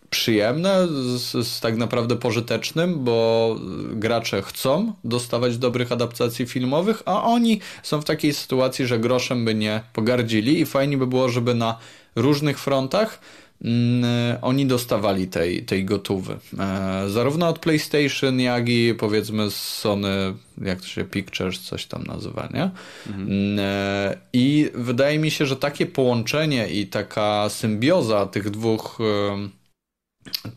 przyjemne, 0.10 0.88
z, 0.88 1.48
z, 1.48 1.60
tak 1.60 1.78
naprawdę 1.78 2.16
pożytecznym, 2.16 3.04
bo 3.04 3.56
gracze 3.92 4.42
chcą 4.42 4.94
dostawać 5.04 5.58
dobrych 5.58 5.92
adaptacji 5.92 6.46
filmowych, 6.46 7.04
a 7.06 7.24
oni 7.24 7.60
są 7.84 8.02
w 8.02 8.06
takiej 8.06 8.34
sytuacji, 8.34 8.86
że 8.86 9.00
groszem 9.00 9.46
by 9.46 9.56
nie 9.56 9.82
pogardzili 9.94 10.60
i 10.62 10.66
fajnie 10.66 10.98
by 10.98 11.08
było, 11.08 11.30
żeby 11.30 11.56
na 11.56 11.78
różnych 12.16 12.60
frontach 12.60 13.20
mm, 13.62 14.38
oni 14.42 14.66
dostawali 14.66 15.28
tej, 15.28 15.64
tej 15.64 15.86
gotówy. 15.86 16.38
E, 16.60 17.10
zarówno 17.10 17.48
od 17.48 17.60
PlayStation, 17.60 18.40
jak 18.40 18.70
i 18.70 18.94
powiedzmy 19.00 19.52
z 19.52 19.56
Sony, 19.56 20.34
jak 20.62 20.82
to 20.82 20.88
się 20.88 21.04
Pictures, 21.04 21.60
coś 21.60 21.86
tam 21.86 22.04
nazywa, 22.04 22.50
nie? 22.54 22.70
Mhm. 23.08 23.28
Mm, 23.28 23.60
e, 23.60 24.18
I 24.34 24.70
wydaje 24.74 25.20
mi 25.20 25.32
się, 25.32 25.46
że 25.46 25.56
takie 25.56 25.86
połączenie 25.86 26.68
i 26.68 26.88
taka 26.88 27.50
symbioza 27.50 28.26
tych 28.26 28.50
dwóch 28.50 29.00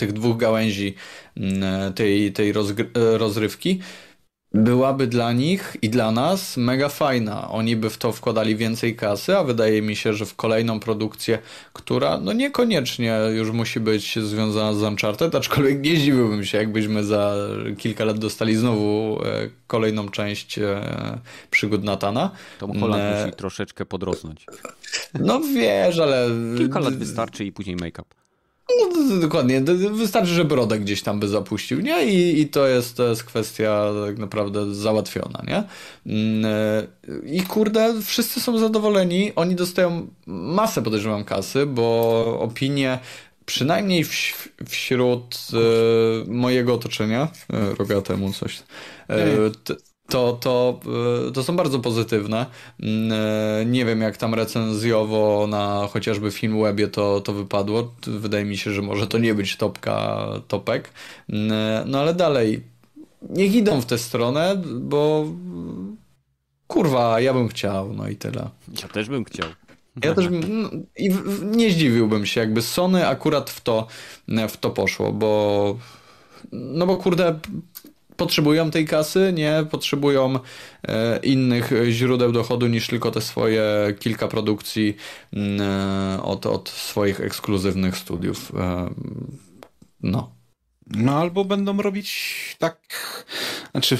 tych 0.01 0.12
dwóch 0.12 0.36
gałęzi 0.36 0.94
mm, 1.36 1.93
tej, 1.93 2.32
tej 2.32 2.52
rozrywki 2.94 3.81
byłaby 4.55 5.06
dla 5.06 5.32
nich 5.32 5.77
i 5.82 5.90
dla 5.90 6.12
nas 6.12 6.56
mega 6.56 6.89
fajna. 6.89 7.51
Oni 7.51 7.77
by 7.77 7.90
w 7.90 7.98
to 7.98 8.12
wkładali 8.12 8.56
więcej 8.56 8.97
kasy, 8.97 9.36
a 9.36 9.44
wydaje 9.44 9.82
mi 9.82 9.97
się, 9.97 10.12
że 10.12 10.27
w 10.27 10.35
kolejną 10.35 10.81
produkcję, 10.81 11.39
która 11.72 12.18
no 12.18 12.32
niekoniecznie 12.32 13.18
już 13.36 13.51
musi 13.51 13.81
być 13.81 14.18
związana 14.18 14.74
z 14.74 14.82
Uncharted, 14.82 15.35
aczkolwiek 15.35 15.82
nie 15.82 15.97
zdziwiłbym 15.97 16.44
się, 16.44 16.59
jakbyśmy 16.59 17.05
za 17.05 17.35
kilka 17.78 18.05
lat 18.05 18.18
dostali 18.18 18.56
znowu 18.56 19.20
e, 19.24 19.51
kolejną 19.66 20.09
część 20.09 20.59
e, 20.59 20.82
przygód 21.51 21.85
Natana. 21.85 22.31
Tom 22.59 22.81
Holland 22.81 23.02
e... 23.02 23.24
musi 23.24 23.36
troszeczkę 23.36 23.86
podrosnąć. 23.86 24.47
No 25.20 25.40
wiesz, 25.40 25.98
ale... 25.98 26.28
Kilka 26.56 26.81
lat 26.81 26.94
wystarczy 26.94 27.44
i 27.44 27.52
później 27.52 27.77
make-up. 27.77 28.20
No, 28.79 29.21
dokładnie. 29.21 29.61
Wystarczy, 29.93 30.31
że 30.31 30.45
brodę 30.45 30.79
gdzieś 30.79 31.03
tam 31.03 31.21
by 31.21 31.29
zapuścił, 31.29 31.81
nie? 31.81 32.05
I, 32.05 32.41
i 32.41 32.49
to, 32.49 32.67
jest, 32.67 32.97
to 32.97 33.09
jest 33.09 33.25
kwestia 33.25 33.91
tak 34.07 34.19
naprawdę 34.19 34.75
załatwiona, 34.75 35.43
nie? 35.47 35.65
Mm, 36.07 36.45
e, 36.45 36.87
I 37.27 37.43
kurde, 37.43 37.95
wszyscy 38.03 38.41
są 38.41 38.59
zadowoleni. 38.59 39.33
Oni 39.37 39.55
dostają 39.55 40.07
masę, 40.27 40.83
podejrzewam, 40.83 41.25
kasy, 41.25 41.67
bo 41.67 42.39
opinie 42.41 42.99
przynajmniej 43.47 44.05
w, 44.05 44.49
wśród 44.69 45.37
e, 45.53 46.31
mojego 46.31 46.75
otoczenia, 46.75 47.29
e, 47.53 47.75
rogatemu 47.75 48.33
coś, 48.33 48.63
e, 49.09 49.27
to, 50.11 50.32
to, 50.41 50.81
e, 51.28 51.32
to 51.32 51.45
są 51.45 51.57
bardzo 51.57 51.78
pozytywne. 51.78 52.47
Mm, 52.81 53.12
e, 53.12 53.66
nie 53.66 53.85
wiem, 53.85 54.01
jak 54.01 54.16
tam 54.16 54.35
recenzjowo 54.35 55.47
na 55.51 55.89
chociażby 55.93 56.31
Filmwebie 56.31 56.89
to, 56.89 57.20
to 57.20 57.32
wypadło. 57.32 57.95
Wydaje 58.07 58.45
mi 58.45 58.57
się, 58.57 58.73
że 58.73 58.82
może 58.82 59.07
to 59.07 59.19
nie 59.19 59.35
być 59.35 59.57
topka 59.57 60.27
topek. 60.49 60.91
Mm, 61.28 61.53
e, 61.53 61.85
no 61.87 62.01
ale 62.01 62.15
dalej, 62.15 62.62
niech 63.31 63.55
idą 63.55 63.81
w 63.81 63.87
tę 63.87 63.99
stronę, 63.99 64.62
bo 64.81 65.27
kurwa, 66.66 67.20
ja 67.20 67.35
bym 67.35 67.49
chciał, 67.49 67.93
no 67.93 68.09
i 68.09 68.16
tyle. 68.16 68.49
Ja 68.82 68.89
też 68.89 69.09
bym 69.09 69.24
chciał. 69.24 69.49
Ja 70.05 70.15
też 70.15 70.28
bym, 70.28 70.62
no, 70.62 70.70
i 70.97 71.11
nie 71.43 71.70
zdziwiłbym 71.70 72.27
się, 72.27 72.41
jakby 72.41 72.62
Sony 72.62 73.09
akurat 73.09 73.51
w 73.51 73.61
to, 73.61 73.87
w 74.49 74.57
to 74.57 74.70
poszło, 74.70 75.12
bo 75.12 75.77
no 76.53 76.87
bo 76.87 76.97
kurde, 76.97 77.39
potrzebują 78.21 78.71
tej 78.71 78.87
kasy, 78.87 79.33
nie 79.37 79.67
potrzebują 79.71 80.39
e, 80.89 81.19
innych 81.19 81.71
źródeł 81.91 82.33
dochodu 82.33 82.67
niż 82.67 82.87
tylko 82.87 83.11
te 83.11 83.21
swoje 83.21 83.65
kilka 83.99 84.29
produkcji 84.29 84.97
mm, 85.33 85.61
e, 85.61 86.23
od, 86.23 86.47
od 86.47 86.69
swoich 86.69 87.21
ekskluzywnych 87.21 87.97
studiów. 87.97 88.53
E, 88.55 88.91
No. 90.03 90.33
No 90.87 91.13
albo 91.19 91.45
będą 91.45 91.83
robić 91.83 92.11
tak, 92.59 92.79
znaczy 93.73 93.99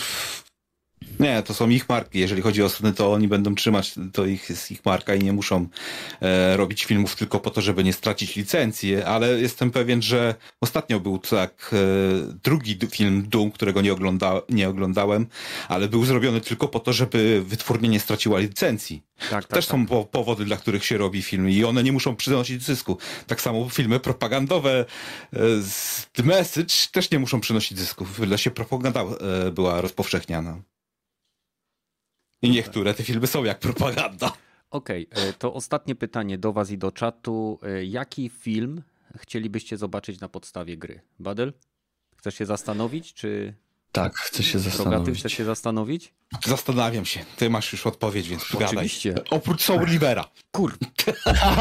nie, 1.21 1.43
to 1.43 1.55
są 1.55 1.69
ich 1.69 1.89
marki. 1.89 2.19
Jeżeli 2.19 2.43
chodzi 2.43 2.63
o 2.63 2.69
Sony, 2.69 2.93
to 2.93 3.13
oni 3.13 3.29
będą 3.29 3.55
trzymać, 3.55 3.95
to 4.13 4.27
ich, 4.27 4.51
jest 4.51 4.71
ich 4.71 4.85
marka 4.85 5.15
i 5.15 5.25
nie 5.25 5.33
muszą 5.33 5.67
e, 6.21 6.57
robić 6.57 6.85
filmów 6.85 7.17
tylko 7.17 7.41
po 7.41 7.51
to, 7.51 7.61
żeby 7.61 7.85
nie 7.85 7.93
stracić 7.93 8.37
licencji, 8.37 9.03
ale 9.03 9.41
jestem 9.41 9.71
pewien, 9.71 10.03
że 10.03 10.35
ostatnio 10.61 11.01
był 11.01 11.19
tak 11.19 11.71
e, 11.73 11.77
drugi 12.45 12.79
film 12.91 13.29
Doom, 13.29 13.51
którego 13.51 13.81
nie, 13.81 13.93
ogląda, 13.93 14.41
nie 14.49 14.69
oglądałem, 14.69 15.27
ale 15.69 15.89
był 15.89 16.05
zrobiony 16.05 16.41
tylko 16.41 16.69
po 16.69 16.81
to, 16.81 16.93
żeby 16.93 17.43
wytwórnia 17.47 17.89
nie 17.89 18.01
straciła 18.01 18.39
licencji. 18.39 19.03
Tak, 19.21 19.31
tak, 19.31 19.47
Też 19.47 19.67
tak. 19.67 19.73
są 19.73 19.87
po, 19.87 20.05
powody, 20.05 20.45
dla 20.45 20.57
których 20.57 20.85
się 20.85 20.99
robi 20.99 21.23
film 21.23 21.51
i 21.51 21.65
one 21.65 21.83
nie 21.83 21.93
muszą 21.93 22.17
przynosić 22.17 22.63
zysku. 22.63 22.99
Tak 23.27 23.41
samo 23.41 23.69
filmy 23.69 24.01
propagandowe 24.01 24.85
e, 25.33 25.39
z 25.63 26.07
The 26.13 26.23
Message 26.23 26.75
też 26.93 27.11
nie 27.11 27.19
muszą 27.19 27.41
przynosić 27.41 27.79
zysków. 27.79 28.21
Dla 28.27 28.39
się 28.39 28.51
propaganda 28.51 29.01
e, 29.01 29.51
była 29.51 29.81
rozpowszechniana. 29.81 30.63
I 32.43 32.51
niektóre 32.51 32.95
te 32.95 33.03
filmy 33.03 33.27
są 33.27 33.45
jak 33.45 33.59
propaganda. 33.59 34.33
Okej, 34.71 35.09
okay, 35.13 35.33
to 35.33 35.55
ostatnie 35.55 35.95
pytanie 35.95 36.39
do 36.39 36.53
Was 36.53 36.71
i 36.71 36.79
do 36.79 36.93
czatu. 36.93 37.59
E, 37.63 37.85
jaki 37.85 38.29
film 38.29 38.83
chcielibyście 39.17 39.77
zobaczyć 39.77 40.21
na 40.21 40.29
podstawie 40.29 40.77
gry? 40.77 41.01
Badel? 41.19 41.53
Chcesz 42.17 42.35
się 42.35 42.47
zastanowić, 42.47 43.15
czy. 43.15 43.55
Tak, 43.93 44.17
chcę 44.17 44.43
się 44.43 44.59
zastanowić. 44.59 44.93
Rogaty, 44.93 45.15
chcesz 45.19 45.33
się 45.33 45.45
zastanowić? 45.45 46.15
Zastanawiam 46.47 47.05
się. 47.05 47.25
Ty 47.37 47.51
masz 47.51 47.73
już 47.73 47.87
odpowiedź, 47.87 48.29
więc 48.29 48.45
pogadaj. 48.45 48.77
Oczywiście. 48.77 49.15
Oprócz 49.31 49.63
Soul 49.63 49.85
Rivera. 49.85 50.25
Kur... 50.53 50.79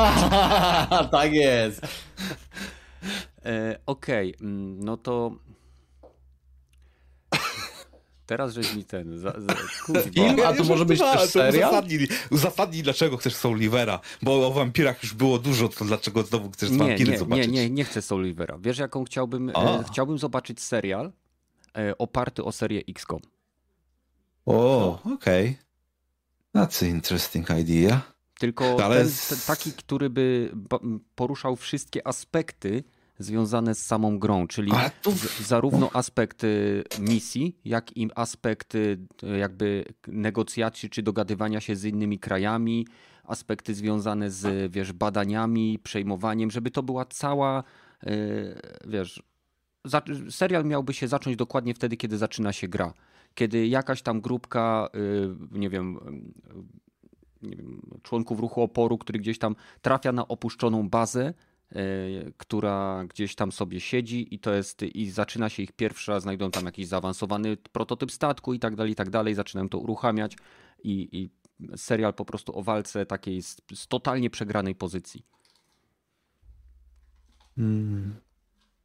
tak 1.12 1.34
jest. 1.34 1.82
E, 3.46 3.80
Okej, 3.86 4.36
okay. 4.36 4.48
Mm, 4.48 4.84
no 4.84 4.98
to 4.98 5.36
Teraz 8.30 8.54
żeś 8.54 8.76
mi 8.76 8.86
ten. 8.86 9.20
Za, 9.20 9.34
za, 9.38 9.54
Film? 10.14 10.36
A 10.46 10.54
to 10.54 10.64
może 10.64 10.86
być 10.86 11.00
też 11.00 11.30
serial? 11.30 11.70
Uzasadnij, 11.70 12.08
uzasadnij, 12.32 12.84
dlaczego 12.84 13.18
chcesz 13.18 13.36
Soulivera. 13.36 14.00
Bo 14.22 14.48
o 14.48 14.52
wampirach 14.52 15.04
już 15.04 15.14
było 15.14 15.40
dużo, 15.40 15.70
to 15.70 15.86
dlaczego 15.86 16.24
znowu 16.24 16.52
chcesz 16.52 16.70
nie, 16.70 16.78
wampiry 16.78 17.12
nie, 17.12 17.18
zobaczyć? 17.18 17.48
Nie, 17.48 17.54
nie, 17.54 17.70
nie 17.70 17.84
chcę 17.84 18.02
Soulivera. 18.02 18.58
Wiesz, 18.62 18.78
jaką 18.78 19.04
chciałbym. 19.04 19.50
E, 19.50 19.84
chciałbym 19.92 20.18
zobaczyć 20.18 20.62
serial 20.62 21.12
e, 21.78 21.98
oparty 21.98 22.44
o 22.44 22.52
serię 22.52 22.82
XCOM. 22.90 23.20
O, 24.46 25.02
okej. 25.04 25.58
Okay. 26.54 26.66
That's 26.66 26.86
an 26.86 26.90
interesting 26.90 27.50
idea. 27.50 28.02
Tylko 28.40 28.84
Ale... 28.84 28.98
ten, 28.98 29.14
ten, 29.30 29.38
taki, 29.48 29.74
który 29.74 30.10
by 30.10 30.52
poruszał 31.16 31.56
wszystkie 31.56 32.08
aspekty 32.08 32.84
związane 33.20 33.76
z 33.76 33.86
samą 33.86 34.20
grą, 34.20 34.48
czyli 34.48 34.72
tu... 35.02 35.14
zarówno 35.40 35.90
aspekt 35.94 36.46
misji, 37.00 37.60
jak 37.66 37.98
i 37.98 38.10
aspekt 38.16 38.74
jakby 39.40 39.86
negocjacji 40.08 40.90
czy 40.90 41.04
dogadywania 41.04 41.62
się 41.62 41.76
z 41.76 41.86
innymi 41.86 42.20
krajami, 42.20 42.86
aspekty 43.30 43.74
związane 43.74 44.32
z 44.32 44.72
wiesz, 44.72 44.94
badaniami, 44.94 45.80
przejmowaniem, 45.84 46.52
żeby 46.52 46.72
to 46.72 46.84
była 46.84 47.06
cała, 47.06 47.64
e, 48.04 48.14
wiesz, 48.88 49.24
serial 50.30 50.66
miałby 50.66 50.94
się 50.94 51.08
zacząć 51.08 51.36
dokładnie 51.36 51.74
wtedy, 51.74 51.98
kiedy 51.98 52.18
zaczyna 52.18 52.54
się 52.54 52.68
gra. 52.68 52.94
Kiedy 53.34 53.68
jakaś 53.68 54.02
tam 54.02 54.22
grupka, 54.22 54.90
e, 54.94 55.60
nie 55.60 55.70
wiem, 55.70 56.00
nie 57.42 57.56
wiem, 57.56 57.82
członków 58.04 58.40
ruchu 58.40 58.62
oporu, 58.62 58.98
który 58.98 59.20
gdzieś 59.20 59.40
tam 59.40 59.56
trafia 59.82 60.12
na 60.12 60.28
opuszczoną 60.28 60.90
bazę, 60.90 61.34
która 62.38 63.06
gdzieś 63.10 63.36
tam 63.36 63.52
sobie 63.52 63.80
siedzi 63.80 64.36
i 64.36 64.40
to 64.40 64.54
jest 64.54 64.82
i 64.82 65.10
zaczyna 65.10 65.50
się 65.50 65.64
ich 65.64 65.72
pierwsza, 65.72 66.20
znajdą 66.20 66.52
tam 66.52 66.66
jakiś 66.66 66.88
zaawansowany 66.88 67.58
prototyp 67.58 68.12
statku 68.12 68.54
i 68.54 68.60
tak 68.60 68.76
dalej, 68.76 68.92
i 68.92 68.96
tak 68.96 69.10
dalej, 69.10 69.36
zaczynają 69.36 69.70
to 69.70 69.78
uruchamiać 69.78 70.38
i, 70.84 71.10
i 71.12 71.30
serial 71.78 72.14
po 72.14 72.26
prostu 72.26 72.58
o 72.58 72.64
walce 72.64 73.06
takiej 73.06 73.42
z, 73.42 73.58
z 73.74 73.88
totalnie 73.88 74.30
przegranej 74.30 74.76
pozycji. 74.76 75.26
Hmm. 77.56 78.16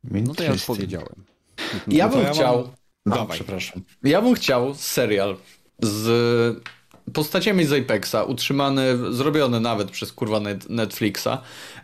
No 0.05 0.35
to 0.35 0.43
ja 0.43 0.53
już 0.53 0.65
powiedziałem. 0.65 1.25
Ja 1.89 2.09
bym 2.09 2.27
chciał... 2.27 2.69
Mam... 3.05 3.29
przepraszam. 3.29 3.83
Ja 4.03 4.23
bym 4.23 4.35
chciał 4.35 4.75
serial 4.75 5.37
z 5.83 6.65
postaciami 7.13 7.65
z 7.65 7.73
Apexa, 7.73 8.25
utrzymany, 8.27 9.13
zrobiony 9.15 9.61
nawet 9.61 9.91
przez 9.91 10.13
kurwa 10.13 10.41
Netflixa, 10.69 11.29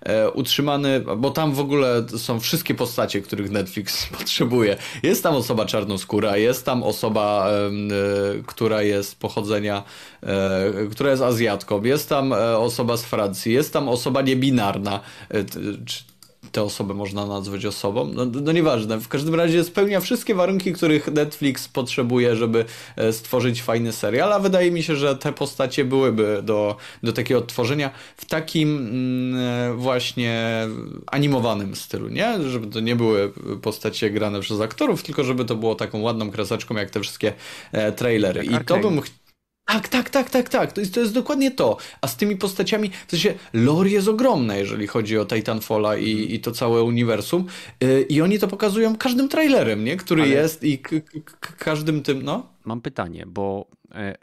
e, 0.02 0.30
utrzymany, 0.30 1.00
bo 1.00 1.30
tam 1.30 1.52
w 1.52 1.60
ogóle 1.60 2.06
są 2.16 2.40
wszystkie 2.40 2.74
postacie, 2.74 3.20
których 3.20 3.50
Netflix 3.50 4.06
potrzebuje. 4.18 4.76
Jest 5.02 5.22
tam 5.22 5.34
osoba 5.34 5.66
czarnoskóra, 5.66 6.36
jest 6.36 6.64
tam 6.66 6.82
osoba, 6.82 7.50
e, 7.50 8.42
która 8.46 8.82
jest 8.82 9.18
pochodzenia, 9.18 9.82
e, 10.22 10.86
która 10.90 11.10
jest 11.10 11.22
Azjatką, 11.22 11.82
jest 11.82 12.08
tam 12.08 12.32
e, 12.32 12.58
osoba 12.58 12.96
z 12.96 13.04
Francji, 13.04 13.52
jest 13.52 13.72
tam 13.72 13.88
osoba 13.88 14.22
niebinarna, 14.22 15.00
e, 15.30 15.44
tę 16.52 16.62
osobę 16.62 16.94
można 16.94 17.26
nazwać 17.26 17.64
osobą. 17.66 18.10
No, 18.14 18.24
no 18.24 18.52
nieważne. 18.52 18.98
W 18.98 19.08
każdym 19.08 19.34
razie 19.34 19.64
spełnia 19.64 20.00
wszystkie 20.00 20.34
warunki, 20.34 20.72
których 20.72 21.08
Netflix 21.08 21.68
potrzebuje, 21.68 22.36
żeby 22.36 22.64
e, 22.96 23.12
stworzyć 23.12 23.62
fajny 23.62 23.92
serial, 23.92 24.32
a 24.32 24.38
wydaje 24.38 24.70
mi 24.70 24.82
się, 24.82 24.96
że 24.96 25.16
te 25.16 25.32
postacie 25.32 25.84
byłyby 25.84 26.40
do, 26.42 26.76
do 27.02 27.12
takiego 27.12 27.40
odtworzenia 27.40 27.90
w 28.16 28.24
takim 28.24 28.76
mm, 28.76 29.72
e, 29.72 29.74
właśnie 29.74 30.66
animowanym 31.06 31.76
stylu, 31.76 32.08
nie? 32.08 32.42
Żeby 32.50 32.66
to 32.66 32.80
nie 32.80 32.96
były 32.96 33.32
postacie 33.62 34.10
grane 34.10 34.40
przez 34.40 34.60
aktorów, 34.60 35.02
tylko 35.02 35.24
żeby 35.24 35.44
to 35.44 35.56
było 35.56 35.74
taką 35.74 36.00
ładną 36.00 36.30
kreseczką, 36.30 36.74
jak 36.74 36.90
te 36.90 37.00
wszystkie 37.00 37.32
e, 37.72 37.92
trailery. 37.92 38.44
I 38.44 38.64
to 38.66 38.78
bym 38.78 39.00
chciał 39.00 39.19
tak, 39.72 39.88
tak, 39.88 40.10
tak, 40.10 40.30
tak, 40.30 40.48
tak. 40.48 40.72
To 40.72 40.80
jest, 40.80 40.94
to 40.94 41.00
jest 41.00 41.14
dokładnie 41.14 41.50
to. 41.50 41.76
A 42.00 42.08
z 42.08 42.16
tymi 42.16 42.36
postaciami, 42.36 42.90
w 43.06 43.10
sensie 43.10 43.34
lore 43.52 43.90
jest 43.90 44.08
ogromne, 44.08 44.58
jeżeli 44.58 44.86
chodzi 44.86 45.18
o 45.18 45.26
Titanfalla 45.26 45.96
i, 45.96 46.34
i 46.34 46.40
to 46.40 46.52
całe 46.52 46.82
uniwersum. 46.82 47.46
Yy, 47.80 48.02
I 48.02 48.22
oni 48.22 48.38
to 48.38 48.48
pokazują 48.48 48.96
każdym 48.96 49.28
trailerem, 49.28 49.84
nie? 49.84 49.96
Który 49.96 50.22
Ale... 50.22 50.30
jest 50.30 50.64
i 50.64 50.78
każdym 51.58 52.02
tym, 52.02 52.22
no. 52.22 52.52
Mam 52.64 52.80
pytanie, 52.80 53.24
bo 53.26 53.66
e, 53.94 54.16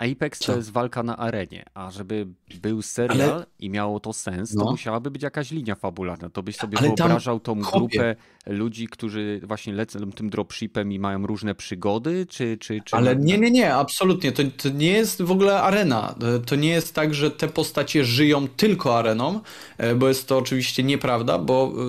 Apex 0.00 0.38
Co? 0.38 0.52
to 0.52 0.56
jest 0.56 0.70
walka 0.70 1.02
na 1.02 1.16
arenie, 1.16 1.64
a 1.74 1.90
żeby 1.90 2.26
był 2.62 2.82
serial 2.82 3.30
ale... 3.30 3.46
i 3.58 3.70
miało 3.70 4.00
to 4.00 4.12
sens, 4.12 4.54
to 4.54 4.64
no. 4.64 4.70
musiałaby 4.70 5.10
być 5.10 5.22
jakaś 5.22 5.50
linia 5.50 5.74
fabularna. 5.74 6.30
To 6.30 6.42
byś 6.42 6.56
sobie 6.56 6.78
ale 6.78 6.88
wyobrażał 6.88 7.40
tą 7.40 7.60
grupę 7.60 8.16
ludzi, 8.46 8.88
którzy 8.88 9.40
właśnie 9.44 9.72
lecą 9.72 10.12
tym 10.12 10.30
dropshipem 10.30 10.92
i 10.92 10.98
mają 10.98 11.26
różne 11.26 11.54
przygody, 11.54 12.26
czy... 12.26 12.58
czy, 12.58 12.80
czy... 12.84 12.96
Ale 12.96 13.16
nie, 13.16 13.38
nie, 13.38 13.50
nie, 13.50 13.74
absolutnie. 13.74 14.32
To, 14.32 14.42
to 14.56 14.68
nie 14.68 14.92
jest 14.92 15.22
w 15.22 15.30
ogóle 15.30 15.62
arena. 15.62 16.14
To 16.46 16.56
nie 16.56 16.68
jest 16.68 16.94
tak, 16.94 17.14
że 17.14 17.30
te 17.30 17.48
postacie 17.48 18.04
żyją 18.04 18.48
tylko 18.48 18.98
areną, 18.98 19.40
e, 19.78 19.94
bo 19.94 20.08
jest 20.08 20.28
to 20.28 20.38
oczywiście 20.38 20.82
nieprawda, 20.82 21.38
bo 21.38 21.72
e, 21.72 21.80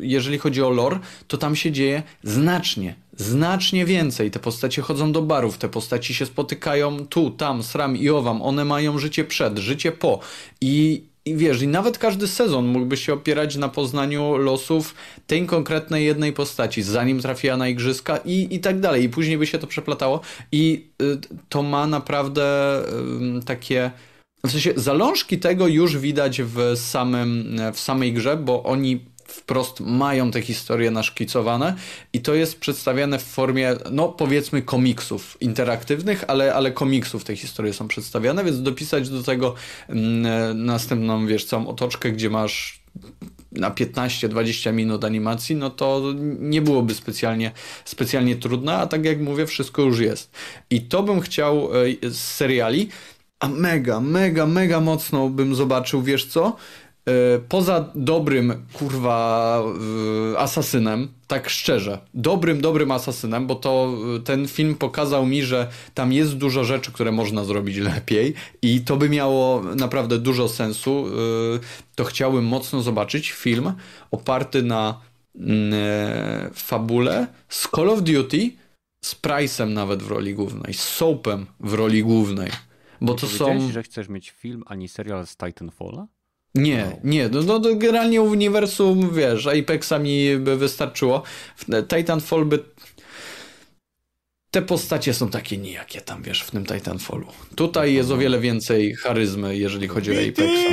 jeżeli 0.00 0.38
chodzi 0.38 0.62
o 0.62 0.70
lore, 0.70 0.98
to 1.28 1.38
tam 1.38 1.56
się 1.56 1.72
dzieje 1.72 2.02
znacznie, 2.22 2.94
znacznie 3.20 3.84
więcej. 3.84 4.30
Te 4.30 4.38
postacie 4.38 4.82
chodzą 4.82 5.12
do 5.12 5.22
barów, 5.22 5.58
te 5.58 5.68
postaci 5.68 6.14
się 6.14 6.26
spotykają 6.26 7.06
tu, 7.06 7.30
tam, 7.30 7.62
sram 7.62 7.96
i 7.96 8.10
owam. 8.10 8.42
One 8.42 8.64
mają 8.64 8.98
życie 8.98 9.24
przed, 9.24 9.58
życie 9.58 9.92
po. 9.92 10.20
I, 10.60 11.04
i 11.24 11.36
wiesz, 11.36 11.62
i 11.62 11.68
nawet 11.68 11.98
każdy 11.98 12.28
sezon 12.28 12.66
mógłby 12.66 12.96
się 12.96 13.12
opierać 13.12 13.56
na 13.56 13.68
poznaniu 13.68 14.36
losów 14.36 14.94
tej 15.26 15.46
konkretnej 15.46 16.04
jednej 16.04 16.32
postaci, 16.32 16.82
zanim 16.82 17.20
trafiła 17.20 17.56
na 17.56 17.68
igrzyska 17.68 18.16
i, 18.16 18.48
i 18.50 18.60
tak 18.60 18.80
dalej. 18.80 19.04
I 19.04 19.08
później 19.08 19.38
by 19.38 19.46
się 19.46 19.58
to 19.58 19.66
przeplatało. 19.66 20.20
I 20.52 20.86
y, 21.02 21.18
to 21.48 21.62
ma 21.62 21.86
naprawdę 21.86 22.78
y, 23.38 23.44
takie. 23.44 23.90
W 24.46 24.50
sensie 24.50 24.72
zalążki 24.76 25.38
tego 25.38 25.66
już 25.66 25.98
widać 25.98 26.42
w, 26.42 26.72
samym, 26.76 27.60
w 27.74 27.80
samej 27.80 28.12
grze, 28.12 28.36
bo 28.36 28.62
oni 28.62 29.00
wprost 29.30 29.80
mają 29.80 30.30
te 30.30 30.42
historie 30.42 30.90
naszkicowane 30.90 31.74
i 32.12 32.20
to 32.20 32.34
jest 32.34 32.60
przedstawiane 32.60 33.18
w 33.18 33.22
formie, 33.22 33.76
no 33.90 34.08
powiedzmy 34.08 34.62
komiksów 34.62 35.36
interaktywnych, 35.40 36.24
ale, 36.28 36.54
ale 36.54 36.72
komiksów 36.72 37.24
te 37.24 37.36
historie 37.36 37.72
są 37.72 37.88
przedstawiane, 37.88 38.44
więc 38.44 38.62
dopisać 38.62 39.08
do 39.08 39.22
tego 39.22 39.54
mm, 39.88 40.64
następną, 40.64 41.26
wiesz, 41.26 41.44
całą 41.44 41.68
otoczkę, 41.68 42.12
gdzie 42.12 42.30
masz 42.30 42.80
na 43.52 43.70
15-20 43.70 44.72
minut 44.72 45.04
animacji, 45.04 45.56
no 45.56 45.70
to 45.70 46.02
nie 46.38 46.62
byłoby 46.62 46.94
specjalnie, 46.94 47.52
specjalnie 47.84 48.36
trudne, 48.36 48.76
a 48.76 48.86
tak 48.86 49.04
jak 49.04 49.20
mówię, 49.20 49.46
wszystko 49.46 49.82
już 49.82 50.00
jest. 50.00 50.30
I 50.70 50.80
to 50.80 51.02
bym 51.02 51.20
chciał 51.20 51.70
e, 52.04 52.10
z 52.10 52.18
seriali, 52.18 52.88
a 53.40 53.48
mega, 53.48 54.00
mega, 54.00 54.46
mega 54.46 54.80
mocno 54.80 55.28
bym 55.28 55.54
zobaczył, 55.54 56.02
wiesz 56.02 56.26
co? 56.26 56.56
E, 57.08 57.38
poza 57.38 57.90
dobrym, 57.94 58.66
kurwa, 58.72 59.62
e, 60.34 60.38
asasynem, 60.38 61.08
tak 61.26 61.48
szczerze, 61.48 61.98
dobrym, 62.14 62.60
dobrym 62.60 62.90
asasynem, 62.90 63.46
bo 63.46 63.54
to 63.54 63.94
e, 64.16 64.20
ten 64.20 64.48
film 64.48 64.74
pokazał 64.74 65.26
mi, 65.26 65.42
że 65.42 65.68
tam 65.94 66.12
jest 66.12 66.36
dużo 66.36 66.64
rzeczy, 66.64 66.92
które 66.92 67.12
można 67.12 67.44
zrobić 67.44 67.76
lepiej 67.76 68.34
i 68.62 68.80
to 68.80 68.96
by 68.96 69.08
miało 69.08 69.62
naprawdę 69.62 70.18
dużo 70.18 70.48
sensu, 70.48 71.06
to 71.94 72.04
chciałbym 72.04 72.44
mocno 72.44 72.82
zobaczyć 72.82 73.32
film 73.32 73.72
oparty 74.10 74.62
na 74.62 75.00
e, 75.72 76.50
fabule 76.54 77.26
z 77.48 77.68
Call 77.68 77.90
of 77.90 78.02
Duty 78.02 78.50
z 79.04 79.14
Price'em 79.14 79.68
nawet 79.68 80.02
w 80.02 80.08
roli 80.08 80.34
głównej, 80.34 80.74
z 80.74 80.82
Soapem 80.82 81.46
w 81.60 81.74
roli 81.74 82.02
głównej. 82.02 82.50
Bo 83.00 83.14
to 83.14 83.26
są. 83.26 83.70
że 83.70 83.82
chcesz 83.82 84.08
mieć 84.08 84.30
film 84.30 84.62
ani 84.66 84.88
serial 84.88 85.26
z 85.26 85.36
Titanfalla? 85.36 86.06
Nie, 86.54 86.84
no. 86.84 87.10
nie, 87.10 87.28
no, 87.28 87.42
no, 87.42 87.58
no 87.58 87.74
generalnie 87.74 88.22
uniwersum, 88.22 89.14
wiesz, 89.14 89.46
Apexa 89.46 89.98
mi 90.00 90.36
by 90.38 90.56
wystarczyło. 90.56 91.22
Titanfall 91.88 92.44
by... 92.44 92.58
Te 94.50 94.62
postacie 94.62 95.14
są 95.14 95.30
takie 95.30 95.58
nijakie 95.58 96.00
tam, 96.00 96.22
wiesz, 96.22 96.42
w 96.42 96.50
tym 96.50 96.66
Titanfallu. 96.66 97.26
Tutaj 97.56 97.94
jest 97.94 98.10
o 98.10 98.16
wiele 98.16 98.40
więcej 98.40 98.94
charyzmy, 98.94 99.56
jeżeli 99.56 99.88
chodzi 99.88 100.10
o 100.10 100.14
Apexa. 100.14 100.70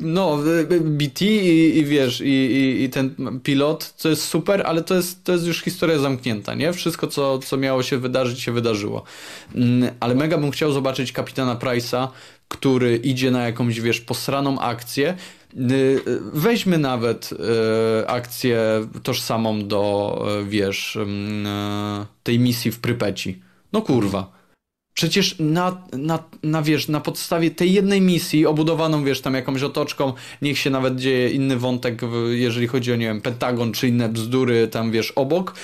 No, 0.00 0.38
BT 0.80 1.24
i, 1.24 1.78
i 1.78 1.84
wiesz, 1.84 2.20
i, 2.20 2.28
i, 2.28 2.82
i, 2.82 2.90
ten 2.90 3.14
pilot, 3.42 3.96
to 3.96 4.08
jest 4.08 4.24
super, 4.24 4.62
ale 4.66 4.82
to 4.82 4.94
jest, 4.94 5.24
to 5.24 5.32
jest 5.32 5.46
już 5.46 5.62
historia 5.62 5.98
zamknięta, 5.98 6.54
nie? 6.54 6.72
Wszystko, 6.72 7.06
co, 7.06 7.38
co 7.38 7.56
miało 7.56 7.82
się 7.82 7.98
wydarzyć, 7.98 8.40
się 8.40 8.52
wydarzyło. 8.52 9.04
Mm, 9.54 9.94
ale 10.00 10.14
mega 10.14 10.38
bym 10.38 10.50
chciał 10.50 10.72
zobaczyć 10.72 11.12
kapitana 11.12 11.56
Price'a, 11.56 12.08
który 12.48 12.96
idzie 12.96 13.30
na 13.30 13.44
jakąś, 13.44 13.80
wiesz, 13.80 14.00
posraną 14.00 14.58
akcję. 14.58 15.16
Y, 15.70 16.00
weźmy 16.32 16.78
nawet 16.78 17.30
y, 17.32 18.08
akcję 18.08 18.60
tożsamą 19.02 19.68
do, 19.68 20.26
y, 20.40 20.44
wiesz, 20.44 20.98
tej 22.22 22.38
misji 22.38 22.72
w 22.72 22.80
Prypeci. 22.80 23.42
No 23.72 23.82
kurwa 23.82 24.36
Przecież 24.96 25.36
na, 25.38 25.82
na, 25.92 26.24
na, 26.42 26.62
wiesz, 26.62 26.88
na 26.88 27.00
podstawie 27.00 27.50
tej 27.50 27.72
jednej 27.72 28.00
misji, 28.00 28.46
obudowaną, 28.46 29.04
wiesz, 29.04 29.20
tam 29.20 29.34
jakąś 29.34 29.62
otoczką, 29.62 30.12
niech 30.42 30.58
się 30.58 30.70
nawet 30.70 30.96
dzieje 30.96 31.30
inny 31.30 31.56
wątek, 31.56 32.00
jeżeli 32.30 32.66
chodzi 32.66 32.92
o, 32.92 32.96
nie 32.96 33.06
wiem, 33.06 33.20
Pentagon 33.20 33.72
czy 33.72 33.88
inne 33.88 34.08
bzdury 34.08 34.68
tam, 34.68 34.90
wiesz, 34.90 35.10
obok, 35.10 35.54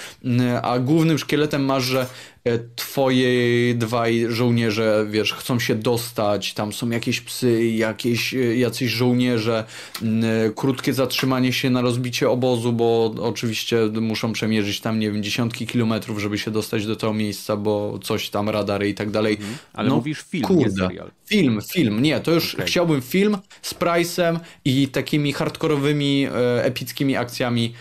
a 0.63 0.79
głównym 0.79 1.19
szkieletem 1.19 1.65
masz, 1.65 1.85
że 1.85 2.07
E, 2.45 2.59
twoje 2.77 3.29
dwaj 3.75 4.27
żołnierze, 4.29 5.07
wiesz, 5.11 5.33
chcą 5.33 5.59
się 5.59 5.75
dostać, 5.75 6.55
tam 6.55 6.73
są 6.73 6.91
jakieś 6.91 7.21
psy, 7.21 7.67
jakieś, 7.67 8.35
e, 8.35 8.57
jacyś 8.57 8.91
żołnierze, 8.91 9.65
e, 10.03 10.51
krótkie 10.51 10.93
zatrzymanie 10.93 11.53
się 11.53 11.71
na 11.71 11.81
rozbicie 11.81 12.31
obozu, 12.31 12.73
bo 12.73 13.15
oczywiście 13.21 13.77
muszą 14.01 14.33
przemierzyć 14.33 14.81
tam, 14.81 14.99
nie 14.99 15.11
wiem, 15.11 15.23
dziesiątki 15.23 15.67
kilometrów, 15.67 16.19
żeby 16.19 16.39
się 16.39 16.51
dostać 16.51 16.87
do 16.87 16.97
tego 16.97 17.13
miejsca, 17.15 17.57
bo 17.57 17.99
coś 18.03 18.31
tam, 18.31 18.49
radary 18.49 18.89
i 18.89 18.95
tak 18.95 19.11
dalej. 19.11 19.35
Mhm. 19.35 19.55
Ale 19.73 19.89
no, 19.89 19.97
mówisz 19.97 20.23
film, 20.23 20.45
kurde. 20.45 20.63
nie 20.63 20.71
serial. 20.71 21.11
Film, 21.27 21.61
film, 21.73 22.03
nie, 22.03 22.21
to 22.21 22.31
już 22.31 22.55
okay. 22.55 22.67
chciałbym 22.67 23.03
film 23.03 23.39
z 23.63 23.75
Price'em 23.75 24.39
i 24.65 24.89
takimi 24.89 25.33
hardkorowymi, 25.33 26.27
epickimi 26.63 27.17
akcjami 27.17 27.73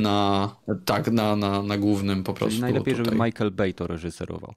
na, 0.00 0.56
tak, 0.84 1.12
na, 1.12 1.36
na, 1.36 1.62
na 1.62 1.78
głównym 1.78 2.22
po 2.22 2.34
prostu. 2.34 2.50
Czyli 2.50 2.62
najlepiej, 2.62 2.94
tutaj. 2.94 3.04
żeby 3.04 3.24
Michael 3.24 3.50
Bay 3.50 3.74
to 3.74 3.86
reżyserował. 3.86 4.54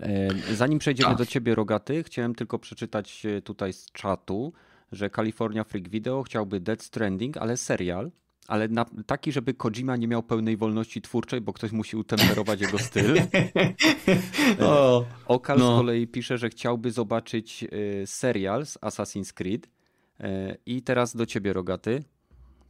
E, 0.00 0.28
zanim 0.54 0.78
przejdziemy 0.78 1.08
tak. 1.08 1.18
do 1.18 1.26
ciebie, 1.26 1.54
Rogaty, 1.54 2.02
chciałem 2.02 2.34
tylko 2.34 2.58
przeczytać 2.58 3.26
e, 3.26 3.42
tutaj 3.42 3.72
z 3.72 3.92
czatu, 3.92 4.52
że 4.92 5.10
California 5.10 5.64
Freak 5.64 5.88
Video 5.88 6.22
chciałby 6.22 6.60
Dead 6.60 6.82
Stranding, 6.82 7.36
ale 7.36 7.56
serial, 7.56 8.10
ale 8.46 8.68
na, 8.68 8.86
taki, 9.06 9.32
żeby 9.32 9.54
Kojima 9.54 9.96
nie 9.96 10.08
miał 10.08 10.22
pełnej 10.22 10.56
wolności 10.56 11.02
twórczej, 11.02 11.40
bo 11.40 11.52
ktoś 11.52 11.72
musi 11.72 11.96
utemperować 11.96 12.60
jego 12.60 12.78
styl. 12.78 13.16
o, 14.60 15.04
Okal 15.26 15.58
no. 15.58 15.76
z 15.76 15.78
kolei 15.80 16.06
pisze, 16.06 16.38
że 16.38 16.48
chciałby 16.48 16.90
zobaczyć 16.90 17.64
serial 18.04 18.66
z 18.66 18.78
Assassin's 18.78 19.32
Creed. 19.32 19.68
I 20.66 20.82
teraz 20.82 21.16
do 21.16 21.26
ciebie, 21.26 21.52
Rogaty. 21.52 22.04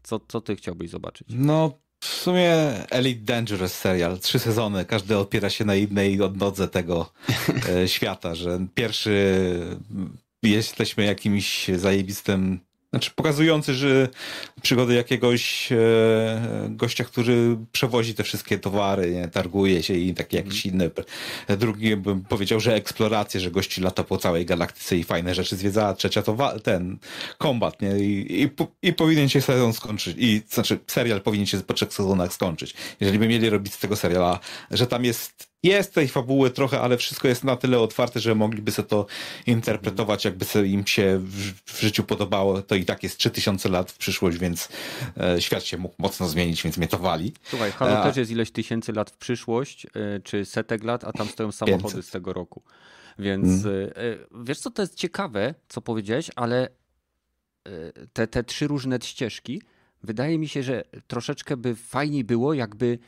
Co, 0.02 0.20
co 0.28 0.40
ty 0.40 0.56
chciałbyś 0.56 0.90
zobaczyć? 0.90 1.28
No, 1.30 1.78
w 2.00 2.06
sumie 2.06 2.52
Elite 2.90 3.24
Dangerous 3.24 3.72
serial, 3.72 4.18
trzy 4.18 4.38
sezony, 4.38 4.84
każdy 4.84 5.16
opiera 5.16 5.50
się 5.50 5.64
na 5.64 5.74
innej 5.74 6.22
odnodze 6.22 6.68
tego 6.68 7.12
e, 7.68 7.88
świata, 7.88 8.34
że 8.34 8.66
pierwszy 8.74 9.36
jesteśmy 10.42 11.04
jakimś 11.04 11.68
zajebistym 11.68 12.60
znaczy 12.90 13.10
pokazujący, 13.14 13.74
że 13.74 14.08
przygody 14.62 14.94
jakiegoś 14.94 15.72
e, 15.72 15.76
gościa, 16.70 17.04
który 17.04 17.56
przewozi 17.72 18.14
te 18.14 18.22
wszystkie 18.22 18.58
towary, 18.58 19.10
nie, 19.10 19.28
targuje 19.28 19.82
się 19.82 19.94
i 19.94 20.14
takie 20.14 20.36
jakieś 20.36 20.66
mm. 20.66 20.74
inne. 20.74 20.90
Drugi 21.56 21.96
bym 21.96 22.24
powiedział, 22.24 22.60
że 22.60 22.74
eksploracje, 22.74 23.40
że 23.40 23.50
gości 23.50 23.80
lata 23.80 24.04
po 24.04 24.18
całej 24.18 24.46
galaktyce 24.46 24.96
i 24.96 25.04
fajne 25.04 25.34
rzeczy 25.34 25.56
zwiedza. 25.56 25.94
Trzecia 25.94 26.22
to 26.22 26.36
ten 26.62 26.98
kombat, 27.38 27.82
nie? 27.82 27.98
I, 27.98 28.42
i, 28.42 28.50
i 28.82 28.92
powinien 28.92 29.28
się 29.28 29.40
sezon 29.40 29.72
skończyć. 29.72 30.16
I 30.18 30.42
znaczy 30.48 30.78
serial 30.86 31.20
powinien 31.20 31.46
się 31.46 31.60
po 31.60 31.74
trzech 31.74 31.94
sezonach 31.94 32.32
skończyć. 32.32 32.74
Jeżeli 33.00 33.18
by 33.18 33.28
mieli 33.28 33.50
robić 33.50 33.74
z 33.74 33.78
tego 33.78 33.96
seriala, 33.96 34.40
że 34.70 34.86
tam 34.86 35.04
jest 35.04 35.48
jest 35.62 35.94
tej 35.94 36.08
fabuły 36.08 36.50
trochę, 36.50 36.80
ale 36.80 36.96
wszystko 36.96 37.28
jest 37.28 37.44
na 37.44 37.56
tyle 37.56 37.80
otwarte, 37.80 38.20
że 38.20 38.34
mogliby 38.34 38.72
sobie 38.72 38.88
to 38.88 39.06
interpretować, 39.46 40.24
jakby 40.24 40.44
sobie 40.44 40.68
im 40.68 40.86
się 40.86 41.18
w, 41.18 41.52
w 41.64 41.80
życiu 41.80 42.04
podobało. 42.04 42.62
To 42.62 42.74
i 42.74 42.84
tak 42.84 43.02
jest 43.02 43.18
3000 43.18 43.68
lat 43.68 43.92
w 43.92 43.98
przyszłość, 43.98 44.38
więc 44.38 44.68
e, 45.16 45.40
świat 45.40 45.64
się 45.64 45.76
mógł 45.76 45.94
mocno 45.98 46.28
zmienić, 46.28 46.62
więc 46.62 46.76
mnie 46.76 46.88
to 46.88 46.98
wali. 46.98 47.32
Słuchaj, 47.42 47.72
Halo 47.72 48.00
e, 48.00 48.02
też 48.02 48.16
jest 48.16 48.30
ileś 48.30 48.50
tysięcy 48.50 48.92
lat 48.92 49.10
w 49.10 49.16
przyszłość, 49.16 49.86
e, 49.86 50.20
czy 50.24 50.44
setek 50.44 50.84
lat, 50.84 51.04
a 51.04 51.12
tam 51.12 51.28
stoją 51.28 51.52
samochody 51.52 51.82
500. 51.82 52.06
z 52.06 52.10
tego 52.10 52.32
roku. 52.32 52.62
Więc 53.18 53.62
hmm. 53.62 53.90
e, 53.96 54.44
wiesz 54.44 54.58
co, 54.58 54.70
to 54.70 54.82
jest 54.82 54.94
ciekawe, 54.94 55.54
co 55.68 55.80
powiedziałeś, 55.80 56.30
ale 56.36 56.64
e, 56.64 56.70
te, 58.12 58.26
te 58.26 58.44
trzy 58.44 58.66
różne 58.66 58.98
ścieżki, 59.02 59.62
wydaje 60.02 60.38
mi 60.38 60.48
się, 60.48 60.62
że 60.62 60.82
troszeczkę 61.06 61.56
by 61.56 61.74
fajniej 61.74 62.24
było, 62.24 62.54
jakby 62.54 62.98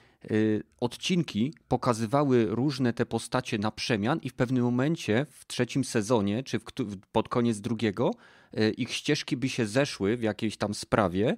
odcinki 0.80 1.54
pokazywały 1.68 2.46
różne 2.46 2.92
te 2.92 3.06
postacie 3.06 3.58
na 3.58 3.70
przemian 3.70 4.18
i 4.22 4.30
w 4.30 4.34
pewnym 4.34 4.64
momencie 4.64 5.26
w 5.30 5.46
trzecim 5.46 5.84
sezonie, 5.84 6.42
czy 6.42 6.58
w, 6.58 6.64
pod 7.12 7.28
koniec 7.28 7.60
drugiego, 7.60 8.10
y, 8.58 8.70
ich 8.70 8.92
ścieżki 8.92 9.36
by 9.36 9.48
się 9.48 9.66
zeszły 9.66 10.16
w 10.16 10.22
jakiejś 10.22 10.56
tam 10.56 10.74
sprawie 10.74 11.36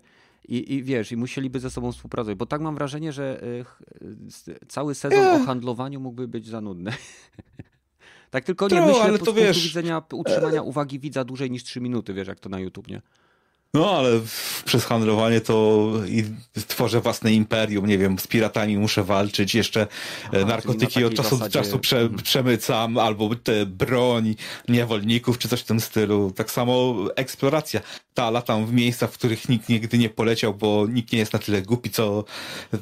i, 0.49 0.75
i 0.75 0.83
wiesz, 0.83 1.13
i 1.13 1.17
musieliby 1.17 1.61
ze 1.61 1.71
sobą 1.71 1.93
współpracować, 1.93 2.39
bo 2.39 2.47
tak 2.47 2.61
mam 2.61 2.75
wrażenie, 2.75 3.13
że 3.13 3.43
y, 3.43 4.59
cały 4.69 4.95
sezon 4.95 5.43
o 5.43 5.45
handlowaniu 5.45 6.01
mógłby 6.01 6.29
być 6.29 6.47
za 6.47 6.61
nudny. 6.61 6.93
tak 8.31 8.45
tylko 8.45 8.69
nie 8.69 8.81
myślę 8.81 9.03
ale 9.03 9.19
to 9.19 9.25
z 9.25 9.27
punktu 9.27 9.35
wiesz... 9.35 9.65
widzenia 9.65 10.03
utrzymania 10.13 10.63
uwagi 10.63 10.99
widza 10.99 11.25
dłużej 11.25 11.51
niż 11.51 11.65
3 11.65 11.81
minuty, 11.81 12.15
wiesz, 12.15 12.29
jak 12.29 12.41
to 12.41 12.49
na 12.49 12.61
YouTube, 12.61 12.89
nie? 12.89 13.03
No, 13.75 13.91
ale 13.91 14.21
przez 14.65 14.85
handlowanie 14.85 15.41
to 15.41 15.89
i 16.09 16.25
tworzę 16.67 17.01
własne 17.01 17.33
imperium, 17.33 17.87
nie 17.87 17.99
wiem, 17.99 18.19
z 18.19 18.27
piratami 18.27 18.79
muszę 18.79 19.05
walczyć, 19.05 19.55
jeszcze 19.55 19.87
Aha, 20.25 20.45
narkotyki 20.47 21.05
od 21.05 21.15
czasu 21.15 21.37
do 21.39 21.51
czasu 21.51 21.79
prze, 21.79 22.01
mhm. 22.01 22.23
przemycam, 22.23 22.99
albo 22.99 23.35
te 23.37 23.67
broń 23.67 24.35
niewolników, 24.69 25.39
czy 25.39 25.49
coś 25.49 25.61
w 25.61 25.65
tym 25.65 25.81
stylu. 25.81 26.31
Tak 26.31 26.51
samo 26.51 26.97
eksploracja. 27.17 27.81
Ta, 28.15 28.31
latam 28.31 28.67
w 28.67 28.73
miejscach, 28.73 29.11
w 29.11 29.15
których 29.15 29.49
nikt 29.49 29.69
nigdy 29.69 29.99
nie 29.99 30.11
poleciał, 30.11 30.55
bo 30.55 30.87
nikt 30.87 31.13
nie 31.13 31.19
jest 31.19 31.33
na 31.33 31.39
tyle 31.39 31.63
głupi, 31.63 31.91
co, 31.91 32.25
e, 32.75 32.79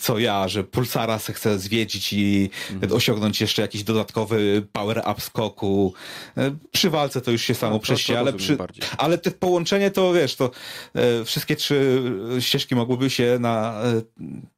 co 0.00 0.18
ja, 0.18 0.48
że 0.48 0.64
Pulsara 0.64 1.18
se 1.18 1.32
chcę 1.32 1.58
zwiedzić 1.58 2.12
i 2.12 2.50
mhm. 2.72 2.92
osiągnąć 2.92 3.40
jeszcze 3.40 3.62
jakiś 3.62 3.82
dodatkowy 3.82 4.66
power 4.72 5.02
up 5.10 5.20
skoku. 5.20 5.94
E, 6.36 6.56
przy 6.72 6.90
walce 6.90 7.20
to 7.20 7.30
już 7.30 7.42
się 7.42 7.54
samo 7.54 7.80
no, 8.08 8.18
ale, 8.18 8.32
przy, 8.32 8.58
ale 8.98 9.18
te 9.18 9.30
połączenie 9.30 9.90
to, 9.90 10.12
wiesz, 10.12 10.36
to 10.36 10.50
e, 10.94 11.24
wszystkie 11.24 11.56
trzy 11.56 12.02
ścieżki 12.40 12.74
mogłyby 12.74 13.10
się 13.10 13.36
na, 13.40 13.82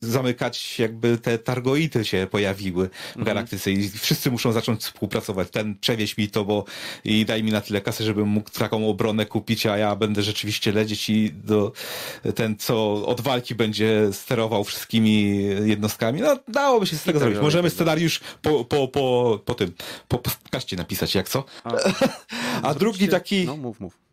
zamykać, 0.00 0.78
jakby 0.78 1.18
te 1.18 1.38
targoity 1.38 2.04
się 2.04 2.26
pojawiły 2.30 2.88
w 2.88 3.06
mhm. 3.06 3.24
galaktyce 3.24 3.72
i 3.72 3.90
wszyscy 3.90 4.30
muszą 4.30 4.52
zacząć 4.52 4.82
współpracować. 4.82 5.50
Ten 5.50 5.78
przewieź 5.78 6.16
mi 6.18 6.28
to, 6.28 6.44
bo 6.44 6.64
i 7.04 7.24
daj 7.24 7.42
mi 7.42 7.52
na 7.52 7.60
tyle 7.60 7.80
kasy, 7.80 8.04
żebym 8.04 8.28
mógł 8.28 8.50
taką 8.50 8.88
obronę 8.88 9.26
kupić, 9.26 9.66
a 9.66 9.78
ja 9.78 9.96
będę 9.96 10.07
rzeczywiście 10.16 10.72
lecieć 10.72 11.10
i 11.10 11.32
do, 11.32 11.72
ten, 12.34 12.56
co 12.56 13.06
od 13.06 13.20
walki 13.20 13.54
będzie 13.54 14.08
sterował 14.12 14.64
wszystkimi 14.64 15.44
jednostkami. 15.64 16.20
No, 16.20 16.36
dałoby 16.48 16.86
się 16.86 16.96
z 16.96 17.02
tego 17.02 17.18
zrobić. 17.18 17.40
Możemy 17.40 17.70
scenariusz 17.70 18.20
po, 18.42 18.64
po, 18.64 18.88
po, 18.88 19.38
po 19.44 19.54
tym, 19.54 19.72
po 20.08 20.18
podcaście 20.18 20.76
napisać, 20.76 21.14
jak 21.14 21.28
co? 21.28 21.44
A, 21.64 21.72
a 22.68 22.74
drugi 22.74 23.08
taki... 23.08 23.46
No, 23.46 23.56
mów, 23.56 23.80
mów. 23.80 24.07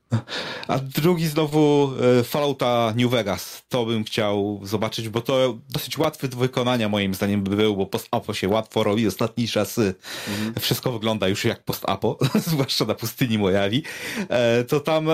A 0.68 0.80
drugi 0.80 1.28
znowu 1.28 1.94
e, 2.20 2.24
Fallouta 2.24 2.94
New 2.98 3.12
Vegas. 3.12 3.64
To 3.70 3.86
bym 3.86 4.04
chciał 4.04 4.62
zobaczyć, 4.64 5.10
bo 5.10 5.22
to 5.22 5.58
dosyć 5.70 5.98
łatwy 5.98 6.28
do 6.28 6.38
wykonania 6.38 6.90
moim 6.90 7.14
zdaniem 7.14 7.44
by 7.44 7.56
był, 7.56 7.76
bo 7.76 7.86
post-apo 7.86 8.34
się 8.34 8.50
łatwo 8.50 8.84
robi. 8.84 9.08
Ostatni 9.08 9.48
czas 9.48 9.78
mhm. 9.78 10.54
wszystko 10.60 10.92
wygląda 10.92 11.28
już 11.28 11.46
jak 11.46 11.64
post-apo, 11.64 12.18
zwłaszcza 12.48 12.86
na 12.86 12.96
pustyni 12.96 13.38
Mojawi. 13.38 13.84
E, 14.30 14.64
to 14.64 14.80
tam 14.80 15.10
e, 15.10 15.14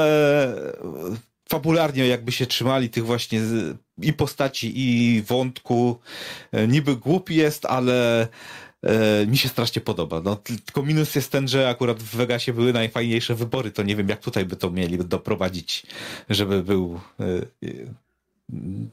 fabularnie 1.50 2.08
jakby 2.08 2.32
się 2.32 2.46
trzymali 2.46 2.90
tych 2.90 3.06
właśnie 3.06 3.42
i 4.02 4.14
postaci 4.14 4.74
i 4.76 5.22
wątku. 5.22 6.00
Niby 6.68 6.96
głupi 6.96 7.36
jest, 7.36 7.66
ale 7.66 8.28
e, 8.84 9.28
mi 9.28 9.38
się 9.38 9.50
strasznie 9.50 9.82
podoba. 9.82 10.22
No, 10.22 10.36
tylko 10.36 10.84
minus 10.84 11.16
jest 11.16 11.32
ten, 11.32 11.48
że 11.48 11.70
akurat 11.70 12.04
w 12.04 12.16
Vegasie 12.16 12.54
były 12.54 12.74
najfajniejsze 12.74 13.36
wybory, 13.36 13.72
to 13.72 13.84
nie 13.84 13.96
wiem 13.96 14.10
jak 14.10 14.20
tutaj 14.20 14.46
by 14.46 14.56
to 14.56 14.72
mieli 14.72 14.98
doprowadzić, 14.98 15.86
żeby 16.30 16.64
był 16.64 17.00
e, 17.20 17.26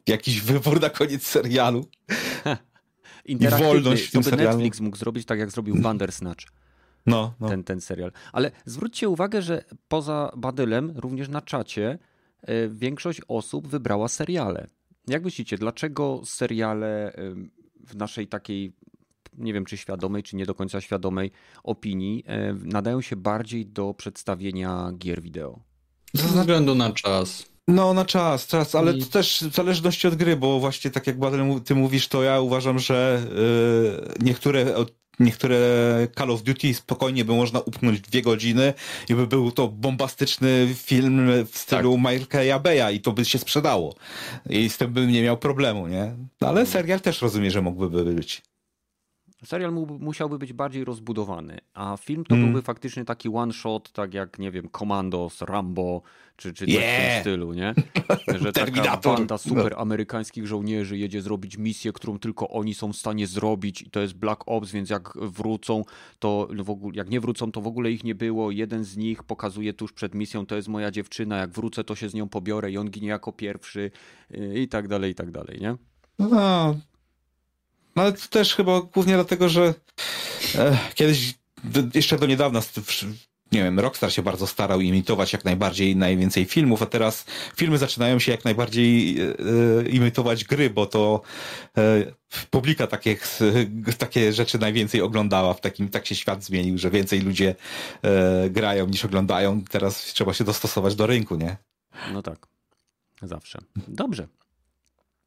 jakiś 0.07 0.41
wybór 0.41 0.81
na 0.81 0.91
koniec 0.91 1.27
serialu. 1.27 1.87
I 3.25 3.39
wolność 3.39 4.05
w 4.05 4.11
tym 4.11 4.23
by 4.23 4.31
serialu. 4.31 4.59
Netflix 4.59 4.81
mógł 4.81 4.97
zrobić 4.97 5.27
tak, 5.27 5.39
jak 5.39 5.51
zrobił 5.51 5.75
Bandersnatch. 5.75 6.47
No, 7.07 7.35
no. 7.41 7.49
Ten, 7.49 7.65
ten 7.65 7.81
serial. 7.81 8.13
Ale 8.33 8.51
zwróćcie 8.65 9.09
uwagę, 9.09 9.43
że 9.43 9.65
poza 9.89 10.33
Badylem, 10.37 10.93
również 10.97 11.29
na 11.29 11.43
czacie, 11.43 11.99
e, 12.43 12.69
większość 12.69 13.21
osób 13.29 13.69
wybrała 13.69 14.09
seriale. 14.09 14.67
Jak 15.09 15.25
myślicie, 15.25 15.59
dlaczego 15.59 16.21
seriale 16.25 17.13
w 17.89 17.97
naszej 17.97 18.29
takiej, 18.29 18.73
nie 19.39 19.53
wiem 19.53 19.65
czy 19.65 19.77
świadomej, 19.77 20.23
czy 20.23 20.37
nie 20.37 20.47
do 20.47 20.55
końca 20.55 20.81
świadomej 20.81 21.31
opinii, 21.65 22.25
e, 22.27 22.53
nadają 22.53 23.01
się 23.01 23.17
bardziej 23.17 23.67
do 23.67 23.95
przedstawienia 23.95 24.93
gier 24.99 25.23
wideo? 25.23 25.61
Ze 26.15 26.25
względu 26.25 26.75
na 26.75 26.93
czas. 26.93 27.47
No, 27.69 27.95
na 27.95 28.05
czas, 28.05 28.47
czas, 28.47 28.75
ale 28.75 28.93
I... 28.93 29.01
to 29.01 29.07
też 29.07 29.45
w 29.51 29.55
zależności 29.55 30.09
od 30.09 30.15
gry, 30.15 30.37
bo 30.37 30.61
właśnie 30.61 30.91
tak 30.91 31.07
jak 31.07 31.19
Badel, 31.19 31.61
ty 31.65 31.75
mówisz, 31.75 32.09
to 32.09 32.23
ja 32.23 32.41
uważam, 32.41 32.79
że 32.79 33.23
yy, 33.35 34.25
niektóre 34.25 34.75
niektóre 35.21 35.59
Call 36.19 36.31
of 36.31 36.43
Duty 36.43 36.75
spokojnie 36.75 37.25
by 37.25 37.35
można 37.35 37.61
upchnąć 37.61 38.01
dwie 38.01 38.23
godziny 38.23 38.75
i 39.09 39.15
by 39.15 39.27
był 39.27 39.53
to 39.53 39.69
bombastyczny 39.69 40.69
film 40.75 41.31
w 41.51 41.59
stylu 41.59 41.99
tak. 42.03 42.13
Michaela 42.13 42.59
Beya 42.59 42.91
i 42.95 43.01
to 43.01 43.13
by 43.13 43.25
się 43.25 43.39
sprzedało. 43.39 43.95
I 44.51 44.71
z 44.71 44.79
tym 44.79 44.93
bym 44.93 45.11
nie 45.11 45.23
miał 45.23 45.37
problemu, 45.37 45.89
nie? 45.89 46.15
No, 46.41 46.49
ale 46.49 46.67
serial 46.67 47.01
też 47.01 47.23
rozumiem, 47.23 47.51
że 47.51 47.63
mógłby 47.63 48.05
być. 48.05 48.43
Serial 49.45 49.73
musiałby 50.01 50.39
być 50.39 50.53
bardziej 50.53 50.85
rozbudowany, 50.85 51.59
a 51.75 51.97
film 51.97 52.25
to 52.25 52.35
mm. 52.35 52.47
byłby 52.47 52.63
faktycznie 52.63 53.05
taki 53.05 53.29
one 53.29 53.53
shot, 53.53 53.93
tak 53.93 54.15
jak, 54.15 54.39
nie 54.39 54.51
wiem, 54.51 54.69
Commandos, 54.79 55.43
Rambo, 55.43 56.03
czy, 56.37 56.53
czy 56.53 56.65
yeah. 56.65 56.83
w 56.83 57.13
tym 57.13 57.21
stylu, 57.21 57.53
nie? 57.53 57.75
Że 58.43 58.53
taka 58.53 58.97
banda 58.97 59.35
no. 59.35 59.39
super 59.39 59.75
amerykańskich 59.77 60.47
żołnierzy 60.47 60.99
jedzie 60.99 61.23
zrobić 61.23 61.59
misję, 61.59 61.93
którą 61.93 62.19
tylko 62.19 62.49
oni 62.49 62.75
są 62.75 62.93
w 62.93 62.97
stanie 62.97 63.27
zrobić 63.27 63.83
i 63.83 63.91
to 63.91 64.01
jest 64.01 64.15
Black 64.15 64.43
Ops, 64.47 64.71
więc 64.71 64.91
jak 64.91 65.13
wrócą, 65.17 65.85
to 66.19 66.49
w 66.59 66.71
ogóle, 66.71 66.97
jak 66.97 67.11
nie 67.11 67.21
wrócą, 67.21 67.53
to 67.53 67.61
w 67.61 67.67
ogóle 67.67 67.91
ich 67.91 68.05
nie 68.05 68.15
było. 68.15 68.51
Jeden 68.51 68.85
z 68.85 68.97
nich 68.97 69.23
pokazuje 69.23 69.73
tuż 69.73 69.93
przed 69.93 70.15
misją, 70.15 70.47
to 70.47 70.57
jest 70.57 70.69
moja 70.69 70.91
dziewczyna, 70.91 71.37
jak 71.37 71.51
wrócę, 71.51 71.85
to 71.85 71.95
się 71.95 72.09
z 72.09 72.15
nią 72.15 72.29
pobiorę 72.29 72.71
i 72.71 72.79
on 72.79 72.91
ginie 72.91 73.09
jako 73.09 73.33
pierwszy 73.33 73.91
i 74.55 74.69
tak 74.69 74.89
dalej, 74.89 75.13
i 75.13 75.15
tak 75.15 75.31
dalej, 75.31 75.59
nie? 75.61 75.77
No, 76.19 76.77
no 77.99 78.03
ale 78.03 78.13
to 78.13 78.29
też 78.29 78.55
chyba 78.55 78.81
głównie 78.81 79.15
dlatego, 79.15 79.49
że 79.49 79.75
e, 80.55 80.79
kiedyś, 80.95 81.35
jeszcze 81.95 82.19
do 82.19 82.27
niedawna, 82.27 82.61
nie 83.53 83.63
wiem, 83.63 83.81
Rockstar 83.81 84.13
się 84.13 84.23
bardzo 84.23 84.47
starał 84.47 84.81
imitować 84.81 85.33
jak 85.33 85.45
najbardziej 85.45 85.97
najwięcej 85.97 86.45
filmów, 86.45 86.83
a 86.83 86.87
teraz 86.87 87.25
filmy 87.57 87.79
zaczynają 87.79 88.19
się 88.19 88.33
jak 88.33 88.45
najbardziej 88.45 89.21
e 89.21 89.35
imitować 89.89 90.45
gry, 90.45 90.71
bo 90.71 90.87
to 90.87 91.21
e, 91.79 92.13
publika 92.51 92.87
takie, 92.87 93.17
takie 93.99 94.33
rzeczy 94.33 94.59
najwięcej 94.59 95.03
oglądała. 95.03 95.55
W 95.55 95.61
takim, 95.61 95.89
tak 95.89 96.07
się 96.07 96.15
świat 96.15 96.45
zmienił, 96.45 96.79
że 96.79 96.91
więcej 96.91 97.21
ludzie 97.21 97.55
e, 98.03 98.51
grają 98.51 98.87
niż 98.87 99.05
oglądają. 99.05 99.63
Teraz 99.71 100.05
trzeba 100.05 100.35
się 100.35 100.45
dostosować 100.45 100.95
do 100.95 101.07
rynku, 101.07 101.37
nie? 101.37 101.57
No 102.13 102.23
tak. 102.23 102.47
Zawsze. 103.23 103.59
Dobrze. 103.89 104.29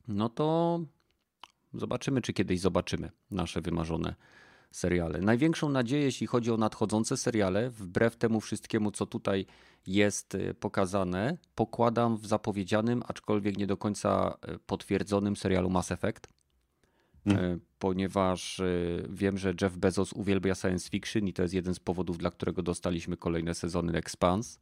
No 0.07 0.30
to 0.30 0.80
Zobaczymy, 1.73 2.22
czy 2.22 2.34
kiedyś 2.34 2.60
zobaczymy 2.60 3.11
nasze 3.31 3.61
wymarzone 3.61 4.15
seriale. 4.72 5.22
Największą 5.22 5.69
nadzieję, 5.69 6.03
jeśli 6.03 6.27
chodzi 6.27 6.52
o 6.52 6.57
nadchodzące 6.57 7.18
seriale, 7.18 7.69
wbrew 7.69 8.15
temu 8.15 8.41
wszystkiemu, 8.41 8.91
co 8.91 9.06
tutaj 9.06 9.45
jest 9.88 10.35
y, 10.35 10.53
pokazane, 10.53 11.38
pokładam 11.56 12.18
w 12.18 12.27
zapowiedzianym, 12.27 13.03
aczkolwiek 13.07 13.57
nie 13.57 13.68
do 13.68 13.77
końca 13.77 14.38
y, 14.56 14.60
potwierdzonym 14.60 15.35
serialu 15.35 15.69
Mass 15.69 15.91
Effect. 15.91 16.27
Hmm. 17.26 17.60
Ponieważ 17.80 18.61
wiem, 19.10 19.38
że 19.38 19.53
Jeff 19.61 19.77
Bezos 19.77 20.14
uwielbia 20.14 20.56
science 20.56 20.89
fiction 20.89 21.27
i 21.27 21.34
to 21.34 21.41
jest 21.41 21.53
jeden 21.53 21.73
z 21.73 21.80
powodów, 21.80 22.18
dla 22.18 22.31
którego 22.31 22.61
dostaliśmy 22.61 23.18
kolejne 23.18 23.53
sezony 23.53 23.93
Expanse. 23.93 24.60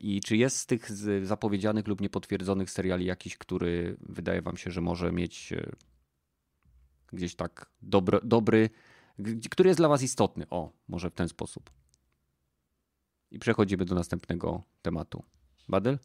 I 0.00 0.20
czy 0.20 0.36
jest 0.36 0.56
z 0.56 0.66
tych 0.66 0.90
zapowiedzianych 1.22 1.88
lub 1.88 2.00
niepotwierdzonych 2.00 2.70
seriali 2.70 3.04
jakiś, 3.04 3.38
który 3.38 3.96
wydaje 4.00 4.42
Wam 4.42 4.56
się, 4.56 4.70
że 4.70 4.80
może 4.80 5.12
mieć 5.12 5.52
gdzieś 7.12 7.34
tak 7.34 7.70
dobry, 7.82 8.18
dobry, 8.24 8.70
który 9.50 9.68
jest 9.68 9.80
dla 9.80 9.88
Was 9.88 10.02
istotny. 10.02 10.46
O, 10.50 10.72
może 10.88 11.10
w 11.10 11.14
ten 11.14 11.28
sposób. 11.28 11.70
I 13.30 13.38
przechodzimy 13.38 13.84
do 13.84 13.94
następnego 13.94 14.62
tematu. 14.82 15.24
Badel? 15.68 15.98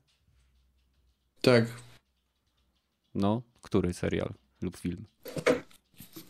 Tak. 1.41 1.65
No, 3.15 3.41
który 3.61 3.93
serial 3.93 4.34
lub 4.61 4.77
film? 4.77 5.05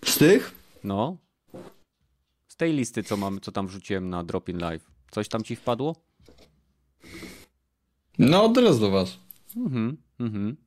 Z 0.05 0.17
tych? 0.17 0.55
No. 0.83 1.17
Z 2.47 2.55
tej 2.55 2.73
listy, 2.73 3.03
co 3.03 3.17
mam, 3.17 3.41
co 3.41 3.51
tam 3.51 3.67
wrzuciłem 3.67 4.09
na 4.09 4.23
Drop 4.23 4.49
in 4.49 4.57
Live. 4.57 4.91
Coś 5.11 5.27
tam 5.27 5.43
ci 5.43 5.55
wpadło? 5.55 5.95
No, 8.17 8.49
teraz 8.49 8.79
do 8.79 8.91
was. 8.91 9.17
Mhm, 9.55 9.97
mhm. 10.19 10.57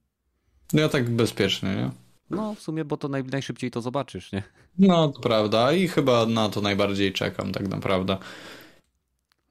No 0.72 0.80
ja 0.80 0.88
tak 0.88 1.10
bezpiecznie, 1.10 1.74
nie? 1.74 2.05
No, 2.30 2.54
w 2.54 2.60
sumie, 2.60 2.84
bo 2.84 2.96
to 2.96 3.08
naj, 3.08 3.24
najszybciej 3.24 3.70
to 3.70 3.80
zobaczysz, 3.80 4.32
nie? 4.32 4.42
No, 4.78 5.08
to 5.08 5.20
prawda. 5.20 5.72
I 5.72 5.88
chyba 5.88 6.26
na 6.26 6.48
to 6.48 6.60
najbardziej 6.60 7.12
czekam, 7.12 7.52
tak 7.52 7.68
naprawdę. 7.68 8.16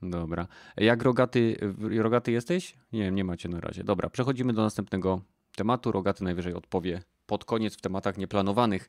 Dobra. 0.02 0.48
Jak 0.78 1.04
rogaty, 1.04 1.58
rogaty 1.92 2.32
jesteś? 2.32 2.76
Nie, 2.94 3.12
nie 3.12 3.24
macie 3.24 3.50
na 3.50 3.60
razie. 3.60 3.84
Dobra, 3.84 4.10
przechodzimy 4.10 4.54
do 4.54 4.62
następnego 4.62 5.22
tematu. 5.56 5.92
Rogaty 5.92 6.24
najwyżej 6.24 6.54
odpowie 6.54 7.02
pod 7.26 7.46
koniec 7.46 7.78
w 7.78 7.82
tematach 7.82 8.18
nieplanowanych. 8.18 8.88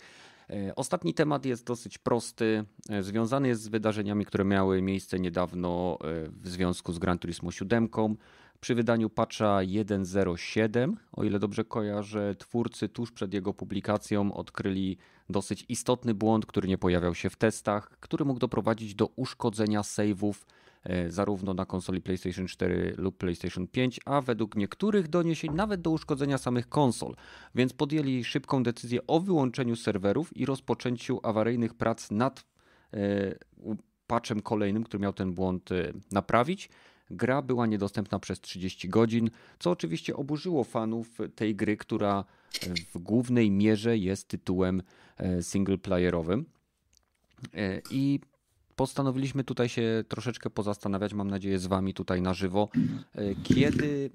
E, 0.50 0.74
ostatni 0.76 1.14
temat 1.14 1.46
jest 1.46 1.66
dosyć 1.66 1.98
prosty. 1.98 2.64
E, 2.90 3.02
związany 3.02 3.48
jest 3.48 3.62
z 3.62 3.68
wydarzeniami, 3.68 4.24
które 4.24 4.44
miały 4.44 4.82
miejsce 4.82 5.18
niedawno 5.18 5.98
e, 6.00 6.28
w 6.30 6.48
związku 6.48 6.92
z 6.92 6.98
Gran 6.98 7.18
Turismo 7.18 7.50
7. 7.50 7.88
Przy 8.60 8.74
wydaniu 8.74 9.10
patcha 9.10 9.58
1.07, 9.58 10.94
o 11.12 11.24
ile 11.24 11.38
dobrze 11.38 11.64
kojarzę, 11.64 12.34
twórcy 12.34 12.88
tuż 12.88 13.12
przed 13.12 13.34
jego 13.34 13.54
publikacją 13.54 14.34
odkryli 14.34 14.96
dosyć 15.30 15.64
istotny 15.68 16.14
błąd, 16.14 16.46
który 16.46 16.68
nie 16.68 16.78
pojawiał 16.78 17.14
się 17.14 17.30
w 17.30 17.36
testach, 17.36 17.90
który 18.00 18.24
mógł 18.24 18.40
doprowadzić 18.40 18.94
do 18.94 19.06
uszkodzenia 19.06 19.80
save'ów 19.80 20.34
e, 20.84 21.10
zarówno 21.10 21.54
na 21.54 21.66
konsoli 21.66 22.00
PlayStation 22.00 22.46
4 22.46 22.94
lub 22.98 23.18
PlayStation 23.18 23.66
5, 23.66 24.00
a 24.04 24.20
według 24.20 24.56
niektórych 24.56 25.08
doniesień 25.08 25.54
nawet 25.54 25.80
do 25.80 25.90
uszkodzenia 25.90 26.38
samych 26.38 26.68
konsol. 26.68 27.14
Więc 27.54 27.72
podjęli 27.72 28.24
szybką 28.24 28.62
decyzję 28.62 29.06
o 29.06 29.20
wyłączeniu 29.20 29.76
serwerów 29.76 30.36
i 30.36 30.46
rozpoczęciu 30.46 31.20
awaryjnych 31.22 31.74
prac 31.74 32.10
nad 32.10 32.44
e, 32.94 32.98
patchem 34.06 34.42
kolejnym, 34.42 34.84
który 34.84 35.02
miał 35.02 35.12
ten 35.12 35.32
błąd 35.32 35.72
e, 35.72 35.92
naprawić. 36.12 36.68
Gra 37.10 37.42
była 37.42 37.66
niedostępna 37.66 38.18
przez 38.18 38.40
30 38.40 38.88
godzin, 38.88 39.30
co 39.58 39.70
oczywiście 39.70 40.16
oburzyło 40.16 40.64
fanów 40.64 41.18
tej 41.34 41.56
gry, 41.56 41.76
która 41.76 42.24
w 42.94 42.98
głównej 42.98 43.50
mierze 43.50 43.98
jest 43.98 44.28
tytułem 44.28 44.82
e, 45.16 45.42
singleplayerowym. 45.42 46.44
E, 47.54 47.80
I 47.90 48.20
postanowiliśmy 48.76 49.44
tutaj 49.44 49.68
się 49.68 50.04
troszeczkę 50.08 50.50
pozastanawiać, 50.50 51.14
mam 51.14 51.30
nadzieję, 51.30 51.58
z 51.58 51.66
Wami 51.66 51.94
tutaj 51.94 52.22
na 52.22 52.34
żywo, 52.34 52.68
e, 53.14 53.34
kiedy 53.34 54.10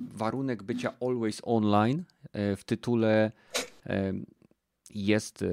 warunek 0.00 0.62
bycia 0.62 0.92
always 1.00 1.40
online 1.44 2.04
w 2.34 2.64
tytule 2.66 3.32
jest, 4.90 5.44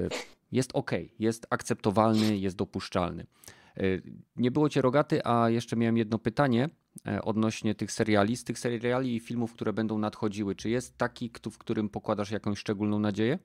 jest 0.52 0.70
ok, 0.74 0.90
jest 1.18 1.46
akceptowalny, 1.50 2.38
jest 2.38 2.56
dopuszczalny. 2.56 3.26
E, 3.76 3.82
nie 4.36 4.50
było 4.50 4.68
cię 4.68 4.82
rogaty, 4.82 5.24
a 5.24 5.50
jeszcze 5.50 5.76
miałem 5.76 5.96
jedno 5.96 6.18
pytanie 6.18 6.68
e, 7.06 7.22
odnośnie 7.22 7.74
tych 7.74 7.92
seriali. 7.92 8.36
Z 8.36 8.44
tych 8.44 8.58
seriali 8.58 9.16
i 9.16 9.20
filmów, 9.20 9.52
które 9.52 9.72
będą 9.72 9.98
nadchodziły, 9.98 10.54
czy 10.54 10.70
jest 10.70 10.98
taki, 10.98 11.30
w 11.50 11.58
którym 11.58 11.88
pokładasz 11.88 12.30
jakąś 12.30 12.58
szczególną 12.58 12.98
nadzieję? 12.98 13.38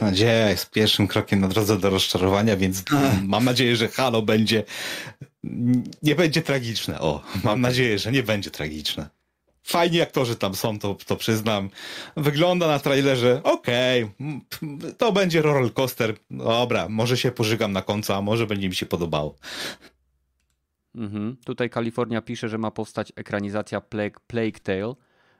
Nadzieja 0.00 0.50
jest 0.50 0.70
pierwszym 0.70 1.06
krokiem 1.06 1.40
na 1.40 1.48
drodze 1.48 1.78
do 1.78 1.90
rozczarowania, 1.90 2.56
więc 2.56 2.84
mam 3.24 3.44
nadzieję, 3.44 3.76
że 3.76 3.88
Halo 3.88 4.22
będzie 4.22 4.64
nie 6.02 6.14
będzie 6.14 6.42
tragiczne. 6.42 7.00
O, 7.00 7.22
mam 7.44 7.60
nadzieję, 7.60 7.98
że 7.98 8.12
nie 8.12 8.22
będzie 8.22 8.50
tragiczne. 8.50 9.17
Fajni 9.68 10.00
aktorzy 10.00 10.36
tam 10.36 10.54
są, 10.54 10.78
to, 10.78 10.96
to 11.06 11.16
przyznam. 11.16 11.70
Wygląda 12.16 12.68
na 12.68 12.78
trailerze, 12.78 13.42
okej, 13.44 14.04
okay, 14.04 14.92
to 14.98 15.12
będzie 15.12 15.42
roller 15.42 15.74
coaster. 15.74 16.14
Dobra, 16.30 16.88
może 16.88 17.16
się 17.16 17.32
pożygam 17.32 17.72
na 17.72 17.82
końcu, 17.82 18.12
a 18.12 18.22
może 18.22 18.46
będzie 18.46 18.68
mi 18.68 18.74
się 18.74 18.86
podobało. 18.86 19.34
Mhm. 20.94 21.36
Tutaj 21.44 21.70
Kalifornia 21.70 22.22
pisze, 22.22 22.48
że 22.48 22.58
ma 22.58 22.70
powstać 22.70 23.12
ekranizacja 23.16 23.80
Plague, 23.80 24.20
Plague 24.26 24.58
Tale. 24.62 24.94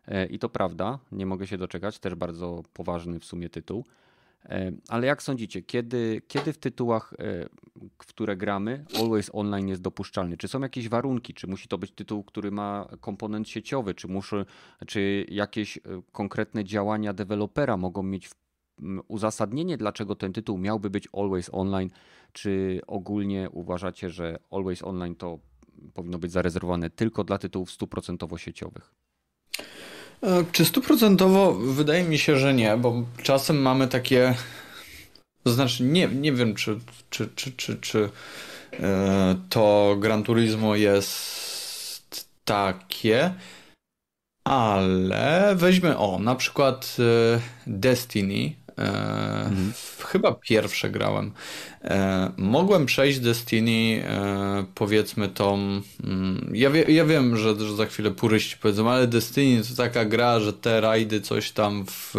E, 0.09 0.27
I 0.27 0.39
to 0.39 0.49
prawda, 0.49 0.99
nie 1.13 1.27
mogę 1.27 1.47
się 1.47 1.59
doczekać, 1.59 1.99
też 1.99 2.15
bardzo 2.15 2.63
poważny 2.73 3.21
w 3.21 3.25
sumie 3.25 3.49
tytuł. 3.49 3.85
E, 4.45 4.73
ale 4.89 5.07
jak 5.07 5.23
sądzicie, 5.23 5.63
kiedy, 5.63 6.23
kiedy 6.29 6.53
w 6.53 6.59
tytułach, 6.59 7.15
e, 7.19 7.49
w 7.77 8.07
które 8.07 8.37
gramy, 8.37 8.85
Always 9.01 9.31
Online 9.33 9.69
jest 9.69 9.83
dopuszczalny? 9.83 10.37
Czy 10.37 10.49
są 10.49 10.61
jakieś 10.61 10.89
warunki? 10.89 11.35
Czy 11.35 11.47
musi 11.47 11.69
to 11.69 11.79
być 11.79 11.93
tytuł, 11.93 12.25
który 12.25 12.51
ma 12.51 12.89
komponent 13.01 13.49
sieciowy? 13.49 13.95
Czy, 13.95 14.09
muszę, 14.09 14.45
czy 14.87 15.27
jakieś 15.29 15.77
e, 15.77 15.81
konkretne 16.13 16.65
działania 16.65 17.13
dewelopera 17.13 17.77
mogą 17.77 18.03
mieć 18.03 18.31
uzasadnienie, 19.09 19.77
dlaczego 19.77 20.15
ten 20.17 20.33
tytuł 20.33 20.59
miałby 20.59 20.91
być 20.91 21.09
Always 21.13 21.51
Online? 21.53 21.91
Czy 22.33 22.81
ogólnie 22.87 23.51
uważacie, 23.51 24.11
że 24.11 24.39
Always 24.51 24.83
Online 24.83 25.15
to 25.15 25.39
powinno 25.95 26.19
być 26.19 26.33
zarezerwowane 26.33 26.91
tylko 26.91 27.25
dla 27.25 27.39
tytułów 27.39 27.71
stuprocentowo 27.71 28.39
sieciowych? 28.39 28.95
E, 30.23 30.45
czy 30.53 30.65
stuprocentowo? 30.65 31.55
Wydaje 31.55 32.05
mi 32.05 32.19
się, 32.19 32.37
że 32.37 32.55
nie, 32.55 32.77
bo 32.77 33.03
czasem 33.23 33.63
mamy 33.63 33.89
takie. 33.89 34.35
To 35.45 35.53
znaczy, 35.53 35.83
nie, 35.83 36.09
nie 36.09 36.33
wiem, 36.33 36.55
czy, 36.55 36.79
czy, 37.11 37.29
czy, 37.37 37.53
czy, 37.53 37.77
czy 37.77 38.11
e, 38.73 39.37
to 39.49 39.97
Gran 40.01 40.23
Turismo 40.23 40.75
jest 40.75 42.29
takie, 42.45 43.35
ale 44.45 45.55
weźmy 45.57 45.99
o, 45.99 46.19
na 46.19 46.35
przykład 46.35 46.97
e, 46.99 47.41
Destiny. 47.67 48.53
Mhm. 48.79 49.73
Chyba 50.07 50.33
pierwsze 50.33 50.91
grałem. 50.91 51.33
E, 51.85 52.31
mogłem 52.37 52.87
przejść 52.87 53.19
Destiny, 53.19 54.05
e, 54.05 54.65
powiedzmy 54.75 55.29
tą. 55.29 55.55
Mm, 56.05 56.51
ja, 56.55 56.71
wie, 56.71 56.83
ja 56.83 57.05
wiem, 57.05 57.37
że, 57.37 57.61
że, 57.61 57.77
za 57.77 57.87
chwilę 57.87 58.11
puryści 58.11 58.57
powiedzą, 58.57 58.91
ale 58.91 59.07
Destiny 59.07 59.63
to 59.65 59.83
taka 59.83 60.05
gra, 60.05 60.41
że 60.41 60.53
te 60.53 60.81
rajdy 60.81 61.21
coś 61.21 61.51
tam 61.51 61.85
w 61.87 62.15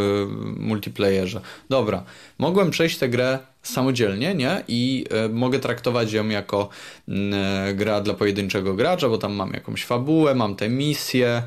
multiplayerze. 0.57 1.41
Dobra, 1.69 2.03
mogłem 2.37 2.71
przejść 2.71 2.97
tę 2.97 3.09
grę 3.09 3.39
samodzielnie, 3.63 4.35
nie? 4.35 4.63
I 4.67 5.05
e, 5.09 5.29
mogę 5.29 5.59
traktować 5.59 6.13
ją 6.13 6.27
jako 6.27 6.69
mm, 7.07 7.77
gra 7.77 8.01
dla 8.01 8.13
pojedynczego 8.13 8.73
gracza, 8.73 9.09
bo 9.09 9.17
tam 9.17 9.33
mam 9.33 9.53
jakąś 9.53 9.85
fabułę, 9.85 10.35
mam 10.35 10.55
te 10.55 10.69
misje, 10.69 11.43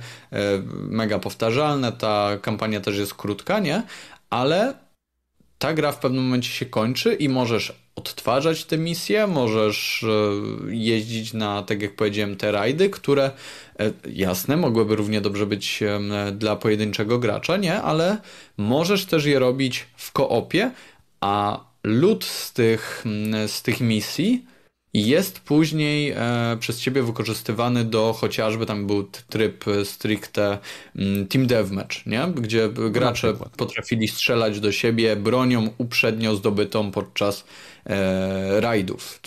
mega 0.73 1.19
powtarzalne, 1.19 1.93
ta 1.93 2.39
kampania 2.43 2.81
też 2.81 2.99
jest 2.99 3.15
krótka, 3.15 3.59
nie? 3.59 3.83
Ale 4.31 4.75
ta 5.63 5.75
gra 5.75 5.93
w 5.93 5.99
pewnym 5.99 6.25
momencie 6.25 6.49
się 6.49 6.67
kończy 6.67 7.15
i 7.15 7.29
możesz 7.29 7.73
odtwarzać 7.97 8.65
te 8.65 8.79
misje, 8.79 9.27
możesz 9.27 10.03
e, 10.03 10.07
jeździć 10.75 11.33
na, 11.33 11.63
tak 11.63 11.83
jak 11.83 11.97
powiedziałem, 11.97 12.37
te 12.37 12.53
rajdy, 12.53 12.91
które 12.91 13.31
e, 13.79 13.93
jasne, 14.13 14.57
mogłyby 14.57 14.97
równie 14.97 15.21
dobrze 15.21 15.47
być 15.47 15.83
e, 15.83 16.01
dla 16.33 16.57
pojedynczego 16.57 17.19
gracza, 17.19 17.57
nie? 17.57 17.83
Ale 17.83 18.19
możesz 18.57 19.07
też 19.07 19.25
je 19.25 19.39
robić 19.39 19.87
w 19.97 20.13
koopie, 20.13 20.71
a 21.21 21.61
lód 21.85 22.25
z 22.25 22.53
tych, 22.53 23.05
z 23.47 23.63
tych 23.63 23.81
misji 23.81 24.47
jest 24.95 25.41
później 25.41 26.11
e, 26.11 26.57
przez 26.61 26.81
ciebie 26.81 27.03
wykorzystywany 27.03 27.85
do 27.85 28.13
chociażby 28.13 28.67
tam 28.67 28.87
był 28.87 29.09
tryb 29.29 29.65
stricte 29.85 30.59
mm, 30.97 31.27
team 31.27 31.47
deathmatch, 31.47 32.07
nie? 32.07 32.27
gdzie 32.35 32.69
gracze 32.69 33.35
potrafili 33.57 34.09
strzelać 34.09 34.61
do 34.61 34.73
siebie 34.73 35.17
bronią 35.17 35.71
uprzednio 35.79 36.37
zdobytą 36.37 36.91
podczas 36.91 37.41
e, 37.41 37.45
rajdów 38.61 39.21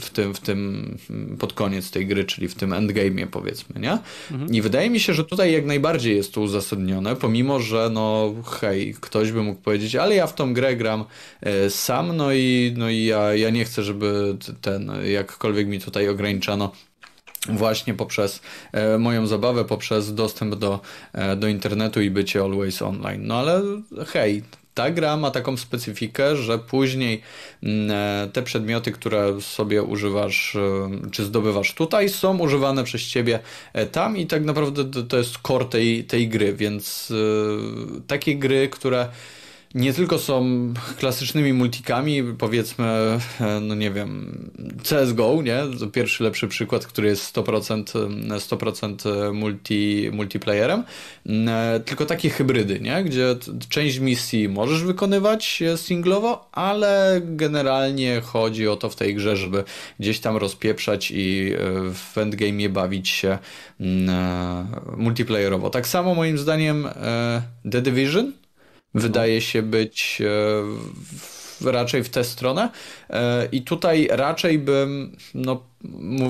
w 0.00 0.10
tym, 0.10 0.34
w 0.34 0.40
tym 0.40 0.96
pod 1.38 1.52
koniec 1.52 1.90
tej 1.90 2.06
gry, 2.06 2.24
czyli 2.24 2.48
w 2.48 2.54
tym 2.54 2.70
endgame'ie 2.70 3.26
powiedzmy, 3.26 3.80
nie? 3.80 3.98
Mhm. 4.30 4.54
I 4.54 4.62
wydaje 4.62 4.90
mi 4.90 5.00
się, 5.00 5.14
że 5.14 5.24
tutaj 5.24 5.52
jak 5.52 5.66
najbardziej 5.66 6.16
jest 6.16 6.34
to 6.34 6.40
uzasadnione, 6.40 7.16
pomimo, 7.16 7.60
że 7.60 7.90
no 7.92 8.34
hej, 8.60 8.94
ktoś 9.00 9.32
by 9.32 9.42
mógł 9.42 9.60
powiedzieć, 9.60 9.96
ale 9.96 10.14
ja 10.14 10.26
w 10.26 10.34
tą 10.34 10.54
grę 10.54 10.76
gram 10.76 11.04
e, 11.40 11.70
sam, 11.70 12.16
no 12.16 12.32
i, 12.32 12.74
no 12.76 12.90
i 12.90 13.04
ja, 13.04 13.34
ja 13.34 13.50
nie 13.50 13.64
chcę, 13.64 13.82
żeby 13.82 14.36
ten, 14.60 14.92
jakkolwiek 15.04 15.66
mi 15.66 15.80
tutaj 15.80 16.08
ograniczano 16.08 16.72
właśnie 17.48 17.94
poprzez 17.94 18.40
e, 18.72 18.98
moją 18.98 19.26
zabawę, 19.26 19.64
poprzez 19.64 20.14
dostęp 20.14 20.54
do, 20.54 20.80
e, 21.12 21.36
do 21.36 21.48
internetu 21.48 22.00
i 22.00 22.10
bycie 22.10 22.40
always 22.40 22.82
online. 22.82 23.26
No 23.26 23.38
ale 23.38 23.62
hej, 24.06 24.42
ta 24.74 24.90
gra 24.90 25.16
ma 25.16 25.30
taką 25.30 25.56
specyfikę, 25.56 26.36
że 26.36 26.58
później 26.58 27.22
mm, 27.62 27.90
e, 27.90 28.28
te 28.32 28.42
przedmioty, 28.42 28.92
które 28.92 29.40
sobie 29.40 29.82
używasz 29.82 30.56
e, 30.56 30.90
czy 31.10 31.24
zdobywasz 31.24 31.74
tutaj, 31.74 32.08
są 32.08 32.38
używane 32.38 32.84
przez 32.84 33.02
ciebie 33.02 33.38
e, 33.72 33.86
tam 33.86 34.16
i 34.16 34.26
tak 34.26 34.44
naprawdę 34.44 35.04
to 35.04 35.18
jest 35.18 35.38
core 35.46 35.64
tej, 35.64 36.04
tej 36.04 36.28
gry, 36.28 36.54
więc 36.54 37.12
takie 38.06 38.36
gry, 38.36 38.68
które 38.68 39.08
nie 39.74 39.92
tylko 39.92 40.18
są 40.18 40.44
klasycznymi 40.98 41.52
multikami, 41.52 42.22
powiedzmy, 42.38 42.84
e, 43.40 43.60
no 43.60 43.74
nie 43.74 43.90
wiem, 43.90 44.50
CSGO, 44.82 45.42
nie? 45.42 45.62
To 45.78 45.86
pierwszy 45.86 46.24
lepszy 46.24 46.48
przykład, 46.48 46.86
który 46.86 47.08
jest 47.08 47.36
100%, 47.36 47.84
100% 48.38 49.28
e, 49.28 49.32
multi, 49.32 50.10
multiplayerem, 50.12 50.84
e, 51.26 51.80
tylko 51.84 52.06
takie 52.06 52.30
hybrydy, 52.30 52.80
nie? 52.80 53.04
Gdzie 53.04 53.36
część 53.68 53.98
misji 53.98 54.48
możesz 54.48 54.82
wykonywać 54.82 55.62
singlowo, 55.76 56.48
ale 56.52 57.20
generalnie 57.24 58.20
chodzi 58.20 58.68
o 58.68 58.76
to 58.76 58.90
w 58.90 58.96
tej 58.96 59.14
grze, 59.14 59.36
żeby 59.36 59.64
gdzieś 60.00 60.20
tam 60.20 60.36
rozpieprzać 60.36 61.12
i 61.14 61.52
w 61.94 62.18
endgame 62.18 62.68
bawić 62.68 63.08
się 63.08 63.38
multiplayerowo. 64.96 65.70
Tak 65.70 65.88
samo 65.88 66.14
moim 66.14 66.38
zdaniem 66.38 66.88
The 67.70 67.82
Division 67.82 68.32
wydaje 68.94 69.40
się 69.40 69.62
być 69.62 70.22
e, 70.24 71.70
raczej 71.70 72.04
w 72.04 72.08
tę 72.08 72.24
stronę. 72.24 72.70
E, 73.10 73.48
I 73.52 73.62
tutaj 73.62 74.08
raczej 74.10 74.58
bym, 74.58 75.16
no 75.34 75.62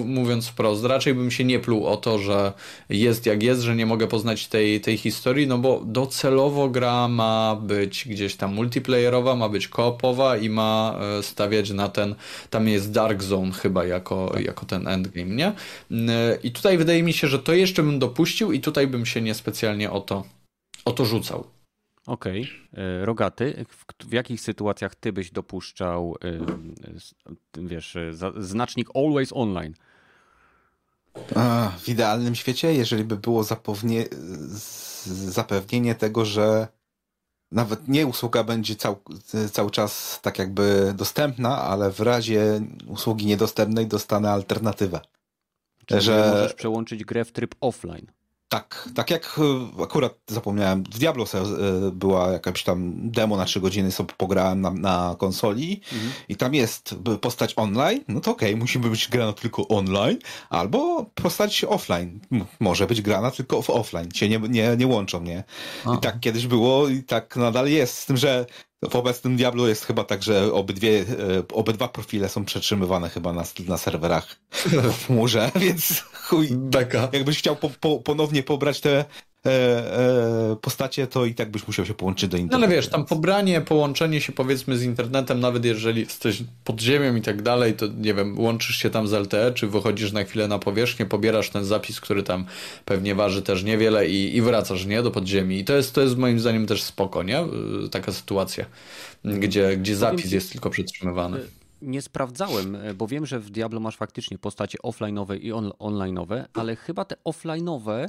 mówiąc 0.04 0.48
wprost, 0.48 0.84
raczej 0.84 1.14
bym 1.14 1.30
się 1.30 1.44
nie 1.44 1.58
pluł 1.58 1.86
o 1.86 1.96
to, 1.96 2.18
że 2.18 2.52
jest 2.88 3.26
jak 3.26 3.42
jest, 3.42 3.60
że 3.60 3.76
nie 3.76 3.86
mogę 3.86 4.06
poznać 4.06 4.46
tej, 4.46 4.80
tej 4.80 4.96
historii, 4.96 5.46
no 5.46 5.58
bo 5.58 5.82
docelowo 5.84 6.68
gra 6.68 7.08
ma 7.08 7.56
być 7.62 8.08
gdzieś 8.08 8.36
tam 8.36 8.54
multiplayerowa, 8.54 9.36
ma 9.36 9.48
być 9.48 9.68
koopowa 9.68 10.36
i 10.36 10.48
ma 10.48 10.98
e, 11.18 11.22
stawiać 11.22 11.70
na 11.70 11.88
ten, 11.88 12.14
tam 12.50 12.68
jest 12.68 12.92
Dark 12.92 13.22
Zone 13.22 13.52
chyba 13.52 13.84
jako, 13.84 14.30
tak. 14.34 14.44
jako 14.44 14.66
ten 14.66 14.88
endgame, 14.88 15.34
nie? 15.34 15.52
I 16.42 16.50
tutaj 16.50 16.78
wydaje 16.78 17.02
mi 17.02 17.12
się, 17.12 17.28
że 17.28 17.38
to 17.38 17.52
jeszcze 17.52 17.82
bym 17.82 17.98
dopuścił 17.98 18.52
i 18.52 18.60
tutaj 18.60 18.86
bym 18.86 19.06
się 19.06 19.20
niespecjalnie 19.20 19.90
o 19.90 20.00
to, 20.00 20.24
o 20.84 20.92
to 20.92 21.04
rzucał. 21.04 21.61
Okej. 22.06 22.42
Okay. 22.72 22.84
E, 22.84 23.04
rogaty, 23.04 23.64
w, 23.68 24.04
w, 24.06 24.12
jakich 24.12 24.40
sytuacjach 24.40 24.94
ty 24.94 25.12
byś 25.12 25.30
dopuszczał, 25.30 26.16
e, 26.24 27.62
wiesz, 27.64 27.96
e, 27.96 28.12
znacznik 28.36 28.88
always 28.94 29.32
online? 29.32 29.74
A, 31.34 31.72
w 31.78 31.88
idealnym 31.88 32.34
świecie, 32.34 32.74
jeżeli 32.74 33.04
by 33.04 33.16
było 33.16 33.44
zapewnie, 33.44 34.04
zapewnienie 35.04 35.94
tego, 35.94 36.24
że 36.24 36.68
nawet 37.52 37.88
nie 37.88 38.06
usługa 38.06 38.44
będzie 38.44 38.76
cał, 38.76 39.02
cały 39.52 39.70
czas 39.70 40.20
tak 40.22 40.38
jakby 40.38 40.94
dostępna, 40.96 41.62
ale 41.62 41.90
w 41.90 42.00
razie 42.00 42.60
usługi 42.86 43.26
niedostępnej 43.26 43.86
dostanę 43.86 44.30
alternatywę. 44.30 45.00
Czyli 45.86 46.00
że 46.00 46.30
możesz 46.30 46.54
przełączyć 46.54 47.04
grę 47.04 47.24
w 47.24 47.32
tryb 47.32 47.54
offline. 47.60 48.06
Tak, 48.52 48.88
tak 48.94 49.10
jak 49.10 49.38
e, 49.78 49.82
akurat 49.82 50.14
zapomniałem, 50.26 50.82
w 50.82 50.98
Diablo 50.98 51.24
e, 51.34 51.38
była 51.90 52.32
jakaś 52.32 52.62
tam 52.62 52.92
demo 53.10 53.36
na 53.36 53.44
3 53.44 53.60
godziny, 53.60 53.92
sobie 53.92 54.14
pograłem 54.16 54.60
na, 54.60 54.70
na 54.70 55.16
konsoli 55.18 55.80
mhm. 55.92 56.12
i 56.28 56.36
tam 56.36 56.54
jest 56.54 56.94
postać 57.20 57.52
online, 57.56 58.00
no 58.08 58.20
to 58.20 58.30
okej, 58.30 58.50
okay, 58.50 58.60
musi 58.60 58.78
być 58.78 59.08
grana 59.08 59.32
tylko 59.32 59.68
online, 59.68 60.18
albo 60.50 61.06
postać 61.14 61.64
offline. 61.64 62.20
Może 62.60 62.86
być 62.86 63.02
grana 63.02 63.30
tylko 63.30 63.62
w 63.62 63.70
offline, 63.70 64.10
się 64.14 64.28
nie, 64.28 64.38
nie, 64.38 64.76
nie 64.76 64.86
łączą, 64.86 65.22
nie? 65.22 65.44
I 65.96 66.00
tak 66.00 66.20
kiedyś 66.20 66.46
było 66.46 66.88
i 66.88 67.02
tak 67.02 67.36
nadal 67.36 67.68
jest, 67.68 67.98
z 67.98 68.06
tym, 68.06 68.16
że 68.16 68.46
w 68.90 68.96
obecnym 68.96 69.36
Diablo 69.36 69.68
jest 69.68 69.84
chyba 69.84 70.04
tak, 70.04 70.22
że 70.22 70.52
obydwie, 70.52 71.00
e, 71.00 71.04
obydwa 71.54 71.88
profile 71.88 72.28
są 72.28 72.44
przetrzymywane 72.44 73.08
chyba 73.08 73.32
na, 73.32 73.44
na 73.68 73.78
serwerach 73.78 74.36
w 74.66 75.06
chmurze, 75.06 75.50
więc 75.60 76.04
chuj. 76.22 76.48
Beka. 76.52 77.08
Jakbyś 77.12 77.38
chciał 77.38 77.56
po, 77.56 77.70
po, 77.80 77.98
ponownie 77.98 78.42
pobrać 78.42 78.80
te 78.80 79.04
e, 79.46 79.50
e, 79.50 80.56
postacie, 80.60 81.06
to 81.06 81.24
i 81.24 81.34
tak 81.34 81.50
byś 81.50 81.66
musiał 81.66 81.86
się 81.86 81.94
połączyć 81.94 82.30
do 82.30 82.36
internetu. 82.36 82.60
No 82.60 82.66
ale 82.66 82.76
wiesz, 82.76 82.88
tam 82.88 83.04
pobranie, 83.04 83.60
połączenie 83.60 84.20
się 84.20 84.32
powiedzmy 84.32 84.78
z 84.78 84.82
internetem, 84.82 85.40
nawet 85.40 85.64
jeżeli 85.64 86.00
jesteś 86.00 86.42
pod 86.64 86.80
ziemią 86.80 87.14
i 87.14 87.22
tak 87.22 87.42
dalej, 87.42 87.74
to 87.74 87.86
nie 87.86 88.14
wiem, 88.14 88.40
łączysz 88.40 88.76
się 88.76 88.90
tam 88.90 89.08
z 89.08 89.12
LTE, 89.12 89.52
czy 89.54 89.66
wychodzisz 89.66 90.12
na 90.12 90.24
chwilę 90.24 90.48
na 90.48 90.58
powierzchnię, 90.58 91.06
pobierasz 91.06 91.50
ten 91.50 91.64
zapis, 91.64 92.00
który 92.00 92.22
tam 92.22 92.44
pewnie 92.84 93.14
waży 93.14 93.42
też 93.42 93.64
niewiele 93.64 94.08
i, 94.08 94.36
i 94.36 94.42
wracasz, 94.42 94.86
nie, 94.86 95.02
do 95.02 95.10
podziemi. 95.10 95.58
I 95.58 95.64
to 95.64 95.76
jest, 95.76 95.94
to 95.94 96.00
jest 96.00 96.16
moim 96.16 96.40
zdaniem 96.40 96.66
też 96.66 96.82
spoko, 96.82 97.22
nie? 97.22 97.44
Taka 97.90 98.12
sytuacja, 98.12 98.66
gdzie, 99.24 99.76
gdzie 99.76 99.96
zapis 99.96 100.32
jest 100.32 100.52
tylko 100.52 100.70
przytrzymywany 100.70 101.40
nie 101.82 102.02
sprawdzałem, 102.02 102.76
bo 102.94 103.06
wiem, 103.06 103.26
że 103.26 103.40
w 103.40 103.50
Diablo 103.50 103.80
masz 103.80 103.96
faktycznie 103.96 104.38
postacie 104.38 104.78
offline'owe 104.78 105.38
i 105.40 105.52
on 105.52 105.68
online'owe, 105.68 106.44
ale 106.54 106.76
chyba 106.76 107.04
te 107.04 107.16
offline'owe 107.24 108.08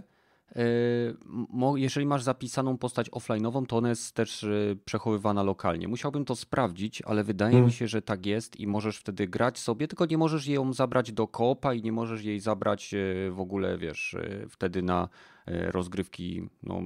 jeżeli 1.76 2.06
masz 2.06 2.24
zapisaną 2.24 2.78
postać 2.78 3.10
offline'ową, 3.10 3.66
to 3.66 3.78
ona 3.78 3.90
jest 3.90 4.16
też 4.16 4.46
przechowywana 4.86 5.44
lokalnie. 5.44 5.88
Musiałbym 5.88 6.26
to 6.26 6.36
sprawdzić, 6.36 7.02
ale 7.02 7.24
wydaje 7.24 7.52
hmm. 7.52 7.68
mi 7.68 7.74
się, 7.74 7.88
że 7.88 8.02
tak 8.02 8.26
jest 8.26 8.60
i 8.60 8.68
możesz 8.68 8.98
wtedy 8.98 9.28
grać 9.28 9.60
sobie, 9.60 9.88
tylko 9.88 10.06
nie 10.06 10.18
możesz 10.18 10.48
ją 10.48 10.74
zabrać 10.74 11.12
do 11.12 11.28
koopa 11.28 11.74
i 11.74 11.82
nie 11.82 11.92
możesz 11.92 12.24
jej 12.24 12.40
zabrać 12.40 12.96
w 13.32 13.40
ogóle, 13.40 13.78
wiesz, 13.78 14.16
wtedy 14.50 14.82
na 14.82 15.10
rozgrywki 15.48 16.50
no, 16.64 16.82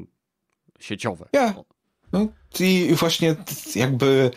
sieciowe. 0.80 1.30
Ja. 1.34 1.55
No, 2.14 2.27
I 2.59 2.95
właśnie 2.99 3.35
jakby 3.76 4.31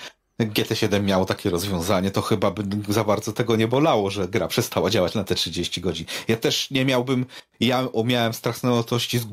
GT7 0.46 1.02
miało 1.02 1.24
takie 1.24 1.50
rozwiązanie, 1.50 2.10
to 2.10 2.22
chyba 2.22 2.50
by 2.50 2.92
za 2.92 3.04
bardzo 3.04 3.32
tego 3.32 3.56
nie 3.56 3.68
bolało, 3.68 4.10
że 4.10 4.28
gra 4.28 4.48
przestała 4.48 4.90
działać 4.90 5.14
na 5.14 5.24
te 5.24 5.34
30 5.34 5.80
godzin. 5.80 6.06
Ja 6.28 6.36
też 6.36 6.70
nie 6.70 6.84
miałbym, 6.84 7.26
ja 7.60 7.88
miałem 8.04 8.32
straszne 8.32 8.72
otości 8.72 9.18
z 9.18 9.26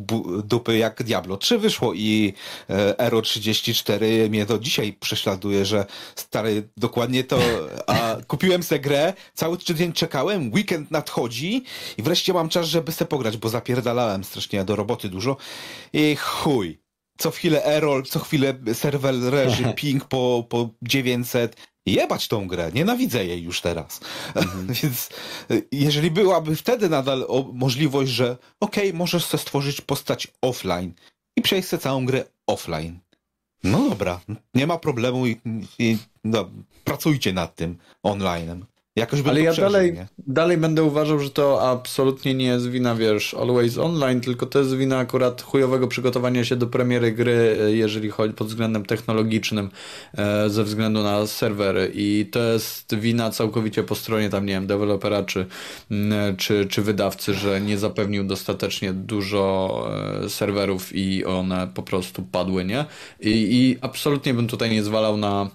dupy 0.44 0.78
jak 0.78 1.04
Diablo 1.04 1.38
3 1.38 1.58
wyszło 1.58 1.94
i 1.94 2.34
e, 2.70 3.00
Ero 3.00 3.22
34 3.22 4.30
mnie 4.30 4.46
do 4.46 4.60
dzisiaj 4.60 4.94
prześladuje, 4.94 5.66
że 5.66 5.86
stary, 6.16 6.70
dokładnie 6.78 7.24
to, 7.24 7.40
a 7.88 8.16
kupiłem 8.28 8.64
sobie 8.64 8.80
grę, 8.80 9.14
cały 9.34 9.58
dzień 9.58 9.94
czekałem, 9.94 10.54
weekend 10.54 10.92
nadchodzi 10.92 11.64
i 11.98 12.04
wreszcie 12.04 12.34
mam 12.34 12.50
czas, 12.50 12.68
żeby 12.68 12.92
se 12.92 13.06
pograć, 13.06 13.38
bo 13.38 13.50
zapierdalałem 13.50 14.24
strasznie 14.24 14.64
do 14.64 14.76
roboty 14.76 15.10
dużo 15.10 15.38
i 15.94 16.16
chuj 16.16 16.87
co 17.18 17.32
chwilę 17.32 17.66
error, 17.66 18.08
co 18.08 18.20
chwilę 18.20 18.54
serwer 18.74 19.16
reży, 19.20 19.74
ping 19.78 20.06
po, 20.06 20.46
po 20.50 20.70
900. 20.82 21.56
Jebać 21.86 22.28
tą 22.28 22.48
grę, 22.48 22.72
nienawidzę 22.74 23.26
jej 23.26 23.44
już 23.44 23.62
teraz. 23.62 24.00
Mhm. 24.36 24.68
Więc 24.84 25.10
y, 25.52 25.68
jeżeli 25.72 26.12
byłaby 26.12 26.56
wtedy 26.56 26.90
nadal 26.90 27.28
możliwość, 27.54 28.12
że 28.12 28.38
okej, 28.60 28.88
okay, 28.88 28.98
możesz 28.98 29.26
sobie 29.26 29.42
stworzyć 29.42 29.82
postać 29.82 30.28
offline 30.42 30.94
i 31.36 31.42
przejść 31.42 31.68
sobie 31.68 31.84
całą 31.84 32.06
grę 32.06 32.24
offline. 32.48 33.00
No 33.64 33.90
dobra, 33.90 34.22
nie 34.54 34.68
ma 34.68 34.78
problemu 34.78 35.28
i, 35.28 35.40
i 35.80 35.98
no, 36.24 36.50
pracujcie 36.84 37.34
nad 37.34 37.56
tym 37.56 37.78
online'em. 38.04 38.62
Jakoś 38.98 39.20
Ale 39.26 39.42
ja 39.42 39.52
przeżył, 39.52 39.72
dalej, 39.72 39.96
dalej 40.28 40.58
będę 40.58 40.84
uważał, 40.84 41.20
że 41.20 41.30
to 41.30 41.70
absolutnie 41.70 42.34
nie 42.34 42.46
jest 42.46 42.70
wina, 42.70 42.96
wiesz, 42.96 43.34
Always 43.34 43.78
Online, 43.78 44.22
tylko 44.22 44.46
to 44.46 44.60
jest 44.60 44.76
wina 44.76 44.98
akurat 44.98 45.42
chujowego 45.42 45.88
przygotowania 45.88 46.46
się 46.46 46.56
do 46.56 46.68
premiery 46.68 47.12
gry, 47.12 47.58
e, 47.62 47.72
jeżeli 47.72 48.10
chodzi 48.10 48.34
pod 48.34 48.48
względem 48.48 48.86
technologicznym, 48.86 49.70
e, 50.18 50.50
ze 50.50 50.64
względu 50.64 51.04
na 51.04 51.28
serwery. 51.28 51.92
I 51.96 52.26
to 52.32 52.40
jest 52.40 52.96
wina 52.96 53.32
całkowicie 53.32 53.84
po 53.84 53.96
stronie 53.96 54.30
tam, 54.30 54.46
nie 54.46 54.54
wiem, 54.54 54.68
dewelopera 54.68 55.24
czy, 55.24 55.46
czy, 56.38 56.66
czy 56.66 56.82
wydawcy, 56.82 57.34
że 57.34 57.62
nie 57.62 57.78
zapewnił 57.78 58.24
dostatecznie 58.24 58.94
dużo 58.94 59.88
e, 60.24 60.30
serwerów 60.30 60.96
i 60.96 61.26
one 61.26 61.68
po 61.74 61.84
prostu 61.84 62.24
padły, 62.24 62.66
nie? 62.66 62.86
I, 63.20 63.30
i 63.30 63.78
absolutnie 63.82 64.34
bym 64.34 64.48
tutaj 64.48 64.72
nie 64.72 64.84
zwalał 64.84 65.18
na 65.18 65.50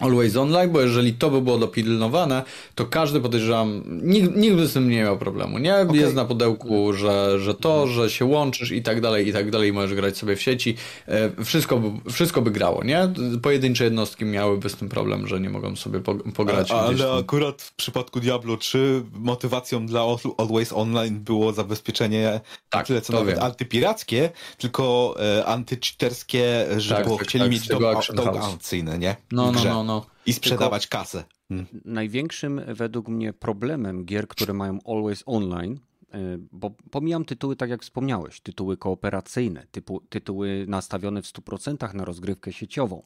Always 0.00 0.36
Online, 0.36 0.70
bo 0.70 0.80
jeżeli 0.80 1.12
to 1.12 1.30
by 1.30 1.42
było 1.42 1.58
dopilnowane, 1.58 2.42
to 2.74 2.86
każdy 2.86 3.20
podejrzewam, 3.20 3.82
nikt, 4.02 4.36
nikt 4.36 4.56
by 4.56 4.66
z 4.66 4.72
tym 4.72 4.90
nie 4.90 5.02
miał 5.02 5.18
problemu, 5.18 5.58
nie? 5.58 5.76
Okay. 5.76 5.96
Jest 5.96 6.14
na 6.14 6.24
pudełku, 6.24 6.92
że, 6.92 7.40
że 7.40 7.54
to, 7.54 7.86
że 7.86 8.10
się 8.10 8.24
łączysz 8.24 8.70
i 8.70 8.82
tak 8.82 9.00
dalej, 9.00 9.28
i 9.28 9.32
tak 9.32 9.50
dalej, 9.50 9.72
możesz 9.72 9.94
grać 9.94 10.16
sobie 10.16 10.36
w 10.36 10.42
sieci, 10.42 10.76
e, 11.08 11.44
wszystko 11.44 11.78
by, 11.78 12.10
wszystko 12.10 12.42
by 12.42 12.50
grało, 12.50 12.84
nie? 12.84 13.12
Pojedyncze 13.42 13.84
jednostki 13.84 14.24
miałyby 14.24 14.68
z 14.68 14.76
tym 14.76 14.88
problem, 14.88 15.26
że 15.26 15.40
nie 15.40 15.50
mogą 15.50 15.76
sobie 15.76 16.00
pograć. 16.34 16.70
A, 16.70 16.80
ale 16.80 17.12
akurat 17.12 17.62
w 17.62 17.74
przypadku 17.74 18.20
Diablo 18.20 18.56
3 18.56 19.02
motywacją 19.12 19.86
dla 19.86 20.00
Always 20.38 20.72
Online 20.72 21.20
było 21.20 21.52
zabezpieczenie 21.52 22.40
tak, 22.70 22.86
tyle 22.86 23.00
co 23.00 23.12
nawet 23.12 23.34
wiem. 23.34 23.44
antypirackie, 23.44 24.30
tylko 24.58 25.14
e, 25.38 25.46
antycheaterskie, 25.46 26.66
że 26.76 26.94
tak, 26.94 27.04
było, 27.04 27.18
tak, 27.18 27.26
chcieli 27.26 27.44
tak, 27.44 27.52
mieć 27.52 27.68
dom 28.14 28.36
aukcyjne, 28.42 28.98
nie? 28.98 29.16
No, 29.32 29.52
no, 29.52 29.64
no, 29.64 29.83
I 30.26 30.32
sprzedawać 30.32 30.82
Tylko 30.82 30.98
kasę. 30.98 31.24
Hmm. 31.48 31.66
Największym 31.84 32.60
według 32.68 33.08
mnie 33.08 33.32
problemem 33.32 34.04
gier, 34.04 34.28
które 34.28 34.54
mają 34.54 34.78
Always 34.86 35.22
Online, 35.26 35.80
e, 36.12 36.18
bo 36.52 36.70
pomijam 36.90 37.24
tytuły, 37.24 37.56
tak 37.56 37.70
jak 37.70 37.82
wspomniałeś, 37.82 38.40
tytuły 38.40 38.76
kooperacyjne, 38.76 39.66
typu, 39.70 40.00
tytuły 40.00 40.64
nastawione 40.68 41.22
w 41.22 41.26
100% 41.26 41.94
na 41.94 42.04
rozgrywkę 42.04 42.52
sieciową. 42.52 43.02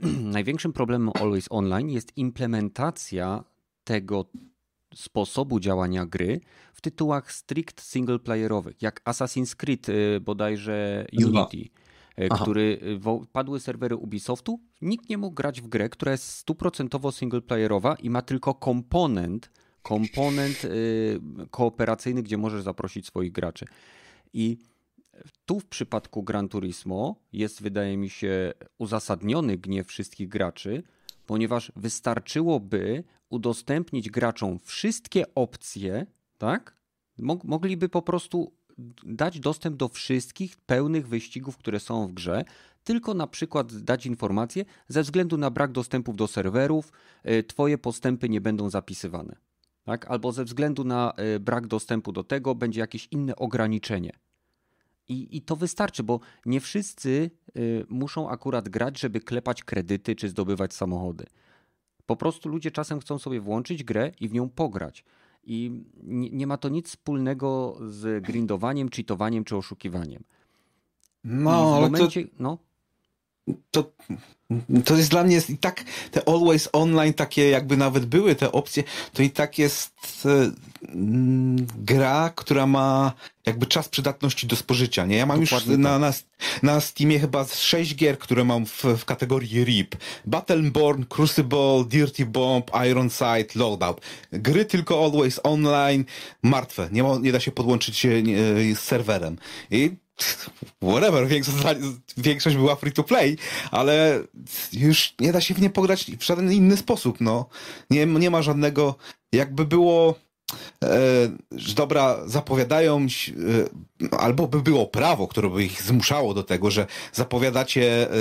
Największym 0.36 0.72
problemem 0.72 1.10
Always 1.20 1.46
Online 1.50 1.90
jest 1.90 2.16
implementacja 2.16 3.44
tego 3.84 4.24
sposobu 4.94 5.60
działania 5.60 6.06
gry 6.06 6.40
w 6.74 6.80
tytułach 6.80 7.32
strict 7.32 7.80
singleplayerowych, 7.80 8.82
jak 8.82 9.04
Assassin's 9.04 9.56
Creed 9.56 9.88
e, 9.88 10.20
bodajże 10.20 11.06
Unity. 11.12 11.58
E, 11.58 11.87
Aha. 12.30 12.42
który 12.42 12.80
e, 13.06 13.26
padły 13.32 13.60
serwery 13.60 13.96
Ubisoftu, 13.96 14.60
nikt 14.82 15.08
nie 15.08 15.18
mógł 15.18 15.34
grać 15.34 15.60
w 15.60 15.68
grę, 15.68 15.88
która 15.88 16.12
jest 16.12 16.30
stuprocentowo 16.30 17.12
singleplayerowa 17.12 17.94
i 17.94 18.10
ma 18.10 18.22
tylko 18.22 18.54
komponent, 18.54 19.50
komponent 19.82 20.64
e, 20.64 20.68
kooperacyjny, 21.50 22.22
gdzie 22.22 22.36
możesz 22.36 22.62
zaprosić 22.62 23.06
swoich 23.06 23.32
graczy. 23.32 23.66
I 24.32 24.58
tu 25.46 25.60
w 25.60 25.66
przypadku 25.66 26.22
Gran 26.22 26.48
Turismo 26.48 27.16
jest, 27.32 27.62
wydaje 27.62 27.96
mi 27.96 28.10
się, 28.10 28.52
uzasadniony 28.78 29.58
gniew 29.58 29.86
wszystkich 29.86 30.28
graczy, 30.28 30.82
ponieważ 31.26 31.72
wystarczyłoby 31.76 33.04
udostępnić 33.30 34.10
graczom 34.10 34.58
wszystkie 34.58 35.34
opcje, 35.34 36.06
tak? 36.38 36.78
Mogliby 37.44 37.88
po 37.88 38.02
prostu 38.02 38.52
dać 39.02 39.40
dostęp 39.40 39.76
do 39.76 39.88
wszystkich 39.88 40.56
pełnych 40.56 41.08
wyścigów, 41.08 41.56
które 41.56 41.80
są 41.80 42.06
w 42.06 42.12
grze, 42.12 42.44
tylko 42.84 43.14
na 43.14 43.26
przykład 43.26 43.74
dać 43.74 44.06
informację, 44.06 44.64
ze 44.88 45.02
względu 45.02 45.36
na 45.36 45.50
brak 45.50 45.72
dostępów 45.72 46.16
do 46.16 46.26
serwerów, 46.26 46.92
e, 47.22 47.42
twoje 47.42 47.78
postępy 47.78 48.28
nie 48.28 48.40
będą 48.40 48.70
zapisywane. 48.70 49.36
Tak? 49.84 50.10
Albo 50.10 50.32
ze 50.32 50.44
względu 50.44 50.84
na 50.84 51.12
e, 51.16 51.40
brak 51.40 51.66
dostępu 51.66 52.12
do 52.12 52.24
tego 52.24 52.54
będzie 52.54 52.80
jakieś 52.80 53.08
inne 53.10 53.36
ograniczenie. 53.36 54.12
I, 55.08 55.36
I 55.36 55.42
to 55.42 55.56
wystarczy, 55.56 56.02
bo 56.02 56.20
nie 56.46 56.60
wszyscy 56.60 57.30
e, 57.48 57.60
muszą 57.88 58.30
akurat 58.30 58.68
grać, 58.68 59.00
żeby 59.00 59.20
klepać 59.20 59.64
kredyty 59.64 60.16
czy 60.16 60.28
zdobywać 60.28 60.74
samochody. 60.74 61.26
Po 62.06 62.16
prostu 62.16 62.48
ludzie 62.48 62.70
czasem 62.70 63.00
chcą 63.00 63.18
sobie 63.18 63.40
włączyć 63.40 63.84
grę 63.84 64.12
i 64.20 64.28
w 64.28 64.32
nią 64.32 64.48
pograć. 64.48 65.04
I 65.50 65.84
nie, 66.02 66.30
nie, 66.30 66.46
ma 66.46 66.56
to 66.56 66.68
nic 66.68 66.88
wspólnego 66.88 67.78
z 67.86 68.24
grindowaniem, 68.24 68.88
cheatowaniem 68.88 69.44
czy 69.44 69.56
oszukiwaniem. 69.56 70.24
No, 71.24 71.76
ale 71.76 71.90
momencie, 71.90 72.24
to... 72.24 72.30
no 72.38 72.58
to, 73.70 73.92
to 74.84 74.96
jest 74.96 75.10
dla 75.10 75.24
mnie 75.24 75.40
i 75.48 75.58
tak 75.58 75.84
te 76.10 76.28
always 76.28 76.68
online 76.72 77.14
takie 77.14 77.50
jakby 77.50 77.76
nawet 77.76 78.06
były 78.06 78.34
te 78.34 78.52
opcje, 78.52 78.84
to 79.12 79.22
i 79.22 79.30
tak 79.30 79.58
jest 79.58 79.92
e, 80.24 80.50
gra, 81.78 82.32
która 82.36 82.66
ma 82.66 83.12
jakby 83.46 83.66
czas 83.66 83.88
przydatności 83.88 84.46
do 84.46 84.56
spożycia, 84.56 85.06
nie? 85.06 85.16
Ja 85.16 85.26
mam 85.26 85.40
Dokładnie 85.40 85.72
już 85.72 85.82
na, 85.82 85.90
tak. 85.90 86.00
na, 86.62 86.72
na 86.74 86.80
Steamie 86.80 87.20
chyba 87.20 87.44
sześć 87.44 87.94
gier, 87.94 88.18
które 88.18 88.44
mam 88.44 88.66
w, 88.66 88.84
w 88.84 89.04
kategorii 89.04 89.64
RIP. 89.64 89.96
Battleborn, 90.24 91.04
Crucible, 91.04 91.84
Dirty 91.88 92.26
Bomb, 92.26 92.70
Iron 92.90 93.10
Sight, 93.10 93.54
Loadout. 93.54 94.00
Gry 94.32 94.64
tylko 94.64 95.04
always 95.04 95.40
online, 95.42 96.04
martwe. 96.42 96.88
Nie, 96.92 97.02
ma, 97.02 97.18
nie 97.18 97.32
da 97.32 97.40
się 97.40 97.52
podłączyć 97.52 97.96
się 97.96 98.08
e, 98.08 98.22
z 98.74 98.78
serwerem. 98.78 99.38
I 99.70 99.90
whatever, 100.82 101.28
większość, 101.28 101.58
większość 102.16 102.56
była 102.56 102.76
free 102.76 102.92
to 102.92 103.04
play, 103.04 103.36
ale 103.70 104.22
już 104.72 105.14
nie 105.20 105.32
da 105.32 105.40
się 105.40 105.54
w 105.54 105.60
nie 105.60 105.70
pograć 105.70 106.10
w 106.18 106.24
żaden 106.24 106.52
inny 106.52 106.76
sposób, 106.76 107.20
no. 107.20 107.48
Nie, 107.90 108.06
nie 108.06 108.30
ma 108.30 108.42
żadnego, 108.42 108.94
jakby 109.32 109.64
było 109.64 110.14
e, 110.84 110.88
dobra, 111.74 112.16
zapowiadają, 112.26 113.06
e, 114.10 114.18
albo 114.18 114.48
by 114.48 114.62
było 114.62 114.86
prawo, 114.86 115.28
które 115.28 115.50
by 115.50 115.64
ich 115.64 115.82
zmuszało 115.82 116.34
do 116.34 116.42
tego, 116.42 116.70
że 116.70 116.86
zapowiadacie 117.12 118.10
e, 118.10 118.16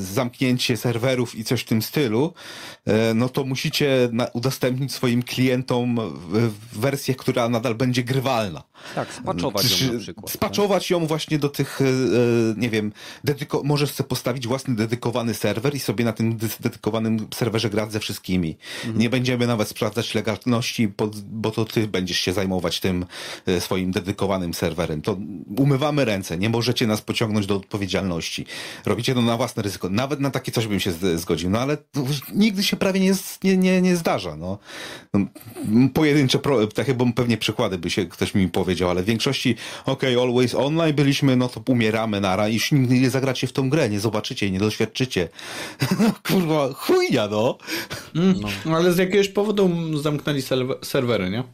zamknięcie 0.00 0.76
serwerów 0.76 1.34
i 1.34 1.44
coś 1.44 1.60
w 1.60 1.64
tym 1.64 1.82
stylu, 1.82 2.32
no 3.14 3.28
to 3.28 3.44
musicie 3.44 4.08
udostępnić 4.32 4.92
swoim 4.92 5.22
klientom 5.22 6.00
wersję, 6.72 7.14
która 7.14 7.48
nadal 7.48 7.74
będzie 7.74 8.02
grywalna. 8.02 8.62
Tak, 8.94 9.14
spaczować 9.14 9.80
ją 9.80 9.92
na 9.92 9.98
przykład. 9.98 10.26
Tak. 10.26 10.34
Spaczować 10.34 10.82
tak? 10.82 10.90
ją 10.90 11.06
właśnie 11.06 11.38
do 11.38 11.48
tych, 11.48 11.80
nie 12.56 12.70
wiem, 12.70 12.92
dedyko 13.24 13.62
możesz 13.64 13.90
sobie 13.92 14.08
postawić 14.08 14.46
własny 14.46 14.74
dedykowany 14.74 15.34
serwer 15.34 15.74
i 15.74 15.80
sobie 15.80 16.04
na 16.04 16.12
tym 16.12 16.36
dedykowanym 16.60 17.28
serwerze 17.34 17.70
grać 17.70 17.92
ze 17.92 18.00
wszystkimi. 18.00 18.56
Mhm. 18.84 18.98
Nie 18.98 19.10
będziemy 19.10 19.46
nawet 19.46 19.68
sprawdzać 19.68 20.14
legalności, 20.14 20.92
bo 21.26 21.50
to 21.50 21.61
ty 21.64 21.88
będziesz 21.88 22.18
się 22.18 22.32
zajmować 22.32 22.80
tym 22.80 23.06
e, 23.46 23.60
swoim 23.60 23.90
dedykowanym 23.90 24.54
serwerem. 24.54 25.02
To 25.02 25.16
umywamy 25.56 26.04
ręce, 26.04 26.38
nie 26.38 26.48
możecie 26.48 26.86
nas 26.86 27.00
pociągnąć 27.00 27.46
do 27.46 27.56
odpowiedzialności. 27.56 28.46
Robicie 28.86 29.14
to 29.14 29.22
na 29.22 29.36
własne 29.36 29.62
ryzyko. 29.62 29.88
Nawet 29.88 30.20
na 30.20 30.30
takie 30.30 30.52
coś 30.52 30.66
bym 30.66 30.80
się 30.80 30.92
zgodził, 31.16 31.50
no 31.50 31.60
ale 31.60 31.76
nigdy 32.34 32.62
się 32.62 32.76
prawie 32.76 33.00
nie, 33.00 33.12
nie, 33.44 33.56
nie, 33.56 33.82
nie 33.82 33.96
zdarza. 33.96 34.36
No. 34.36 34.58
no 35.14 35.88
pojedyncze, 35.94 36.38
takie 36.74 36.94
bo 36.94 37.06
pewnie 37.16 37.36
przykłady 37.36 37.78
by 37.78 37.90
się 37.90 38.06
ktoś 38.06 38.34
mi 38.34 38.48
powiedział, 38.48 38.90
ale 38.90 39.02
w 39.02 39.06
większości 39.06 39.56
okej, 39.86 40.16
okay, 40.16 40.28
always 40.28 40.54
online 40.54 40.94
byliśmy, 40.94 41.36
no 41.36 41.48
to 41.48 41.62
umieramy 41.68 42.20
nara 42.20 42.48
i 42.48 42.54
już 42.54 42.72
nigdy 42.72 43.00
nie 43.00 43.10
zagracie 43.10 43.46
w 43.46 43.52
tą 43.52 43.70
grę, 43.70 43.88
nie 43.88 44.00
zobaczycie, 44.00 44.50
nie 44.50 44.58
doświadczycie. 44.58 45.28
Kurwa, 46.26 46.72
chujnia, 46.72 47.28
no. 47.28 47.58
Mm, 48.14 48.34
no. 48.64 48.76
Ale 48.76 48.92
z 48.92 48.98
jakiegoś 48.98 49.28
powodu 49.28 49.70
zamknęli 50.02 50.42
serwery, 50.82 51.30
nie? 51.30 51.44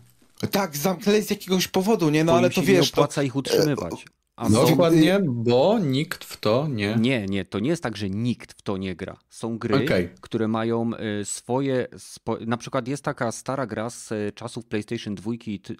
Tak, 0.51 0.77
zamknęli 0.77 1.23
z 1.23 1.31
jakiegoś 1.31 1.69
powodu, 1.69 2.11
nie? 2.11 2.25
No 2.25 2.33
ale 2.33 2.51
to 2.51 2.63
wiesz... 2.63 2.87
Nie 2.87 2.93
opłaca 2.93 3.15
to... 3.15 3.23
ich 3.23 3.37
utrzymywać. 3.37 4.05
A 4.39 4.49
no, 4.49 4.67
dokładnie, 4.67 5.21
bo 5.25 5.79
nikt 5.79 6.25
w 6.25 6.37
to 6.37 6.69
nie. 6.69 6.97
Nie, 7.01 7.27
nie, 7.27 7.45
to 7.45 7.59
nie 7.59 7.71
jest 7.71 7.83
tak, 7.83 7.97
że 7.97 8.11
nikt 8.11 8.53
w 8.53 8.63
to 8.63 8.77
nie 8.77 8.97
gra. 8.97 9.17
Są 9.29 9.59
gry, 9.59 9.85
okay. 9.85 10.11
które 10.21 10.49
mają 10.49 10.91
y, 11.21 11.25
swoje. 11.25 11.87
Spo... 11.97 12.39
Na 12.47 12.57
przykład 12.57 12.89
jest 12.89 13.05
taka 13.05 13.33
stara 13.33 13.67
gra 13.67 13.91
z 13.91 14.13
y, 14.13 14.33
czasów 14.35 14.67
PlayStation 14.67 15.15
2, 15.15 15.33
ty, 15.63 15.77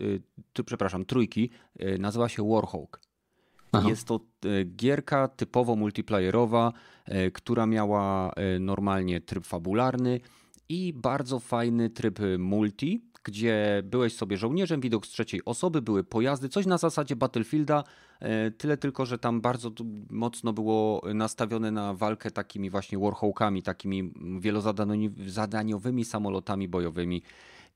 ty, 0.53 0.65
przepraszam, 0.65 1.05
trójki, 1.05 1.51
y, 1.83 1.99
nazywa 1.99 2.29
się 2.29 2.49
Warhawk. 2.49 3.01
Aha. 3.73 3.89
Jest 3.89 4.05
to 4.05 4.21
gierka 4.77 5.29
typowo 5.29 5.77
multiplayerowa, 5.77 6.73
która 7.33 7.67
miała 7.67 8.33
normalnie 8.61 9.21
tryb 9.21 9.47
fabularny 9.47 10.21
i 10.69 10.93
bardzo 10.93 11.39
fajny 11.39 11.91
tryb 11.91 12.19
multi, 12.39 13.03
gdzie 13.29 13.83
byłeś 13.85 14.17
sobie 14.17 14.37
żołnierzem, 14.37 14.81
widok 14.81 15.07
z 15.07 15.11
trzeciej 15.11 15.45
osoby, 15.45 15.83
były 15.83 16.05
pojazdy, 16.05 16.49
coś 16.49 16.67
na 16.67 16.79
zasadzie 16.79 17.17
Battlefielda, 17.17 17.85
e, 18.21 18.51
tyle 18.51 18.77
tylko, 18.77 19.07
że 19.07 19.19
tam 19.19 19.41
bardzo 19.41 19.71
mocno 20.11 20.53
było 20.53 21.03
nastawione 21.15 21.71
na 21.71 21.95
walkę 21.95 22.31
takimi 22.31 22.71
właśnie 22.71 22.99
warhawkami, 22.99 23.63
takimi 23.63 24.13
wielozadaniowymi 24.41 26.05
samolotami 26.05 26.69
bojowymi. 26.69 27.23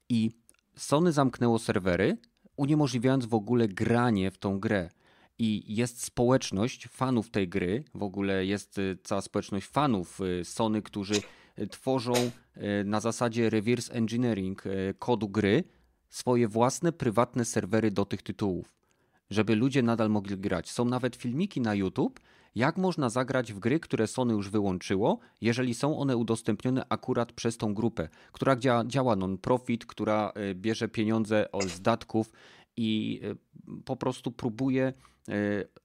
I 0.08 0.30
Sony 0.76 1.12
zamknęło 1.12 1.58
serwery, 1.58 2.16
uniemożliwiając 2.56 3.26
w 3.26 3.34
ogóle 3.34 3.68
granie 3.68 4.30
w 4.30 4.38
tą 4.38 4.60
grę. 4.60 4.90
I 5.38 5.74
jest 5.76 6.04
społeczność 6.04 6.88
fanów 6.88 7.30
tej 7.30 7.48
gry, 7.48 7.84
w 7.94 8.02
ogóle 8.02 8.46
jest 8.46 8.78
e, 8.78 8.82
cała 9.04 9.20
społeczność 9.20 9.66
fanów 9.66 10.20
e, 10.20 10.44
Sony, 10.44 10.82
którzy 10.82 11.14
tworzą 11.70 12.12
e, 12.12 12.30
na 12.84 13.00
zasadzie 13.00 13.50
reverse 13.50 13.92
engineering 13.92 14.66
e, 14.66 14.94
kodu 14.94 15.28
gry 15.28 15.64
swoje 16.08 16.48
własne 16.48 16.92
prywatne 16.92 17.44
serwery 17.44 17.90
do 17.90 18.04
tych 18.04 18.22
tytułów, 18.22 18.74
żeby 19.30 19.56
ludzie 19.56 19.82
nadal 19.82 20.10
mogli 20.10 20.38
grać. 20.38 20.70
Są 20.70 20.84
nawet 20.84 21.16
filmiki 21.16 21.60
na 21.60 21.74
YouTube, 21.74 22.20
jak 22.54 22.76
można 22.76 23.10
zagrać 23.10 23.52
w 23.52 23.58
gry, 23.58 23.80
które 23.80 24.06
Sony 24.06 24.32
już 24.34 24.50
wyłączyło, 24.50 25.18
jeżeli 25.40 25.74
są 25.74 25.98
one 25.98 26.16
udostępnione 26.16 26.86
akurat 26.88 27.32
przez 27.32 27.56
tą 27.56 27.74
grupę, 27.74 28.08
która 28.32 28.56
działa 28.86 29.16
non-profit, 29.16 29.86
która 29.86 30.32
e, 30.34 30.54
bierze 30.54 30.88
pieniądze 30.88 31.46
z 31.66 31.80
datków 31.80 32.32
i 32.76 33.20
po 33.84 33.96
prostu 33.96 34.32
próbuje 34.32 34.92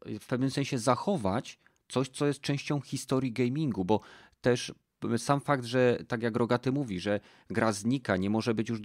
w 0.06 0.26
pewnym 0.28 0.52
sensie 0.52 0.78
zachować 0.78 1.60
coś, 1.88 2.10
co 2.10 2.28
jest 2.28 2.42
częścią 2.42 2.82
historii 2.82 3.32
gamingu, 3.32 3.86
bo 3.86 4.00
też 4.42 4.74
sam 5.18 5.42
fakt, 5.42 5.66
że 5.66 6.00
tak 6.08 6.24
jak 6.24 6.36
Rogaty 6.36 6.72
mówi, 6.72 7.00
że 7.00 7.20
gra 7.50 7.72
znika, 7.72 8.18
nie 8.18 8.30
może 8.30 8.54
być 8.54 8.70
już 8.70 8.80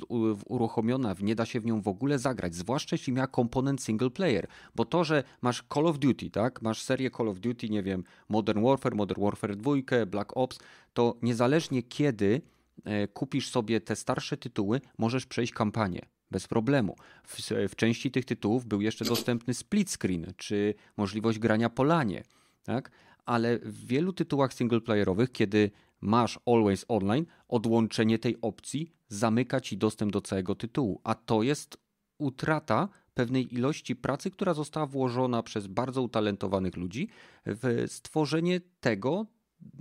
uruchomiona, 0.46 1.14
nie 1.20 1.34
da 1.34 1.46
się 1.46 1.60
w 1.60 1.66
nią 1.66 1.80
w 1.80 1.88
ogóle 1.88 2.18
zagrać, 2.18 2.54
zwłaszcza 2.54 2.94
jeśli 2.94 3.12
miała 3.12 3.26
komponent 3.26 3.82
single 3.82 4.10
player, 4.10 4.46
bo 4.74 4.84
to, 4.84 5.04
że 5.04 5.24
masz 5.42 5.64
Call 5.74 5.86
of 5.86 5.98
Duty, 5.98 6.30
tak, 6.30 6.62
masz 6.62 6.82
serię 6.82 7.10
Call 7.10 7.28
of 7.28 7.40
Duty, 7.40 7.68
nie 7.68 7.82
wiem, 7.82 8.04
Modern 8.28 8.62
Warfare, 8.62 8.94
Modern 8.94 9.22
Warfare 9.22 9.56
2, 9.56 9.72
Black 10.06 10.36
Ops, 10.36 10.58
to 10.92 11.16
niezależnie 11.22 11.82
kiedy 11.82 12.42
e, 12.84 13.08
kupisz 13.08 13.50
sobie 13.50 13.80
te 13.80 13.96
starsze 13.96 14.36
tytuły, 14.36 14.80
możesz 14.98 15.26
przejść 15.26 15.52
kampanię 15.52 16.00
bez 16.30 16.48
problemu. 16.48 16.96
W, 17.26 17.38
w 17.68 17.76
części 17.76 18.10
tych 18.10 18.24
tytułów 18.24 18.66
był 18.66 18.80
jeszcze 18.80 19.04
dostępny 19.04 19.54
split 19.54 19.90
screen, 19.90 20.32
czy 20.36 20.74
możliwość 20.96 21.38
grania 21.38 21.70
po 21.70 21.84
lanie, 21.84 22.22
tak? 22.64 22.90
ale 23.26 23.58
w 23.58 23.86
wielu 23.86 24.12
tytułach 24.12 24.54
singleplayerowych, 24.54 25.32
kiedy 25.32 25.70
masz 26.02 26.38
Always 26.46 26.84
Online, 26.88 27.26
odłączenie 27.48 28.18
tej 28.18 28.36
opcji 28.42 28.92
zamyka 29.08 29.60
ci 29.60 29.76
dostęp 29.76 30.12
do 30.12 30.20
całego 30.20 30.54
tytułu, 30.54 31.00
a 31.04 31.14
to 31.14 31.42
jest 31.42 31.76
utrata 32.18 32.88
pewnej 33.14 33.54
ilości 33.54 33.96
pracy, 33.96 34.30
która 34.30 34.54
została 34.54 34.86
włożona 34.86 35.42
przez 35.42 35.66
bardzo 35.66 36.02
utalentowanych 36.02 36.76
ludzi 36.76 37.08
w 37.46 37.84
stworzenie 37.88 38.60
tego, 38.80 39.26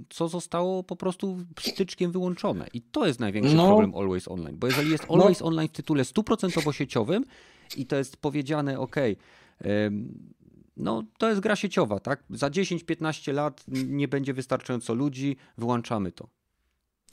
co 0.09 0.27
zostało 0.27 0.83
po 0.83 0.95
prostu 0.95 1.37
styczkiem 1.59 2.11
wyłączone. 2.11 2.67
I 2.73 2.81
to 2.81 3.07
jest 3.07 3.19
największy 3.19 3.55
no. 3.55 3.67
problem 3.67 3.95
Always 3.95 4.27
Online. 4.27 4.57
Bo 4.59 4.67
jeżeli 4.67 4.89
jest 4.91 5.09
no. 5.09 5.15
Always 5.15 5.39
no. 5.39 5.45
Online 5.45 5.67
w 5.67 5.71
tytule 5.71 6.05
stuprocentowo 6.05 6.73
sieciowym 6.73 7.25
i 7.77 7.85
to 7.85 7.95
jest 7.95 8.17
powiedziane, 8.17 8.79
ok, 8.79 8.95
no 10.81 11.03
to 11.17 11.29
jest 11.29 11.41
gra 11.41 11.55
sieciowa, 11.55 11.99
tak? 11.99 12.23
Za 12.29 12.49
10-15 12.49 13.33
lat 13.33 13.63
nie 13.67 14.07
będzie 14.07 14.33
wystarczająco 14.33 14.93
ludzi, 14.93 15.37
wyłączamy 15.57 16.11
to. 16.11 16.27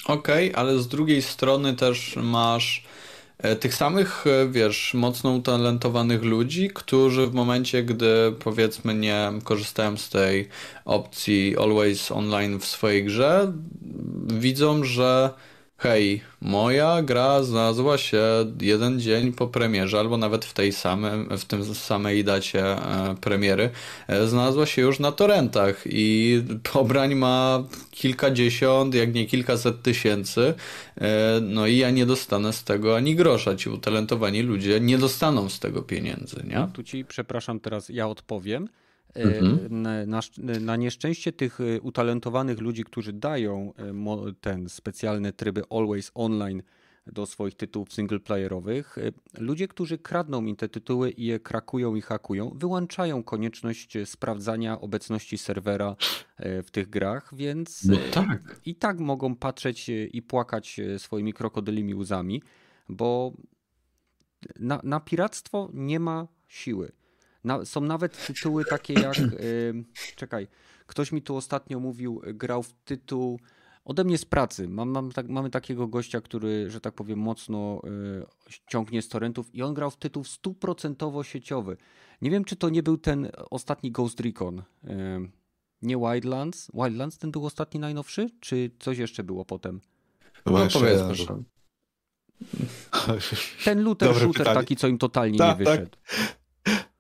Okej, 0.05 0.51
okay, 0.51 0.61
ale 0.61 0.79
z 0.79 0.89
drugiej 0.89 1.23
strony 1.23 1.75
też 1.75 2.17
masz 2.17 2.85
e, 3.39 3.57
tych 3.57 3.75
samych, 3.75 4.27
e, 4.27 4.49
wiesz, 4.49 4.95
mocno 4.95 5.31
utalentowanych 5.31 6.23
ludzi, 6.23 6.71
którzy 6.75 7.27
w 7.27 7.35
momencie, 7.35 7.83
gdy 7.83 8.35
powiedzmy 8.39 8.95
nie 8.95 9.33
korzystają 9.45 9.97
z 9.97 10.09
tej 10.09 10.49
opcji 10.85 11.57
Always 11.59 12.13
Online 12.13 12.59
w 12.59 12.65
swojej 12.65 13.05
grze, 13.05 13.53
widzą, 14.27 14.85
że 14.85 15.31
Hej, 15.81 16.21
moja 16.41 17.03
gra 17.03 17.43
znalazła 17.43 17.99
się 17.99 18.23
jeden 18.61 19.01
dzień 19.01 19.33
po 19.33 19.47
premierze, 19.47 19.99
albo 19.99 20.17
nawet 20.17 20.45
w 20.45 20.53
tej 20.53 20.73
samej, 20.73 21.39
w 21.39 21.45
tym 21.45 21.75
samej 21.75 22.25
dacie 22.25 22.65
e, 22.65 23.17
premiery, 23.21 23.71
e, 24.09 24.27
znalazła 24.27 24.67
się 24.67 24.83
już 24.83 25.01
na 25.01 25.13
torrentach 25.13 25.83
i 25.87 26.43
pobrań 26.73 27.15
ma 27.15 27.65
kilkadziesiąt, 27.91 28.95
jak 28.95 29.15
nie 29.15 29.27
kilkaset 29.27 29.83
tysięcy, 29.83 30.55
e, 31.01 31.41
no 31.43 31.67
i 31.67 31.77
ja 31.77 31.91
nie 31.91 32.07
dostanę 32.07 32.53
z 32.53 32.65
tego 32.65 32.97
ani 32.97 33.17
grosza. 33.17 33.57
Ci 33.57 33.71
utalentowani 33.71 34.43
ludzie 34.43 34.81
nie 34.81 34.99
dostaną 34.99 35.49
z 35.49 35.61
tego 35.61 35.83
pieniędzy, 35.83 36.45
nie? 36.49 36.69
Tu 36.73 36.83
ci, 36.83 37.05
przepraszam, 37.05 37.61
teraz 37.61 37.89
ja 37.89 38.09
odpowiem. 38.09 38.69
Mhm. 39.15 39.83
Na, 40.07 40.21
na, 40.61 40.77
nieszczęście 40.77 41.33
tych 41.33 41.61
e, 41.61 41.81
utalentowanych 41.81 42.61
ludzi, 42.61 42.85
którzy 42.85 43.13
dają 43.13 43.73
e, 43.79 44.33
ten 44.41 44.69
specjalne 44.69 45.33
tryby 45.33 45.63
Always 45.71 46.11
Online 46.15 46.63
do 47.07 47.27
swoich 47.27 47.55
tytułów 47.55 47.93
singleplayerowych, 47.93 48.99
e, 48.99 49.13
ludzie, 49.43 49.69
którzy 49.69 49.99
kradną 49.99 50.45
im 50.45 50.57
te 50.57 50.69
tytuły 50.69 51.11
i 51.11 51.25
je 51.25 51.41
krakują 51.41 51.95
i 51.95 52.01
hakują, 52.01 52.51
wyłączają 52.51 53.23
konieczność 53.23 53.99
sprawdzania 54.05 54.81
obecności 54.81 55.39
serwera 55.39 55.97
w 56.39 56.71
tych 56.71 56.91
grach, 56.91 57.35
więc 57.35 57.85
no 57.85 57.97
tak. 58.13 58.61
i 58.65 58.75
tak 58.75 59.01
mogą 59.01 59.37
patrzeć 59.37 59.91
i 60.13 60.23
płakać 60.23 60.81
swoimi 60.99 61.33
krokodylimi 61.33 61.95
łzami, 61.95 62.43
bo 62.89 63.33
na, 64.59 64.81
na 64.85 65.01
piractwo 65.01 65.71
nie 65.75 66.01
ma 66.01 66.29
siły. 66.49 66.93
Na, 67.49 67.65
są 67.65 67.81
nawet 67.81 68.27
tytuły 68.27 68.65
takie 68.65 68.95
jak. 68.95 69.17
Yy, 69.23 69.85
czekaj, 70.17 70.49
ktoś 70.87 71.13
mi 71.13 71.23
tu 71.23 71.37
ostatnio 71.37 71.81
mówił, 71.81 72.23
grał 72.35 72.63
w 72.63 72.73
tytuł. 72.73 73.41
Ode 73.85 74.05
mnie 74.05 74.19
z 74.19 74.25
pracy. 74.25 74.69
Mam, 74.69 74.89
mam 74.89 75.13
tak, 75.13 75.29
mamy 75.29 75.51
takiego 75.51 75.89
gościa, 75.89 76.21
który, 76.21 76.71
że 76.71 76.81
tak 76.81 76.95
powiem, 76.95 77.19
mocno 77.19 77.81
y, 77.85 78.51
ciągnie 78.67 79.03
z 79.03 79.09
torrentów 79.09 79.55
i 79.55 79.63
on 79.63 79.75
grał 79.75 79.91
w 79.91 79.97
tytuł 79.97 80.25
stuprocentowo 80.25 81.25
sieciowy. 81.25 81.77
Nie 82.23 82.31
wiem, 82.31 82.45
czy 82.45 82.57
to 82.57 82.69
nie 82.69 82.83
był 82.83 82.99
ten 82.99 83.31
ostatni 83.51 83.93
Ghost 83.93 84.21
Recon. 84.21 84.59
Y, 84.59 84.63
nie 85.83 85.97
Wildlands. 85.97 86.71
Wildlands 86.75 87.19
ten 87.19 87.31
był 87.31 87.47
ostatni 87.47 87.81
najnowszy? 87.81 88.31
Czy 88.41 88.71
coś 88.79 88.99
jeszcze 88.99 89.25
było 89.25 89.45
potem? 89.45 89.81
No, 90.47 90.53
powiedz, 90.73 91.03
proszę. 91.03 91.43
Ten 93.65 93.83
looter 93.83 94.09
Dobre 94.09 94.23
shooter 94.23 94.39
pytanie. 94.39 94.61
taki, 94.61 94.77
co 94.77 94.89
im 94.89 94.99
totalnie 94.99 95.39
ta, 95.39 95.45
nie 95.47 95.51
tak. 95.51 95.59
wyszedł. 95.59 95.91
Tak. 95.91 96.38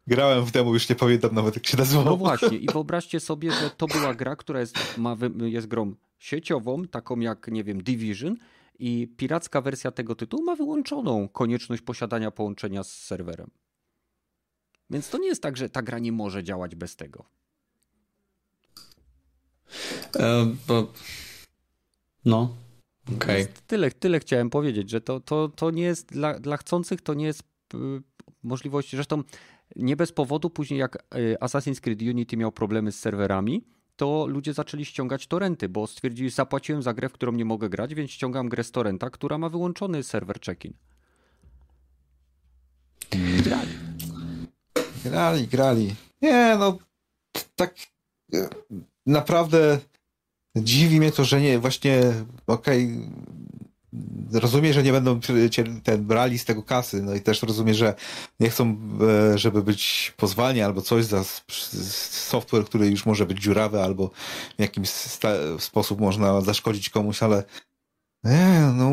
Grałem 0.09 0.45
w 0.45 0.51
demo, 0.51 0.73
już 0.73 0.89
nie 0.89 0.97
pamiętam 0.97 1.35
nawet 1.35 1.55
jak 1.55 1.67
się 1.67 1.77
nazywało. 1.77 2.05
No 2.05 2.17
właśnie 2.17 2.59
i 2.59 2.67
wyobraźcie 2.67 3.21
sobie, 3.21 3.53
że 3.53 3.71
to 3.71 3.87
była 3.87 4.15
gra, 4.15 4.37
która 4.37 4.61
jest, 4.61 4.99
ma, 4.99 5.17
jest 5.41 5.67
grą 5.67 5.95
sieciową, 6.19 6.85
taką 6.85 7.21
jak, 7.21 7.49
nie 7.49 7.65
wiem, 7.65 7.83
Division 7.83 8.37
i 8.79 9.09
piracka 9.17 9.61
wersja 9.61 9.91
tego 9.91 10.15
tytułu 10.15 10.45
ma 10.45 10.57
wyłączoną 10.57 11.29
konieczność 11.29 11.83
posiadania 11.83 12.31
połączenia 12.31 12.85
z 12.85 12.93
serwerem. 12.93 13.51
Więc 14.91 15.11
to 15.11 15.19
nie 15.19 15.29
jest 15.29 15.43
tak, 15.43 15.57
że 15.57 15.71
ta 15.71 15.83
gra 15.83 15.99
nie 15.99 16.13
może 16.13 16.45
działać 16.45 16.75
bez 16.75 16.97
tego. 16.97 17.25
E, 20.17 20.55
bo... 20.69 20.93
No. 22.25 22.55
Okay. 23.17 23.47
Tyle, 23.67 23.91
tyle 23.91 24.21
chciałem 24.21 24.51
powiedzieć, 24.51 24.91
że 24.91 25.01
to, 25.01 25.21
to, 25.21 25.49
to 25.49 25.71
nie 25.71 25.83
jest 25.83 26.07
dla, 26.07 26.39
dla 26.39 26.57
chcących, 26.57 27.01
to 27.01 27.15
nie 27.15 27.27
jest 27.27 27.43
możliwości. 28.43 28.97
Zresztą 28.97 29.23
nie 29.77 29.97
bez 29.97 30.13
powodu 30.13 30.51
później 30.51 30.81
jak 30.81 31.05
Assassin's 31.41 31.81
Creed 31.81 32.03
Unity 32.03 32.37
miał 32.37 32.53
problemy 32.53 32.93
z 32.93 32.99
serwerami, 32.99 33.65
to 33.97 34.27
ludzie 34.27 34.53
zaczęli 34.53 34.85
ściągać 34.85 35.27
torrenty, 35.27 35.69
bo 35.69 35.87
stwierdzili, 35.87 36.31
zapłaciłem 36.31 36.83
za 36.83 36.95
grę, 36.95 37.09
w 37.09 37.13
którą 37.13 37.33
nie 37.33 37.45
mogę 37.45 37.69
grać, 37.69 37.95
więc 37.95 38.11
ściągam 38.11 38.49
grę 38.49 38.65
z 38.65 38.71
torrenta, 38.71 39.11
która 39.11 39.39
ma 39.39 39.49
wyłączony 39.49 40.03
serwer 40.03 40.41
check-in. 40.41 40.75
Grali. 43.45 43.73
Grali, 45.05 45.47
grali. 45.47 45.95
Nie, 46.23 46.57
no 46.59 46.79
tak 47.57 47.75
e, 48.35 48.49
naprawdę 49.07 49.79
dziwi 50.57 50.99
mnie 50.99 51.13
to, 51.13 51.25
że 51.25 51.41
nie, 51.41 51.59
właśnie 51.59 52.13
okej, 52.47 52.85
okay, 52.85 53.11
rozumiem, 54.33 54.73
że 54.73 54.83
nie 54.83 54.93
będą 54.93 55.21
ten, 55.85 56.05
brali 56.05 56.39
z 56.39 56.45
tego 56.45 56.63
kasy, 56.63 57.03
no 57.03 57.15
i 57.15 57.21
też 57.21 57.43
rozumiem, 57.43 57.75
że 57.75 57.95
nie 58.41 58.51
chcą, 58.51 58.77
e, 59.33 59.39
żeby 59.39 59.63
być 59.63 60.13
pozwani 60.17 60.63
albo 60.63 60.83
coś 60.83 61.05
za 61.05 61.25
software, 62.29 62.65
który 62.65 62.87
już 62.87 63.07
może 63.07 63.27
być 63.27 63.39
dziurawy 63.43 63.83
albo 63.83 64.11
w 64.59 64.61
jakimś 64.63 64.89
sposób 65.59 66.01
można 66.01 66.41
zaszkodzić 66.41 66.91
komuś, 66.91 67.23
ale 67.23 67.45
nie, 68.25 68.73
no 68.75 68.91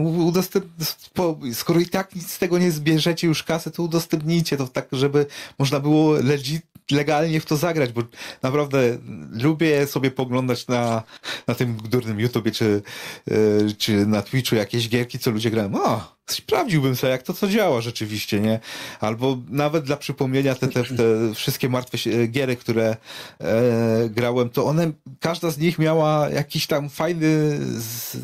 skoro 1.54 1.80
i 1.80 1.86
tak 1.86 2.16
nic 2.16 2.32
z 2.32 2.40
tego 2.40 2.58
nie 2.58 2.72
zbierzecie 2.72 3.28
już 3.28 3.44
kasy, 3.44 3.72
to 3.72 3.84
udostępnijcie 3.84 4.58
to 4.58 4.68
tak, 4.68 4.88
żeby 4.92 5.26
można 5.60 5.80
było 5.80 6.14
legit, 6.14 6.66
legalnie 6.92 7.40
w 7.40 7.46
to 7.46 7.58
zagrać, 7.58 7.92
bo 7.92 8.02
naprawdę 8.42 8.98
lubię 9.32 9.88
sobie 9.88 10.12
poglądać 10.12 10.68
na, 10.68 11.04
na 11.48 11.56
tym 11.56 11.78
durnym 11.78 12.20
YouTubie 12.20 12.52
czy, 12.52 12.82
yy, 13.28 13.74
czy 13.78 14.06
na 14.06 14.22
Twitchu 14.22 14.56
jakieś 14.56 14.90
gierki, 14.90 15.20
co 15.20 15.32
ludzie 15.32 15.52
grają. 15.52 15.82
O, 15.84 16.16
sprawdziłbym 16.26 16.96
sobie, 16.96 17.12
jak 17.12 17.24
to 17.24 17.34
co 17.34 17.48
działa 17.48 17.82
rzeczywiście, 17.82 18.40
nie? 18.40 18.60
Albo 19.00 19.38
nawet 19.50 19.84
dla 19.84 19.98
przypomnienia 19.98 20.56
te, 20.56 20.68
te, 20.68 20.84
te 20.84 21.34
wszystkie 21.36 21.70
martwe 21.70 21.98
giery, 22.28 22.56
które 22.56 22.98
e, 23.40 24.10
grałem, 24.10 24.50
to 24.50 24.66
one, 24.66 24.92
każda 25.20 25.52
z 25.52 25.58
nich 25.58 25.80
miała 25.80 26.30
jakiś 26.30 26.68
tam 26.68 26.90
fajny 26.90 27.60
z, 27.80 28.18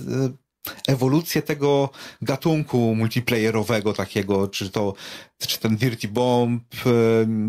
ewolucję 0.87 1.41
tego 1.41 1.89
gatunku 2.21 2.95
multiplayerowego 2.95 3.93
takiego, 3.93 4.47
czy 4.47 4.69
to 4.69 4.93
czy 5.47 5.59
ten 5.59 5.77
Dirty 5.77 6.07
Bomb, 6.07 6.63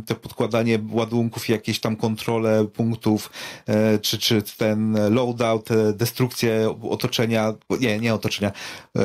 te 0.07 0.15
podkładanie 0.15 0.79
ładunków, 0.91 1.49
jakieś 1.49 1.81
tam 1.81 1.97
kontrole 1.97 2.65
punktów, 2.65 3.31
e, 3.67 3.99
czy, 3.99 4.19
czy 4.19 4.43
ten 4.43 4.97
loadout, 5.15 5.69
destrukcję 5.95 6.75
otoczenia, 6.91 7.55
nie, 7.81 7.99
nie 7.99 8.15
otoczenia, 8.15 8.53
e, 8.99 9.03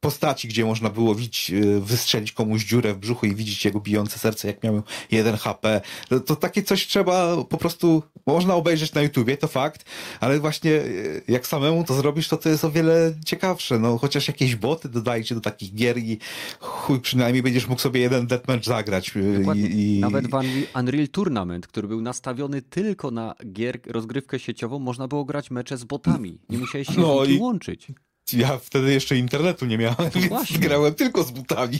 postaci, 0.00 0.48
gdzie 0.48 0.64
można 0.64 0.90
było 0.90 1.14
widzieć, 1.14 1.50
e, 1.50 1.80
wystrzelić 1.80 2.32
komuś 2.32 2.64
dziurę 2.64 2.94
w 2.94 2.98
brzuchu 2.98 3.26
i 3.26 3.34
widzieć 3.34 3.64
jego 3.64 3.80
bijące 3.80 4.18
serce, 4.18 4.48
jak 4.48 4.62
miałem 4.62 4.82
jeden 5.10 5.36
HP. 5.36 5.80
To 6.26 6.36
takie 6.36 6.62
coś 6.62 6.86
trzeba 6.86 7.44
po 7.44 7.58
prostu, 7.58 8.02
można 8.26 8.54
obejrzeć 8.54 8.94
na 8.94 9.02
YouTubie, 9.02 9.36
to 9.36 9.48
fakt, 9.48 9.84
ale 10.20 10.40
właśnie 10.40 10.82
jak 11.28 11.46
samemu 11.46 11.84
to 11.84 11.94
zrobisz, 11.94 12.28
to 12.28 12.36
to 12.36 12.48
jest 12.48 12.64
o 12.64 12.70
wiele 12.70 13.14
ciekawsze. 13.24 13.78
No, 13.78 13.98
chociaż 13.98 14.28
jakieś 14.28 14.56
boty 14.56 14.88
dodajcie 14.88 15.34
do 15.34 15.40
takich 15.40 15.74
gier 15.74 15.98
i 15.98 16.18
chuj, 16.60 17.00
przynajmniej 17.00 17.42
będziesz 17.42 17.66
mógł 17.66 17.80
sobie 17.80 18.00
jeden 18.00 18.23
ten 18.26 18.38
deathmatch 18.38 18.64
zagrać. 18.64 19.12
I, 19.54 19.96
i... 19.96 20.00
Nawet 20.00 20.26
w 20.30 20.34
Unreal 20.78 21.08
Tournament, 21.08 21.66
który 21.66 21.88
był 21.88 22.00
nastawiony 22.00 22.62
tylko 22.62 23.10
na 23.10 23.34
gier, 23.52 23.80
rozgrywkę 23.86 24.38
sieciową, 24.38 24.78
można 24.78 25.08
było 25.08 25.24
grać 25.24 25.50
mecze 25.50 25.76
z 25.76 25.84
botami. 25.84 26.40
Nie 26.48 26.58
musiałeś 26.58 26.86
się 26.86 27.00
no 27.00 27.24
i... 27.24 27.38
łączyć. 27.38 27.86
Ja 28.32 28.58
wtedy 28.58 28.92
jeszcze 28.92 29.16
internetu 29.16 29.66
nie 29.66 29.78
miałem, 29.78 29.96
no 29.98 30.10
więc 30.10 30.28
właśnie. 30.28 30.58
grałem 30.58 30.94
tylko 30.94 31.22
z 31.22 31.30
butami. 31.30 31.78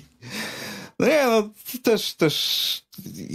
No 0.99 1.07
nie, 1.07 1.27
no 1.27 1.51
też, 1.83 2.15
też 2.15 2.85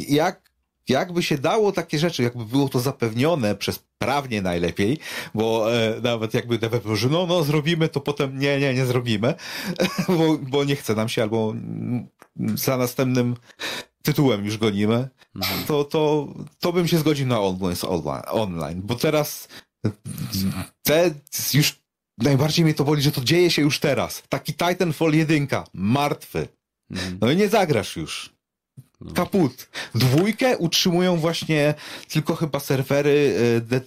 jak 0.10 0.50
jakby 0.90 1.24
się 1.24 1.38
dało 1.38 1.72
takie 1.72 2.00
rzeczy, 2.00 2.24
jakby 2.24 2.46
było 2.46 2.70
to 2.70 2.80
zapewnione 2.80 3.56
przez 3.56 3.80
prawnie 3.98 4.42
najlepiej, 4.42 4.98
bo 5.34 5.76
e, 5.76 6.02
nawet 6.02 6.34
jakby 6.34 6.58
deweloperzy, 6.58 7.10
no, 7.10 7.26
no, 7.26 7.44
zrobimy, 7.44 7.90
to 7.90 8.02
potem 8.02 8.40
nie, 8.40 8.60
nie, 8.60 8.74
nie 8.74 8.86
zrobimy, 8.86 9.34
bo, 10.18 10.38
bo 10.42 10.64
nie 10.64 10.76
chce 10.76 10.96
nam 10.96 11.10
się, 11.10 11.24
albo 11.24 11.54
za 12.36 12.78
następnym 12.78 13.36
tytułem 14.04 14.46
już 14.46 14.58
gonimy, 14.58 15.10
mhm. 15.36 15.64
to, 15.64 15.84
to, 15.84 16.34
to 16.60 16.74
bym 16.74 16.88
się 16.88 16.98
zgodził 16.98 17.28
na 17.28 17.40
online, 18.32 18.82
bo 18.84 18.96
teraz 18.96 19.48
te 20.84 21.12
już 21.54 21.80
najbardziej 22.18 22.66
mnie 22.66 22.74
to 22.74 22.84
boli, 22.84 23.02
że 23.02 23.12
to 23.12 23.24
dzieje 23.24 23.52
się 23.52 23.62
już 23.62 23.80
teraz. 23.80 24.24
Taki 24.30 24.54
Titanfall 24.54 25.14
1, 25.14 25.48
martwy. 25.74 26.48
Mhm. 26.92 27.18
No 27.22 27.32
i 27.32 27.36
nie 27.36 27.50
zagrasz 27.50 27.96
już. 27.96 28.39
No. 29.02 29.14
Kaput. 29.14 29.70
Dwójkę 29.96 30.58
utrzymują 30.58 31.18
właśnie 31.18 31.74
tylko 32.08 32.36
chyba 32.36 32.60
serwery 32.60 33.36
e, 33.58 33.62
de, 33.62 33.82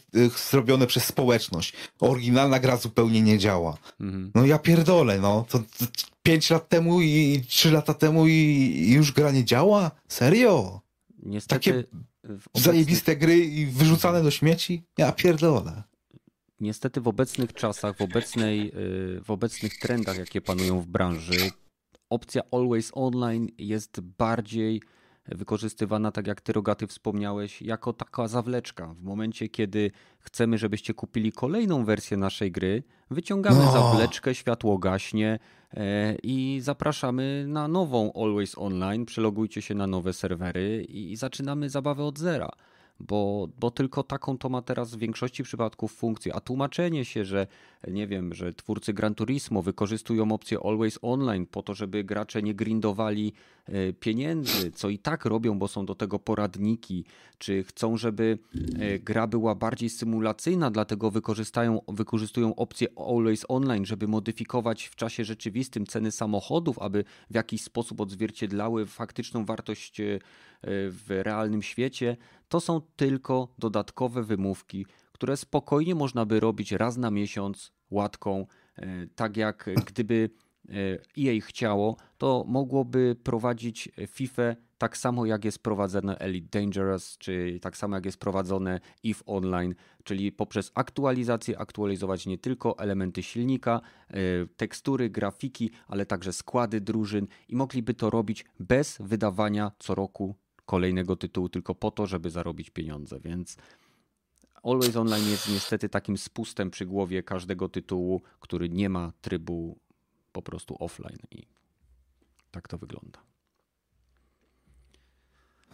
zrobione 0.50 0.86
przez 0.86 1.04
społeczność. 1.04 1.72
Oryginalna 2.00 2.60
gra 2.60 2.76
zupełnie 2.76 3.22
nie 3.22 3.38
działa. 3.38 3.76
Mhm. 4.00 4.30
No 4.34 4.46
ja 4.46 4.58
pierdolę, 4.58 5.18
no. 5.18 5.46
To, 5.48 5.58
to 5.58 5.86
pięć 6.22 6.50
lat 6.50 6.68
temu 6.68 7.00
i 7.00 7.42
trzy 7.48 7.70
lata 7.70 7.94
temu 7.94 8.26
i, 8.26 8.30
i, 8.30 8.92
już 8.92 9.12
gra 9.12 9.30
nie 9.30 9.44
działa? 9.44 9.90
Serio? 10.08 10.80
Niestety 11.22 11.54
Takie 11.54 11.84
obecnych... 12.24 12.42
zajebiste 12.54 13.16
gry 13.16 13.38
i 13.38 13.66
wyrzucane 13.66 14.22
do 14.22 14.30
śmieci? 14.30 14.82
Ja 14.98 15.12
pierdolę. 15.12 15.82
Niestety 16.60 17.00
w 17.00 17.08
obecnych 17.08 17.52
czasach, 17.52 17.96
w, 17.96 18.00
obecnej, 18.00 18.68
e, 18.68 18.72
w 19.24 19.30
obecnych 19.30 19.78
trendach, 19.78 20.18
jakie 20.18 20.40
panują 20.40 20.80
w 20.80 20.86
branży, 20.86 21.50
opcja 22.10 22.42
Always 22.52 22.90
Online 22.94 23.48
jest 23.58 24.00
bardziej 24.00 24.82
wykorzystywana, 25.28 26.12
tak 26.12 26.26
jak 26.26 26.40
ty 26.40 26.52
Rogaty 26.52 26.86
wspomniałeś, 26.86 27.62
jako 27.62 27.92
taka 27.92 28.28
zawleczka. 28.28 28.94
W 28.94 29.02
momencie, 29.02 29.48
kiedy 29.48 29.90
chcemy, 30.18 30.58
żebyście 30.58 30.94
kupili 30.94 31.32
kolejną 31.32 31.84
wersję 31.84 32.16
naszej 32.16 32.52
gry, 32.52 32.82
wyciągamy 33.10 33.64
no. 33.64 33.72
zawleczkę, 33.72 34.34
światło 34.34 34.78
gaśnie 34.78 35.38
e, 35.74 36.14
i 36.22 36.60
zapraszamy 36.62 37.44
na 37.48 37.68
nową 37.68 38.12
Always 38.12 38.58
Online. 38.58 39.06
Przelogujcie 39.06 39.62
się 39.62 39.74
na 39.74 39.86
nowe 39.86 40.12
serwery 40.12 40.86
i 40.88 41.16
zaczynamy 41.16 41.70
zabawę 41.70 42.04
od 42.04 42.18
zera 42.18 42.50
bo, 43.02 43.48
bo 43.60 43.70
tylko 43.70 44.02
taką 44.02 44.38
to 44.38 44.48
ma 44.48 44.62
teraz 44.62 44.94
w 44.94 44.98
większości 44.98 45.42
przypadków 45.42 45.92
funkcję. 45.92 46.34
A 46.34 46.40
tłumaczenie 46.40 47.04
się, 47.04 47.24
że 47.24 47.46
nie 47.90 48.06
wiem, 48.06 48.34
że 48.34 48.52
twórcy 48.52 48.92
Gran 48.92 49.14
Turismo 49.14 49.62
wykorzystują 49.62 50.32
opcję 50.32 50.58
Always 50.64 50.98
Online 51.02 51.46
po 51.46 51.62
to, 51.62 51.74
żeby 51.74 52.04
gracze 52.04 52.42
nie 52.42 52.54
grindowali 52.54 53.32
e, 53.66 53.92
pieniędzy, 53.92 54.70
co 54.70 54.88
i 54.88 54.98
tak 54.98 55.24
robią, 55.24 55.58
bo 55.58 55.68
są 55.68 55.86
do 55.86 55.94
tego 55.94 56.18
poradniki, 56.18 57.04
czy 57.38 57.64
chcą, 57.64 57.96
żeby 57.96 58.38
e, 58.78 58.98
gra 58.98 59.26
była 59.26 59.54
bardziej 59.54 59.90
symulacyjna, 59.90 60.70
dlatego 60.70 61.10
wykorzystają, 61.10 61.80
wykorzystują 61.88 62.54
opcję 62.54 62.88
Always 62.96 63.44
Online, 63.48 63.86
żeby 63.86 64.08
modyfikować 64.08 64.86
w 64.86 64.96
czasie 64.96 65.24
rzeczywistym 65.24 65.86
ceny 65.86 66.10
samochodów, 66.12 66.78
aby 66.78 67.04
w 67.30 67.34
jakiś 67.34 67.62
sposób 67.62 68.00
odzwierciedlały 68.00 68.86
faktyczną 68.86 69.44
wartość 69.44 70.00
e, 70.00 70.18
w 70.90 71.04
realnym 71.08 71.62
świecie, 71.62 72.16
to 72.48 72.60
są 72.60 72.80
tylko 72.96 73.48
dodatkowe 73.58 74.22
wymówki, 74.22 74.86
które 75.22 75.36
spokojnie 75.36 75.94
można 75.94 76.26
by 76.26 76.40
robić 76.40 76.72
raz 76.72 76.96
na 76.96 77.10
miesiąc 77.10 77.72
łatką, 77.90 78.46
e, 78.76 79.06
tak 79.06 79.36
jak 79.36 79.70
gdyby 79.88 80.30
EA 81.18 81.40
chciało, 81.40 81.96
to 82.18 82.44
mogłoby 82.48 83.16
prowadzić 83.22 83.88
FIFA 84.06 84.42
tak 84.78 84.96
samo 84.96 85.26
jak 85.26 85.44
jest 85.44 85.58
prowadzone 85.58 86.18
Elite 86.18 86.60
Dangerous, 86.60 87.18
czy 87.18 87.58
tak 87.62 87.76
samo 87.76 87.96
jak 87.96 88.04
jest 88.04 88.18
prowadzone 88.18 88.80
EVE 89.04 89.24
Online, 89.26 89.74
czyli 90.04 90.32
poprzez 90.32 90.72
aktualizację 90.74 91.58
aktualizować 91.58 92.26
nie 92.26 92.38
tylko 92.38 92.78
elementy 92.78 93.22
silnika, 93.22 93.80
e, 94.08 94.14
tekstury, 94.56 95.10
grafiki, 95.10 95.70
ale 95.88 96.06
także 96.06 96.32
składy 96.32 96.80
drużyn 96.80 97.26
i 97.48 97.56
mogliby 97.56 97.94
to 97.94 98.10
robić 98.10 98.44
bez 98.60 98.98
wydawania 99.00 99.72
co 99.78 99.94
roku 99.94 100.34
kolejnego 100.66 101.16
tytułu 101.16 101.48
tylko 101.48 101.74
po 101.74 101.90
to, 101.90 102.06
żeby 102.06 102.30
zarobić 102.30 102.70
pieniądze, 102.70 103.20
więc 103.20 103.56
Always 104.62 104.96
Online 104.96 105.30
jest 105.30 105.48
niestety 105.48 105.88
takim 105.88 106.18
spustem 106.18 106.70
przy 106.70 106.86
głowie 106.86 107.22
każdego 107.22 107.68
tytułu, 107.68 108.22
który 108.40 108.68
nie 108.68 108.88
ma 108.88 109.12
trybu 109.20 109.78
po 110.32 110.42
prostu 110.42 110.76
offline 110.80 111.18
i 111.30 111.46
tak 112.50 112.68
to 112.68 112.78
wygląda. 112.78 113.18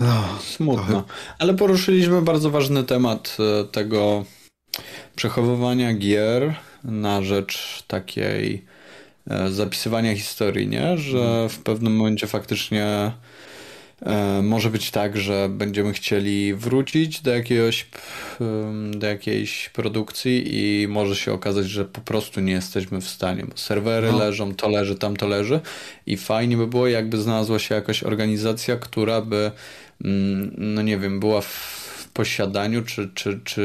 No, 0.01 0.39
smutno. 0.41 1.05
Ale 1.39 1.55
poruszyliśmy 1.55 2.23
bardzo 2.23 2.51
ważny 2.51 2.85
temat 2.85 3.37
e, 3.41 3.65
tego 3.65 4.25
przechowywania 5.17 5.95
gier 5.95 6.55
na 6.85 7.23
rzecz 7.23 7.85
takiej 7.87 8.65
e, 9.31 9.51
zapisywania 9.51 10.15
historii, 10.15 10.69
nie? 10.69 10.99
Że 10.99 11.49
w 11.49 11.59
pewnym 11.59 11.97
momencie 11.97 12.27
faktycznie 12.27 13.13
może 14.43 14.71
być 14.71 14.91
tak, 14.91 15.17
że 15.17 15.49
będziemy 15.51 15.93
chcieli 15.93 16.55
wrócić 16.55 17.21
do 17.21 17.31
jakiegoś 17.31 17.87
do 18.91 19.07
jakiejś 19.07 19.69
produkcji 19.69 20.45
i 20.47 20.89
może 20.89 21.17
się 21.17 21.33
okazać, 21.33 21.67
że 21.67 21.85
po 21.85 22.01
prostu 22.01 22.41
nie 22.41 22.53
jesteśmy 22.53 23.01
w 23.01 23.09
stanie, 23.09 23.45
bo 23.49 23.57
serwery 23.57 24.13
no. 24.13 24.19
leżą, 24.19 24.55
to 24.55 24.69
leży, 24.69 24.95
tam 24.95 25.17
to 25.17 25.27
leży 25.27 25.61
i 26.07 26.17
fajnie 26.17 26.57
by 26.57 26.67
było, 26.67 26.89
jakby 26.89 27.19
znalazła 27.19 27.59
się 27.59 27.75
jakaś 27.75 28.03
organizacja, 28.03 28.77
która 28.77 29.21
by 29.21 29.51
mm, 30.05 30.55
no 30.59 30.83
nie 30.83 30.99
wiem, 30.99 31.21
była 31.21 31.41
w 31.41 31.88
posiadaniu, 32.19 32.83
czy, 32.85 33.11
czy, 33.15 33.41
czy 33.45 33.63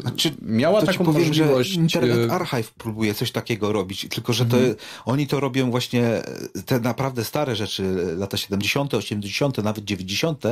znaczy, 0.00 0.30
miała 0.42 0.82
taką 0.82 1.04
powiem, 1.04 1.22
możliwość... 1.22 1.74
Internet 1.74 2.30
Archive 2.30 2.70
próbuje 2.72 3.14
coś 3.14 3.32
takiego 3.32 3.72
robić, 3.72 4.06
tylko 4.10 4.32
że 4.32 4.46
to, 4.46 4.56
mhm. 4.56 4.76
oni 5.04 5.26
to 5.26 5.40
robią 5.40 5.70
właśnie 5.70 6.22
te 6.66 6.80
naprawdę 6.80 7.24
stare 7.24 7.56
rzeczy, 7.56 7.82
lata 8.18 8.36
70., 8.36 8.94
80., 8.94 9.58
nawet 9.58 9.84
90., 9.84 10.44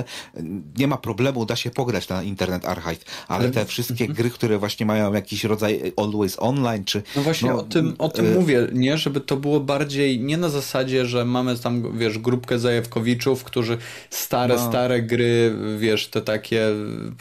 nie 0.78 0.88
ma 0.88 0.96
problemu, 0.96 1.46
da 1.46 1.56
się 1.56 1.70
pograć 1.70 2.08
na 2.08 2.22
Internet 2.22 2.64
Archive, 2.64 3.04
ale 3.28 3.50
te 3.50 3.64
wszystkie 3.66 4.04
mhm. 4.04 4.12
gry, 4.12 4.30
które 4.30 4.58
właśnie 4.58 4.86
mają 4.86 5.12
jakiś 5.12 5.44
rodzaj 5.44 5.92
Always 5.96 6.36
Online, 6.38 6.84
czy... 6.84 7.02
No 7.16 7.22
właśnie 7.22 7.50
no, 7.50 7.58
o 7.58 7.62
tym, 7.62 7.94
o 7.98 8.08
tym 8.08 8.26
y 8.26 8.34
mówię, 8.34 8.66
nie? 8.72 8.98
Żeby 8.98 9.20
to 9.20 9.36
było 9.36 9.60
bardziej, 9.60 10.20
nie 10.20 10.36
na 10.36 10.48
zasadzie, 10.48 11.06
że 11.06 11.24
mamy 11.24 11.58
tam, 11.58 11.98
wiesz, 11.98 12.18
grupkę 12.18 12.58
zajawkowiczów, 12.58 13.44
którzy 13.44 13.78
stare, 14.10 14.54
no. 14.54 14.68
stare 14.68 15.02
gry, 15.02 15.56
wiesz, 15.78 16.08
te 16.08 16.22
takie 16.22 16.66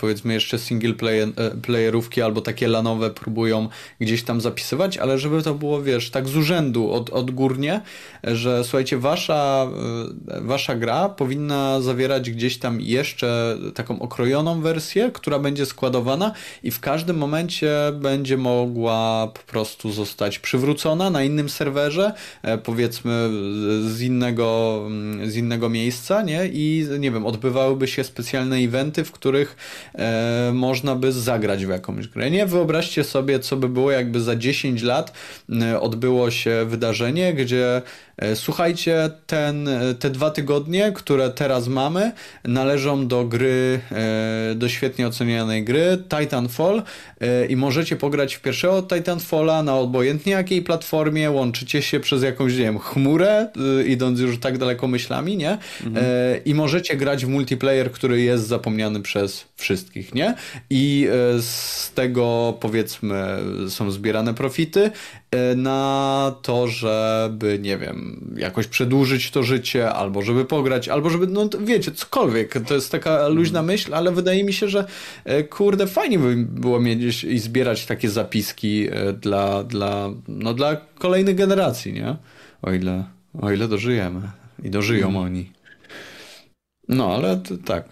powiedzmy 0.07 0.33
jeszcze 0.33 0.59
single 0.59 0.93
player, 0.93 1.29
e, 1.35 1.51
playerówki 1.51 2.21
albo 2.21 2.41
takie 2.41 2.67
lanowe 2.67 3.09
próbują 3.09 3.69
gdzieś 3.99 4.23
tam 4.23 4.41
zapisywać, 4.41 4.97
ale 4.97 5.19
żeby 5.19 5.43
to 5.43 5.53
było, 5.53 5.81
wiesz, 5.81 6.11
tak 6.11 6.27
z 6.27 6.35
urzędu, 6.35 6.91
od, 6.91 7.09
odgórnie, 7.09 7.81
że 8.23 8.63
słuchajcie, 8.63 8.97
wasza, 8.97 9.67
e, 10.27 10.41
wasza 10.41 10.75
gra 10.75 11.09
powinna 11.09 11.81
zawierać 11.81 12.31
gdzieś 12.31 12.57
tam 12.57 12.81
jeszcze 12.81 13.57
taką 13.75 13.99
okrojoną 13.99 14.61
wersję, 14.61 15.11
która 15.13 15.39
będzie 15.39 15.65
składowana 15.65 16.31
i 16.63 16.71
w 16.71 16.79
każdym 16.79 17.17
momencie 17.17 17.71
będzie 17.93 18.37
mogła 18.37 19.27
po 19.33 19.41
prostu 19.51 19.91
zostać 19.91 20.39
przywrócona 20.39 21.09
na 21.09 21.23
innym 21.23 21.49
serwerze, 21.49 22.13
e, 22.43 22.57
powiedzmy 22.57 23.29
z 23.81 24.01
innego, 24.01 24.81
z 25.25 25.35
innego 25.35 25.69
miejsca, 25.69 26.21
nie? 26.21 26.47
I 26.53 26.87
nie 26.99 27.11
wiem, 27.11 27.25
odbywałyby 27.25 27.87
się 27.87 28.03
specjalne 28.03 28.55
eventy, 28.55 29.03
w 29.03 29.11
których 29.11 29.55
e, 29.97 30.51
można 30.53 30.95
by 30.95 31.11
zagrać 31.11 31.65
w 31.65 31.69
jakąś 31.69 32.07
grę. 32.07 32.31
Nie 32.31 32.45
wyobraźcie 32.45 33.03
sobie, 33.03 33.39
co 33.39 33.57
by 33.57 33.69
było, 33.69 33.91
jakby 33.91 34.21
za 34.21 34.35
10 34.35 34.81
lat 34.81 35.13
e, 35.61 35.81
odbyło 35.81 36.31
się 36.31 36.65
wydarzenie, 36.65 37.33
gdzie 37.33 37.81
E, 38.17 38.35
słuchajcie, 38.35 39.09
ten, 39.27 39.67
e, 39.67 39.93
te 39.93 40.09
dwa 40.09 40.31
tygodnie, 40.31 40.91
które 40.91 41.29
teraz 41.29 41.67
mamy, 41.67 42.11
należą 42.43 43.07
do 43.07 43.25
gry, 43.25 43.79
e, 43.91 44.55
do 44.55 44.69
świetnie 44.69 45.07
ocenianej 45.07 45.63
gry 45.63 45.97
Titanfall 46.09 46.83
i 47.49 47.55
możecie 47.55 47.95
pograć 47.95 48.35
w 48.35 48.41
pierwszego 48.41 48.83
Titanfalla 48.83 49.63
na 49.63 49.75
obojętnie 49.75 50.33
jakiej 50.33 50.61
platformie, 50.61 51.31
łączycie 51.31 51.81
się 51.81 51.99
przez 51.99 52.23
jakąś, 52.23 52.53
nie 52.53 52.59
wiem, 52.59 52.79
chmurę, 52.79 53.47
idąc 53.87 54.19
już 54.19 54.39
tak 54.39 54.57
daleko 54.57 54.87
myślami, 54.87 55.37
nie? 55.37 55.57
Mhm. 55.85 56.05
I 56.45 56.53
możecie 56.53 56.97
grać 56.97 57.25
w 57.25 57.29
multiplayer, 57.29 57.91
który 57.91 58.21
jest 58.21 58.47
zapomniany 58.47 59.01
przez 59.01 59.45
wszystkich, 59.55 59.86
nie? 60.13 60.35
I 60.69 61.07
z 61.39 61.91
tego, 61.93 62.57
powiedzmy, 62.59 63.37
są 63.69 63.91
zbierane 63.91 64.33
profity 64.33 64.91
na 65.55 66.35
to, 66.41 66.67
żeby, 66.67 67.59
nie 67.61 67.77
wiem, 67.77 68.27
jakoś 68.37 68.67
przedłużyć 68.67 69.31
to 69.31 69.43
życie, 69.43 69.93
albo 69.93 70.21
żeby 70.21 70.45
pograć, 70.45 70.89
albo 70.89 71.09
żeby, 71.09 71.27
no 71.27 71.49
wiecie, 71.59 71.91
cokolwiek. 71.91 72.53
To 72.67 72.75
jest 72.75 72.91
taka 72.91 73.27
luźna 73.27 73.59
mhm. 73.59 73.65
myśl, 73.65 73.95
ale 73.95 74.11
wydaje 74.11 74.43
mi 74.43 74.53
się, 74.53 74.69
że 74.69 74.85
e, 75.25 75.43
kurde, 75.43 75.87
fajnie 75.87 76.19
by 76.19 76.35
było 76.35 76.79
mieć 76.79 77.23
i 77.23 77.39
zbierać 77.39 77.85
takie 77.85 78.09
zapiski 78.09 78.87
e, 78.91 79.13
dla, 79.13 79.63
dla, 79.63 80.09
no, 80.27 80.53
dla 80.53 80.75
kolejnych 80.75 81.35
generacji, 81.35 81.93
nie? 81.93 82.15
O 82.61 82.71
ile, 82.71 83.03
o 83.41 83.51
ile 83.51 83.67
dożyjemy. 83.67 84.21
I 84.63 84.69
dożyją 84.69 85.07
mm. 85.07 85.21
oni. 85.21 85.51
No, 86.87 87.15
ale 87.15 87.37
to, 87.37 87.57
tak. 87.57 87.85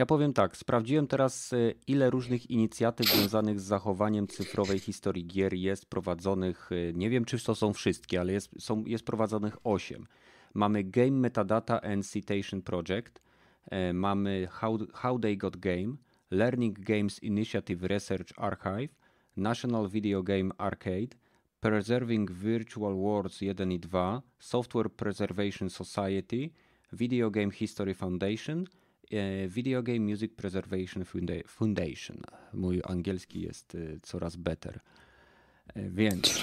Ja 0.00 0.06
powiem 0.06 0.32
tak, 0.32 0.56
sprawdziłem 0.56 1.06
teraz, 1.06 1.52
y, 1.52 1.74
ile 1.86 2.10
różnych 2.10 2.50
inicjatyw 2.50 3.06
związanych 3.06 3.60
z 3.60 3.64
zachowaniem 3.64 4.26
cyfrowej 4.26 4.78
historii 4.78 5.26
gier 5.26 5.54
jest 5.54 5.86
prowadzonych. 5.86 6.72
Y, 6.72 6.92
nie 6.94 7.10
wiem, 7.10 7.24
czy 7.24 7.44
to 7.44 7.54
są 7.54 7.72
wszystkie, 7.72 8.20
ale 8.20 8.32
jest, 8.32 8.62
są, 8.62 8.84
jest 8.84 9.04
prowadzonych 9.04 9.56
8. 9.64 10.06
Mamy 10.54 10.84
Game 10.84 11.10
Metadata 11.10 11.80
and 11.80 12.10
Citation 12.10 12.62
Project, 12.62 13.22
y, 13.90 13.92
mamy 13.94 14.48
How, 14.50 14.78
How 14.92 15.18
They 15.18 15.36
Got 15.36 15.56
Game, 15.56 15.96
Learning 16.30 16.80
Games 16.80 17.22
Initiative 17.22 17.82
Research 17.82 18.32
Archive, 18.36 18.94
National 19.36 19.88
Video 19.88 20.22
Game 20.22 20.50
Arcade, 20.58 21.16
Preserving 21.60 22.30
Virtual 22.30 22.94
Worlds 22.94 23.40
1 23.40 23.72
i 23.72 23.80
2, 23.80 24.22
Software 24.38 24.90
Preservation 24.90 25.70
Society, 25.70 26.50
Video 26.92 27.30
Game 27.30 27.50
History 27.50 27.94
Foundation– 27.94 28.64
E, 28.70 28.79
Video 29.48 29.82
Game 29.82 30.00
Music 30.00 30.34
Preservation 30.34 31.04
Foundation. 31.46 32.16
Mój 32.52 32.80
angielski 32.84 33.40
jest 33.40 33.74
e, 33.74 34.00
coraz 34.02 34.36
better. 34.36 34.80
E, 35.74 35.90
więc, 35.90 36.42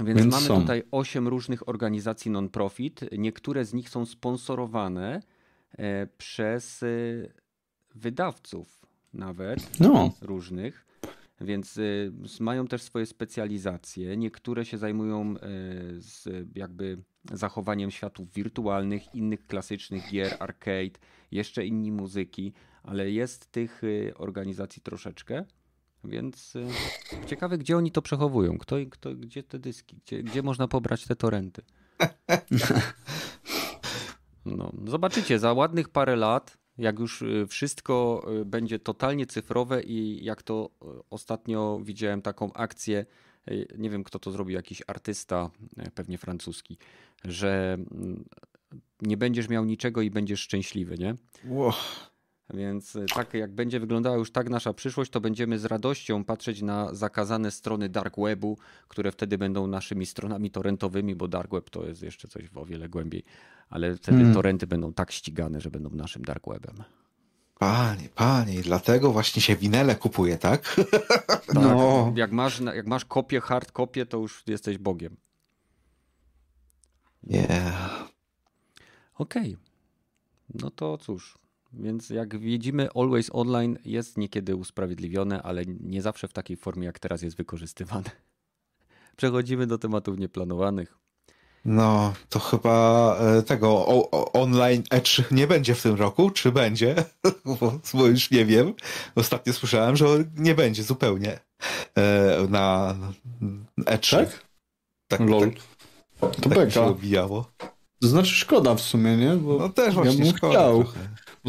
więc, 0.00 0.32
mamy 0.32 0.46
są. 0.46 0.60
tutaj 0.60 0.82
osiem 0.90 1.28
różnych 1.28 1.68
organizacji 1.68 2.30
non-profit. 2.30 3.00
Niektóre 3.18 3.64
z 3.64 3.74
nich 3.74 3.88
są 3.88 4.06
sponsorowane 4.06 5.22
przez 6.18 6.84
wydawców 7.94 8.86
nawet 9.14 9.80
no. 9.80 10.12
różnych. 10.20 10.87
Więc 11.40 11.80
mają 12.40 12.66
też 12.66 12.82
swoje 12.82 13.06
specjalizacje. 13.06 14.16
Niektóre 14.16 14.64
się 14.64 14.78
zajmują 14.78 15.34
z 15.98 16.28
jakby 16.54 17.02
zachowaniem 17.32 17.90
światów 17.90 18.32
wirtualnych, 18.32 19.14
innych 19.14 19.46
klasycznych 19.46 20.10
gier, 20.10 20.36
arcade, 20.38 20.98
jeszcze 21.30 21.66
inni 21.66 21.92
muzyki, 21.92 22.52
ale 22.82 23.10
jest 23.10 23.52
tych 23.52 23.84
y, 23.84 24.12
organizacji 24.16 24.82
troszeczkę. 24.82 25.44
Więc 26.04 26.56
y, 26.56 26.66
ciekawe, 27.26 27.58
gdzie 27.58 27.76
oni 27.76 27.92
to 27.92 28.02
przechowują, 28.02 28.58
kto, 28.58 28.76
kto, 28.90 29.14
gdzie 29.14 29.42
te 29.42 29.58
dyski, 29.58 29.96
gdzie, 29.96 30.22
gdzie 30.22 30.42
można 30.42 30.68
pobrać 30.68 31.04
te 31.04 31.16
torenty. 31.16 31.62
No, 34.44 34.72
zobaczycie, 34.86 35.38
za 35.38 35.52
ładnych 35.52 35.88
parę 35.88 36.16
lat, 36.16 36.58
jak 36.78 36.98
już 36.98 37.22
y, 37.22 37.46
wszystko 37.48 38.26
będzie 38.44 38.78
totalnie 38.78 39.26
cyfrowe 39.26 39.82
i 39.82 40.24
jak 40.24 40.42
to 40.42 40.70
ostatnio 41.10 41.80
widziałem 41.82 42.22
taką 42.22 42.52
akcję, 42.52 43.06
nie 43.78 43.90
wiem 43.90 44.04
kto 44.04 44.18
to 44.18 44.30
zrobił, 44.30 44.54
jakiś 44.56 44.82
artysta, 44.86 45.50
pewnie 45.94 46.18
francuski, 46.18 46.78
że 47.24 47.74
mm, 47.74 48.24
nie 49.02 49.16
będziesz 49.16 49.48
miał 49.48 49.64
niczego 49.64 50.02
i 50.02 50.10
będziesz 50.10 50.40
szczęśliwy, 50.40 50.98
nie? 50.98 51.14
Wow. 51.44 51.72
Więc 52.54 52.96
y, 52.96 53.06
tak 53.14 53.34
jak 53.34 53.54
będzie 53.54 53.80
wyglądała 53.80 54.16
już 54.16 54.30
tak 54.30 54.50
nasza 54.50 54.72
przyszłość, 54.74 55.10
to 55.10 55.20
będziemy 55.20 55.58
z 55.58 55.64
radością 55.64 56.24
patrzeć 56.24 56.62
na 56.62 56.94
zakazane 56.94 57.50
strony 57.50 57.88
dark 57.88 58.16
webu, 58.18 58.58
które 58.88 59.12
wtedy 59.12 59.38
będą 59.38 59.66
naszymi 59.66 60.06
stronami 60.06 60.50
torrentowymi, 60.50 61.14
bo 61.14 61.28
dark 61.28 61.50
web 61.50 61.70
to 61.70 61.84
jest 61.84 62.02
jeszcze 62.02 62.28
coś 62.28 62.44
o 62.54 62.64
wiele 62.64 62.88
głębiej, 62.88 63.24
ale 63.68 63.96
wtedy 63.96 64.16
hmm. 64.18 64.34
torrenty 64.34 64.66
będą 64.66 64.92
tak 64.92 65.12
ścigane, 65.12 65.60
że 65.60 65.70
będą 65.70 65.90
naszym 65.90 66.22
dark 66.22 66.46
webem. 66.48 66.84
Panie, 67.58 68.08
panie, 68.14 68.62
dlatego 68.62 69.12
właśnie 69.12 69.42
się 69.42 69.56
winele 69.56 69.96
kupuje, 69.96 70.38
tak? 70.38 70.74
tak 71.26 71.54
no. 71.54 72.12
Jak 72.16 72.32
masz, 72.32 72.60
jak 72.60 72.86
masz 72.86 73.04
kopię, 73.04 73.40
hard 73.40 73.72
kopię, 73.72 74.06
to 74.06 74.18
już 74.18 74.42
jesteś 74.46 74.78
Bogiem. 74.78 75.16
Yeah. 77.22 78.08
Okej. 79.14 79.54
Okay. 79.54 79.56
No 80.54 80.70
to 80.70 80.98
cóż. 80.98 81.38
Więc 81.72 82.10
jak 82.10 82.38
widzimy, 82.38 82.88
Always 82.94 83.30
Online 83.32 83.78
jest 83.84 84.18
niekiedy 84.18 84.56
usprawiedliwione, 84.56 85.42
ale 85.42 85.62
nie 85.66 86.02
zawsze 86.02 86.28
w 86.28 86.32
takiej 86.32 86.56
formie, 86.56 86.86
jak 86.86 86.98
teraz 86.98 87.22
jest 87.22 87.36
wykorzystywane. 87.36 88.10
Przechodzimy 89.16 89.66
do 89.66 89.78
tematów 89.78 90.18
nieplanowanych. 90.18 90.98
No, 91.64 92.12
to 92.28 92.38
chyba 92.38 93.16
e, 93.20 93.42
tego 93.42 93.68
o, 93.68 94.10
o, 94.10 94.32
online 94.32 94.82
Edge 94.90 95.22
nie 95.30 95.46
będzie 95.46 95.74
w 95.74 95.82
tym 95.82 95.94
roku, 95.94 96.30
czy 96.30 96.52
będzie? 96.52 96.94
Bo, 97.94 98.06
już 98.06 98.30
nie 98.30 98.44
wiem. 98.44 98.74
Ostatnio 99.14 99.52
słyszałem, 99.52 99.96
że 99.96 100.06
nie 100.36 100.54
będzie 100.54 100.82
zupełnie 100.82 101.38
e, 101.96 102.46
na 102.48 102.96
Edge. 103.86 104.10
Tak? 104.10 104.42
Tak, 105.08 105.20
Lol. 105.20 105.50
Tak. 105.50 105.60
To 106.20 106.28
tak 106.28 106.58
beka. 106.58 106.70
się 106.70 106.82
obijało. 106.82 107.50
To 108.00 108.08
znaczy 108.08 108.34
szkoda 108.34 108.74
w 108.74 108.80
sumie, 108.80 109.16
nie? 109.16 109.36
Bo 109.36 109.58
no 109.58 109.68
też 109.68 109.94
właśnie 109.94 110.24
ja 110.24 110.32
szkoda 110.32 110.70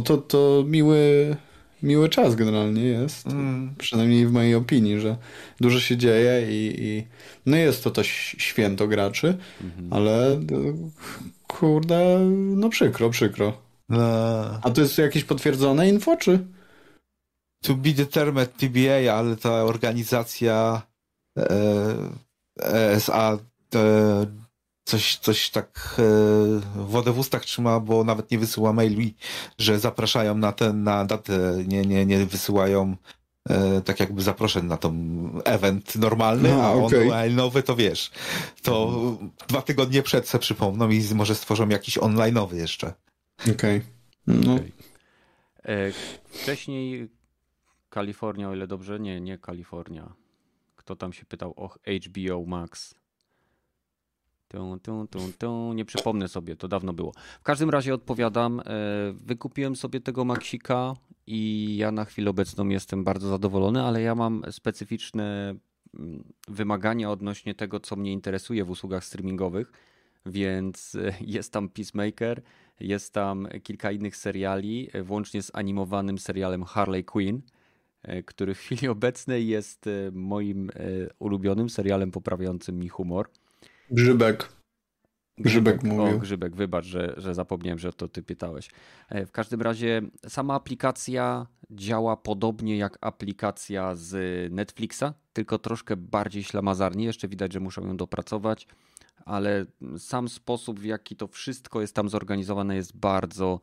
to, 0.02 0.18
to 0.18 0.64
miły, 0.68 1.36
miły 1.84 2.10
czas 2.10 2.36
generalnie 2.36 2.84
jest. 2.84 3.28
Mm. 3.28 3.76
Przynajmniej 3.78 4.28
w 4.28 4.32
mojej 4.32 4.56
opinii, 4.56 5.00
że 5.00 5.18
dużo 5.62 5.80
się 5.80 5.98
dzieje 5.98 6.48
i, 6.52 6.76
i 6.84 7.04
no 7.46 7.58
jest 7.58 7.84
to 7.84 7.92
to 7.92 8.04
święto 8.04 8.88
graczy, 8.88 9.38
mm 9.62 9.72
-hmm. 9.78 9.96
ale 9.96 10.40
kurde, 11.48 12.20
no 12.56 12.70
przykro, 12.70 13.10
przykro. 13.10 13.54
No. 13.90 14.00
A 14.64 14.70
to 14.70 14.82
jest 14.82 14.98
jakieś 14.98 15.24
potwierdzone 15.24 15.90
info, 15.90 16.18
czy? 16.18 16.40
To 17.64 17.74
be 17.76 17.90
determined 17.90 18.58
TBA, 18.58 19.14
ale 19.14 19.36
ta 19.36 19.64
organizacja 19.64 20.82
e, 21.38 21.96
ESA 22.64 23.38
e, 23.76 24.26
coś, 24.90 25.18
coś 25.18 25.50
tak 25.50 25.96
e, 26.00 26.82
wodę 26.86 27.12
w 27.14 27.20
ustach 27.20 27.46
trzyma, 27.46 27.80
bo 27.80 28.04
nawet 28.04 28.32
nie 28.32 28.40
wysyła 28.40 28.74
maili, 28.74 29.16
że 29.58 29.80
zapraszają 29.80 30.38
na 30.38 30.52
ten, 30.52 30.84
na 30.84 31.06
datę, 31.06 31.64
nie, 31.68 31.82
nie, 31.82 32.06
nie 32.06 32.26
wysyłają 32.26 32.96
e, 33.50 33.82
tak 33.82 34.00
jakby 34.00 34.22
zaproszeń 34.22 34.66
na 34.66 34.78
tą 34.78 34.94
event 35.46 35.96
normalny, 35.96 36.50
No, 36.50 36.64
a 36.64 36.72
okej. 36.74 37.10
online'owy 37.10 37.64
to 37.64 37.76
wiesz, 37.76 38.12
to 38.62 39.02
dwa 39.48 39.62
tygodnie 39.62 40.04
przed 40.04 40.28
se 40.28 40.40
przypomną 40.40 40.90
i 40.90 41.04
może 41.16 41.36
stworzą 41.36 41.70
jakiś 41.70 41.98
online'owy 41.98 42.56
jeszcze. 42.56 42.94
Okej. 43.56 43.82
No, 44.28 44.54
Okej. 44.56 44.74
E, 45.64 45.92
Wcześniej 46.30 47.10
Kalifornia, 47.90 48.50
o 48.50 48.56
ile 48.56 48.68
dobrze, 48.68 49.00
nie, 49.00 49.22
nie 49.22 49.38
Kalifornia. 49.38 50.14
Kto 50.76 50.96
tam 50.96 51.14
się 51.14 51.26
pytał 51.26 51.54
o 51.58 51.70
HBO 52.08 52.46
Max? 52.48 52.96
Tum, 54.50 54.80
tum, 54.80 55.08
tum, 55.08 55.34
tum. 55.38 55.76
Nie 55.76 55.86
przypomnę 55.86 56.28
sobie, 56.28 56.56
to 56.56 56.68
dawno 56.68 56.94
było. 56.94 57.12
W 57.40 57.44
każdym 57.44 57.70
razie 57.70 57.94
odpowiadam. 57.94 58.60
e, 58.60 58.64
Wykupiłem 59.14 59.76
sobie 59.76 60.02
tego 60.02 60.26
Maxika 60.26 60.94
i 61.28 61.76
ja 61.78 61.92
na 61.92 62.06
chwilę 62.06 62.30
obecną 62.30 62.70
jestem 62.70 63.04
bardzo 63.04 63.30
zadowolony, 63.30 63.84
ale 63.84 64.02
ja 64.02 64.16
mam 64.16 64.44
specyficzne 64.52 65.56
mm, 66.00 66.24
wymagania 66.48 67.12
odnośnie 67.12 67.56
tego, 67.56 67.80
co 67.80 67.96
mnie 67.96 68.14
interesuje 68.14 68.66
w 68.66 68.70
usługach 68.70 69.06
streamingowych, 69.06 69.72
więc 70.26 70.96
e, 70.96 71.14
jest 71.22 71.54
tam 71.54 71.70
Peacemaker, 71.70 72.42
jest 72.80 73.14
tam 73.14 73.48
kilka 73.64 73.92
innych 73.92 74.16
seriali, 74.16 74.90
e, 74.94 75.04
włącznie 75.04 75.42
z 75.42 75.56
animowanym 75.56 76.18
serialem 76.18 76.64
Harley 76.64 77.04
Quinn, 77.04 77.42
który 78.26 78.54
w 78.54 78.60
chwili 78.60 78.88
obecnej 78.88 79.48
jest 79.48 79.90
moim 80.12 80.72
ulubionym 81.20 81.70
serialem 81.70 82.12
poprawiającym 82.12 82.80
mi 82.80 82.90
humor. 82.90 83.30
Grzybek. 83.92 84.50
Grzybek 85.38 85.84
O, 85.84 85.88
mówił. 85.88 86.20
Grzybek, 86.20 86.56
wybacz, 86.56 86.86
że, 86.86 87.14
że 87.18 87.34
zapomniałem, 87.36 87.80
że 87.80 87.94
to 87.94 88.08
ty 88.08 88.24
pytałeś. 88.24 88.70
E, 89.10 89.26
W 89.26 89.32
każdym 89.32 89.62
razie 89.62 90.02
sama 90.28 90.54
aplikacja 90.54 91.48
działa 91.72 92.18
podobnie 92.18 92.78
jak 92.78 92.98
aplikacja 93.02 93.96
z 93.96 94.14
Netflixa, 94.54 95.04
tylko 95.34 95.58
troszkę 95.60 95.98
bardziej 95.98 96.44
ślamazarnie. 96.44 97.06
Jeszcze 97.06 97.28
widać, 97.28 97.54
że 97.54 97.60
muszą 97.60 97.88
ją 97.88 97.98
dopracować, 97.98 98.68
ale 99.26 99.66
sam 99.98 100.30
sposób, 100.30 100.80
w 100.80 100.86
jaki 100.86 101.16
to 101.16 101.28
wszystko 101.28 101.82
jest 101.82 101.96
tam 101.96 102.10
zorganizowane, 102.10 102.76
jest 102.76 102.98
bardzo, 102.98 103.60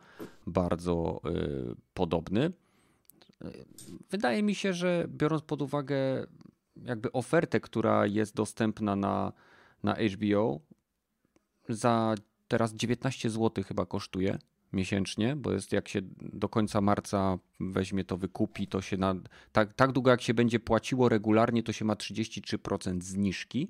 bardzo 0.46 1.20
y, 1.26 1.74
podobny. 1.94 2.52
Y, 3.44 3.64
Wydaje 4.10 4.42
mi 4.42 4.54
się, 4.54 4.72
że 4.72 5.06
biorąc 5.08 5.42
pod 5.42 5.62
uwagę 5.62 6.26
jakby 6.84 7.12
ofertę, 7.12 7.60
która 7.60 8.06
jest 8.06 8.34
dostępna 8.34 8.96
na, 8.96 9.32
na 9.86 9.94
HBO, 9.94 10.60
za 11.68 12.14
teraz 12.48 12.74
19 12.74 13.30
zł 13.30 13.64
chyba 13.64 13.86
kosztuje 13.86 14.38
miesięcznie, 14.72 15.36
bo 15.36 15.52
jest 15.52 15.72
jak 15.72 15.88
się 15.88 16.00
do 16.20 16.48
końca 16.48 16.80
marca 16.80 17.38
weźmie 17.60 18.04
to 18.04 18.16
wykupi, 18.16 18.66
to 18.66 18.82
się 18.82 18.96
na, 18.96 19.14
tak, 19.52 19.74
tak 19.74 19.92
długo 19.92 20.10
jak 20.10 20.22
się 20.22 20.34
będzie 20.34 20.60
płaciło 20.60 21.08
regularnie, 21.08 21.62
to 21.62 21.72
się 21.72 21.84
ma 21.84 21.94
33% 21.94 23.02
zniżki 23.02 23.68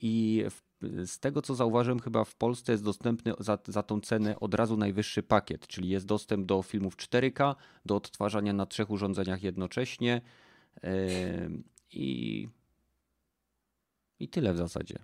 i 0.00 0.44
w, 0.50 0.62
z 1.06 1.18
tego 1.18 1.42
co 1.42 1.54
zauważyłem 1.54 2.00
chyba 2.00 2.24
w 2.24 2.34
Polsce 2.34 2.72
jest 2.72 2.84
dostępny 2.84 3.32
za, 3.38 3.58
za 3.68 3.82
tą 3.82 4.00
cenę 4.00 4.40
od 4.40 4.54
razu 4.54 4.76
najwyższy 4.76 5.22
pakiet, 5.22 5.66
czyli 5.66 5.88
jest 5.88 6.06
dostęp 6.06 6.46
do 6.46 6.62
filmów 6.62 6.96
4K, 6.96 7.54
do 7.86 7.96
odtwarzania 7.96 8.52
na 8.52 8.66
trzech 8.66 8.90
urządzeniach 8.90 9.42
jednocześnie 9.42 10.20
yy, 10.82 10.90
i, 11.92 12.48
i 14.18 14.28
tyle 14.28 14.54
w 14.54 14.56
zasadzie. 14.56 14.98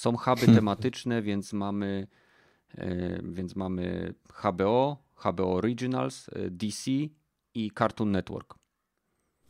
Są 0.00 0.16
huby 0.16 0.46
tematyczne, 0.46 1.22
więc 1.22 1.52
mamy, 1.52 2.06
e, 2.78 3.20
więc 3.22 3.56
mamy 3.56 4.14
HBO, 4.28 4.96
HBO 5.14 5.54
Originals, 5.54 6.28
e, 6.28 6.50
DC 6.50 6.90
i 7.54 7.70
Cartoon 7.78 8.10
Network. 8.10 8.54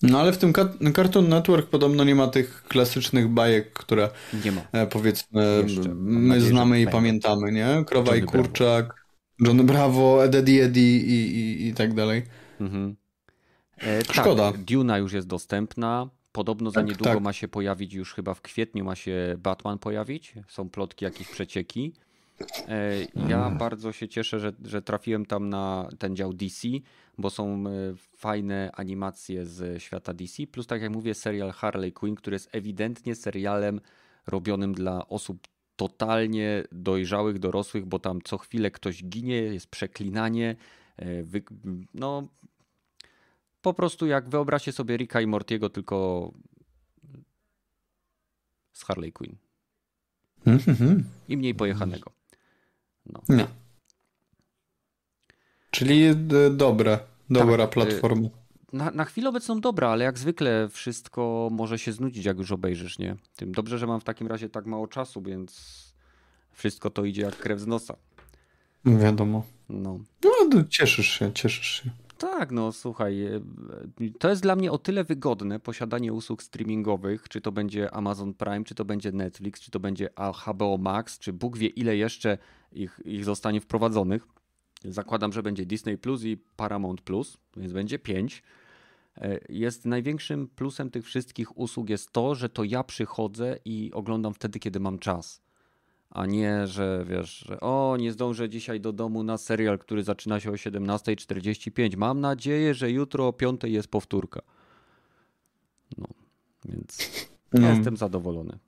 No 0.03 0.21
ale 0.21 0.33
w 0.33 0.39
tym 0.39 0.53
Car- 0.53 0.95
Cartoon 0.97 1.29
Network 1.29 1.71
podobno 1.71 2.05
nie 2.05 2.15
ma 2.15 2.29
tych 2.29 2.63
klasycznych 2.63 3.29
bajek, 3.29 3.73
które 3.73 4.11
Nie 4.45 4.53
ma. 4.53 4.61
e, 4.73 4.87
powiedzmy 4.87 5.63
Jeszcze. 5.63 5.95
My 5.95 6.41
znamy 6.41 6.81
i 6.81 6.87
pamiętamy, 6.87 7.53
nie? 7.53 7.85
Krowa 7.87 8.17
i 8.17 8.19
Johnny 8.21 8.33
Bravo. 8.33 8.45
Kurczak, 8.45 9.07
Johnny 9.41 9.65
Bravo, 9.65 10.25
Eddie 10.25 10.65
Eddie 10.65 10.97
i, 10.97 11.37
i, 11.37 11.69
i 11.69 11.75
tak 11.75 11.95
dalej. 11.95 12.23
Mhm. 12.61 12.97
E, 13.79 14.05
Szkoda. 14.05 14.53
Tak, 14.53 14.65
Duna 14.65 14.99
już 14.99 15.13
jest 15.13 15.27
dostępna. 15.27 16.09
Podobno 16.32 16.70
za 16.70 16.74
Tak, 16.81 16.86
niedługo 16.89 17.11
tak. 17.15 17.23
ma 17.23 17.32
się 17.32 17.48
pojawić, 17.48 17.94
już 17.94 18.15
chyba 18.15 18.35
w 18.35 18.40
kwietniu 18.43 18.85
ma 18.85 18.94
się 18.94 19.35
Batman 19.39 19.78
pojawić. 19.78 20.35
Są 20.48 20.70
plotki, 20.70 21.05
jakieś 21.05 21.28
przecieki. 21.28 21.93
E, 22.69 22.93
Ja 23.28 23.51
bardzo 23.51 23.93
się 23.93 24.09
cieszę, 24.09 24.40
że, 24.40 24.52
że 24.65 24.82
trafiłem 24.82 25.27
tam 25.27 25.48
na 25.48 25.89
ten 25.98 26.16
dział 26.16 26.32
DC, 26.32 26.69
bo 27.19 27.31
są 27.31 27.65
e, 27.66 27.70
fajne 28.16 28.70
animacje 28.74 29.47
z 29.47 29.82
świata 29.82 30.15
DC. 30.15 30.47
Plus, 30.47 30.66
tak 30.66 30.82
jak 30.82 30.90
mówię, 30.93 31.15
serial 31.15 31.51
Harley 31.52 31.93
Quinn, 31.93 32.15
który 32.15 32.35
jest 32.35 32.48
ewidentnie 32.52 33.15
serialem 33.15 33.81
robionym 34.27 34.74
dla 34.74 35.09
osób 35.09 35.48
totalnie 35.77 36.65
dojrzałych, 36.73 37.39
dorosłych, 37.39 37.86
bo 37.86 37.98
tam 37.98 38.23
co 38.24 38.39
chwilę 38.39 38.70
ktoś 38.70 39.05
ginie, 39.05 39.36
jest 39.36 39.66
przeklinanie. 39.66 40.57
e, 40.97 41.23
Wy, 41.23 41.43
no, 41.94 42.28
po 43.62 43.74
prostu 43.74 44.07
jak 44.07 44.28
wyobraźcie 44.28 44.73
sobie 44.73 44.97
Ricka 44.97 45.20
i 45.20 45.27
Mortiego, 45.27 45.70
tylko 45.70 46.31
z 48.73 48.85
Harley 48.85 49.12
Quinn. 49.12 49.37
Mhm. 50.47 51.05
I 51.28 51.37
mniej 51.37 51.55
pojechanego. 51.55 52.11
No. 53.07 53.23
Nie. 53.28 53.47
Czyli 55.70 56.05
e, 56.05 56.15
dobre, 56.51 56.99
dobra 57.31 57.66
Tak, 57.66 57.70
platforma. 57.70 58.28
Na, 58.73 58.91
na 58.91 59.05
chwilę 59.05 59.28
obecną 59.28 59.61
dobra, 59.61 59.89
ale 59.89 60.05
jak 60.05 60.19
zwykle 60.19 60.69
wszystko 60.69 61.49
może 61.53 61.78
się 61.78 61.93
znudzić, 61.93 62.24
jak 62.24 62.39
już 62.39 62.53
obejrzysz, 62.53 62.99
nie? 62.99 63.16
Tym 63.37 63.53
dobrze, 63.53 63.78
że 63.78 63.87
mam 63.87 64.01
w 64.01 64.05
takim 64.05 64.27
razie 64.27 64.49
tak 64.49 64.66
mało 64.66 64.87
czasu, 64.87 65.23
więc 65.23 65.81
wszystko 66.53 66.91
to 66.91 67.05
idzie 67.05 67.23
jak 67.23 67.37
krew 67.37 67.61
z 67.61 67.66
nosa. 67.66 67.97
Wiadomo. 68.85 69.45
No. 69.69 70.01
No, 70.24 70.65
cieszysz 70.69 71.09
się, 71.09 71.32
cieszysz 71.32 71.82
się. 71.82 71.91
Tak, 72.21 72.53
no 72.53 72.73
słuchaj, 72.73 73.25
e, 73.25 73.41
to 74.19 74.31
jest 74.31 74.43
dla 74.43 74.57
mnie 74.57 74.73
o 74.73 74.79
tyle 74.79 75.05
wygodne 75.05 75.61
posiadanie 75.61 76.13
usług 76.13 76.43
streamingowych, 76.43 77.29
czy 77.29 77.41
to 77.41 77.53
będzie 77.53 77.95
Amazon 77.95 78.35
Prime, 78.35 78.65
czy 78.65 78.75
to 78.75 78.85
będzie 78.85 79.13
Netflix, 79.13 79.61
czy 79.61 79.71
to 79.71 79.81
będzie 79.81 80.11
HBO 80.45 80.79
Max, 80.79 81.19
czy 81.19 81.33
Bóg 81.33 81.59
wie 81.59 81.69
ile 81.69 81.97
jeszcze 81.97 82.39
ich, 82.73 83.01
ich 83.05 83.25
zostanie 83.25 83.61
wprowadzonych. 83.61 84.29
Zakładam, 84.85 85.33
że 85.33 85.43
będzie 85.43 85.67
Disney 85.67 85.99
Plus 85.99 86.25
i 86.25 86.37
Paramount 86.57 87.01
Plus, 87.03 87.39
więc 87.57 87.73
będzie 87.73 87.99
pięć. 87.99 88.43
E, 89.17 89.39
Jest 89.49 89.87
największym 89.87 90.49
plusem 90.49 90.91
tych 90.91 91.05
wszystkich 91.05 91.59
usług 91.59 91.91
jest 91.91 92.13
to, 92.13 92.35
że 92.35 92.49
to 92.49 92.65
ja 92.65 92.85
przychodzę 92.85 93.59
i 93.65 93.91
oglądam 93.95 94.35
wtedy, 94.35 94.59
kiedy 94.59 94.81
mam 94.81 94.99
czas. 94.99 95.43
A 96.11 96.27
nie, 96.27 96.66
że 96.66 97.05
wiesz, 97.09 97.45
że 97.49 97.61
o, 97.61 97.97
nie 98.01 98.12
zdążę 98.12 98.49
dzisiaj 98.49 98.81
do 98.81 98.93
domu 98.93 99.23
na 99.23 99.39
serial, 99.39 99.78
który 99.78 100.03
zaczyna 100.03 100.41
się 100.41 100.51
o 100.51 100.55
17.45. 100.55 101.97
Mam 101.97 102.20
nadzieję, 102.20 102.74
że 102.74 102.91
jutro 102.91 103.28
o 103.28 103.31
5.00 103.31 103.69
jest 103.69 103.89
powtórka. 103.89 104.41
No, 105.99 106.07
więc 106.65 106.99
No. 107.53 107.61
ja 107.61 107.74
jestem 107.74 107.97
zadowolony. 107.97 108.59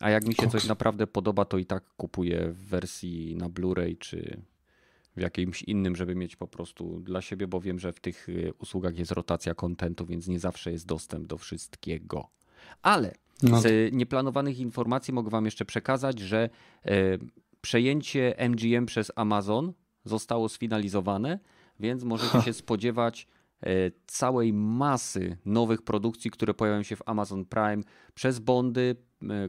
A 0.00 0.10
jak 0.10 0.26
mi 0.26 0.34
się 0.34 0.48
coś 0.48 0.66
naprawdę 0.66 1.06
podoba, 1.06 1.44
to 1.44 1.58
i 1.58 1.66
tak 1.66 1.84
kupuję 1.96 2.52
w 2.52 2.58
wersji 2.58 3.36
na 3.36 3.48
Blu-ray 3.48 3.98
czy 3.98 4.42
w 5.16 5.20
jakimś 5.20 5.62
innym, 5.62 5.96
żeby 5.96 6.14
mieć 6.14 6.36
po 6.36 6.48
prostu 6.48 7.00
dla 7.00 7.22
siebie, 7.22 7.46
bo 7.46 7.60
wiem, 7.60 7.78
że 7.78 7.92
w 7.92 8.00
tych 8.00 8.28
y, 8.28 8.52
usługach 8.58 8.98
jest 8.98 9.12
rotacja 9.12 9.54
kontentu, 9.54 10.06
więc 10.06 10.28
nie 10.28 10.38
zawsze 10.38 10.72
jest 10.72 10.86
dostęp 10.86 11.26
do 11.26 11.38
wszystkiego. 11.38 12.28
Ale 12.82 13.14
No 13.42 13.60
z 13.60 13.92
nieplanowanych 13.92 14.58
informacji 14.58 15.14
mogę 15.14 15.30
Wam 15.30 15.44
jeszcze 15.44 15.64
przekazać, 15.64 16.18
że 16.18 16.50
e, 16.84 16.90
przejęcie 17.60 18.34
MGM 18.48 18.86
przez 18.86 19.12
Amazon 19.16 19.72
zostało 20.04 20.48
sfinalizowane, 20.48 21.38
więc 21.80 22.04
możecie 22.04 22.42
się 22.42 22.52
spodziewać 22.62 23.26
e, 23.62 23.66
całej 24.06 24.52
masy 24.52 25.36
nowych 25.44 25.82
produkcji, 25.82 26.30
które 26.30 26.54
pojawią 26.54 26.82
się 26.82 26.96
w 26.96 27.02
Amazon 27.06 27.44
Prime 27.44 27.82
przez 28.14 28.38
Bondy, 28.38 28.96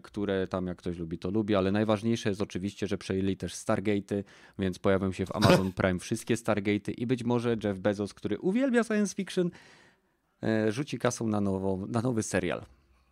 które 0.04 0.48
tam 0.48 0.68
jak 0.68 0.78
ktoś 0.78 0.98
lubi, 0.98 1.18
to 1.18 1.32
lubi, 1.32 1.56
ale 1.56 1.72
najważniejsze 1.72 2.30
jest 2.30 2.42
oczywiście, 2.42 2.88
że 2.88 2.98
przejęli 2.98 3.38
też 3.38 3.54
Stargate'y, 3.54 4.24
więc 4.60 4.80
pojawią 4.80 5.12
się 5.12 5.26
w 5.26 5.36
Amazon 5.38 5.72
Prime 5.72 6.00
wszystkie 6.00 6.36
Stargate'y 6.36 6.94
i 6.98 7.08
być 7.08 7.24
może 7.24 7.56
Jeff 7.64 7.80
Bezos, 7.80 8.14
który 8.14 8.40
uwielbia 8.40 8.84
science 8.84 9.16
fiction, 9.16 9.50
e, 10.44 10.72
rzuci 10.72 11.00
kasą 11.00 11.28
na, 11.28 11.42
na 11.88 12.02
nowy 12.02 12.24
serial. 12.24 12.66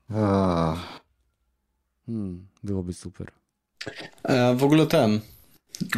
Ach. 0.09 1.01
Hmm, 2.05 2.47
byłoby 2.63 2.93
super. 2.93 3.31
E, 4.23 4.55
w 4.55 4.63
ogóle 4.63 4.87
ten 4.87 5.19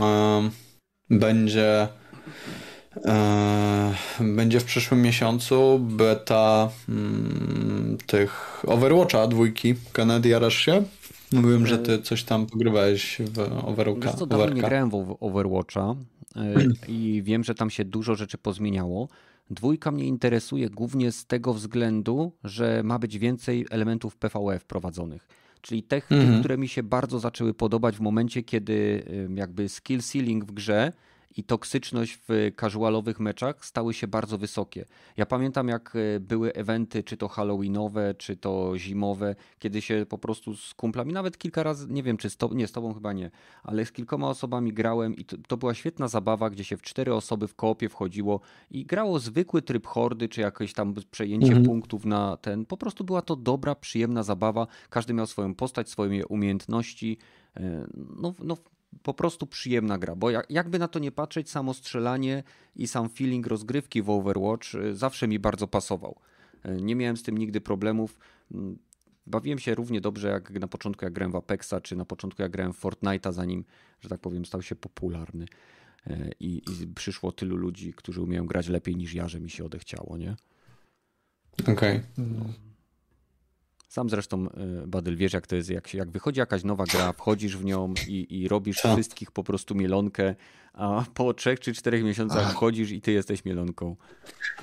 e, 0.02 0.50
będzie 1.10 1.88
e, 3.06 3.94
będzie 4.20 4.60
w 4.60 4.64
przyszłym 4.64 5.02
miesiącu 5.02 5.80
beta 5.80 6.70
mm, 6.90 7.98
tych 8.06 8.64
Overwatcha 8.68 9.28
dwójki. 9.28 9.76
Kennedy, 9.94 10.30
jarasz 10.30 10.56
się? 10.56 10.84
Mówiłem, 11.32 11.68
że 11.68 11.78
ty 11.78 12.02
coś 12.02 12.24
tam 12.24 12.46
pogrywałeś 12.46 13.18
w 13.20 13.40
Overwatcha. 13.40 14.10
Wiesz 14.10 14.20
co, 14.20 14.26
dawno 14.26 14.50
nie 14.50 14.62
grałem 14.62 14.90
w 14.90 15.18
Overwatcha 15.20 15.96
i 16.88 17.22
wiem, 17.26 17.44
że 17.44 17.56
tam 17.56 17.70
się 17.70 17.86
dużo 17.86 18.16
rzeczy 18.16 18.38
pozmieniało. 18.38 19.08
Dwójka 19.50 19.92
mnie 19.92 20.06
interesuje 20.06 20.70
głównie 20.70 21.12
z 21.12 21.26
tego 21.26 21.54
względu, 21.54 22.32
że 22.44 22.82
ma 22.84 23.00
być 23.00 23.18
więcej 23.18 23.66
elementów 23.70 24.18
PvE 24.18 24.60
wprowadzonych. 24.60 25.28
Czyli 25.62 25.84
te, 25.84 25.96
mhm. 25.96 26.40
które 26.40 26.58
mi 26.58 26.68
się 26.68 26.84
bardzo 26.84 27.20
zaczęły 27.20 27.54
podobać 27.54 27.98
w 27.98 28.02
momencie, 28.02 28.44
kiedy 28.44 29.04
jakby 29.36 29.70
skill 29.70 30.02
ceiling 30.02 30.46
w 30.46 30.52
grze 30.52 30.94
i 31.38 31.44
toksyczność 31.44 32.20
w 32.28 32.52
casualowych 32.62 33.20
meczach 33.20 33.66
stały 33.66 33.94
się 33.94 34.08
bardzo 34.08 34.38
wysokie. 34.38 34.86
Ja 35.18 35.26
pamiętam, 35.26 35.68
jak 35.68 35.94
e, 35.96 36.20
były 36.20 36.54
eventy, 36.54 37.04
czy 37.04 37.18
to 37.18 37.28
halloweenowe, 37.28 38.16
czy 38.18 38.38
to 38.38 38.78
zimowe, 38.78 39.36
kiedy 39.60 39.82
się 39.82 40.06
po 40.10 40.18
prostu 40.18 40.56
z 40.56 40.74
kumplami, 40.74 41.14
nawet 41.14 41.38
kilka 41.38 41.64
razy, 41.64 41.88
nie 41.90 42.04
wiem, 42.04 42.18
czy 42.18 42.30
z 42.30 42.38
tobą, 42.38 42.56
nie 42.56 42.68
z 42.68 42.72
tobą 42.72 42.94
chyba 42.94 43.14
nie, 43.14 43.32
ale 43.64 43.86
z 43.86 43.92
kilkoma 43.92 44.30
osobami 44.30 44.74
grałem 44.74 45.16
i 45.16 45.26
to, 45.26 45.38
to 45.48 45.58
była 45.58 45.74
świetna 45.74 46.08
zabawa, 46.08 46.50
gdzie 46.50 46.64
się 46.64 46.78
w 46.78 46.82
cztery 46.82 47.14
osoby 47.14 47.48
w 47.48 47.56
koopie 47.56 47.90
wchodziło 47.90 48.40
i 48.72 48.86
grało 48.86 49.20
zwykły 49.20 49.62
tryb 49.62 49.88
hordy, 49.88 50.30
czy 50.30 50.42
jakieś 50.42 50.74
tam 50.74 50.94
przejęcie 51.12 51.48
mhm. 51.48 51.66
punktów 51.66 52.06
na 52.06 52.38
ten. 52.38 52.66
Po 52.66 52.78
prostu 52.78 53.04
była 53.04 53.22
to 53.22 53.36
dobra, 53.36 53.76
przyjemna 53.76 54.24
zabawa. 54.24 54.68
Każdy 54.90 55.14
miał 55.14 55.28
swoją 55.28 55.56
postać, 55.56 55.90
swoje 55.90 56.26
umiejętności. 56.26 57.18
E, 57.58 57.88
no, 57.96 58.34
no 58.40 58.58
po 59.04 59.14
prostu 59.14 59.48
przyjemna 59.48 59.98
gra, 59.98 60.16
bo 60.16 60.30
jakby 60.50 60.80
na 60.80 60.88
to 60.88 61.00
nie 61.00 61.12
patrzeć, 61.12 61.50
samo 61.50 61.74
strzelanie 61.74 62.44
i 62.76 62.88
sam 62.88 63.10
feeling 63.10 63.48
rozgrywki 63.48 64.02
w 64.02 64.10
Overwatch 64.10 64.76
y, 64.76 64.96
zawsze 64.96 65.28
mi 65.28 65.40
bardzo 65.40 65.68
pasował. 65.68 66.16
Y, 66.66 66.82
nie 66.82 66.96
miałem 66.96 67.18
z 67.18 67.24
tym 67.24 67.38
nigdy 67.38 67.62
problemów. 67.62 68.20
Mm, 68.52 68.78
bawiłem 69.28 69.60
się 69.60 69.76
równie 69.76 70.02
dobrze 70.02 70.28
jak 70.28 70.52
na 70.52 70.68
początku 70.68 71.06
jak 71.06 71.14
grałem 71.14 71.32
w 71.32 71.36
Apexa, 71.36 71.74
czy 71.84 71.96
na 71.96 72.06
początku 72.06 72.42
jak 72.42 72.52
grałem 72.52 72.74
w 72.74 72.82
Fortnite'a, 72.82 73.34
zanim, 73.34 73.66
że 74.02 74.10
tak 74.10 74.20
powiem, 74.20 74.46
stał 74.46 74.62
się 74.62 74.76
popularny. 74.76 75.46
Y, 76.08 76.32
I, 76.40 76.62
I, 76.82 76.88
przyszło 76.88 77.32
tylu 77.32 77.56
ludzi, 77.56 77.94
którzy 77.94 78.22
umieją 78.22 78.46
grać 78.46 78.68
lepiej 78.68 78.96
niż 78.96 79.14
ja, 79.14 79.28
że 79.28 79.40
mi 79.40 79.50
się 79.50 79.66
odechciało, 79.66 80.18
nie? 80.18 80.36
Okej. 81.62 81.74
Okay. 81.74 82.04
Sam 83.96 84.10
zresztą, 84.10 84.50
e, 84.50 84.88
Badyl, 84.88 85.16
wiesz 85.16 85.34
jak 85.34 85.48
to 85.48 85.56
jest, 85.56 85.70
jak, 85.70 85.94
jak 85.94 86.12
wychodzi 86.12 86.40
jakaś 86.40 86.64
nowa 86.64 86.84
gra, 86.84 87.14
wchodzisz 87.14 87.58
w 87.58 87.66
nią 87.66 87.94
i, 88.08 88.42
i 88.42 88.48
robisz 88.48 88.82
Co? 88.82 88.94
wszystkich 88.94 89.32
po 89.32 89.44
prostu 89.44 89.76
mielonkę, 89.76 90.36
a 90.74 91.04
po 91.14 91.34
trzech 91.34 91.60
czy 91.60 91.74
czterech 91.74 92.04
miesiącach 92.04 92.52
wchodzisz 92.52 92.92
i 92.92 93.02
ty 93.02 93.12
jesteś 93.12 93.46
mielonką. 93.46 93.96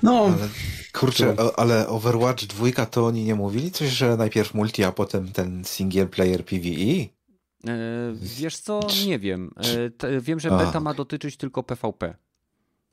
No, 0.03 0.25
ale, 0.25 0.49
kurczę, 0.93 1.35
ale 1.57 1.87
Overwatch 1.87 2.45
2 2.45 2.85
to 2.85 3.05
oni 3.05 3.23
nie 3.23 3.35
mówili 3.35 3.71
coś, 3.71 3.89
że 3.89 4.17
najpierw 4.17 4.53
multi, 4.53 4.83
a 4.83 4.91
potem 4.91 5.31
ten 5.31 5.63
single 5.65 6.07
player 6.07 6.45
PvE? 6.45 7.01
E, 7.67 8.13
wiesz 8.13 8.57
co, 8.57 8.79
nie 9.05 9.19
wiem. 9.19 9.51
E, 9.57 9.89
te, 9.89 10.21
wiem, 10.21 10.39
że 10.39 10.49
beta 10.49 10.79
ma 10.79 10.93
dotyczyć 10.93 11.37
tylko 11.37 11.63
PvP. 11.63 12.15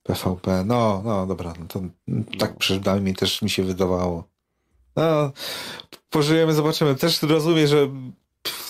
PvP, 0.02 0.64
no, 0.64 1.02
no 1.04 1.26
dobra, 1.26 1.54
no 1.60 1.66
to 1.66 1.82
tak 2.38 2.56
przynajmniej 2.56 3.14
też 3.14 3.42
mi 3.42 3.50
się 3.50 3.62
wydawało. 3.62 4.30
No, 4.96 5.32
pożyjemy, 6.10 6.54
zobaczymy. 6.54 6.94
Też 6.94 7.22
rozumiem, 7.22 7.66
że 7.66 7.88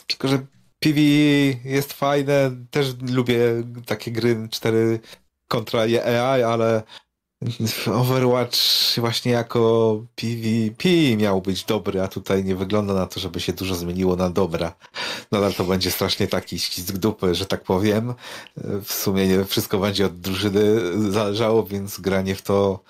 tylko, 0.07 0.29
że 0.29 0.47
PvE 0.81 1.01
jest 1.65 1.93
fajne, 1.93 2.51
też 2.71 2.95
lubię 3.09 3.41
takie 3.87 4.13
gry 4.13 4.49
4 4.51 5.01
kontra 5.49 5.81
AI, 5.81 6.43
ale 6.43 6.83
Overwatch 7.87 8.59
właśnie 8.97 9.33
jako 9.33 10.03
PvP 10.15 10.89
miał 11.17 11.43
być 11.43 11.65
dobry, 11.65 12.03
a 12.03 12.09
tutaj 12.09 12.45
nie 12.45 12.57
wygląda 12.57 12.95
na 12.95 13.07
to, 13.07 13.21
żeby 13.21 13.41
się 13.41 13.53
dużo 13.53 13.75
zmieniło 13.75 14.17
na 14.17 14.31
dobra. 14.31 14.75
Nadal 15.33 15.55
to 15.55 15.65
będzie 15.65 15.91
strasznie 15.91 16.27
taki 16.27 16.59
ścisk 16.59 16.93
dupy, 16.93 17.35
że 17.35 17.47
tak 17.47 17.65
powiem. 17.65 18.15
W 18.85 18.93
sumie 18.93 19.45
wszystko 19.45 19.79
będzie 19.79 20.07
od 20.07 20.21
drużyny 20.21 20.63
zależało, 21.13 21.67
więc 21.67 22.01
granie 22.01 22.35
w 22.35 22.43
to 22.43 22.81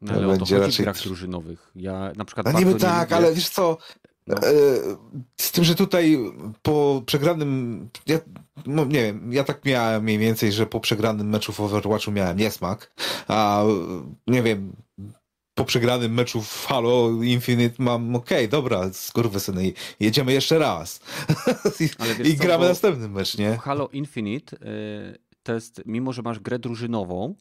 no, 0.00 0.12
ale 0.12 0.26
będzie 0.26 0.58
raczej... 0.58 0.84
grach 0.84 1.02
drużynowych. 1.02 1.70
Ja 1.76 2.12
na 2.16 2.24
przykład. 2.24 2.52
No 2.52 2.58
niby 2.58 2.74
tak, 2.74 3.10
lubię... 3.10 3.16
ale 3.16 3.34
wiesz 3.34 3.48
co, 3.48 3.78
no. 4.26 4.36
E, 4.36 4.52
z 5.36 5.52
tym, 5.52 5.64
że 5.64 5.74
tutaj 5.74 6.18
po 6.62 7.02
przegranym, 7.06 7.88
ja, 8.06 8.18
no 8.66 8.84
nie 8.84 9.02
wiem, 9.02 9.32
ja 9.32 9.44
tak 9.44 9.64
miałem 9.64 10.02
mniej 10.02 10.18
więcej, 10.18 10.52
że 10.52 10.66
po 10.66 10.80
przegranym 10.80 11.28
meczu 11.28 11.52
w 11.52 11.60
Overwatchu 11.60 12.12
miałem 12.12 12.36
niesmak, 12.36 12.92
a 13.28 13.62
nie 14.26 14.42
wiem, 14.42 14.72
po 15.54 15.64
przegranym 15.64 16.14
meczu 16.14 16.42
w 16.42 16.66
Halo 16.66 17.10
Infinite 17.22 17.82
mam 17.82 18.16
okej, 18.16 18.38
okay, 18.38 18.48
dobra, 18.48 18.92
skurwysyny, 18.92 19.72
jedziemy 20.00 20.32
jeszcze 20.32 20.58
raz. 20.58 21.00
I, 22.24 22.28
I 22.28 22.36
gramy 22.36 22.68
następny 22.68 23.08
mecz, 23.08 23.38
nie? 23.38 23.56
Halo 23.56 23.88
Infinite 23.88 24.56
y, 24.56 25.18
to 25.42 25.54
jest, 25.54 25.82
mimo 25.86 26.12
że 26.12 26.22
masz 26.22 26.38
grę 26.38 26.58
drużynową, 26.58 27.34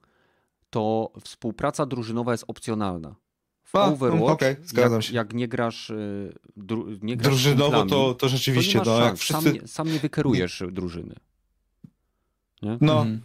to 0.70 1.12
współpraca 1.24 1.86
drużynowa 1.86 2.32
jest 2.32 2.46
opcjonalna. 2.48 3.16
W 3.64 3.76
A, 3.76 3.86
Overwatch, 3.86 4.32
okay, 4.32 4.56
jak, 4.74 5.04
się. 5.04 5.14
jak 5.14 5.34
nie 5.34 5.48
grasz, 5.48 5.90
y, 5.90 6.34
dru, 6.58 6.88
nie 7.02 7.18
grasz 7.18 7.30
drużynowo, 7.30 7.86
to, 7.86 8.14
to 8.14 8.30
rzeczywiście, 8.30 8.80
to 8.82 9.00
no, 9.00 9.06
jak 9.06 9.18
wszyscy... 9.18 9.44
sam, 9.44 9.54
nie, 9.54 9.68
sam 9.68 9.88
nie 9.88 10.00
wykerujesz 10.00 10.62
nie. 10.62 10.72
drużyny. 10.72 11.16
Nie? 12.62 12.78
No. 12.82 13.02
Mhm. 13.02 13.22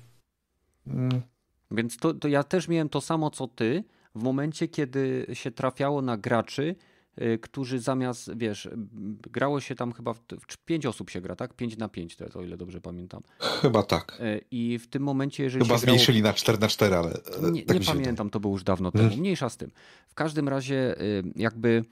Mm. 0.86 1.22
Więc 1.70 1.96
to, 1.96 2.14
to 2.14 2.28
ja 2.28 2.42
też 2.42 2.68
miałem 2.68 2.88
to 2.88 3.00
samo 3.00 3.30
co 3.30 3.48
ty 3.48 3.84
w 4.14 4.22
momencie, 4.22 4.68
kiedy 4.68 5.26
się 5.32 5.50
trafiało 5.50 6.02
na 6.02 6.16
graczy, 6.16 6.76
którzy 7.42 7.78
zamiast, 7.78 8.36
wiesz, 8.36 8.68
grało 9.32 9.60
się 9.60 9.74
tam 9.74 9.92
chyba, 9.92 10.14
w, 10.14 10.20
w 10.48 10.56
pięć 10.56 10.86
osób 10.86 11.10
się 11.10 11.20
gra, 11.20 11.36
tak? 11.36 11.54
Pięć 11.54 11.76
na 11.76 11.88
pięć, 11.88 12.16
to, 12.16 12.28
to 12.28 12.38
o 12.38 12.42
ile 12.42 12.56
dobrze 12.56 12.80
pamiętam. 12.80 13.22
Chyba 13.38 13.82
tak. 13.82 14.20
Y, 14.20 14.44
I 14.50 14.78
w 14.78 14.86
tym 14.86 15.02
momencie, 15.02 15.44
jeżeli 15.44 15.64
Chyba 15.64 15.78
zmniejszyli 15.78 16.20
grało... 16.20 16.32
na 16.32 16.38
4 16.38 16.58
na 16.58 16.68
4, 16.68 16.96
ale... 16.96 17.10
E, 17.12 17.50
nie, 17.50 17.62
tak 17.62 17.80
nie 17.80 17.86
pamiętam, 17.86 18.30
to 18.30 18.40
było 18.40 18.52
już 18.52 18.64
dawno 18.64 18.90
temu. 18.92 19.04
Mhm. 19.04 19.20
Mniejsza 19.20 19.48
z 19.48 19.56
tym. 19.56 19.70
W 20.08 20.14
każdym 20.14 20.48
razie 20.48 21.00
y, 21.00 21.22
jakby 21.36 21.84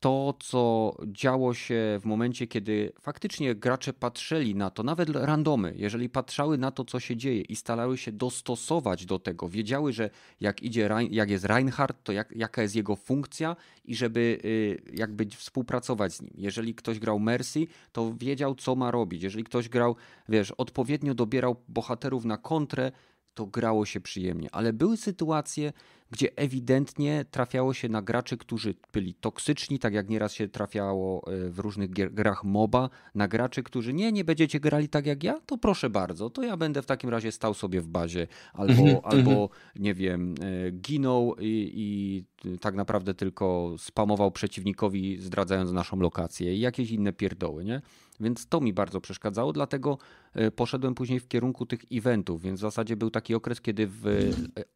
to, 0.00 0.34
co 0.38 0.96
działo 1.06 1.54
się 1.54 1.98
w 2.00 2.04
momencie, 2.04 2.46
kiedy 2.46 2.92
faktycznie 3.00 3.54
gracze 3.54 3.92
patrzyli 3.92 4.54
na 4.54 4.70
to, 4.70 4.82
nawet 4.82 5.10
randomy, 5.10 5.74
jeżeli 5.76 6.08
patrzały 6.08 6.58
na 6.58 6.70
to, 6.70 6.84
co 6.84 7.00
się 7.00 7.16
dzieje 7.16 7.40
i 7.40 7.56
starały 7.56 7.98
się 7.98 8.12
dostosować 8.12 9.06
do 9.06 9.18
tego, 9.18 9.48
wiedziały, 9.48 9.92
że 9.92 10.10
jak 10.40 10.62
idzie, 10.62 10.90
jak 11.10 11.30
jest 11.30 11.44
Reinhardt, 11.44 12.04
to 12.04 12.12
jak, 12.12 12.32
jaka 12.36 12.62
jest 12.62 12.76
jego 12.76 12.96
funkcja 12.96 13.56
i 13.84 13.94
żeby 13.94 14.38
y, 14.44 14.82
jakby 14.94 15.26
współpracować 15.26 16.12
z 16.12 16.22
nim. 16.22 16.32
Jeżeli 16.36 16.74
ktoś 16.74 16.98
grał 16.98 17.18
Mercy, 17.18 17.66
to 17.92 18.14
wiedział, 18.18 18.54
co 18.54 18.74
ma 18.74 18.90
robić. 18.90 19.22
Jeżeli 19.22 19.44
ktoś 19.44 19.68
grał, 19.68 19.96
wiesz, 20.28 20.50
odpowiednio 20.50 21.14
dobierał 21.14 21.56
bohaterów 21.68 22.24
na 22.24 22.36
kontrę, 22.36 22.92
to 23.34 23.46
grało 23.46 23.86
się 23.86 24.00
przyjemnie. 24.00 24.48
Ale 24.52 24.72
były 24.72 24.96
sytuacje, 24.96 25.72
gdzie 26.10 26.36
ewidentnie 26.36 27.24
trafiało 27.30 27.74
się 27.74 27.88
na 27.88 28.02
graczy, 28.02 28.36
którzy 28.36 28.74
byli 28.92 29.14
toksyczni, 29.14 29.78
tak 29.78 29.94
jak 29.94 30.08
nieraz 30.08 30.32
się 30.32 30.48
trafiało 30.48 31.32
e, 31.32 31.50
w 31.50 31.58
różnych 31.58 31.90
grach 31.90 32.44
MOBA, 32.44 32.90
na 33.14 33.28
graczy, 33.28 33.62
którzy 33.62 33.92
nie, 33.92 34.12
nie 34.12 34.24
będziecie 34.24 34.60
grali 34.60 34.88
tak 34.88 35.06
jak 35.06 35.24
ja, 35.24 35.40
to 35.46 35.58
proszę 35.58 35.90
bardzo, 35.90 36.30
to 36.30 36.42
ja 36.42 36.56
będę 36.56 36.82
w 36.82 36.86
takim 36.86 37.10
razie 37.10 37.32
stał 37.32 37.54
sobie 37.54 37.80
w 37.80 37.88
bazie 37.88 38.26
albo, 38.52 38.72
mhm, 38.72 38.98
albo 39.02 39.30
mhm. 39.30 39.48
nie 39.76 39.94
wiem, 39.94 40.34
e, 40.40 40.70
ginął 40.70 41.34
i, 41.40 41.72
i 41.74 42.24
tak 42.58 42.74
naprawdę 42.74 43.14
tylko 43.14 43.74
spamował 43.78 44.30
przeciwnikowi, 44.30 45.18
zdradzając 45.20 45.72
naszą 45.72 46.00
lokację 46.00 46.54
i 46.54 46.60
jakieś 46.60 46.90
inne 46.90 47.12
pierdoły, 47.12 47.64
nie? 47.64 47.82
Więc 48.20 48.46
to 48.46 48.60
mi 48.60 48.72
bardzo 48.72 49.00
przeszkadzało, 49.00 49.52
dlatego 49.52 49.98
e, 50.34 50.50
poszedłem 50.50 50.94
później 50.94 51.20
w 51.20 51.28
kierunku 51.28 51.66
tych 51.66 51.80
eventów, 51.92 52.42
więc 52.42 52.60
w 52.60 52.62
zasadzie 52.62 52.96
był 52.96 53.10
taki 53.10 53.34
okres, 53.34 53.60
kiedy 53.60 53.86
w, 53.86 54.00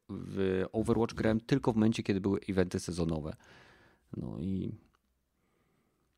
w 0.09 0.65
Overwatch 0.73 1.15
grałem 1.25 1.41
tylko 1.41 1.73
w 1.73 1.77
momencie, 1.77 2.03
kiedy 2.03 2.21
były 2.21 2.41
eventy 2.49 2.81
sezonowe. 2.81 3.37
No 4.17 4.39
i 4.41 4.79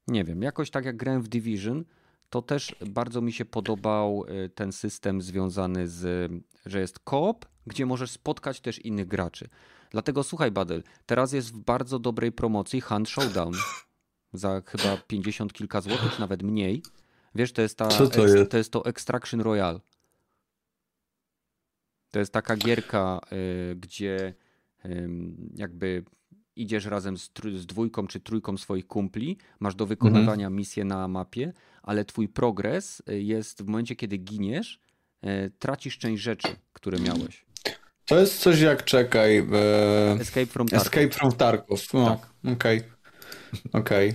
nie 0.09 0.24
wiem, 0.24 0.43
jakoś 0.43 0.70
tak 0.70 0.85
jak 0.85 0.97
grałem 0.97 1.23
w 1.23 1.28
Division, 1.28 1.85
to 2.31 2.43
też 2.43 2.77
bardzo 2.87 3.20
mi 3.20 3.33
się 3.33 3.45
podobał 3.45 4.24
e, 4.28 4.49
ten 4.49 4.73
system 4.73 5.23
związany 5.23 5.89
z, 5.89 6.33
że 6.66 6.81
jest 6.81 6.99
koop, 6.99 7.47
gdzie 7.66 7.87
możesz 7.87 8.11
spotkać 8.11 8.61
też 8.61 8.78
innych 8.78 9.09
graczy. 9.09 9.49
Dlatego 9.91 10.23
słuchaj, 10.23 10.51
Badel, 10.51 10.83
teraz 11.07 11.33
jest 11.33 11.53
w 11.53 11.59
bardzo 11.59 11.99
dobrej 11.99 12.33
promocji 12.33 12.81
Hunt 12.81 13.09
Showdown 13.09 13.53
za 14.33 14.62
chyba 14.66 14.97
50 14.97 15.53
kilka 15.53 15.81
złotych, 15.81 16.19
nawet 16.19 16.43
mniej. 16.43 16.83
Wiesz, 17.35 17.53
to 17.53 17.62
jest, 17.62 17.78
ta, 17.78 17.89
to, 17.89 18.27
jest? 18.27 18.51
to 18.51 18.57
jest 18.57 18.73
to 18.73 18.85
Extraction 18.85 19.41
Royale. 19.41 19.81
To 22.11 22.19
jest 22.19 22.33
taka 22.33 22.57
gierka, 22.57 23.20
y, 23.33 23.77
gdzie 23.77 24.35
jakby 25.54 26.04
idziesz 26.56 26.84
razem 26.84 27.18
z, 27.18 27.30
z, 27.54 27.66
dwójką 27.66 28.06
czy 28.06 28.20
trójką 28.20 28.56
swoich 28.56 28.86
kumpli, 28.86 29.36
masz 29.60 29.74
do 29.74 29.86
wykonywania 29.86 30.46
mhm. 30.46 30.54
misję 30.54 30.84
na 30.84 31.08
mapie, 31.08 31.52
ale 31.82 32.04
twój 32.04 32.28
progres 32.28 33.02
jest 33.06 33.62
w 33.62 33.66
momencie, 33.66 33.96
kiedy 33.96 34.16
giniesz, 34.16 34.80
tracisz 35.58 35.98
część 35.98 36.22
rzeczy, 36.22 36.48
które 36.72 36.98
miałeś. 36.98 37.46
To 38.06 38.20
jest 38.20 38.38
coś 38.38 38.60
jak, 38.60 38.84
czekaj... 38.84 39.38
E... 39.38 40.20
Escape 40.20 40.46
from 40.46 40.68
Tarkov. 40.68 40.86
Escape 40.86 41.10
from 41.10 41.32
Tarkov, 41.32 41.92
no, 41.94 42.06
tak. 42.06 42.52
okej. 42.52 42.82
Okay. 43.72 44.14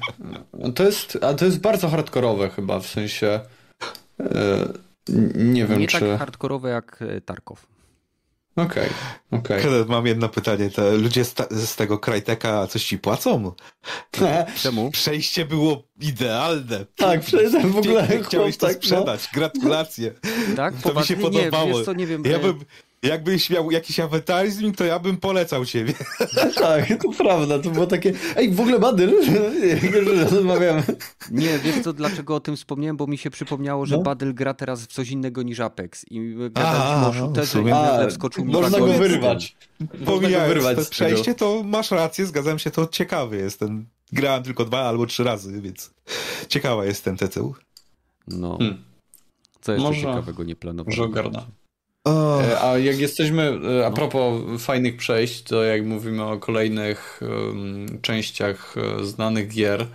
Okay. 0.53 0.73
To 0.73 0.83
jest, 0.83 1.17
a 1.21 1.33
to 1.33 1.45
jest 1.45 1.59
bardzo 1.59 1.89
hardkorowe 1.89 2.49
chyba, 2.49 2.79
w 2.79 2.87
sensie... 2.87 3.39
E... 4.19 4.73
Nie 5.35 5.65
wiem, 5.65 5.79
nie 5.79 5.87
czy... 5.87 6.01
Nie 6.03 6.09
tak 6.09 6.19
hardkorowe 6.19 6.69
jak 6.69 7.01
e, 7.01 7.21
Tarkov. 7.21 7.67
Okej, 8.55 8.89
okay, 9.31 9.39
okej. 9.39 9.59
Okay. 9.59 9.85
Mam 9.87 10.07
jedno 10.07 10.29
pytanie. 10.29 10.69
To 10.69 10.91
ludzie 10.91 11.25
z, 11.25 11.35
z 11.51 11.75
tego 11.75 11.99
Krajteka 11.99 12.67
coś 12.67 12.83
ci 12.83 12.97
płacą? 12.97 13.51
Czemu? 14.61 14.91
Przejście 14.91 15.45
było 15.45 15.83
idealne. 16.01 16.85
Tak, 16.95 17.21
przejście 17.25 17.67
w 17.67 17.77
ogóle. 17.77 18.07
Chciałeś 18.23 18.57
to 18.57 18.67
tak, 18.67 18.75
no. 18.75 18.81
sprzedać. 18.81 19.29
No. 19.33 19.39
Gratulacje. 19.39 20.13
Tak, 20.55 20.73
to 20.81 20.93
mi 20.93 21.05
się 21.05 21.15
podobało. 21.15 21.65
Nie, 21.65 21.73
wiesz 21.73 21.85
co, 21.85 21.93
nie 21.93 22.07
wiem. 22.07 22.23
Ja 22.25 22.39
bym, 22.39 22.65
Jakbyś 23.03 23.49
miał 23.49 23.71
jakiś 23.71 23.99
awetarizm, 23.99 24.71
to 24.71 24.83
ja 24.83 24.99
bym 24.99 25.17
polecał 25.17 25.65
ciebie. 25.65 25.93
tak, 26.55 26.87
to 27.03 27.11
prawda, 27.17 27.59
to 27.59 27.69
było 27.69 27.87
takie, 27.87 28.13
ej, 28.35 28.51
w 28.51 28.59
ogóle 28.59 28.79
Badyl, 28.79 29.15
rozmawiamy. 30.31 30.83
Nie, 31.31 31.59
wiesz 31.59 31.79
co, 31.83 31.93
dlaczego 31.93 32.35
o 32.35 32.39
tym 32.39 32.55
wspomniałem, 32.55 32.97
bo 32.97 33.07
mi 33.07 33.17
się 33.17 33.29
przypomniało, 33.29 33.85
że 33.85 33.97
no? 33.97 34.03
Badyl 34.03 34.33
gra 34.33 34.53
teraz 34.53 34.83
w 34.83 34.87
coś 34.87 35.09
innego 35.09 35.43
niż 35.43 35.59
Apex 35.59 36.05
i 36.11 36.35
gadaliśmy 36.49 37.07
o 37.07 37.13
shooterze 37.13 37.61
i 38.07 38.11
wskoczył 38.11 38.45
mi 38.45 38.53
Można 38.53 38.79
go 38.79 38.87
wyrwać. 38.87 39.55
Można 40.05 40.39
wyrwać 40.39 40.77
to 40.77 40.91
przejście, 40.91 41.35
to 41.35 41.63
masz 41.65 41.91
rację, 41.91 42.25
zgadzam 42.25 42.59
się, 42.59 42.71
to 42.71 42.87
ciekawy 42.87 43.37
jest 43.37 43.59
ten. 43.59 43.85
Grałem 44.13 44.43
tylko 44.43 44.65
dwa 44.65 44.79
albo 44.79 45.05
trzy 45.05 45.23
razy, 45.23 45.61
więc 45.61 45.91
ciekawa 46.47 46.85
jest 46.85 47.03
ten 47.03 47.17
tytuł. 47.17 47.55
No. 48.27 48.57
Hmm. 48.57 48.83
Co 49.61 49.71
jeszcze 49.71 49.87
Może, 49.87 50.01
ciekawego 50.01 50.43
nie 50.43 50.55
planowałem? 50.55 50.99
Może 50.99 51.03
ogarnę. 51.03 51.60
Oh. 52.03 52.63
A 52.63 52.77
jak 52.77 52.99
jesteśmy, 52.99 53.59
e, 53.79 53.85
a 53.85 53.89
no. 53.89 53.95
propos 53.95 54.41
fajnych 54.59 54.97
przejść, 54.97 55.43
to 55.43 55.63
jak 55.63 55.85
mówimy 55.85 56.23
o 56.23 56.37
kolejnych 56.37 57.19
um, 57.21 57.85
częściach 58.01 58.75
e, 58.77 59.05
znanych 59.05 59.47
gier, 59.47 59.87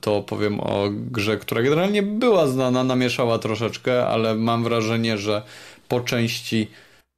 to 0.00 0.22
powiem 0.22 0.60
o 0.60 0.88
grze, 0.90 1.36
która 1.36 1.62
generalnie 1.62 2.02
była 2.02 2.46
znana, 2.46 2.84
namieszała 2.84 3.38
troszeczkę, 3.38 4.06
ale 4.06 4.34
mam 4.34 4.64
wrażenie, 4.64 5.18
że 5.18 5.42
po 5.88 6.00
części 6.00 6.68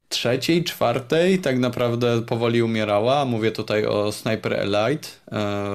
trzeciej, 0.09 0.63
czwartej 0.63 1.39
tak 1.39 1.59
naprawdę 1.59 2.21
powoli 2.21 2.63
umierała. 2.63 3.25
Mówię 3.25 3.51
tutaj 3.51 3.85
o 3.85 4.11
Sniper 4.11 4.53
Elite. 4.53 5.07
E, 5.31 5.69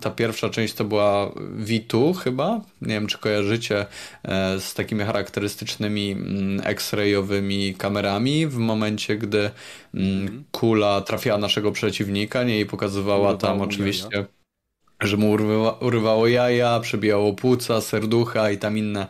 ta 0.00 0.10
pierwsza 0.10 0.50
część 0.50 0.74
to 0.74 0.84
była 0.84 1.30
V2 1.58 2.16
chyba. 2.16 2.60
Nie 2.82 2.94
wiem, 2.94 3.06
czy 3.06 3.18
kojarzycie 3.18 3.86
e, 4.22 4.60
z 4.60 4.74
takimi 4.74 5.04
charakterystycznymi 5.04 6.12
mm, 6.12 6.60
X-rayowymi 6.64 7.74
kamerami 7.78 8.46
w 8.46 8.56
momencie, 8.56 9.16
gdy 9.16 9.50
mm, 9.94 10.22
mhm. 10.22 10.44
kula 10.52 11.00
trafiała 11.00 11.38
naszego 11.38 11.72
przeciwnika, 11.72 12.42
nie 12.42 12.60
i 12.60 12.66
pokazywała 12.66 13.36
tam 13.36 13.60
oczywiście 13.60 14.08
jaja. 14.12 14.26
że 15.00 15.16
mu 15.16 15.30
urywa, 15.30 15.78
urywało 15.80 16.28
jaja, 16.28 16.80
przebijało 16.80 17.32
płuca, 17.32 17.80
serducha 17.80 18.50
i 18.50 18.58
tam 18.58 18.78
inne 18.78 19.06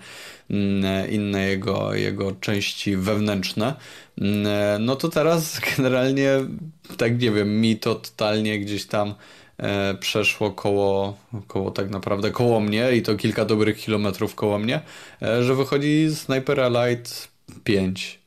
inne 1.11 1.49
jego, 1.49 1.95
jego 1.95 2.33
części 2.33 2.97
wewnętrzne, 2.97 3.75
mm, 4.21 4.85
no 4.85 4.97
to 4.97 5.09
teraz 5.09 5.61
generalnie, 5.77 6.31
tak 6.97 7.21
nie 7.21 7.31
wiem, 7.31 7.61
mi 7.61 7.77
to 7.77 7.95
totalnie 7.95 8.61
gdzieś 8.61 8.87
tam 8.87 9.15
e, 9.59 9.95
przeszło 9.95 10.51
koło, 10.51 11.19
koło 11.47 11.71
tak 11.71 11.91
naprawdę 11.91 12.31
koło 12.31 12.61
mnie 12.61 12.93
i 12.97 13.03
to 13.03 13.17
kilka 13.17 13.45
dobrych 13.45 13.77
kilometrów 13.77 14.35
koło 14.35 14.59
mnie, 14.59 14.81
e, 15.23 15.45
że 15.45 15.55
wychodzi 15.55 16.09
Sniper 16.15 16.61
Elite 16.61 17.11
5 17.65 18.21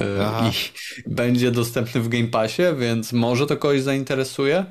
e, 0.00 0.26
Aha. 0.26 0.50
i 0.50 0.52
będzie 1.14 1.50
dostępny 1.50 2.00
w 2.00 2.08
Game 2.08 2.28
Passie, 2.28 2.62
więc 2.78 3.12
może 3.12 3.46
to 3.46 3.56
kogoś 3.56 3.82
zainteresuje, 3.82 4.64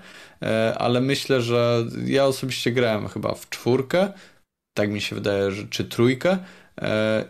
ale 0.78 1.02
myślę, 1.02 1.42
że 1.42 1.86
ja 2.06 2.26
osobiście 2.26 2.72
grałem 2.72 3.08
chyba 3.08 3.34
w 3.34 3.50
czwórkę, 3.50 4.14
tak 4.78 4.92
mi 4.92 5.02
się 5.02 5.16
wydaje, 5.16 5.52
że 5.52 5.68
czy 5.68 5.86
trójkę, 5.86 6.38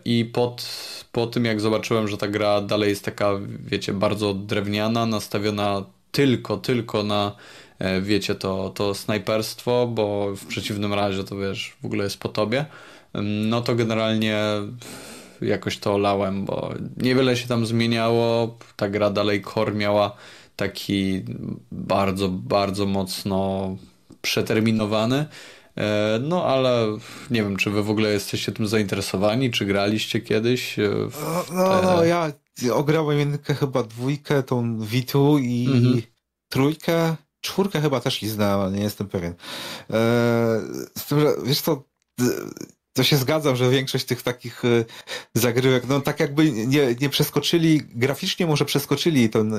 I 0.05 0.25
pod, 0.25 0.65
po 1.11 1.27
tym, 1.27 1.45
jak 1.45 1.61
zobaczyłem, 1.61 2.07
że 2.07 2.17
ta 2.17 2.27
gra 2.27 2.61
dalej 2.61 2.89
jest 2.89 3.05
taka, 3.05 3.31
wiecie, 3.59 3.93
bardzo 3.93 4.33
drewniana, 4.33 5.05
nastawiona 5.05 5.85
tylko, 6.11 6.57
tylko 6.57 7.03
na, 7.03 7.35
e, 7.79 8.01
wiecie, 8.01 8.35
to, 8.35 8.69
to 8.69 8.93
snajperstwo, 8.93 9.87
bo 9.87 10.35
w 10.35 10.45
przeciwnym 10.45 10.93
razie 10.93 11.23
to 11.23 11.37
wiesz, 11.37 11.75
w 11.81 11.85
ogóle 11.85 12.03
jest 12.03 12.19
po 12.19 12.29
tobie, 12.29 12.65
no 13.23 13.61
to 13.61 13.75
generalnie 13.75 14.37
jakoś 15.41 15.77
to 15.77 15.93
olałem, 15.93 16.45
bo 16.45 16.73
niewiele 16.97 17.37
się 17.37 17.47
tam 17.47 17.65
zmieniało. 17.65 18.57
Ta 18.75 18.89
gra 18.89 19.09
dalej 19.09 19.41
core 19.41 19.73
miała 19.73 20.15
taki 20.55 21.23
bardzo, 21.71 22.29
bardzo 22.29 22.85
mocno 22.85 23.69
przeterminowany. 24.21 25.25
E, 25.77 26.19
no 26.23 26.45
ale 26.45 26.97
nie 27.31 27.43
wiem, 27.43 27.57
czy 27.57 27.69
wy 27.69 27.83
w 27.83 27.89
ogóle 27.89 28.11
jesteście 28.11 28.51
tym 28.51 28.67
zainteresowani, 28.67 29.51
czy 29.51 29.65
graliście 29.65 30.21
kiedyś? 30.21 30.75
No, 31.21 31.45
no, 31.51 31.81
no, 31.81 32.03
ja 32.03 32.31
ograłem 32.73 33.19
jedynkę 33.19 33.53
chyba 33.53 33.83
dwójkę, 33.83 34.43
tą 34.43 34.79
Witu 34.79 35.37
i 35.37 35.67
mhm. 35.67 36.01
trójkę, 36.49 37.15
czwórkę 37.41 37.81
chyba 37.81 37.99
też 37.99 38.23
i 38.23 38.27
znałem, 38.27 38.75
nie 38.75 38.81
jestem 38.81 39.07
pewien. 39.07 39.33
Eee, 39.89 40.61
z 40.97 41.05
tym, 41.05 41.19
że 41.19 41.33
wiesz 41.43 41.61
co, 41.61 41.83
to 42.95 43.03
się 43.03 43.17
zgadzam, 43.17 43.55
że 43.55 43.69
większość 43.69 44.05
tych 44.05 44.21
takich 44.21 44.65
e, 44.65 44.85
zagrywek, 45.33 45.87
no 45.87 46.01
tak 46.01 46.19
jakby 46.19 46.51
nie, 46.51 46.95
nie 47.01 47.09
przeskoczyli, 47.09 47.81
graficznie 47.95 48.47
może 48.47 48.65
przeskoczyli 48.65 49.29
ten 49.29 49.53
e, 49.53 49.57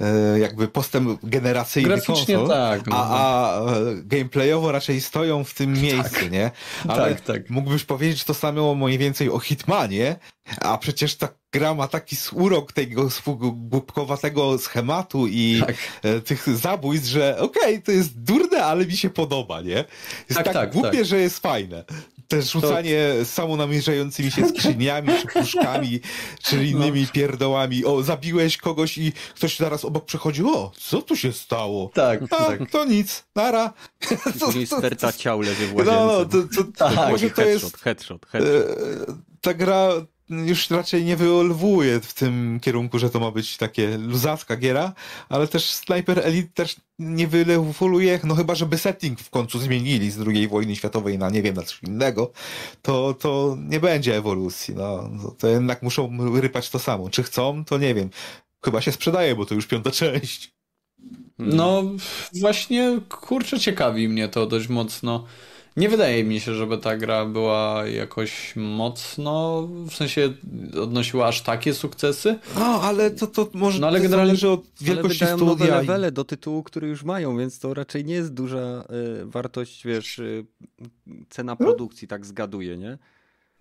e, 0.00 0.38
jakby 0.38 0.68
postęp 0.68 1.20
generacyjny 1.22 1.88
Graficznie 1.88 2.36
konsol, 2.36 2.48
tak. 2.48 2.86
No. 2.86 2.96
A, 2.96 3.08
a 3.08 3.60
gameplayowo 4.02 4.72
raczej 4.72 5.00
stoją 5.00 5.44
w 5.44 5.54
tym 5.54 5.72
miejscu, 5.72 6.14
tak. 6.14 6.30
nie? 6.30 6.50
Ale 6.88 7.14
tak, 7.14 7.20
tak. 7.20 7.50
mógłbyś 7.50 7.84
powiedzieć 7.84 8.24
to 8.24 8.34
samo 8.34 8.74
mniej 8.74 8.98
więcej 8.98 9.30
o 9.30 9.38
Hitmanie, 9.38 10.16
a 10.60 10.78
przecież 10.78 11.16
ta 11.16 11.28
gra 11.52 11.74
ma 11.74 11.88
taki 11.88 12.16
urok 12.32 12.72
tego 12.72 13.08
głupkowatego 13.52 14.58
schematu 14.58 15.26
i 15.26 15.62
tak. 15.66 15.76
E, 16.02 16.20
tych 16.20 16.56
zabójstw, 16.56 17.08
że 17.08 17.38
okej, 17.38 17.62
okay, 17.62 17.82
to 17.82 17.92
jest 17.92 18.22
durne, 18.22 18.64
ale 18.64 18.86
mi 18.86 18.96
się 18.96 19.10
podoba, 19.10 19.60
nie? 19.60 19.84
Jest 20.28 20.34
tak, 20.34 20.44
tak, 20.44 20.54
tak 20.54 20.72
głupie, 20.72 20.98
tak. 20.98 21.04
że 21.04 21.18
jest 21.18 21.38
fajne. 21.38 21.84
Też 22.28 22.50
rzucanie 22.50 23.14
to... 23.18 23.24
samonamierzającymi 23.24 24.30
się 24.30 24.48
skrzyniami, 24.56 25.08
czy 25.20 25.26
puszkami, 25.26 26.00
czy 26.42 26.56
no. 26.56 26.62
innymi 26.62 27.02
no. 27.02 27.08
pierdołami. 27.12 27.84
O, 27.84 28.02
zabiłeś 28.02 28.56
kogoś 28.56 28.98
i 28.98 29.12
ktoś 29.34 29.56
zaraz 29.56 29.84
obok 29.84 30.04
przechodzi. 30.04 30.44
O, 30.44 30.72
co 30.78 31.02
tu 31.02 31.16
się 31.16 31.32
stało? 31.32 31.90
Tak. 31.94 32.22
A, 32.22 32.26
tak. 32.26 32.70
to 32.70 32.84
nic. 32.84 33.24
Nara. 33.34 33.72
Później 34.40 34.66
sterta 34.66 35.12
ciał 35.12 35.40
leży 35.40 35.66
w 35.66 35.74
łazience. 35.74 36.04
No, 36.06 36.24
to, 36.24 36.42
to, 36.42 36.64
tak. 36.76 37.20
to, 37.20 37.30
to 37.34 37.42
jest... 37.42 37.76
Headshot, 37.78 38.26
headshot. 38.26 38.26
E, 38.34 39.14
ta 39.40 39.54
gra 39.54 39.90
już 40.30 40.70
raczej 40.70 41.04
nie 41.04 41.16
wyolwuje 41.16 42.00
w 42.00 42.14
tym 42.14 42.60
kierunku, 42.60 42.98
że 42.98 43.10
to 43.10 43.20
ma 43.20 43.30
być 43.30 43.56
takie 43.56 43.98
luzacka 43.98 44.56
giera, 44.56 44.92
ale 45.28 45.48
też 45.48 45.70
Sniper 45.70 46.18
Elite 46.18 46.48
też 46.54 46.76
nie 46.98 47.26
wyewoluuje, 47.26 48.20
no 48.24 48.34
chyba, 48.34 48.54
żeby 48.54 48.78
setting 48.78 49.20
w 49.20 49.30
końcu 49.30 49.58
zmienili 49.58 50.10
z 50.10 50.28
II 50.28 50.48
wojny 50.48 50.76
światowej 50.76 51.18
na, 51.18 51.30
nie 51.30 51.42
wiem, 51.42 51.54
na 51.54 51.62
coś 51.62 51.82
innego, 51.82 52.32
to, 52.82 53.14
to 53.14 53.56
nie 53.60 53.80
będzie 53.80 54.16
ewolucji, 54.16 54.74
no. 54.74 55.10
To 55.38 55.48
jednak 55.48 55.82
muszą 55.82 56.18
rypać 56.40 56.70
to 56.70 56.78
samo. 56.78 57.10
Czy 57.10 57.22
chcą, 57.22 57.64
to 57.64 57.78
nie 57.78 57.94
wiem. 57.94 58.10
Chyba 58.64 58.80
się 58.80 58.92
sprzedaje, 58.92 59.34
bo 59.34 59.46
to 59.46 59.54
już 59.54 59.66
piąta 59.66 59.90
część. 59.90 60.52
No, 61.38 61.82
właśnie, 62.40 63.00
kurczę, 63.08 63.60
ciekawi 63.60 64.08
mnie 64.08 64.28
to 64.28 64.46
dość 64.46 64.68
mocno. 64.68 65.24
Nie 65.78 65.88
wydaje 65.88 66.24
mi 66.24 66.40
się, 66.40 66.54
żeby 66.54 66.78
ta 66.78 66.96
gra 66.96 67.26
była 67.26 67.86
jakoś 67.86 68.56
mocno, 68.56 69.62
w 69.90 69.94
sensie 69.94 70.32
odnosiła 70.82 71.26
aż 71.26 71.42
takie 71.42 71.74
sukcesy. 71.74 72.38
No, 72.54 72.82
ale 72.82 73.10
to, 73.10 73.26
to 73.26 73.48
może 73.54 73.80
no, 73.80 73.86
ale 73.86 74.00
generalnie, 74.00 74.28
zależy 74.28 74.48
od 74.48 74.64
wielkości 74.80 75.24
ale 75.24 75.36
studia. 75.36 75.52
nowe 75.52 75.66
levele 75.66 76.12
do 76.12 76.24
tytułu, 76.24 76.62
który 76.62 76.88
już 76.88 77.04
mają, 77.04 77.36
więc 77.36 77.58
to 77.58 77.74
raczej 77.74 78.04
nie 78.04 78.14
jest 78.14 78.34
duża 78.34 78.84
y, 79.22 79.26
wartość, 79.26 79.84
wiesz, 79.86 80.18
y, 80.18 80.46
cena 81.30 81.52
no. 81.52 81.66
produkcji, 81.66 82.08
tak 82.08 82.26
zgaduje, 82.26 82.78
nie? 82.78 82.98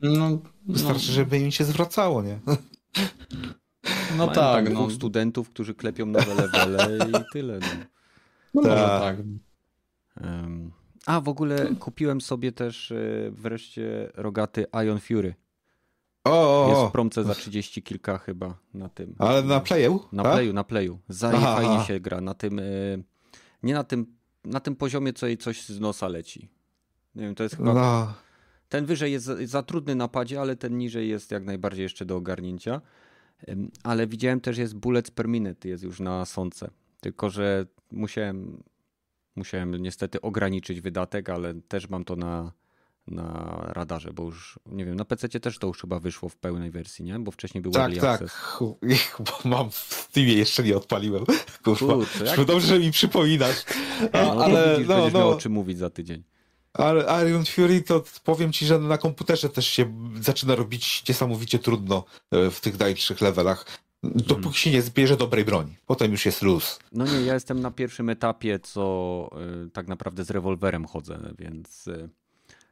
No, 0.02 0.38
Wystarczy, 0.68 1.08
no. 1.08 1.14
żeby 1.14 1.40
im 1.40 1.52
się 1.52 1.64
zwracało, 1.64 2.24
nie? 2.24 2.40
No 4.18 4.26
Mają 4.26 4.32
tak. 4.32 4.74
no. 4.74 4.90
studentów, 4.90 5.50
którzy 5.50 5.74
klepią 5.76 6.06
nowe 6.06 6.36
levele 6.36 6.98
i 7.10 7.34
tyle. 7.34 7.60
No, 8.54 8.62
no 8.62 8.62
tak. 8.62 8.72
może 8.72 8.84
tak. 9.00 9.18
Um, 10.24 10.72
a 11.08 11.22
w 11.22 11.30
ogóle 11.30 11.76
kupiłem 11.76 12.22
sobie 12.22 12.52
też 12.52 12.92
e, 12.92 13.32
wreszcie 13.32 14.12
rogaty 14.16 14.66
Ion 14.86 15.00
Fury. 15.00 15.36
O, 16.24 16.68
Jest 16.70 16.82
w 16.90 16.92
promce 16.92 17.24
za 17.24 17.36
30 17.36 17.84
kilka 17.84 18.18
chyba 18.18 18.58
na 18.74 18.90
tym. 18.90 19.16
Ale 19.20 19.44
na 19.44 19.60
playu? 19.60 20.00
Na 20.12 20.24
tak? 20.24 20.34
playu, 20.34 20.54
na 20.54 20.64
playu. 20.64 21.00
Zaje 21.10 21.40
fajnie 21.40 21.84
się 21.84 22.00
gra 22.00 22.22
na 22.22 22.34
tym. 22.34 22.60
E, 22.60 22.64
nie 23.64 23.74
na 23.74 23.84
tym, 23.84 24.06
na 24.46 24.60
tym 24.60 24.76
poziomie, 24.76 25.14
co 25.14 25.28
jej 25.28 25.38
coś 25.38 25.66
z 25.66 25.80
nosa 25.80 26.08
leci. 26.08 26.50
Nie 27.16 27.24
wiem, 27.24 27.36
to 27.36 27.44
jest 27.44 27.56
chyba... 27.56 27.74
No, 27.74 28.14
Ten 28.70 28.86
wyżej 28.86 29.12
jest 29.12 29.26
za, 29.26 29.64
trudny 29.64 29.96
na 29.96 30.08
padzie, 30.08 30.42
ale 30.42 30.56
ten 30.56 30.78
niżej 30.78 31.10
jest 31.10 31.32
jak 31.32 31.46
najbardziej 31.46 31.84
jeszcze 31.84 32.06
do 32.06 32.16
ogarnięcia. 32.16 32.82
Ale 33.84 34.08
widziałem 34.08 34.42
też 34.42 34.58
jest 34.58 34.76
bullets 34.76 35.12
per 35.12 35.28
minute, 35.28 35.70
jest 35.70 35.84
już 35.84 36.00
na 36.00 36.26
sące. 36.26 36.70
Tylko, 37.02 37.30
że 37.30 37.66
musiałem, 37.92 38.64
musiałem 39.38 39.76
niestety 39.76 40.22
ograniczyć 40.22 40.82
wydatek, 40.82 41.30
ale 41.30 41.54
też 41.54 41.90
mam 41.90 42.06
to 42.06 42.16
na, 42.16 42.52
na 43.08 43.58
radarze, 43.68 44.14
bo 44.14 44.24
już, 44.24 44.60
nie 44.66 44.86
wiem, 44.86 44.96
na 44.96 45.06
PC 45.06 45.30
też 45.30 45.58
to 45.58 45.68
już 45.68 45.82
chyba 45.82 46.00
wyszło 46.00 46.30
w 46.30 46.36
pełnej 46.36 46.72
wersji, 46.72 47.06
nie? 47.06 47.20
Bo 47.20 47.32
wcześniej 47.32 47.62
był 47.62 47.72
tak, 47.72 47.98
tak. 47.98 48.24
Bo 49.20 49.50
mam 49.50 49.72
w 49.72 49.76
Steamie 49.76 50.34
jeszcze 50.34 50.64
nie 50.64 50.78
odpaliłem. 50.78 51.26
Kurwa. 51.64 51.94
Kurczę, 51.94 52.46
Dobrze, 52.46 52.68
że 52.68 52.80
mi 52.80 52.92
przypominasz. 52.92 53.66
No, 54.14 54.44
ale 54.44 54.72
widzisz, 54.72 54.88
no, 54.88 54.96
będziesz 54.96 55.14
miał 55.14 55.30
no, 55.30 55.36
o 55.36 55.40
czym 55.40 55.52
mówić 55.52 55.78
za 55.78 55.90
tydzień. 55.90 56.24
ale 56.74 57.28
Iron 57.30 57.46
Fury 57.46 57.82
to 57.82 58.04
powiem 58.24 58.54
ci, 58.54 58.66
że 58.66 58.80
na 58.80 58.98
komputerze 58.98 59.50
też 59.50 59.68
się 59.68 59.94
zaczyna 60.22 60.56
robić 60.56 61.04
niesamowicie 61.10 61.60
trudno 61.60 62.06
e, 62.32 62.52
w 62.52 62.62
tych 62.62 62.80
najwyższych 62.80 63.22
levelach. 63.22 63.87
Dopóki 64.04 64.58
się 64.60 64.72
nie 64.72 64.82
zbierze 64.82 65.18
dobrej 65.18 65.46
broni. 65.46 65.78
Potem 65.86 66.12
już 66.12 66.26
jest 66.26 66.42
luz. 66.42 66.80
No 66.92 67.06
nie, 67.06 67.22
ja 67.22 67.34
jestem 67.34 67.60
na 67.60 67.72
pierwszym 67.72 68.10
etapie, 68.10 68.60
co 68.60 69.30
y, 69.66 69.70
tak 69.70 69.88
naprawdę 69.88 70.24
z 70.26 70.30
rewolwerem 70.32 70.86
chodzę, 70.86 71.34
więc 71.40 71.88
y, 71.88 72.10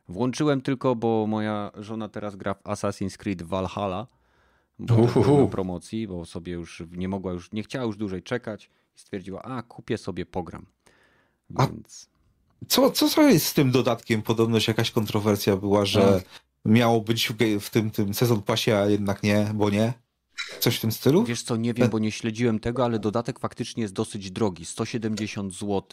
włączyłem 0.07 0.61
tylko, 0.61 0.95
bo 0.95 1.27
moja 1.27 1.71
żona 1.77 2.09
teraz 2.09 2.35
gra 2.35 2.53
w 2.53 2.63
Assassin's 2.63 3.17
Creed 3.17 3.41
Valhalla, 3.43 4.07
bo 4.79 5.47
promocji, 5.47 6.07
bo 6.07 6.25
sobie 6.25 6.53
już 6.53 6.83
nie 6.91 7.07
mogła 7.07 7.33
już, 7.33 7.51
nie 7.51 7.63
chciała 7.63 7.85
już 7.85 7.97
dłużej 7.97 8.23
czekać 8.23 8.69
i 8.95 8.99
stwierdziła, 8.99 9.41
a 9.41 9.61
kupię 9.63 9.97
sobie 9.97 10.25
pogram. 10.25 10.65
A- 11.55 11.67
Więc 11.67 12.09
Co, 12.67 12.91
co, 12.91 13.09
co 13.09 13.21
jest 13.21 13.45
z 13.45 13.53
tym 13.53 13.71
dodatkiem? 13.71 14.21
Podobność 14.21 14.67
jakaś 14.67 14.91
kontrowersja 14.91 15.57
była, 15.57 15.85
że 15.85 16.01
Tak. 16.01 16.23
miało 16.65 17.01
być 17.01 17.27
w, 17.29 17.59
w 17.61 17.69
tym, 17.69 17.91
tym 17.91 18.13
sezon 18.13 18.41
pasie, 18.41 18.77
a 18.77 18.85
jednak 18.85 19.23
nie, 19.23 19.51
bo 19.55 19.69
nie? 19.69 19.93
Coś 20.59 20.77
w 20.77 20.81
tym 20.81 20.91
stylu? 20.91 21.23
wiesz 21.23 21.43
co, 21.43 21.55
nie 21.55 21.73
wiem, 21.73 21.89
bo 21.89 21.99
nie 21.99 22.11
śledziłem 22.11 22.59
tego, 22.59 22.85
ale 22.85 22.99
dodatek 22.99 23.39
faktycznie 23.39 23.81
jest 23.81 23.93
dosyć 23.93 24.31
drogi, 24.31 24.65
170 24.65 25.53
zł 25.53 25.83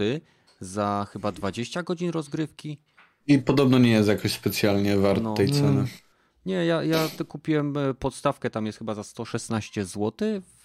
za 0.60 1.06
chyba 1.12 1.32
20 1.32 1.82
godzin 1.82 2.10
rozgrywki. 2.10 2.78
I 3.26 3.38
podobno 3.38 3.78
nie 3.78 3.90
jest 3.90 4.08
jakoś 4.08 4.32
specjalnie 4.32 4.96
wart 4.96 5.22
No. 5.22 5.34
tej 5.34 5.50
ceny. 5.50 5.68
Mm. 5.68 5.86
Nie, 6.46 6.54
ja, 6.54 6.82
ja 6.82 7.08
kupiłem 7.28 7.76
e, 7.76 7.94
podstawkę, 7.94 8.50
tam 8.50 8.66
jest 8.66 8.78
chyba 8.78 8.94
za 8.94 9.04
116 9.04 9.84
zł, 9.84 10.12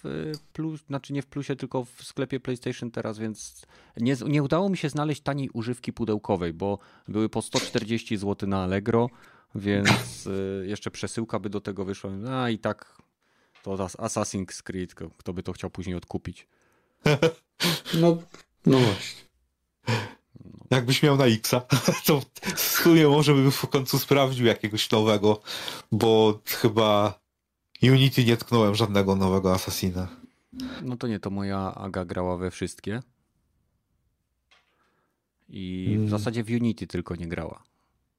w 0.02 0.06
e, 0.06 0.08
plus, 0.52 0.80
znaczy 0.86 1.12
nie 1.12 1.22
w 1.22 1.26
plusie, 1.26 1.56
tylko 1.56 1.84
w 1.84 2.02
sklepie 2.04 2.40
PlayStation 2.40 2.90
teraz, 2.90 3.18
więc 3.18 3.66
nie, 3.96 4.16
nie 4.26 4.42
udało 4.42 4.68
mi 4.68 4.76
się 4.76 4.88
znaleźć 4.88 5.20
taniej 5.22 5.50
używki 5.52 5.92
pudełkowej, 5.92 6.52
bo 6.52 6.78
były 7.08 7.28
po 7.28 7.42
140 7.42 8.16
zł 8.16 8.48
na 8.48 8.62
Allegro, 8.62 9.10
więc 9.54 10.26
e, 10.62 10.66
jeszcze 10.66 10.90
przesyłka 10.90 11.38
by 11.38 11.50
do 11.50 11.60
tego 11.60 11.84
wyszła. 11.84 12.10
A 12.30 12.50
i 12.50 12.58
tak 12.58 13.02
to 13.62 13.72
As- 13.84 13.96
Assassin's 13.96 14.62
Creed, 14.62 14.94
kto- 14.94 15.32
by 15.32 15.42
to 15.42 15.52
chciał 15.52 15.70
później 15.70 15.96
odkupić. 15.96 16.46
No, 17.94 18.16
no 18.66 18.78
właśnie. 18.78 19.22
Jakbyś 20.70 21.02
miał 21.02 21.16
na 21.16 21.26
Xa, 21.26 21.60
to 22.06 22.22
w 22.56 22.60
sumie 22.60 23.08
może 23.08 23.34
bym 23.34 23.50
w 23.50 23.66
końcu 23.68 23.98
sprawdził 23.98 24.46
jakiegoś 24.46 24.90
nowego, 24.90 25.40
bo 25.92 26.40
chyba 26.46 27.20
Unity 27.82 28.24
nie 28.24 28.36
tknąłem 28.36 28.74
żadnego 28.74 29.16
nowego 29.16 29.54
Assassina. 29.54 30.08
No 30.82 30.96
to 30.96 31.06
nie, 31.06 31.20
to 31.20 31.30
moja 31.30 31.74
Aga 31.74 32.04
grała 32.04 32.36
we 32.36 32.50
wszystkie. 32.50 33.02
I 35.48 35.86
w 35.90 35.96
Mm. 35.98 36.08
zasadzie 36.08 36.44
w 36.44 36.48
Unity 36.50 36.86
tylko 36.86 37.16
nie 37.16 37.26
grała. 37.28 37.62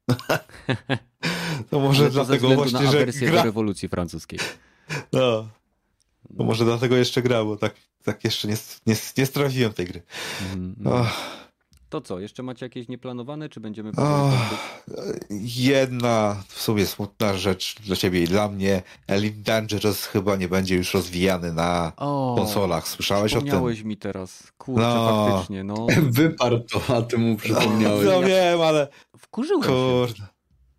To 1.69 1.79
może 1.79 2.03
Ale 2.03 2.11
to 2.11 2.13
ze 2.13 2.25
dlatego 2.25 2.35
względu 2.47 2.55
właśnie, 2.63 2.79
na 2.85 2.91
że 2.91 2.97
awersję 2.97 3.27
do 3.27 3.33
gra... 3.33 3.43
rewolucji 3.43 3.89
francuskiej. 3.89 4.39
No. 5.13 5.47
To 6.37 6.43
może 6.43 6.65
dlatego 6.65 6.95
jeszcze 6.95 7.21
gra, 7.21 7.43
bo 7.45 7.57
tak, 7.57 7.73
tak 8.03 8.23
jeszcze 8.23 8.47
nie, 8.47 8.55
nie, 8.85 8.95
nie 9.17 9.25
strawiłem 9.25 9.73
tej 9.73 9.85
gry. 9.85 10.01
Mm. 10.53 10.75
Ach, 10.93 11.17
To 11.89 12.01
co, 12.01 12.19
jeszcze 12.19 12.43
macie 12.43 12.65
jakieś 12.65 12.87
nieplanowane, 12.87 13.49
czy 13.49 13.59
będziemy 13.59 13.91
powoli 13.93 14.35
jedna 15.41 16.43
w 16.47 16.61
sumie 16.61 16.85
smutna 16.85 17.37
rzecz 17.37 17.75
dla 17.81 17.95
ciebie 17.95 18.23
i 18.23 18.27
dla 18.27 18.47
mnie. 18.49 18.81
Elite 19.07 19.37
Dangerous 19.41 20.05
chyba 20.05 20.35
nie 20.35 20.47
będzie 20.47 20.75
już 20.75 20.93
rozwijany 20.93 21.53
na 21.53 21.91
O, 21.97 22.35
konsolach. 22.37 22.87
Słyszałeś 22.87 23.33
o 23.33 23.35
tym? 23.37 23.45
Przypomniałeś 23.47 23.81
mi 23.83 23.97
teraz. 23.97 24.51
Kurczę, 24.57 24.81
No. 24.81 25.27
faktycznie, 25.29 25.63
no. 25.63 25.87
Wyparł 26.09 26.59
to, 26.59 26.95
a 26.97 27.01
ty 27.01 27.17
mu 27.17 27.37
przypomniałeś. 27.37 28.05
No 28.05 28.21
wiem, 28.21 28.61
ale 28.61 28.87
Wkurzyłem 29.17 29.63
się. 29.63 29.69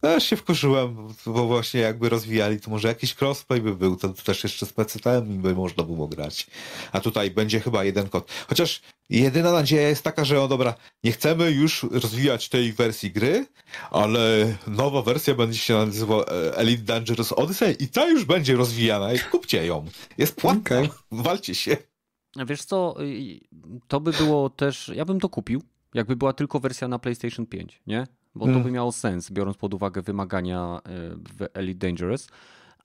Kurde. 0.00 0.14
Też 0.14 0.24
się 0.24 0.36
wkurzyłem, 0.36 1.08
bo 1.26 1.46
właśnie 1.46 1.80
jakby 1.80 2.08
rozwijali, 2.08 2.60
to 2.60 2.70
może 2.70 2.88
jakiś 2.88 3.22
crossplay 3.22 3.60
by 3.60 3.76
był, 3.76 3.96
to 3.96 4.08
też 4.08 4.42
jeszcze 4.42 4.66
z 4.66 4.72
PC-tem 4.72 5.22
by 5.22 5.54
można 5.54 5.84
było 5.84 6.08
grać. 6.08 6.46
A 6.92 7.00
tutaj 7.00 7.30
będzie 7.30 7.60
chyba 7.60 7.84
jeden 7.84 8.08
kod. 8.08 8.32
Chociaż 8.48 8.80
jedyna 9.10 9.52
nadzieja 9.52 9.88
jest 9.88 10.02
taka, 10.02 10.24
że 10.24 10.42
o 10.42 10.48
dobra, 10.48 10.74
nie 11.04 11.12
chcemy 11.12 11.50
już 11.50 11.86
rozwijać 11.90 12.48
tej 12.48 12.72
wersji 12.72 13.10
gry, 13.10 13.46
ale 13.90 14.56
nowa 14.66 15.02
wersja 15.02 15.34
będzie 15.34 15.58
się 15.58 15.74
nazywała 15.74 16.24
e, 16.24 16.56
Elite 16.56 16.82
Dangerous 16.82 17.32
Odyssey 17.32 17.76
i 17.80 17.88
ta 17.88 18.08
już 18.08 18.24
będzie 18.24 18.56
rozwijana 18.56 19.12
i 19.12 19.18
kupcie 19.18 19.66
ją. 19.66 19.86
Jest 20.18 20.36
płatna, 20.36 20.60
Okej. 20.60 20.88
walcie 21.10 21.54
się. 21.54 21.76
Wiesz 22.46 22.64
co, 22.64 22.94
y, 23.02 23.40
to 23.88 24.00
by 24.00 24.12
było 24.12 24.50
też, 24.50 24.92
ja 24.94 25.04
bym 25.04 25.20
to 25.20 25.28
kupił, 25.28 25.62
jakby 25.94 26.16
była 26.16 26.32
tylko 26.32 26.60
wersja 26.60 26.88
na 26.88 26.98
PlayStation 26.98 27.46
5, 27.46 27.82
nie? 27.86 28.06
Bo 28.34 28.44
to 28.44 28.50
Mm. 28.50 28.62
by 28.62 28.70
miało 28.70 28.92
sens, 28.92 29.30
biorąc 29.30 29.56
pod 29.56 29.74
uwagę 29.74 30.02
wymagania 30.02 30.78
y, 30.78 30.90
w 31.16 31.46
Elite 31.54 31.86
Dangerous. 31.86 32.28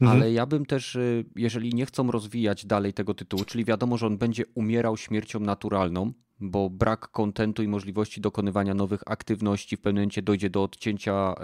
Mhm. 0.02 0.12
Ale 0.18 0.32
ja 0.32 0.46
bym 0.46 0.66
też, 0.66 0.96
y, 0.96 1.26
jeżeli 1.36 1.74
nie 1.74 1.86
chcą 1.86 2.12
rozwijać 2.12 2.66
dalej 2.66 2.94
tego 2.94 3.14
tytułu, 3.14 3.46
czyli 3.46 3.66
wiadomo, 3.66 3.98
że 3.98 4.08
on 4.08 4.18
będzie 4.18 4.44
umierał 4.56 4.98
śmiercią 4.98 5.40
naturalną, 5.40 6.12
bo 6.40 6.70
brak 6.70 7.08
kontentu 7.12 7.64
i 7.64 7.68
możliwości 7.68 8.22
dokonywania 8.22 8.74
nowych 8.74 9.02
aktywności 9.06 9.78
w 9.78 9.82
pewnym 9.82 10.02
momencie 10.02 10.22
dojdzie 10.22 10.50
do 10.50 10.64
odcięcia 10.64 11.36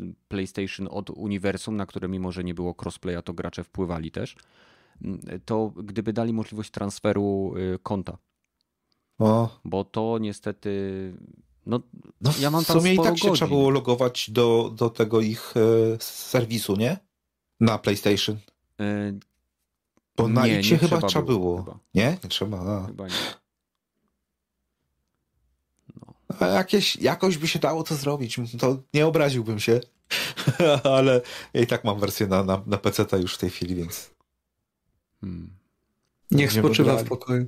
y, 0.00 0.14
PlayStation 0.28 0.88
od 0.90 1.10
uniwersum, 1.10 1.76
na 1.76 1.86
które 1.86 2.08
mimo, 2.08 2.32
że 2.32 2.44
nie 2.44 2.54
było 2.54 2.74
crossplaya, 2.82 3.22
to 3.24 3.32
gracze 3.34 3.64
wpływali 3.64 4.10
też, 4.10 4.36
mm, 5.04 5.20
to 5.44 5.70
gdyby 5.84 6.12
dali 6.12 6.32
możliwość 6.32 6.70
transferu 6.70 7.54
konta, 7.82 8.18
O, 9.18 9.60
bo 9.64 9.84
to 9.84 10.18
niestety, 10.20 10.70
no 11.70 11.80
no 12.20 12.32
Ja 12.40 12.50
mam 12.50 12.64
w 12.64 12.66
sumie 12.66 12.94
i 12.94 12.96
tak 12.96 13.06
się 13.06 13.10
godzin. 13.10 13.34
trzeba 13.34 13.48
było 13.48 13.70
logować 13.70 14.30
do, 14.30 14.72
do 14.74 14.90
tego 14.90 15.20
ich 15.20 15.54
e, 15.56 15.60
serwisu, 16.00 16.76
nie? 16.76 16.96
Na 17.60 17.78
PlayStation. 17.78 18.36
y, 18.80 19.18
Bo 20.16 20.28
na 20.28 20.46
Nie, 20.46 20.56
nie 20.56 20.62
chyba 20.62 20.78
trzeba 20.78 21.08
trzeba 21.08 21.24
było, 21.26 21.56
chyba. 21.62 21.78
Nie? 21.94 22.18
Nie 22.24 22.28
trzeba. 22.30 22.58
A. 22.58 22.86
chyba 22.86 23.06
nie. 23.08 23.14
A 26.40 26.46
jakieś, 26.46 26.96
jakoś 26.96 27.38
by 27.38 27.48
się 27.48 27.58
dało 27.58 27.82
to 27.82 27.94
zrobić. 27.94 28.36
To 28.58 28.82
nie 28.94 29.06
obraziłbym 29.06 29.60
się. 29.60 29.80
Ale 30.84 31.20
ja 31.54 31.60
i 31.60 31.66
tak 31.66 31.84
mam 31.84 32.00
wersję 32.00 32.26
na, 32.26 32.44
na, 32.44 32.62
na 32.66 32.78
PC 32.78 33.06
już 33.18 33.34
w 33.34 33.38
tej 33.38 33.50
chwili, 33.50 33.74
więc. 33.74 34.10
Hmm. 35.20 35.50
Niech 36.30 36.54
Nie 36.54 36.60
spoczywa 36.60 36.96
w 36.96 37.04
pokoju. 37.04 37.46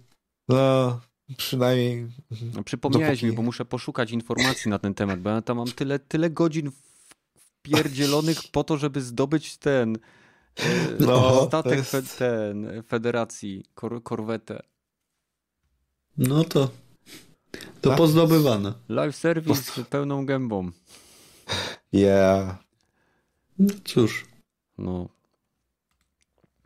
No, 0.48 1.00
przynajmniej. 1.36 2.08
No, 2.54 2.62
przypomniałeś 2.62 3.18
Dopóki- 3.20 3.26
mi, 3.30 3.36
bo 3.36 3.42
muszę 3.42 3.64
poszukać 3.64 4.10
informacji 4.10 4.70
na 4.70 4.78
ten 4.78 4.94
temat, 4.94 5.20
bo 5.20 5.30
ja 5.30 5.42
tam 5.42 5.56
mam 5.56 5.66
tyle, 5.66 5.98
tyle 5.98 6.30
godzin 6.30 6.70
wpierdzielonych 7.34 8.38
po 8.52 8.64
to, 8.64 8.76
żeby 8.76 9.00
zdobyć 9.00 9.56
ten 9.58 9.96
e, 10.56 10.62
No, 11.00 11.44
statek 11.46 11.72
jest- 11.78 11.90
fe, 11.90 12.02
ten, 12.02 12.82
federacji, 12.82 13.64
kor, 13.74 14.02
korwetę. 14.02 14.62
No 16.18 16.44
to. 16.44 16.70
To 17.80 17.88
Tak? 17.88 17.98
pozdobywane. 17.98 18.72
Live 18.88 19.16
service 19.16 19.62
z 19.82 19.86
pełną 19.88 20.26
gębą. 20.26 20.70
Yeah. 21.92 22.56
No 23.58 23.74
cóż. 23.84 24.26
No. 24.78 25.08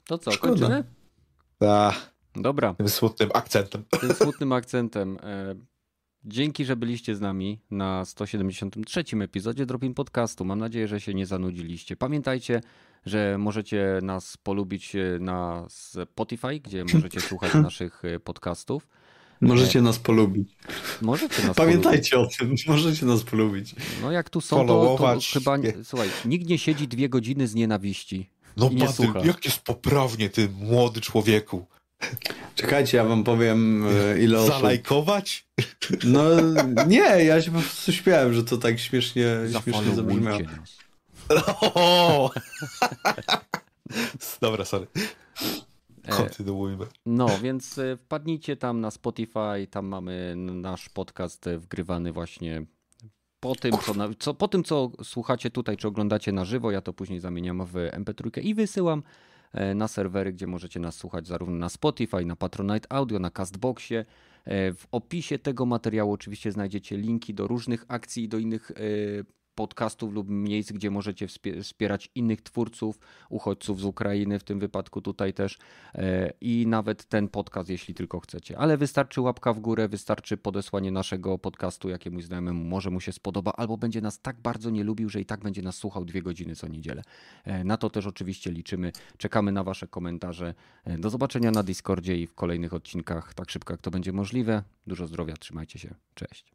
To 0.06 0.18
co, 0.18 0.30
Szkoda. 0.32 0.52
kończymy? 0.52 0.84
A, 1.60 1.92
Dobra, 2.36 2.74
tym 2.74 2.88
smutnym 2.88 3.30
akcentem. 3.34 3.84
tym 4.00 4.14
smutnym 4.14 4.52
akcentem. 4.52 5.18
E, 5.22 5.54
dzięki, 6.24 6.64
że 6.64 6.76
byliście 6.76 7.14
z 7.16 7.20
nami 7.20 7.60
na 7.70 8.04
173 8.04 9.04
epizodzie 9.22 9.66
Dropin 9.66 9.94
Podcastu. 9.94 10.44
Mam 10.44 10.58
nadzieję, 10.58 10.88
że 10.88 11.00
się 11.00 11.14
nie 11.14 11.26
zanudziliście. 11.26 11.96
Pamiętajcie, 11.96 12.60
że 13.06 13.38
możecie 13.38 13.98
nas 14.02 14.36
polubić 14.36 14.96
e, 14.96 15.18
na 15.20 15.66
Spotify, 15.68 16.60
gdzie 16.60 16.84
możecie 16.94 17.20
słuchać 17.20 17.54
naszych 17.68 18.04
e, 18.04 18.20
podcastów. 18.20 18.88
Możecie 19.40 19.82
nas 19.82 19.98
polubić. 19.98 20.56
Możecie 21.02 21.46
nas 21.46 21.56
Pamiętajcie 21.56 22.18
o 22.18 22.26
tym. 22.38 22.54
Możecie 22.66 23.06
nas 23.06 23.22
polubić. 23.22 23.72
polubić. 23.74 24.00
No 24.02 24.12
jak 24.12 24.30
tu 24.30 24.40
są, 24.40 24.66
to, 24.66 24.96
to 24.98 25.18
chyba... 25.32 25.56
nie- 25.56 25.84
Słuchaj, 25.84 26.08
nikt 26.24 26.48
nie 26.48 26.58
siedzi 26.58 26.88
dwie 26.88 27.08
godziny 27.08 27.48
z 27.48 27.54
nienawiści. 27.54 28.30
No, 28.56 28.68
nie 28.72 28.86
Badyl, 28.86 29.26
jak 29.26 29.44
jest 29.44 29.58
poprawnie, 29.60 30.30
ty 30.30 30.48
młody 30.60 31.00
człowieku. 31.00 31.66
Czekajcie, 32.54 32.96
ja 32.96 33.04
wam 33.04 33.24
powiem 33.24 33.86
e, 33.86 34.18
ile 34.18 34.38
osób... 34.38 34.54
Zalajkować? 34.54 35.46
No 36.04 36.22
nie, 36.86 37.24
ja 37.24 37.42
się 37.42 37.50
po 37.50 37.58
prostu 37.58 37.92
śmiałem, 37.92 38.34
że 38.34 38.44
to 38.44 38.56
tak 38.56 38.78
śmiesznie, 38.78 39.24
śmiesznie 39.62 39.94
zabrzmiało. 39.94 40.38
Zafollowujcie 40.38 40.56
nas. 40.60 40.78
O! 41.74 42.30
Dobra, 44.40 44.64
sorry. 44.64 44.86
E, 46.04 46.12
Kontynuujmy. 46.12 46.86
No, 47.06 47.38
więc 47.42 47.78
e, 47.78 47.96
wpadnijcie 47.96 48.56
tam 48.56 48.80
na 48.80 48.90
Spotify, 48.90 49.66
tam 49.70 49.86
mamy 49.86 50.34
nasz 50.36 50.88
podcast 50.88 51.48
wgrywany 51.58 52.12
właśnie 52.12 52.66
po 53.40 53.54
tym, 53.54 53.72
co, 53.86 53.94
na, 53.94 54.08
co, 54.18 54.34
po 54.34 54.48
tym, 54.48 54.64
co 54.64 54.90
słuchacie 55.02 55.50
tutaj, 55.50 55.76
czy 55.76 55.88
oglądacie 55.88 56.32
na 56.32 56.44
żywo, 56.44 56.70
ja 56.70 56.80
to 56.80 56.92
później 56.92 57.20
zamieniam 57.20 57.66
w 57.66 57.72
MP3 57.72 58.42
i 58.42 58.54
wysyłam 58.54 59.02
na 59.74 59.88
serwery, 59.88 60.32
gdzie 60.32 60.46
możecie 60.46 60.80
nas 60.80 60.96
słuchać 60.96 61.26
zarówno 61.26 61.56
na 61.56 61.68
Spotify, 61.68 62.24
na 62.24 62.36
Patronite 62.36 62.92
Audio, 62.92 63.18
na 63.18 63.30
Castboxie. 63.30 64.04
E, 64.44 64.72
W 64.72 64.86
opisie 64.92 65.38
tego 65.38 65.66
materiału 65.66 66.12
oczywiście 66.12 66.52
znajdziecie 66.52 66.96
linki 66.96 67.34
do 67.34 67.46
różnych 67.46 67.84
akcji 67.88 68.24
i 68.24 68.28
do 68.28 68.38
innych 68.38 68.70
e, 68.70 68.74
podcastów 69.56 70.12
lub 70.12 70.28
miejsc, 70.28 70.72
gdzie 70.72 70.90
możecie 70.90 71.26
wspie- 71.26 71.62
wspierać 71.62 72.10
innych 72.14 72.42
twórców, 72.42 72.98
uchodźców 73.30 73.80
z 73.80 73.84
Ukrainy, 73.84 74.38
w 74.38 74.44
tym 74.44 74.58
wypadku 74.58 75.00
tutaj 75.00 75.32
też 75.34 75.58
e, 75.94 76.32
i 76.40 76.66
nawet 76.66 77.04
ten 77.04 77.28
podcast, 77.28 77.68
jeśli 77.68 77.94
tylko 77.94 78.20
chcecie. 78.20 78.58
Ale 78.58 78.76
wystarczy 78.76 79.20
łapka 79.20 79.52
w 79.52 79.60
górę, 79.60 79.88
wystarczy 79.88 80.36
podesłanie 80.36 80.90
naszego 80.90 81.38
podcastu 81.38 81.88
jakiemuś 81.88 82.24
znajomemu, 82.24 82.64
może 82.64 82.90
mu 82.90 83.00
się 83.00 83.12
spodoba, 83.12 83.52
albo 83.52 83.76
będzie 83.76 84.00
nas 84.00 84.20
tak 84.20 84.40
bardzo 84.40 84.70
nie 84.70 84.84
lubił, 84.84 85.08
że 85.08 85.20
i 85.20 85.24
tak 85.26 85.40
będzie 85.40 85.62
nas 85.62 85.76
słuchał 85.76 86.04
dwie 86.04 86.22
godziny 86.22 86.56
co 86.56 86.68
niedzielę. 86.68 87.02
E, 87.44 87.64
Na 87.64 87.76
to 87.76 87.90
też 87.90 88.06
oczywiście 88.06 88.50
liczymy. 88.50 88.92
Czekamy 89.18 89.52
na 89.52 89.64
Wasze 89.64 89.86
komentarze. 89.86 90.54
E, 90.84 90.98
Do 90.98 91.10
zobaczenia 91.10 91.50
na 91.50 91.62
Discordzie 91.62 92.16
i 92.16 92.26
w 92.26 92.34
kolejnych 92.34 92.74
odcinkach, 92.74 93.34
tak 93.34 93.50
szybko 93.50 93.72
jak 93.72 93.80
to 93.80 93.90
będzie 93.90 94.12
możliwe. 94.12 94.62
Dużo 94.86 95.06
zdrowia, 95.06 95.36
trzymajcie 95.36 95.78
się. 95.78 95.94
Cześć. 96.14 96.52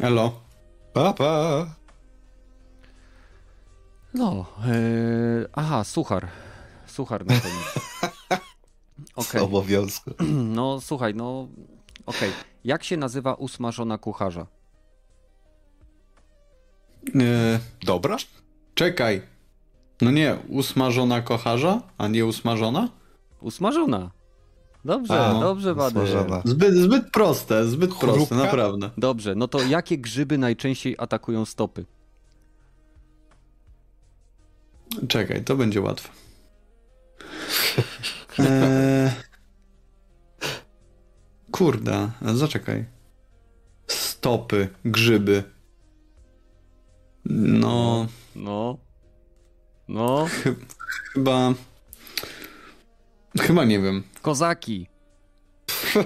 Elo. 0.00 0.47
Pa, 0.92 1.12
pa. 1.12 1.66
No, 4.14 4.46
e, 4.66 5.48
aha, 5.52 5.84
suchar. 5.84 6.28
Suchar 6.86 7.26
na 7.26 7.34
koniec. 7.40 7.74
Okej. 9.16 9.40
obowiązku. 9.40 10.10
No 10.58 10.80
słuchaj, 10.80 11.14
no 11.14 11.48
okej. 12.06 12.32
Jak 12.64 12.84
się 12.84 12.96
nazywa 12.96 13.34
usmażona 13.34 13.98
kucharza? 13.98 14.46
E, 17.14 17.58
Dobra? 17.84 18.16
czekaj. 18.74 19.22
No 20.00 20.10
nie, 20.10 20.36
usmażona 20.48 21.20
kocharza, 21.22 21.82
a 21.98 22.08
nie 22.08 22.26
usmażona? 22.26 22.88
Usmażona. 23.40 24.10
Dobrze, 24.84 25.20
A, 25.20 25.40
dobrze, 25.40 25.72
usmażona. 25.74 26.42
Zbyt, 26.44 26.74
zbyt 26.74 27.10
proste, 27.10 27.64
zbyt 27.66 27.90
proste, 27.94 28.16
Chrupka? 28.16 28.34
naprawdę. 28.34 28.90
Dobrze, 28.98 29.34
no 29.34 29.48
to 29.48 29.62
jakie 29.62 29.98
grzyby 29.98 30.38
najczęściej 30.38 30.94
atakują 30.98 31.44
stopy? 31.44 31.84
Czekaj, 35.08 35.44
to 35.44 35.56
będzie 35.56 35.80
łatwe. 35.80 36.08
Eee... 38.38 39.10
Kurde, 41.50 42.10
zaczekaj. 42.34 42.84
Stopy, 43.86 44.68
grzyby. 44.84 45.42
No, 47.24 48.06
No. 48.36 48.78
No. 49.88 50.26
chyba... 51.14 51.54
Chyba 53.46 53.64
nie 53.64 53.80
wiem. 53.80 54.02
Kozaki. 54.22 54.86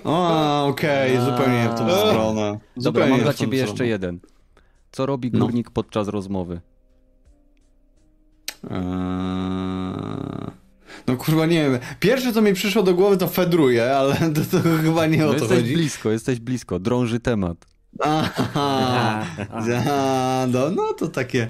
O, 0.05 0.67
okej, 0.67 1.17
A. 1.17 1.25
zupełnie 1.25 1.63
nie 1.63 1.69
w 1.69 1.75
tą 1.79 1.89
stronę. 2.09 2.59
Dobra, 2.77 3.07
mam 3.07 3.21
dla 3.21 3.35
ciebie 3.35 3.59
jeszcze 3.59 3.75
stronę. 3.75 3.91
jeden. 3.91 4.21
Co 4.93 5.07
robi 5.07 5.31
No. 5.33 5.39
górnik 5.39 5.71
podczas 5.71 6.09
rozmowy? 6.09 6.61
Eee... 8.71 10.53
No 11.07 11.17
kurwa 11.17 11.47
nie 11.47 11.71
wiem. 11.71 11.79
Pierwsze 12.01 12.33
co 12.33 12.43
mi 12.43 12.53
przyszło 12.55 12.83
do 12.83 12.95
głowy 12.95 13.17
to 13.17 13.29
fedruje, 13.29 13.97
ale 13.97 14.15
to, 14.35 14.41
to 14.51 14.69
chyba 14.83 15.07
nie 15.07 15.19
No 15.19 15.25
o 15.29 15.29
to 15.35 15.39
jesteś 15.39 15.59
chodzi. 15.59 15.75
blisko, 15.75 16.11
jesteś 16.11 16.41
blisko. 16.41 16.79
Drąży 16.79 17.21
temat. 17.21 17.67
Aha, 18.01 19.27
no, 20.53 20.71
no 20.71 20.93
to 20.99 21.09
takie 21.09 21.41